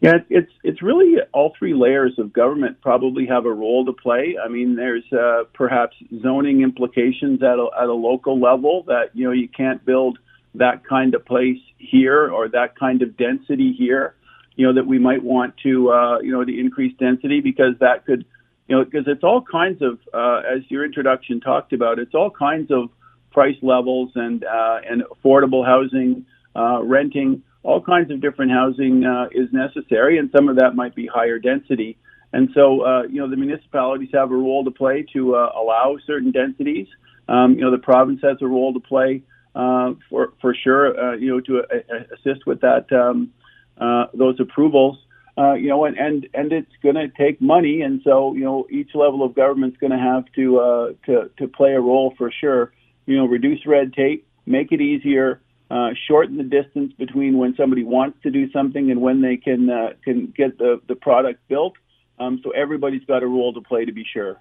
Yeah, 0.00 0.18
it's 0.28 0.50
it's 0.62 0.82
really 0.82 1.14
all 1.32 1.54
three 1.58 1.74
layers 1.74 2.18
of 2.18 2.32
government 2.32 2.80
probably 2.80 3.24
have 3.26 3.46
a 3.46 3.52
role 3.52 3.86
to 3.86 3.92
play. 3.92 4.36
I 4.44 4.48
mean, 4.48 4.76
there's 4.76 5.10
uh, 5.12 5.44
perhaps 5.54 5.96
zoning 6.20 6.62
implications 6.62 7.42
at 7.42 7.58
a, 7.58 7.68
at 7.80 7.88
a 7.88 7.94
local 7.94 8.38
level 8.38 8.82
that 8.88 9.10
you 9.14 9.24
know 9.24 9.32
you 9.32 9.48
can't 9.48 9.82
build 9.84 10.18
that 10.54 10.84
kind 10.84 11.14
of 11.14 11.24
place 11.24 11.58
here 11.78 12.30
or 12.30 12.48
that 12.48 12.78
kind 12.78 13.02
of 13.02 13.16
density 13.16 13.74
here, 13.76 14.14
you 14.56 14.66
know, 14.66 14.74
that 14.74 14.86
we 14.86 14.98
might 14.98 15.22
want 15.22 15.54
to, 15.62 15.90
uh, 15.90 16.18
you 16.20 16.30
know, 16.30 16.44
to 16.44 16.58
increase 16.58 16.96
density 16.98 17.40
because 17.40 17.74
that 17.80 18.06
could, 18.06 18.24
you 18.68 18.76
know, 18.76 18.84
because 18.84 19.04
it's 19.06 19.24
all 19.24 19.42
kinds 19.42 19.82
of, 19.82 19.98
uh, 20.12 20.42
as 20.48 20.62
your 20.68 20.84
introduction 20.84 21.40
talked 21.40 21.72
about, 21.72 21.98
it's 21.98 22.14
all 22.14 22.30
kinds 22.30 22.70
of 22.70 22.88
price 23.32 23.56
levels 23.62 24.12
and, 24.14 24.44
uh, 24.44 24.78
and 24.88 25.02
affordable 25.02 25.66
housing, 25.66 26.24
uh, 26.54 26.80
renting, 26.82 27.42
all 27.64 27.80
kinds 27.80 28.10
of 28.10 28.20
different 28.20 28.52
housing, 28.52 29.04
uh, 29.04 29.26
is 29.32 29.52
necessary. 29.52 30.18
And 30.18 30.30
some 30.34 30.48
of 30.48 30.56
that 30.56 30.76
might 30.76 30.94
be 30.94 31.06
higher 31.06 31.38
density. 31.38 31.96
And 32.32 32.50
so, 32.54 32.82
uh, 32.82 33.02
you 33.02 33.20
know, 33.20 33.28
the 33.28 33.36
municipalities 33.36 34.10
have 34.14 34.30
a 34.30 34.36
role 34.36 34.64
to 34.64 34.70
play 34.70 35.04
to, 35.14 35.34
uh, 35.34 35.52
allow 35.56 35.96
certain 36.06 36.30
densities. 36.30 36.86
Um, 37.28 37.54
you 37.54 37.62
know, 37.62 37.70
the 37.70 37.78
province 37.78 38.20
has 38.22 38.38
a 38.40 38.46
role 38.46 38.72
to 38.72 38.80
play 38.80 39.22
uh, 39.54 39.94
for 40.10 40.32
for 40.40 40.54
sure. 40.54 40.98
Uh, 40.98 41.16
you 41.16 41.30
know, 41.30 41.40
to 41.40 41.60
uh, 41.60 42.14
assist 42.14 42.46
with 42.46 42.60
that 42.60 42.92
um, 42.92 43.32
uh, 43.78 44.06
those 44.14 44.38
approvals. 44.40 44.98
Uh, 45.36 45.54
you 45.54 45.68
know, 45.68 45.84
and 45.84 45.96
and 45.98 46.28
and 46.32 46.52
it's 46.52 46.70
going 46.82 46.94
to 46.94 47.08
take 47.08 47.40
money, 47.40 47.82
and 47.82 48.00
so 48.04 48.34
you 48.34 48.44
know 48.44 48.66
each 48.70 48.94
level 48.94 49.24
of 49.24 49.34
government's 49.34 49.76
going 49.78 49.90
to 49.90 49.98
have 49.98 50.24
to 50.36 50.60
uh, 50.60 50.88
to 51.06 51.30
to 51.38 51.48
play 51.48 51.72
a 51.72 51.80
role 51.80 52.14
for 52.16 52.30
sure. 52.30 52.72
You 53.06 53.16
know, 53.16 53.26
reduce 53.26 53.66
red 53.66 53.92
tape, 53.92 54.26
make 54.46 54.70
it 54.70 54.80
easier, 54.80 55.40
uh, 55.70 55.90
shorten 56.06 56.36
the 56.36 56.44
distance 56.44 56.92
between 56.92 57.36
when 57.36 57.56
somebody 57.56 57.82
wants 57.82 58.18
to 58.22 58.30
do 58.30 58.50
something 58.52 58.90
and 58.90 59.00
when 59.00 59.22
they 59.22 59.36
can 59.36 59.68
uh, 59.68 59.94
can 60.04 60.32
get 60.36 60.56
the 60.58 60.80
the 60.86 60.94
product 60.94 61.40
built. 61.48 61.74
Um, 62.18 62.40
so 62.44 62.50
everybody's 62.50 63.04
got 63.04 63.24
a 63.24 63.26
role 63.26 63.52
to 63.54 63.60
play 63.60 63.84
to 63.84 63.92
be 63.92 64.04
sure. 64.04 64.40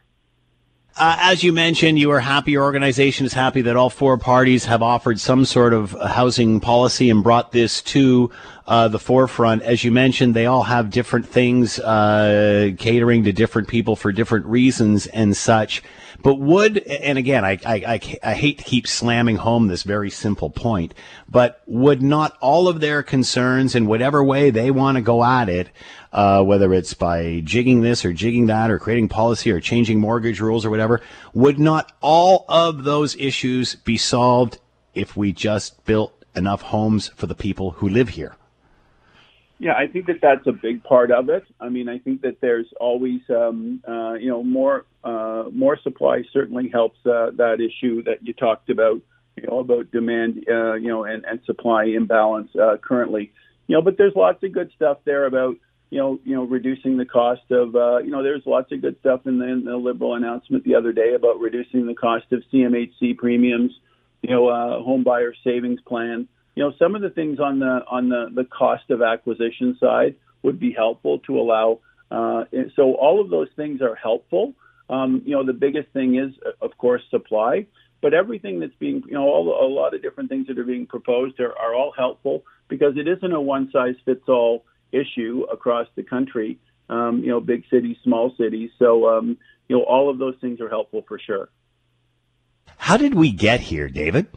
Uh, 0.96 1.18
as 1.22 1.44
you 1.44 1.52
mentioned, 1.52 1.98
you 1.98 2.12
are 2.12 2.20
happy. 2.20 2.52
Your 2.52 2.64
organization 2.64 3.26
is 3.26 3.34
happy 3.34 3.64
that 3.64 3.76
all 3.76 3.90
four 3.90 4.16
parties 4.16 4.66
have 4.66 4.84
offered 4.84 5.20
some 5.20 5.44
sort 5.44 5.74
of 5.74 5.92
housing 6.00 6.60
policy 6.60 7.10
and 7.10 7.24
brought 7.24 7.52
this 7.52 7.82
to 7.82 8.30
uh, 8.68 8.88
the 8.90 9.00
forefront. 9.00 9.64
As 9.64 9.84
you 9.84 9.92
mentioned, 9.92 10.36
they 10.36 10.46
all 10.46 10.62
have 10.62 10.92
different 10.92 11.28
things 11.28 11.80
uh, 11.80 12.72
catering 12.78 13.24
to 13.24 13.32
different 13.34 13.68
people 13.68 13.96
for 13.96 14.12
different 14.12 14.46
reasons 14.46 15.08
and 15.08 15.36
such. 15.36 15.82
But 16.24 16.36
would, 16.36 16.78
and 16.78 17.18
again, 17.18 17.44
I, 17.44 17.60
I, 17.66 17.76
I, 17.76 18.20
I, 18.24 18.34
hate 18.34 18.60
to 18.60 18.64
keep 18.64 18.88
slamming 18.88 19.36
home 19.36 19.68
this 19.68 19.84
very 19.84 20.10
simple 20.10 20.50
point, 20.50 20.94
but 21.28 21.62
would 21.68 22.02
not 22.02 22.38
all 22.40 22.70
of 22.70 22.80
their 22.80 23.04
concerns 23.04 23.76
in 23.76 23.88
whatever 23.88 24.24
way 24.24 24.50
they 24.50 24.72
want 24.72 24.96
to 24.96 25.02
go 25.02 25.22
at 25.22 25.50
it, 25.50 25.70
uh, 26.14 26.42
whether 26.42 26.74
it's 26.74 26.94
by 26.94 27.42
jigging 27.44 27.82
this 27.82 28.06
or 28.06 28.14
jigging 28.14 28.46
that 28.46 28.72
or 28.72 28.80
creating 28.80 29.10
policy 29.10 29.52
or 29.52 29.60
changing 29.60 30.00
mortgage 30.00 30.40
rules 30.40 30.66
or 30.66 30.70
whatever, 30.70 31.02
would 31.34 31.60
not 31.60 31.92
all 32.00 32.46
of 32.48 32.86
those 32.86 33.18
issues 33.18 33.76
be 33.76 33.98
solved 33.98 34.60
if 34.96 35.18
we 35.18 35.34
just 35.34 35.84
built 35.84 36.24
enough 36.36 36.62
homes 36.62 37.10
for 37.10 37.28
the 37.28 37.36
people 37.36 37.72
who 37.72 37.90
live 37.90 38.10
here? 38.10 38.38
Yeah, 39.60 39.74
I 39.74 39.88
think 39.88 40.06
that 40.08 40.22
that's 40.22 40.48
a 40.48 40.54
big 40.54 40.84
part 40.84 41.12
of 41.12 41.28
it. 41.28 41.44
I 41.60 41.68
mean, 41.68 41.90
I 41.90 42.00
think 42.00 42.22
that 42.22 42.40
there's 42.40 42.68
always, 42.80 43.22
um, 43.30 43.84
uh, 43.86 44.14
you 44.14 44.30
know, 44.30 44.42
more 44.42 44.86
uh, 45.04 45.46
more 45.52 45.78
supply 45.82 46.24
certainly 46.32 46.70
helps 46.70 46.98
uh, 47.06 47.32
that 47.36 47.58
issue 47.60 48.04
that 48.04 48.26
you 48.26 48.34
talked 48.34 48.70
about, 48.70 49.02
you 49.36 49.48
know, 49.48 49.60
about 49.60 49.92
demand, 49.92 50.46
uh, 50.50 50.74
you 50.74 50.88
know, 50.88 51.04
and, 51.04 51.26
and 51.26 51.40
supply 51.46 51.86
imbalance 51.86 52.50
uh, 52.56 52.78
currently. 52.78 53.32
You 53.68 53.76
know, 53.76 53.82
but 53.82 53.98
there's 53.98 54.16
lots 54.16 54.44
of 54.44 54.54
good 54.54 54.72
stuff 54.76 55.00
there 55.06 55.26
about, 55.26 55.56
you 55.90 56.00
know, 56.00 56.20
you 56.24 56.36
know, 56.36 56.44
reducing 56.44 56.98
the 56.98 57.06
cost 57.06 57.44
of, 57.52 57.76
uh, 57.76 57.98
you 58.00 58.12
know, 58.12 58.24
there's 58.24 58.44
lots 58.46 58.72
of 58.72 58.82
good 58.82 58.98
stuff 59.00 59.22
in 59.26 59.40
the, 59.40 59.48
in 59.48 59.66
the 59.66 59.76
liberal 59.76 60.16
announcement 60.16 60.64
the 60.64 60.76
other 60.76 60.92
day 60.92 61.14
about 61.16 61.40
reducing 61.40 61.86
the 61.86 61.94
cost 61.94 62.26
of 62.32 62.44
CMHC 62.54 63.18
premiums, 63.18 63.72
you 64.22 64.30
know, 64.30 64.48
uh, 64.48 64.82
home 64.82 65.04
buyer 65.04 65.34
savings 65.44 65.82
plan. 65.82 66.28
You 66.56 66.64
know, 66.64 66.74
some 66.78 66.96
of 66.96 67.02
the 67.02 67.10
things 67.10 67.40
on 67.40 67.60
the 67.60 67.84
on 67.90 68.10
the 68.10 68.30
the 68.34 68.44
cost 68.44 68.90
of 68.92 69.02
acquisition 69.02 69.76
side 69.80 70.16
would 70.44 70.60
be 70.60 70.72
helpful 70.72 71.20
to 71.20 71.40
allow. 71.40 71.80
Uh, 72.12 72.44
so 72.76 72.94
all 72.94 73.20
of 73.20 73.32
those 73.32 73.48
things 73.56 73.82
are 73.82 73.96
helpful. 73.96 74.54
Um, 74.94 75.24
you 75.26 75.36
know, 75.36 75.44
the 75.44 75.54
biggest 75.54 75.90
thing 75.90 76.16
is, 76.16 76.32
of 76.62 76.78
course, 76.78 77.02
supply. 77.10 77.66
But 78.02 78.14
everything 78.14 78.60
that's 78.60 78.76
being, 78.80 79.02
you 79.08 79.14
know, 79.14 79.24
all, 79.24 79.66
a 79.66 79.70
lot 79.74 79.96
of 79.96 80.02
different 80.02 80.30
things 80.30 80.48
that 80.48 80.60
are 80.60 80.66
being 80.66 80.86
proposed 80.86 81.40
are, 81.40 81.58
are 81.58 81.74
all 81.74 81.94
helpful 81.98 82.44
because 82.68 82.98
it 82.98 83.08
isn't 83.08 83.32
a 83.32 83.40
one 83.42 83.72
size 83.72 83.96
fits 84.06 84.28
all 84.28 84.66
issue 84.92 85.46
across 85.52 85.88
the 85.96 86.04
country. 86.04 86.60
Um, 86.90 87.22
you 87.24 87.30
know, 87.30 87.40
big 87.40 87.64
cities, 87.72 87.98
small 88.04 88.36
cities. 88.38 88.70
So, 88.78 89.08
um, 89.08 89.38
you 89.68 89.78
know, 89.78 89.84
all 89.84 90.10
of 90.10 90.20
those 90.20 90.36
things 90.42 90.60
are 90.60 90.70
helpful 90.70 91.04
for 91.08 91.18
sure. 91.18 91.50
How 92.78 92.98
did 92.98 93.16
we 93.16 93.32
get 93.32 93.62
here, 93.62 93.88
David? 93.88 94.28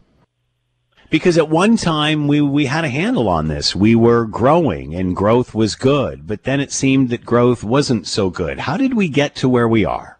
Because 1.09 1.37
at 1.37 1.49
one 1.49 1.77
time 1.77 2.27
we, 2.27 2.41
we 2.41 2.65
had 2.65 2.85
a 2.85 2.89
handle 2.89 3.27
on 3.27 3.47
this. 3.47 3.75
We 3.75 3.95
were 3.95 4.25
growing 4.25 4.95
and 4.95 5.15
growth 5.15 5.53
was 5.53 5.75
good, 5.75 6.25
but 6.25 6.43
then 6.43 6.61
it 6.61 6.71
seemed 6.71 7.09
that 7.09 7.25
growth 7.25 7.63
wasn't 7.63 8.07
so 8.07 8.29
good. 8.29 8.59
How 8.59 8.77
did 8.77 8.93
we 8.93 9.07
get 9.09 9.35
to 9.35 9.49
where 9.49 9.67
we 9.67 9.85
are? 9.85 10.16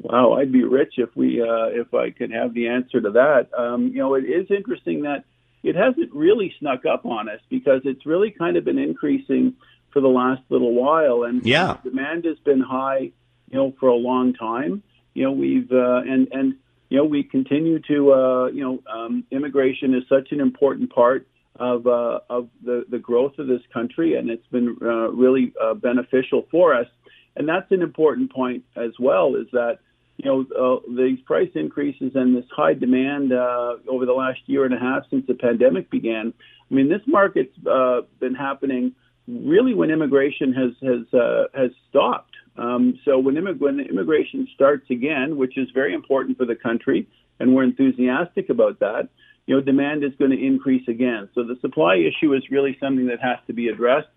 Wow, 0.00 0.34
I'd 0.34 0.52
be 0.52 0.62
rich 0.62 0.94
if 0.96 1.14
we 1.16 1.42
uh, 1.42 1.66
if 1.66 1.92
I 1.92 2.10
could 2.10 2.30
have 2.30 2.54
the 2.54 2.68
answer 2.68 3.00
to 3.00 3.10
that. 3.10 3.48
Um, 3.56 3.88
you 3.88 3.98
know, 3.98 4.14
it 4.14 4.24
is 4.24 4.46
interesting 4.48 5.02
that 5.02 5.24
it 5.64 5.74
hasn't 5.74 6.12
really 6.12 6.54
snuck 6.60 6.86
up 6.86 7.04
on 7.04 7.28
us 7.28 7.40
because 7.50 7.82
it's 7.84 8.06
really 8.06 8.30
kind 8.30 8.56
of 8.56 8.64
been 8.64 8.78
increasing 8.78 9.54
for 9.90 10.00
the 10.00 10.08
last 10.08 10.42
little 10.50 10.72
while, 10.72 11.24
and 11.24 11.44
yeah, 11.44 11.78
demand 11.82 12.24
has 12.26 12.38
been 12.38 12.60
high, 12.60 13.10
you 13.50 13.56
know, 13.56 13.74
for 13.80 13.88
a 13.88 13.96
long 13.96 14.34
time. 14.34 14.84
You 15.14 15.24
know, 15.24 15.32
we've 15.32 15.70
uh, 15.72 16.02
and 16.06 16.28
and 16.30 16.54
you 16.90 16.98
know 16.98 17.04
we 17.04 17.24
continue 17.24 17.80
to 17.80 18.12
uh, 18.12 18.46
you 18.46 18.62
know 18.62 18.82
um, 18.88 19.24
immigration 19.32 19.94
is 19.94 20.04
such 20.08 20.30
an 20.30 20.40
important 20.40 20.94
part 20.94 21.26
of 21.56 21.88
uh, 21.88 22.20
of 22.30 22.48
the 22.64 22.84
the 22.88 23.00
growth 23.00 23.38
of 23.38 23.48
this 23.48 23.62
country, 23.72 24.14
and 24.14 24.30
it's 24.30 24.46
been 24.46 24.76
uh, 24.80 25.10
really 25.10 25.52
uh, 25.60 25.74
beneficial 25.74 26.46
for 26.52 26.74
us. 26.74 26.86
And 27.34 27.48
that's 27.48 27.70
an 27.70 27.82
important 27.82 28.32
point 28.32 28.64
as 28.76 28.92
well. 28.98 29.34
Is 29.36 29.46
that 29.52 29.78
you 30.18 30.24
know, 30.24 30.46
uh, 30.58 30.80
these 30.96 31.20
price 31.20 31.50
increases 31.54 32.12
and 32.14 32.36
this 32.36 32.44
high 32.54 32.74
demand 32.74 33.32
uh, 33.32 33.76
over 33.88 34.04
the 34.04 34.12
last 34.12 34.40
year 34.46 34.64
and 34.64 34.74
a 34.74 34.78
half 34.78 35.04
since 35.10 35.24
the 35.26 35.34
pandemic 35.34 35.90
began. 35.90 36.34
I 36.70 36.74
mean, 36.74 36.88
this 36.88 37.02
market's 37.06 37.56
uh, 37.66 38.00
been 38.18 38.34
happening 38.34 38.94
really 39.28 39.74
when 39.74 39.90
immigration 39.90 40.52
has 40.52 40.72
has 40.82 41.14
uh, 41.14 41.44
has 41.54 41.70
stopped. 41.88 42.34
Um, 42.56 42.98
so 43.04 43.20
when, 43.20 43.36
immig- 43.36 43.60
when 43.60 43.78
immigration 43.78 44.48
starts 44.52 44.90
again, 44.90 45.36
which 45.36 45.56
is 45.56 45.68
very 45.72 45.94
important 45.94 46.36
for 46.36 46.44
the 46.44 46.56
country, 46.56 47.06
and 47.38 47.54
we're 47.54 47.62
enthusiastic 47.62 48.50
about 48.50 48.80
that, 48.80 49.08
you 49.46 49.54
know, 49.54 49.60
demand 49.60 50.02
is 50.02 50.10
going 50.18 50.32
to 50.32 50.46
increase 50.46 50.86
again. 50.88 51.28
So 51.36 51.44
the 51.44 51.56
supply 51.60 51.94
issue 51.96 52.34
is 52.34 52.42
really 52.50 52.76
something 52.80 53.06
that 53.06 53.20
has 53.22 53.38
to 53.46 53.52
be 53.52 53.68
addressed 53.68 54.08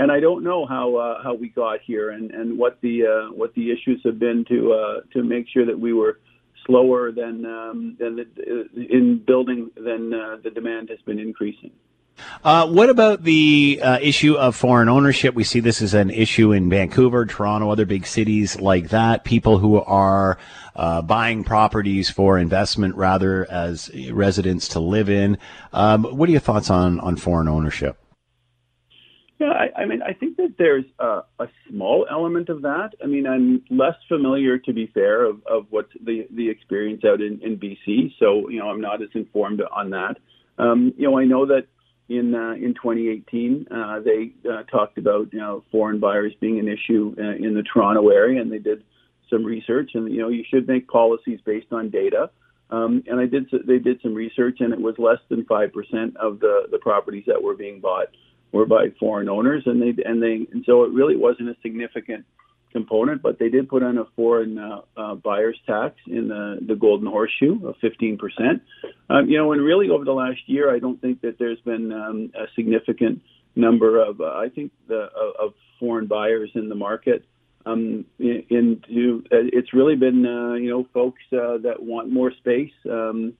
and 0.00 0.10
I 0.10 0.18
don't 0.18 0.42
know 0.42 0.64
how 0.64 0.96
uh, 0.96 1.22
how 1.22 1.34
we 1.34 1.50
got 1.50 1.80
here 1.82 2.10
and, 2.10 2.30
and 2.30 2.56
what 2.56 2.80
the 2.80 3.06
uh, 3.06 3.32
what 3.32 3.54
the 3.54 3.70
issues 3.70 4.00
have 4.04 4.18
been 4.18 4.46
to 4.46 4.72
uh, 4.72 5.00
to 5.12 5.22
make 5.22 5.46
sure 5.46 5.66
that 5.66 5.78
we 5.78 5.92
were 5.92 6.20
slower 6.66 7.12
than 7.12 7.44
um, 7.44 7.96
than 8.00 8.16
the, 8.16 8.22
uh, 8.22 8.80
in 8.96 9.22
building 9.26 9.70
than 9.76 10.14
uh, 10.14 10.38
the 10.42 10.50
demand 10.50 10.88
has 10.88 11.00
been 11.02 11.18
increasing. 11.18 11.70
Uh, 12.44 12.66
what 12.66 12.90
about 12.90 13.24
the 13.24 13.80
issue 14.02 14.34
of 14.34 14.54
foreign 14.54 14.90
ownership? 14.90 15.34
We 15.34 15.44
see 15.44 15.60
this 15.60 15.80
as 15.80 15.94
an 15.94 16.10
issue 16.10 16.52
in 16.52 16.68
Vancouver, 16.68 17.24
Toronto, 17.24 17.70
other 17.70 17.86
big 17.86 18.06
cities 18.06 18.60
like 18.60 18.90
that. 18.90 19.24
People 19.24 19.58
who 19.58 19.80
are 19.80 20.36
buying 21.04 21.44
properties 21.44 22.10
for 22.10 22.38
investment 22.38 22.94
rather 22.94 23.50
as 23.50 23.90
residents 24.12 24.68
to 24.68 24.80
live 24.80 25.08
in. 25.08 25.38
Um, 25.72 26.04
what 26.04 26.28
are 26.28 26.32
your 26.32 26.42
thoughts 26.42 26.68
on, 26.68 27.00
on 27.00 27.16
foreign 27.16 27.48
ownership? 27.48 27.96
Yeah, 29.40 29.52
I, 29.52 29.82
I 29.82 29.84
mean, 29.86 30.02
I 30.02 30.12
think 30.12 30.36
that 30.36 30.56
there's 30.58 30.84
a, 30.98 31.22
a 31.38 31.46
small 31.70 32.06
element 32.10 32.50
of 32.50 32.60
that. 32.60 32.90
I 33.02 33.06
mean, 33.06 33.26
I'm 33.26 33.64
less 33.70 33.94
familiar, 34.06 34.58
to 34.58 34.72
be 34.74 34.90
fair, 34.92 35.24
of, 35.24 35.40
of 35.46 35.66
what's 35.70 35.92
the, 36.04 36.26
the 36.30 36.50
experience 36.50 37.04
out 37.06 37.22
in, 37.22 37.40
in 37.42 37.56
BC. 37.56 38.12
So, 38.18 38.50
you 38.50 38.58
know, 38.58 38.68
I'm 38.68 38.82
not 38.82 39.00
as 39.00 39.08
informed 39.14 39.62
on 39.74 39.90
that. 39.90 40.16
Um, 40.58 40.92
you 40.98 41.08
know, 41.08 41.18
I 41.18 41.24
know 41.24 41.46
that 41.46 41.68
in 42.10 42.34
uh, 42.34 42.52
in 42.52 42.74
2018 42.74 43.68
uh, 43.70 44.00
they 44.00 44.32
uh, 44.46 44.64
talked 44.64 44.98
about 44.98 45.32
you 45.32 45.38
know 45.38 45.64
foreign 45.70 46.00
buyers 46.00 46.32
being 46.40 46.58
an 46.58 46.68
issue 46.68 47.14
uh, 47.16 47.36
in 47.36 47.54
the 47.54 47.62
Toronto 47.62 48.08
area, 48.08 48.42
and 48.42 48.52
they 48.52 48.58
did 48.58 48.84
some 49.30 49.44
research. 49.44 49.92
And 49.94 50.12
you 50.12 50.20
know, 50.20 50.28
you 50.28 50.44
should 50.52 50.66
make 50.68 50.88
policies 50.88 51.38
based 51.46 51.72
on 51.72 51.88
data. 51.88 52.30
Um, 52.68 53.04
and 53.06 53.20
I 53.20 53.26
did 53.26 53.48
they 53.66 53.78
did 53.78 54.00
some 54.02 54.14
research, 54.14 54.58
and 54.58 54.74
it 54.74 54.80
was 54.80 54.96
less 54.98 55.20
than 55.30 55.44
five 55.46 55.72
percent 55.72 56.16
of 56.16 56.40
the 56.40 56.64
the 56.70 56.78
properties 56.78 57.24
that 57.28 57.42
were 57.42 57.54
being 57.54 57.80
bought 57.80 58.08
were 58.52 58.66
by 58.66 58.88
foreign 58.98 59.28
owners, 59.28 59.62
and 59.66 59.80
they 59.80 60.02
and 60.04 60.22
they 60.22 60.46
and 60.52 60.64
so 60.66 60.84
it 60.84 60.92
really 60.92 61.16
wasn't 61.16 61.48
a 61.48 61.56
significant 61.62 62.24
component, 62.72 63.22
but 63.22 63.38
they 63.38 63.48
did 63.48 63.68
put 63.68 63.82
on 63.82 63.98
a 63.98 64.04
foreign 64.16 64.58
uh, 64.58 64.80
uh, 64.96 65.14
buyer's 65.16 65.58
tax 65.66 65.96
in 66.06 66.28
the, 66.28 66.58
the 66.66 66.74
Golden 66.74 67.06
Horseshoe 67.06 67.66
of 67.66 67.74
15%. 67.82 68.18
Um, 69.08 69.28
you 69.28 69.38
know, 69.38 69.52
and 69.52 69.62
really 69.62 69.90
over 69.90 70.04
the 70.04 70.12
last 70.12 70.40
year, 70.46 70.74
I 70.74 70.78
don't 70.78 71.00
think 71.00 71.20
that 71.22 71.38
there's 71.38 71.60
been 71.60 71.92
um, 71.92 72.30
a 72.34 72.46
significant 72.54 73.22
number 73.56 74.02
of, 74.02 74.20
uh, 74.20 74.24
I 74.24 74.48
think, 74.54 74.72
the, 74.88 75.08
uh, 75.14 75.44
of 75.44 75.54
foreign 75.78 76.06
buyers 76.06 76.50
in 76.54 76.68
the 76.68 76.74
market. 76.74 77.24
Um, 77.66 78.06
in, 78.18 78.44
into 78.48 79.22
uh, 79.26 79.44
it's 79.52 79.74
really 79.74 79.96
been, 79.96 80.24
uh, 80.24 80.54
you 80.54 80.70
know, 80.70 80.86
folks 80.94 81.20
uh, 81.32 81.58
that 81.58 81.76
want 81.78 82.10
more 82.10 82.32
space, 82.32 82.72
um, 82.90 83.34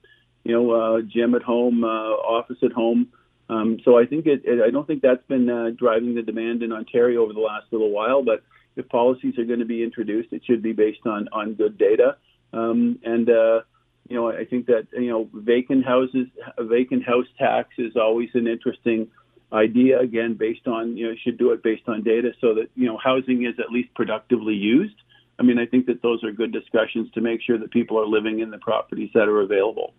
you 0.44 0.52
know, 0.52 0.70
uh, 0.72 1.00
gym 1.02 1.34
at 1.34 1.42
home, 1.42 1.84
uh, 1.84 1.86
office 1.86 2.58
at 2.62 2.72
home. 2.72 3.08
Um, 3.50 3.78
so 3.84 3.98
I 3.98 4.06
think 4.06 4.26
it, 4.26 4.42
it, 4.44 4.62
I 4.64 4.70
don't 4.70 4.86
think 4.86 5.02
that's 5.02 5.26
been 5.26 5.50
uh, 5.50 5.70
driving 5.76 6.14
the 6.14 6.22
demand 6.22 6.62
in 6.62 6.72
Ontario 6.72 7.22
over 7.24 7.32
the 7.32 7.40
last 7.40 7.66
little 7.72 7.90
while. 7.90 8.22
But 8.22 8.44
if 8.76 8.88
policies 8.88 9.38
are 9.38 9.44
going 9.44 9.58
to 9.58 9.64
be 9.64 9.82
introduced, 9.82 10.32
it 10.32 10.42
should 10.44 10.62
be 10.62 10.72
based 10.72 11.04
on 11.04 11.28
on 11.32 11.54
good 11.54 11.76
data. 11.76 12.16
Um, 12.52 13.00
and 13.02 13.28
uh, 13.28 13.60
you 14.08 14.16
know, 14.16 14.30
I 14.30 14.44
think 14.44 14.66
that 14.66 14.86
you 14.92 15.10
know, 15.10 15.28
vacant 15.34 15.84
houses, 15.84 16.28
a 16.56 16.64
vacant 16.64 17.04
house 17.04 17.26
tax 17.38 17.70
is 17.76 17.96
always 17.96 18.28
an 18.34 18.46
interesting 18.46 19.08
idea. 19.52 19.98
Again, 19.98 20.34
based 20.34 20.68
on 20.68 20.96
you 20.96 21.08
know, 21.08 21.14
should 21.24 21.36
do 21.36 21.50
it 21.50 21.60
based 21.60 21.88
on 21.88 22.04
data, 22.04 22.30
so 22.40 22.54
that 22.54 22.68
you 22.76 22.86
know, 22.86 22.98
housing 23.02 23.44
is 23.46 23.58
at 23.58 23.72
least 23.72 23.92
productively 23.94 24.54
used. 24.54 24.94
I 25.40 25.42
mean, 25.42 25.58
I 25.58 25.66
think 25.66 25.86
that 25.86 26.02
those 26.02 26.22
are 26.22 26.30
good 26.30 26.52
discussions 26.52 27.10
to 27.14 27.20
make 27.20 27.40
sure 27.42 27.58
that 27.58 27.72
people 27.72 27.98
are 27.98 28.06
living 28.06 28.38
in 28.38 28.50
the 28.50 28.58
properties 28.58 29.10
that 29.14 29.26
are 29.26 29.40
available. 29.40 29.92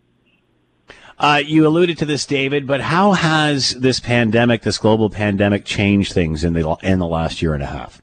Uh, 1.17 1.41
you 1.45 1.67
alluded 1.67 1.99
to 1.99 2.05
this, 2.05 2.25
David, 2.25 2.65
but 2.65 2.81
how 2.81 3.11
has 3.11 3.71
this 3.71 3.99
pandemic, 3.99 4.63
this 4.63 4.79
global 4.79 5.09
pandemic, 5.09 5.65
changed 5.65 6.13
things 6.13 6.43
in 6.43 6.53
the 6.53 6.77
in 6.81 6.99
the 6.99 7.05
last 7.05 7.41
year 7.41 7.53
and 7.53 7.61
a 7.61 7.67
half? 7.67 8.01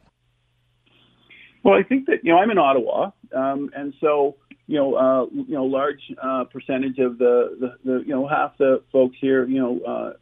Well, 1.65 1.75
I 1.75 1.83
think 1.83 2.07
that 2.07 2.25
you 2.25 2.33
know 2.33 2.39
I'm 2.39 2.51
in 2.51 2.59
Ottawa, 2.59 3.11
um, 3.35 3.71
and 3.75 3.93
so 4.01 4.37
you 4.69 4.77
know 4.77 4.95
uh, 4.95 5.27
you 5.33 5.55
know 5.55 5.65
large 5.65 6.01
uh, 6.23 6.45
percentage 6.45 6.99
of 6.99 7.19
the, 7.19 7.57
the, 7.59 7.75
the 7.85 7.99
you 8.07 8.15
know 8.15 8.29
half 8.29 8.57
the 8.59 8.83
folks 8.93 9.17
here 9.21 9.45
you 9.47 9.61
know 9.61 9.81
uh, 9.81 10.13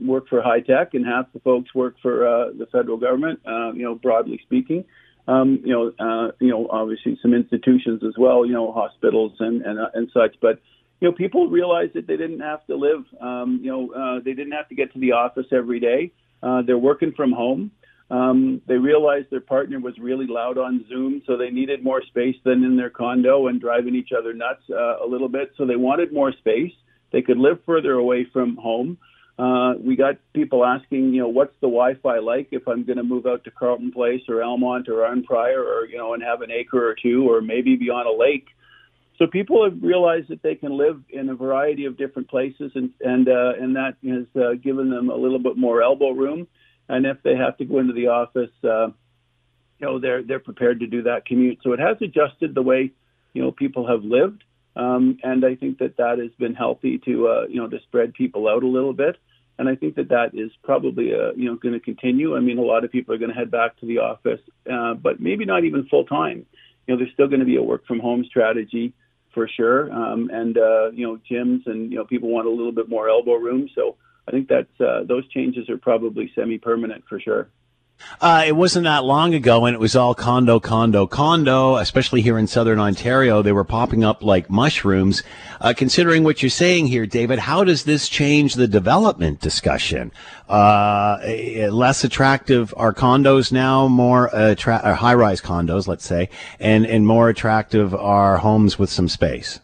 work 0.00 0.28
for 0.28 0.40
high 0.40 0.60
tech, 0.60 0.94
and 0.94 1.04
half 1.04 1.26
the 1.32 1.40
folks 1.40 1.74
work 1.74 1.96
for 2.00 2.26
uh, 2.26 2.52
the 2.56 2.66
federal 2.66 2.96
government. 2.96 3.40
Uh, 3.46 3.72
you 3.72 3.82
know, 3.82 3.94
broadly 3.94 4.40
speaking. 4.44 4.84
Um, 5.28 5.60
you 5.64 5.72
know, 5.72 5.92
uh, 5.98 6.32
you 6.40 6.50
know, 6.50 6.68
obviously 6.70 7.18
some 7.20 7.34
institutions 7.34 8.02
as 8.04 8.14
well, 8.18 8.46
you 8.46 8.52
know, 8.52 8.72
hospitals 8.72 9.32
and 9.40 9.62
and, 9.62 9.78
and 9.94 10.10
such. 10.12 10.36
But 10.40 10.60
you 11.00 11.08
know, 11.08 11.12
people 11.12 11.48
realized 11.48 11.94
that 11.94 12.06
they 12.06 12.16
didn't 12.16 12.40
have 12.40 12.64
to 12.66 12.76
live, 12.76 13.04
um, 13.20 13.60
you 13.62 13.70
know, 13.70 13.92
uh, 13.92 14.20
they 14.22 14.34
didn't 14.34 14.52
have 14.52 14.68
to 14.68 14.74
get 14.74 14.92
to 14.92 14.98
the 14.98 15.12
office 15.12 15.46
every 15.50 15.80
day. 15.80 16.12
Uh, 16.42 16.62
they're 16.62 16.78
working 16.78 17.12
from 17.12 17.32
home. 17.32 17.70
Um, 18.10 18.60
they 18.66 18.74
realized 18.74 19.28
their 19.30 19.40
partner 19.40 19.78
was 19.78 19.96
really 19.98 20.26
loud 20.26 20.58
on 20.58 20.84
Zoom, 20.88 21.22
so 21.26 21.36
they 21.36 21.50
needed 21.50 21.84
more 21.84 22.02
space 22.02 22.36
than 22.44 22.64
in 22.64 22.76
their 22.76 22.90
condo 22.90 23.46
and 23.46 23.60
driving 23.60 23.94
each 23.94 24.10
other 24.16 24.34
nuts 24.34 24.62
uh, 24.68 25.04
a 25.04 25.06
little 25.06 25.28
bit. 25.28 25.52
So 25.56 25.64
they 25.64 25.76
wanted 25.76 26.12
more 26.12 26.32
space. 26.32 26.72
They 27.12 27.22
could 27.22 27.38
live 27.38 27.58
further 27.64 27.92
away 27.92 28.26
from 28.32 28.56
home. 28.56 28.98
Uh, 29.38 29.74
we 29.82 29.96
got 29.96 30.16
people 30.34 30.66
asking, 30.66 31.14
you 31.14 31.22
know, 31.22 31.28
what's 31.28 31.54
the 31.60 31.68
Wi-Fi 31.68 32.18
like 32.18 32.48
if 32.50 32.68
I'm 32.68 32.84
going 32.84 32.98
to 32.98 33.04
move 33.04 33.26
out 33.26 33.44
to 33.44 33.50
Carleton 33.50 33.90
Place 33.90 34.20
or 34.28 34.42
Almonte 34.42 34.90
or 34.90 34.98
Arnprior 34.98 35.64
or, 35.64 35.86
you 35.86 35.96
know, 35.96 36.12
and 36.12 36.22
have 36.22 36.42
an 36.42 36.50
acre 36.50 36.86
or 36.86 36.94
two 37.00 37.30
or 37.30 37.40
maybe 37.40 37.76
be 37.76 37.88
on 37.88 38.06
a 38.06 38.12
lake. 38.12 38.48
So 39.20 39.26
people 39.26 39.62
have 39.64 39.82
realized 39.82 40.28
that 40.28 40.42
they 40.42 40.54
can 40.54 40.78
live 40.78 41.02
in 41.10 41.28
a 41.28 41.34
variety 41.34 41.84
of 41.84 41.98
different 41.98 42.30
places, 42.30 42.72
and 42.74 42.90
and 43.02 43.28
uh, 43.28 43.52
and 43.60 43.76
that 43.76 43.96
has 44.02 44.42
uh, 44.42 44.54
given 44.54 44.88
them 44.88 45.10
a 45.10 45.14
little 45.14 45.38
bit 45.38 45.58
more 45.58 45.82
elbow 45.82 46.12
room. 46.12 46.48
And 46.88 47.04
if 47.04 47.18
they 47.22 47.36
have 47.36 47.58
to 47.58 47.66
go 47.66 47.80
into 47.80 47.92
the 47.92 48.06
office, 48.06 48.50
uh, 48.64 48.86
you 49.78 49.86
know, 49.86 49.98
they're 49.98 50.22
they're 50.22 50.40
prepared 50.40 50.80
to 50.80 50.86
do 50.86 51.02
that 51.02 51.26
commute. 51.26 51.58
So 51.62 51.72
it 51.74 51.80
has 51.80 51.98
adjusted 52.00 52.54
the 52.54 52.62
way 52.62 52.92
you 53.34 53.42
know 53.42 53.52
people 53.52 53.86
have 53.86 54.02
lived, 54.04 54.42
um, 54.74 55.18
and 55.22 55.44
I 55.44 55.54
think 55.54 55.80
that 55.80 55.98
that 55.98 56.18
has 56.18 56.30
been 56.38 56.54
healthy 56.54 56.96
to 57.04 57.28
uh, 57.28 57.42
you 57.46 57.56
know 57.56 57.68
to 57.68 57.78
spread 57.82 58.14
people 58.14 58.48
out 58.48 58.62
a 58.62 58.68
little 58.68 58.94
bit. 58.94 59.18
and 59.58 59.68
I 59.68 59.74
think 59.74 59.96
that 59.96 60.08
that 60.08 60.30
is 60.32 60.50
probably 60.64 61.12
uh, 61.12 61.32
you 61.36 61.44
know 61.44 61.56
going 61.56 61.74
to 61.74 61.80
continue. 61.80 62.38
I 62.38 62.40
mean, 62.40 62.56
a 62.56 62.62
lot 62.62 62.84
of 62.84 62.90
people 62.90 63.14
are 63.14 63.18
going 63.18 63.32
to 63.32 63.36
head 63.36 63.50
back 63.50 63.78
to 63.80 63.86
the 63.86 63.98
office, 63.98 64.40
uh, 64.72 64.94
but 64.94 65.20
maybe 65.20 65.44
not 65.44 65.64
even 65.64 65.86
full 65.88 66.06
time. 66.06 66.46
You 66.86 66.94
know, 66.94 66.98
there's 66.98 67.12
still 67.12 67.28
going 67.28 67.40
to 67.40 67.46
be 67.46 67.56
a 67.56 67.62
work 67.62 67.86
from 67.86 68.00
home 68.00 68.24
strategy 68.24 68.94
for 69.32 69.48
sure, 69.48 69.92
um, 69.92 70.30
and 70.32 70.58
uh, 70.58 70.90
you 70.92 71.06
know, 71.06 71.18
gyms 71.30 71.66
and 71.66 71.90
you 71.90 71.98
know 71.98 72.04
people 72.04 72.28
want 72.28 72.46
a 72.46 72.50
little 72.50 72.72
bit 72.72 72.88
more 72.88 73.08
elbow 73.08 73.34
room. 73.34 73.68
So 73.74 73.96
I 74.26 74.30
think 74.30 74.48
that's 74.48 74.80
uh, 74.80 75.04
those 75.06 75.28
changes 75.28 75.68
are 75.68 75.78
probably 75.78 76.30
semi 76.34 76.58
permanent 76.58 77.04
for 77.08 77.20
sure. 77.20 77.48
Uh, 78.20 78.44
it 78.46 78.54
wasn't 78.54 78.84
that 78.84 79.04
long 79.04 79.34
ago 79.34 79.64
and 79.64 79.74
it 79.74 79.80
was 79.80 79.96
all 79.96 80.14
condo, 80.14 80.60
condo, 80.60 81.06
condo, 81.06 81.76
especially 81.76 82.20
here 82.20 82.38
in 82.38 82.46
southern 82.46 82.78
Ontario. 82.78 83.40
They 83.40 83.52
were 83.52 83.64
popping 83.64 84.04
up 84.04 84.22
like 84.22 84.50
mushrooms. 84.50 85.22
Uh, 85.60 85.72
considering 85.74 86.22
what 86.22 86.42
you're 86.42 86.50
saying 86.50 86.88
here, 86.88 87.06
David, 87.06 87.38
how 87.38 87.64
does 87.64 87.84
this 87.84 88.08
change 88.08 88.54
the 88.54 88.68
development 88.68 89.40
discussion? 89.40 90.12
Uh, 90.48 91.18
less 91.70 92.04
attractive 92.04 92.74
are 92.76 92.92
condos 92.92 93.52
now, 93.52 93.88
more 93.88 94.34
attra- 94.34 94.94
high 94.96 95.14
rise 95.14 95.40
condos, 95.40 95.86
let's 95.86 96.04
say, 96.04 96.28
and, 96.58 96.84
and 96.86 97.06
more 97.06 97.28
attractive 97.28 97.94
are 97.94 98.38
homes 98.38 98.78
with 98.78 98.90
some 98.90 99.08
space. 99.08 99.60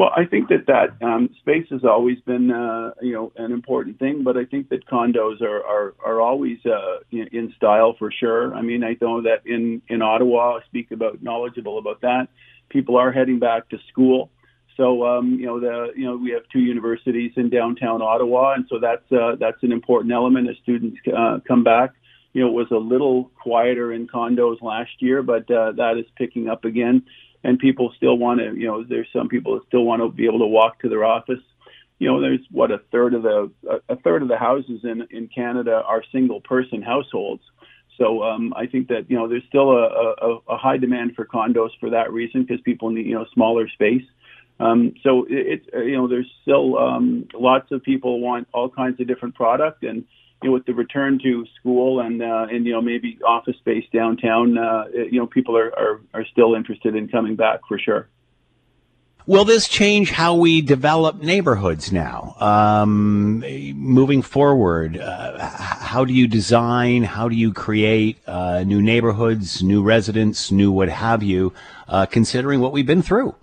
Well, 0.00 0.12
I 0.16 0.24
think 0.24 0.48
that 0.48 0.64
that 0.66 1.06
um, 1.06 1.28
space 1.40 1.66
has 1.68 1.84
always 1.84 2.18
been, 2.20 2.50
uh, 2.50 2.92
you 3.02 3.12
know, 3.12 3.32
an 3.36 3.52
important 3.52 3.98
thing. 3.98 4.24
But 4.24 4.38
I 4.38 4.46
think 4.46 4.70
that 4.70 4.86
condos 4.86 5.42
are 5.42 5.62
are, 5.62 5.94
are 6.02 6.22
always 6.22 6.56
uh, 6.64 7.00
in, 7.10 7.52
style 7.54 7.94
for 7.98 8.10
sure. 8.10 8.54
I 8.54 8.62
mean, 8.62 8.82
I 8.82 8.96
know 8.98 9.20
that 9.20 9.42
in 9.44 9.82
in 9.90 10.00
Ottawa, 10.00 10.56
I 10.56 10.64
speak 10.64 10.90
about 10.90 11.22
knowledgeable 11.22 11.76
about 11.76 12.00
that. 12.00 12.28
People 12.70 12.96
are 12.96 13.12
heading 13.12 13.40
back 13.40 13.68
to 13.68 13.78
school, 13.90 14.30
so 14.74 15.04
um, 15.04 15.34
you 15.38 15.44
know 15.44 15.60
the 15.60 15.92
you 15.94 16.06
know 16.06 16.16
we 16.16 16.30
have 16.30 16.44
two 16.50 16.60
universities 16.60 17.32
in 17.36 17.50
downtown 17.50 18.00
Ottawa, 18.00 18.54
and 18.54 18.64
so 18.70 18.78
that's 18.80 19.12
uh, 19.12 19.36
that's 19.38 19.62
an 19.62 19.70
important 19.70 20.14
element 20.14 20.48
as 20.48 20.56
students 20.62 20.96
uh, 21.14 21.40
come 21.46 21.62
back. 21.62 21.90
You 22.32 22.40
know, 22.40 22.48
it 22.48 22.54
was 22.54 22.70
a 22.70 22.76
little 22.76 23.30
quieter 23.42 23.92
in 23.92 24.06
condos 24.08 24.62
last 24.62 24.92
year, 25.00 25.22
but 25.22 25.50
uh, 25.50 25.72
that 25.72 25.98
is 25.98 26.06
picking 26.16 26.48
up 26.48 26.64
again 26.64 27.02
and 27.42 27.58
people 27.58 27.92
still 27.96 28.18
want 28.18 28.40
to, 28.40 28.54
you 28.54 28.66
know, 28.66 28.84
there's 28.84 29.08
some 29.12 29.28
people 29.28 29.54
that 29.54 29.66
still 29.66 29.84
want 29.84 30.02
to 30.02 30.08
be 30.08 30.26
able 30.26 30.40
to 30.40 30.46
walk 30.46 30.80
to 30.80 30.88
their 30.88 31.04
office. 31.04 31.40
You 31.98 32.08
know, 32.08 32.20
there's 32.20 32.40
what 32.50 32.70
a 32.70 32.78
third 32.90 33.14
of 33.14 33.22
the 33.22 33.50
a 33.88 33.96
third 33.96 34.22
of 34.22 34.28
the 34.28 34.38
houses 34.38 34.80
in 34.84 35.06
in 35.10 35.28
Canada 35.28 35.82
are 35.86 36.02
single 36.12 36.40
person 36.40 36.82
households. 36.82 37.42
So 37.98 38.22
um, 38.22 38.54
I 38.56 38.66
think 38.66 38.88
that 38.88 39.10
you 39.10 39.16
know 39.16 39.28
there's 39.28 39.44
still 39.48 39.72
a, 39.72 40.14
a, 40.22 40.38
a 40.48 40.56
high 40.56 40.78
demand 40.78 41.14
for 41.14 41.26
condos 41.26 41.70
for 41.78 41.90
that 41.90 42.10
reason 42.12 42.42
because 42.42 42.60
people 42.62 42.90
need 42.90 43.06
you 43.06 43.14
know 43.14 43.26
smaller 43.34 43.68
space. 43.68 44.04
Um, 44.58 44.94
so 45.02 45.26
it's 45.28 45.66
it, 45.72 45.86
you 45.86 45.96
know 45.96 46.08
there's 46.08 46.30
still 46.42 46.78
um, 46.78 47.28
lots 47.34 47.70
of 47.70 47.82
people 47.82 48.20
want 48.20 48.48
all 48.54 48.70
kinds 48.70 49.00
of 49.00 49.06
different 49.06 49.34
product 49.34 49.82
and 49.82 50.04
you 50.42 50.48
know, 50.48 50.54
with 50.54 50.66
the 50.66 50.74
return 50.74 51.18
to 51.22 51.44
school 51.58 52.00
and 52.00 52.22
uh, 52.22 52.46
and 52.50 52.64
you 52.64 52.72
know 52.72 52.80
maybe 52.80 53.18
office 53.26 53.56
space 53.56 53.84
downtown, 53.92 54.56
uh, 54.56 54.84
you 54.92 55.18
know 55.18 55.26
people 55.26 55.56
are, 55.56 55.70
are 55.78 56.00
are 56.14 56.24
still 56.26 56.54
interested 56.54 56.94
in 56.96 57.08
coming 57.08 57.36
back 57.36 57.60
for 57.68 57.78
sure. 57.78 58.08
Will 59.26 59.44
this 59.44 59.68
change 59.68 60.10
how 60.10 60.34
we 60.34 60.60
develop 60.62 61.22
neighborhoods 61.22 61.92
now? 61.92 62.34
Um, 62.40 63.44
moving 63.76 64.22
forward, 64.22 64.96
uh, 64.98 65.38
how 65.38 66.04
do 66.04 66.12
you 66.12 66.26
design? 66.26 67.02
How 67.02 67.28
do 67.28 67.36
you 67.36 67.52
create 67.52 68.18
uh, 68.26 68.64
new 68.64 68.80
neighborhoods, 68.80 69.62
new 69.62 69.82
residents, 69.82 70.50
new 70.50 70.72
what 70.72 70.88
have 70.88 71.22
you? 71.22 71.52
Uh, 71.86 72.06
considering 72.06 72.60
what 72.60 72.72
we've 72.72 72.86
been 72.86 73.02
through. 73.02 73.34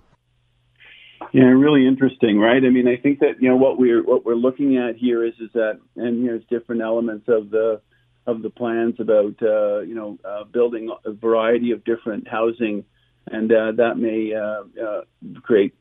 Yeah, 1.32 1.44
really 1.44 1.86
interesting, 1.86 2.38
right? 2.38 2.64
I 2.64 2.70
mean, 2.70 2.88
I 2.88 2.96
think 2.96 3.20
that 3.20 3.40
you 3.40 3.48
know 3.48 3.56
what 3.56 3.78
we're 3.78 4.02
what 4.02 4.24
we're 4.24 4.34
looking 4.34 4.78
at 4.78 4.96
here 4.96 5.24
is 5.24 5.34
is 5.40 5.50
that, 5.52 5.78
and 5.96 6.26
there's 6.26 6.42
different 6.48 6.80
elements 6.82 7.26
of 7.28 7.50
the 7.50 7.80
of 8.26 8.42
the 8.42 8.50
plans 8.50 8.94
about 8.98 9.34
uh, 9.42 9.80
you 9.80 9.94
know 9.94 10.18
uh, 10.24 10.44
building 10.44 10.90
a 11.04 11.12
variety 11.12 11.72
of 11.72 11.84
different 11.84 12.26
housing, 12.28 12.84
and 13.26 13.52
uh, 13.52 13.72
that 13.72 13.98
may 13.98 14.32
uh, 14.34 14.82
uh, 14.82 15.02
create 15.42 15.74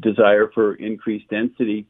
desire 0.00 0.50
for 0.54 0.74
increased 0.76 1.28
density. 1.28 1.86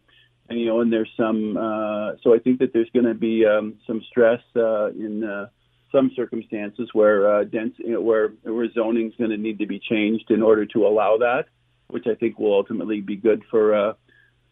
And 0.49 0.59
you 0.59 0.67
know, 0.67 0.81
and 0.81 0.93
there's 0.93 1.11
some. 1.17 1.57
Uh, 1.57 2.13
so 2.23 2.35
I 2.35 2.41
think 2.41 2.59
that 2.59 2.73
there's 2.73 2.91
going 2.93 3.07
to 3.07 3.15
be 3.15 3.47
um, 3.47 3.77
some 3.87 4.03
stress 4.11 4.41
uh, 4.57 4.87
in. 4.91 5.25
Uh, 5.25 5.47
some 5.93 6.13
circumstances 6.15 6.89
where 6.93 7.29
uh, 7.41 7.43
dense, 7.43 7.75
you 7.79 7.91
know, 7.91 8.01
where 8.01 8.29
where 8.45 8.71
zoning 8.71 9.09
is 9.09 9.13
going 9.19 9.31
to 9.31 9.37
need 9.37 9.59
to 9.59 9.67
be 9.67 9.81
changed 9.81 10.31
in 10.31 10.41
order 10.41 10.65
to 10.65 10.87
allow 10.87 11.17
that 11.19 11.47
which 11.91 12.07
I 12.07 12.15
think 12.15 12.39
will 12.39 12.55
ultimately 12.55 13.01
be 13.01 13.17
good 13.17 13.43
for 13.51 13.75
uh, 13.75 13.93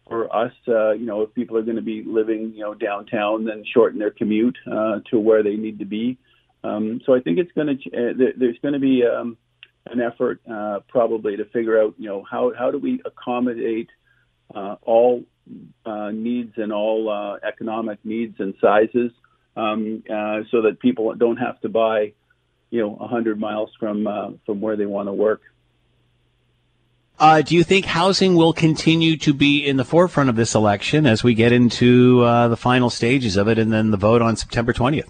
for 0.07 0.35
us. 0.35 0.53
Uh, 0.67 0.91
you 0.91 1.05
know, 1.05 1.21
if 1.21 1.33
people 1.33 1.57
are 1.57 1.63
going 1.63 1.77
to 1.77 1.81
be 1.81 2.03
living, 2.05 2.53
you 2.55 2.61
know, 2.61 2.73
downtown, 2.73 3.45
then 3.45 3.63
shorten 3.73 3.99
their 3.99 4.11
commute 4.11 4.57
uh, 4.69 4.99
to 5.11 5.19
where 5.19 5.43
they 5.43 5.55
need 5.55 5.79
to 5.79 5.85
be. 5.85 6.17
Um, 6.63 7.01
so 7.05 7.15
I 7.15 7.21
think 7.21 7.37
it's 7.37 7.51
going 7.53 7.67
to 7.67 7.89
uh, 7.91 8.31
there's 8.37 8.59
going 8.61 8.73
to 8.73 8.79
be 8.79 9.03
um, 9.05 9.37
an 9.85 10.01
effort 10.01 10.41
uh, 10.51 10.79
probably 10.87 11.37
to 11.37 11.45
figure 11.45 11.81
out, 11.81 11.95
you 11.97 12.09
know, 12.09 12.23
how 12.29 12.51
how 12.57 12.71
do 12.71 12.77
we 12.77 13.01
accommodate 13.05 13.89
uh, 14.53 14.75
all 14.81 15.23
uh, 15.85 16.11
needs 16.11 16.53
and 16.57 16.71
all 16.73 17.09
uh, 17.09 17.47
economic 17.47 17.99
needs 18.03 18.35
and 18.39 18.53
sizes, 18.61 19.11
um, 19.55 20.03
uh, 20.09 20.41
so 20.51 20.63
that 20.63 20.79
people 20.79 21.13
don't 21.15 21.37
have 21.37 21.59
to 21.61 21.69
buy, 21.69 22.13
you 22.69 22.81
know, 22.81 22.89
100 22.89 23.39
miles 23.39 23.69
from 23.79 24.07
uh, 24.07 24.31
from 24.45 24.61
where 24.61 24.75
they 24.75 24.85
want 24.85 25.07
to 25.07 25.13
work. 25.13 25.41
Uh, 27.19 27.41
do 27.41 27.53
you 27.53 27.65
think 27.65 27.85
housing 27.85 28.35
will 28.35 28.53
continue 28.53 29.17
to 29.17 29.33
be 29.33 29.65
in 29.65 29.75
the 29.75 29.83
forefront 29.83 30.29
of 30.29 30.37
this 30.37 30.55
election 30.55 31.05
as 31.05 31.21
we 31.21 31.33
get 31.33 31.51
into 31.51 32.21
uh, 32.23 32.47
the 32.47 32.55
final 32.55 32.89
stages 32.89 33.35
of 33.35 33.49
it 33.49 33.59
and 33.59 33.73
then 33.73 33.91
the 33.91 33.97
vote 33.97 34.21
on 34.21 34.37
September 34.37 34.71
20th? 34.71 35.09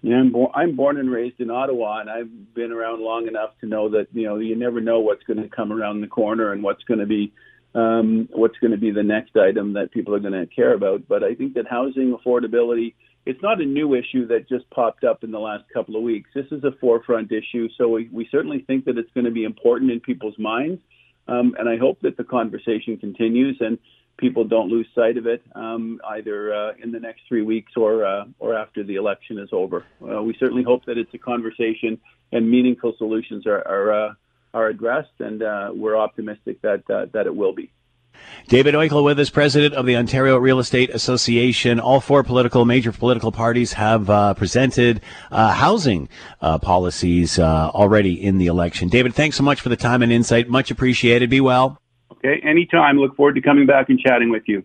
Yeah, 0.00 0.16
I'm, 0.16 0.32
bo- 0.32 0.52
I'm 0.54 0.74
born 0.74 0.98
and 0.98 1.10
raised 1.10 1.40
in 1.40 1.50
Ottawa, 1.50 2.00
and 2.00 2.08
I've 2.08 2.54
been 2.54 2.72
around 2.72 3.02
long 3.02 3.26
enough 3.26 3.50
to 3.60 3.66
know 3.66 3.90
that 3.90 4.06
you 4.14 4.26
know 4.26 4.36
you 4.36 4.56
never 4.56 4.80
know 4.80 5.00
what's 5.00 5.24
going 5.24 5.42
to 5.42 5.48
come 5.48 5.72
around 5.72 6.00
the 6.00 6.06
corner 6.06 6.52
and 6.52 6.62
what's 6.62 6.84
going 6.84 7.00
to 7.00 7.06
be 7.06 7.32
um, 7.74 8.28
what's 8.32 8.56
going 8.58 8.70
to 8.70 8.78
be 8.78 8.90
the 8.90 9.02
next 9.02 9.36
item 9.36 9.74
that 9.74 9.90
people 9.90 10.14
are 10.14 10.20
going 10.20 10.32
to 10.32 10.46
care 10.46 10.72
about. 10.72 11.08
But 11.08 11.24
I 11.24 11.34
think 11.34 11.54
that 11.54 11.66
housing 11.66 12.16
affordability 12.16 12.94
it's 13.26 13.42
not 13.42 13.60
a 13.60 13.64
new 13.64 13.94
issue 13.94 14.28
that 14.28 14.48
just 14.48 14.70
popped 14.70 15.02
up 15.02 15.24
in 15.24 15.32
the 15.32 15.40
last 15.40 15.64
couple 15.74 15.96
of 15.96 16.02
weeks. 16.02 16.30
This 16.32 16.46
is 16.52 16.62
a 16.62 16.70
forefront 16.80 17.32
issue, 17.32 17.68
so 17.76 17.88
we, 17.88 18.08
we 18.12 18.28
certainly 18.30 18.60
think 18.60 18.84
that 18.84 18.96
it's 18.96 19.10
going 19.12 19.24
to 19.24 19.32
be 19.32 19.44
important 19.44 19.90
in 19.90 20.00
people's 20.00 20.38
minds. 20.38 20.80
Um, 21.26 21.56
and 21.58 21.68
I 21.68 21.76
hope 21.76 22.00
that 22.02 22.16
the 22.16 22.22
conversation 22.22 22.96
continues 22.96 23.56
and 23.60 23.78
people 24.16 24.44
don't 24.44 24.68
lose 24.68 24.86
sight 24.94 25.16
of 25.16 25.26
it 25.26 25.42
um, 25.56 26.00
either 26.08 26.54
uh, 26.54 26.72
in 26.80 26.92
the 26.92 27.00
next 27.00 27.22
three 27.28 27.42
weeks 27.42 27.72
or 27.76 28.04
uh, 28.04 28.24
or 28.38 28.54
after 28.54 28.84
the 28.84 28.94
election 28.94 29.38
is 29.38 29.48
over. 29.52 29.84
Uh, 30.00 30.22
we 30.22 30.36
certainly 30.38 30.62
hope 30.62 30.84
that 30.86 30.96
it's 30.96 31.12
a 31.12 31.18
conversation 31.18 32.00
and 32.32 32.48
meaningful 32.48 32.94
solutions 32.96 33.44
are 33.46 33.66
are, 33.66 33.92
uh, 33.92 34.14
are 34.54 34.68
addressed, 34.68 35.18
and 35.18 35.42
uh, 35.42 35.70
we're 35.74 35.96
optimistic 35.96 36.62
that 36.62 36.88
uh, 36.88 37.06
that 37.12 37.26
it 37.26 37.34
will 37.34 37.52
be. 37.52 37.72
David 38.48 38.74
Oikle 38.74 39.02
with 39.02 39.18
us, 39.18 39.28
president 39.28 39.74
of 39.74 39.86
the 39.86 39.96
Ontario 39.96 40.36
Real 40.36 40.60
Estate 40.60 40.90
Association. 40.90 41.80
All 41.80 42.00
four 42.00 42.22
political, 42.22 42.64
major 42.64 42.92
political 42.92 43.32
parties 43.32 43.72
have 43.72 44.08
uh, 44.08 44.34
presented 44.34 45.00
uh, 45.32 45.52
housing 45.52 46.08
uh, 46.40 46.58
policies 46.58 47.40
uh, 47.40 47.70
already 47.74 48.22
in 48.22 48.38
the 48.38 48.46
election. 48.46 48.88
David, 48.88 49.14
thanks 49.14 49.36
so 49.36 49.42
much 49.42 49.60
for 49.60 49.68
the 49.68 49.76
time 49.76 50.00
and 50.00 50.12
insight. 50.12 50.48
Much 50.48 50.70
appreciated. 50.70 51.28
Be 51.28 51.40
well. 51.40 51.80
Okay, 52.12 52.40
anytime. 52.44 52.98
Look 52.98 53.16
forward 53.16 53.34
to 53.34 53.40
coming 53.40 53.66
back 53.66 53.88
and 53.88 53.98
chatting 53.98 54.30
with 54.30 54.44
you. 54.46 54.64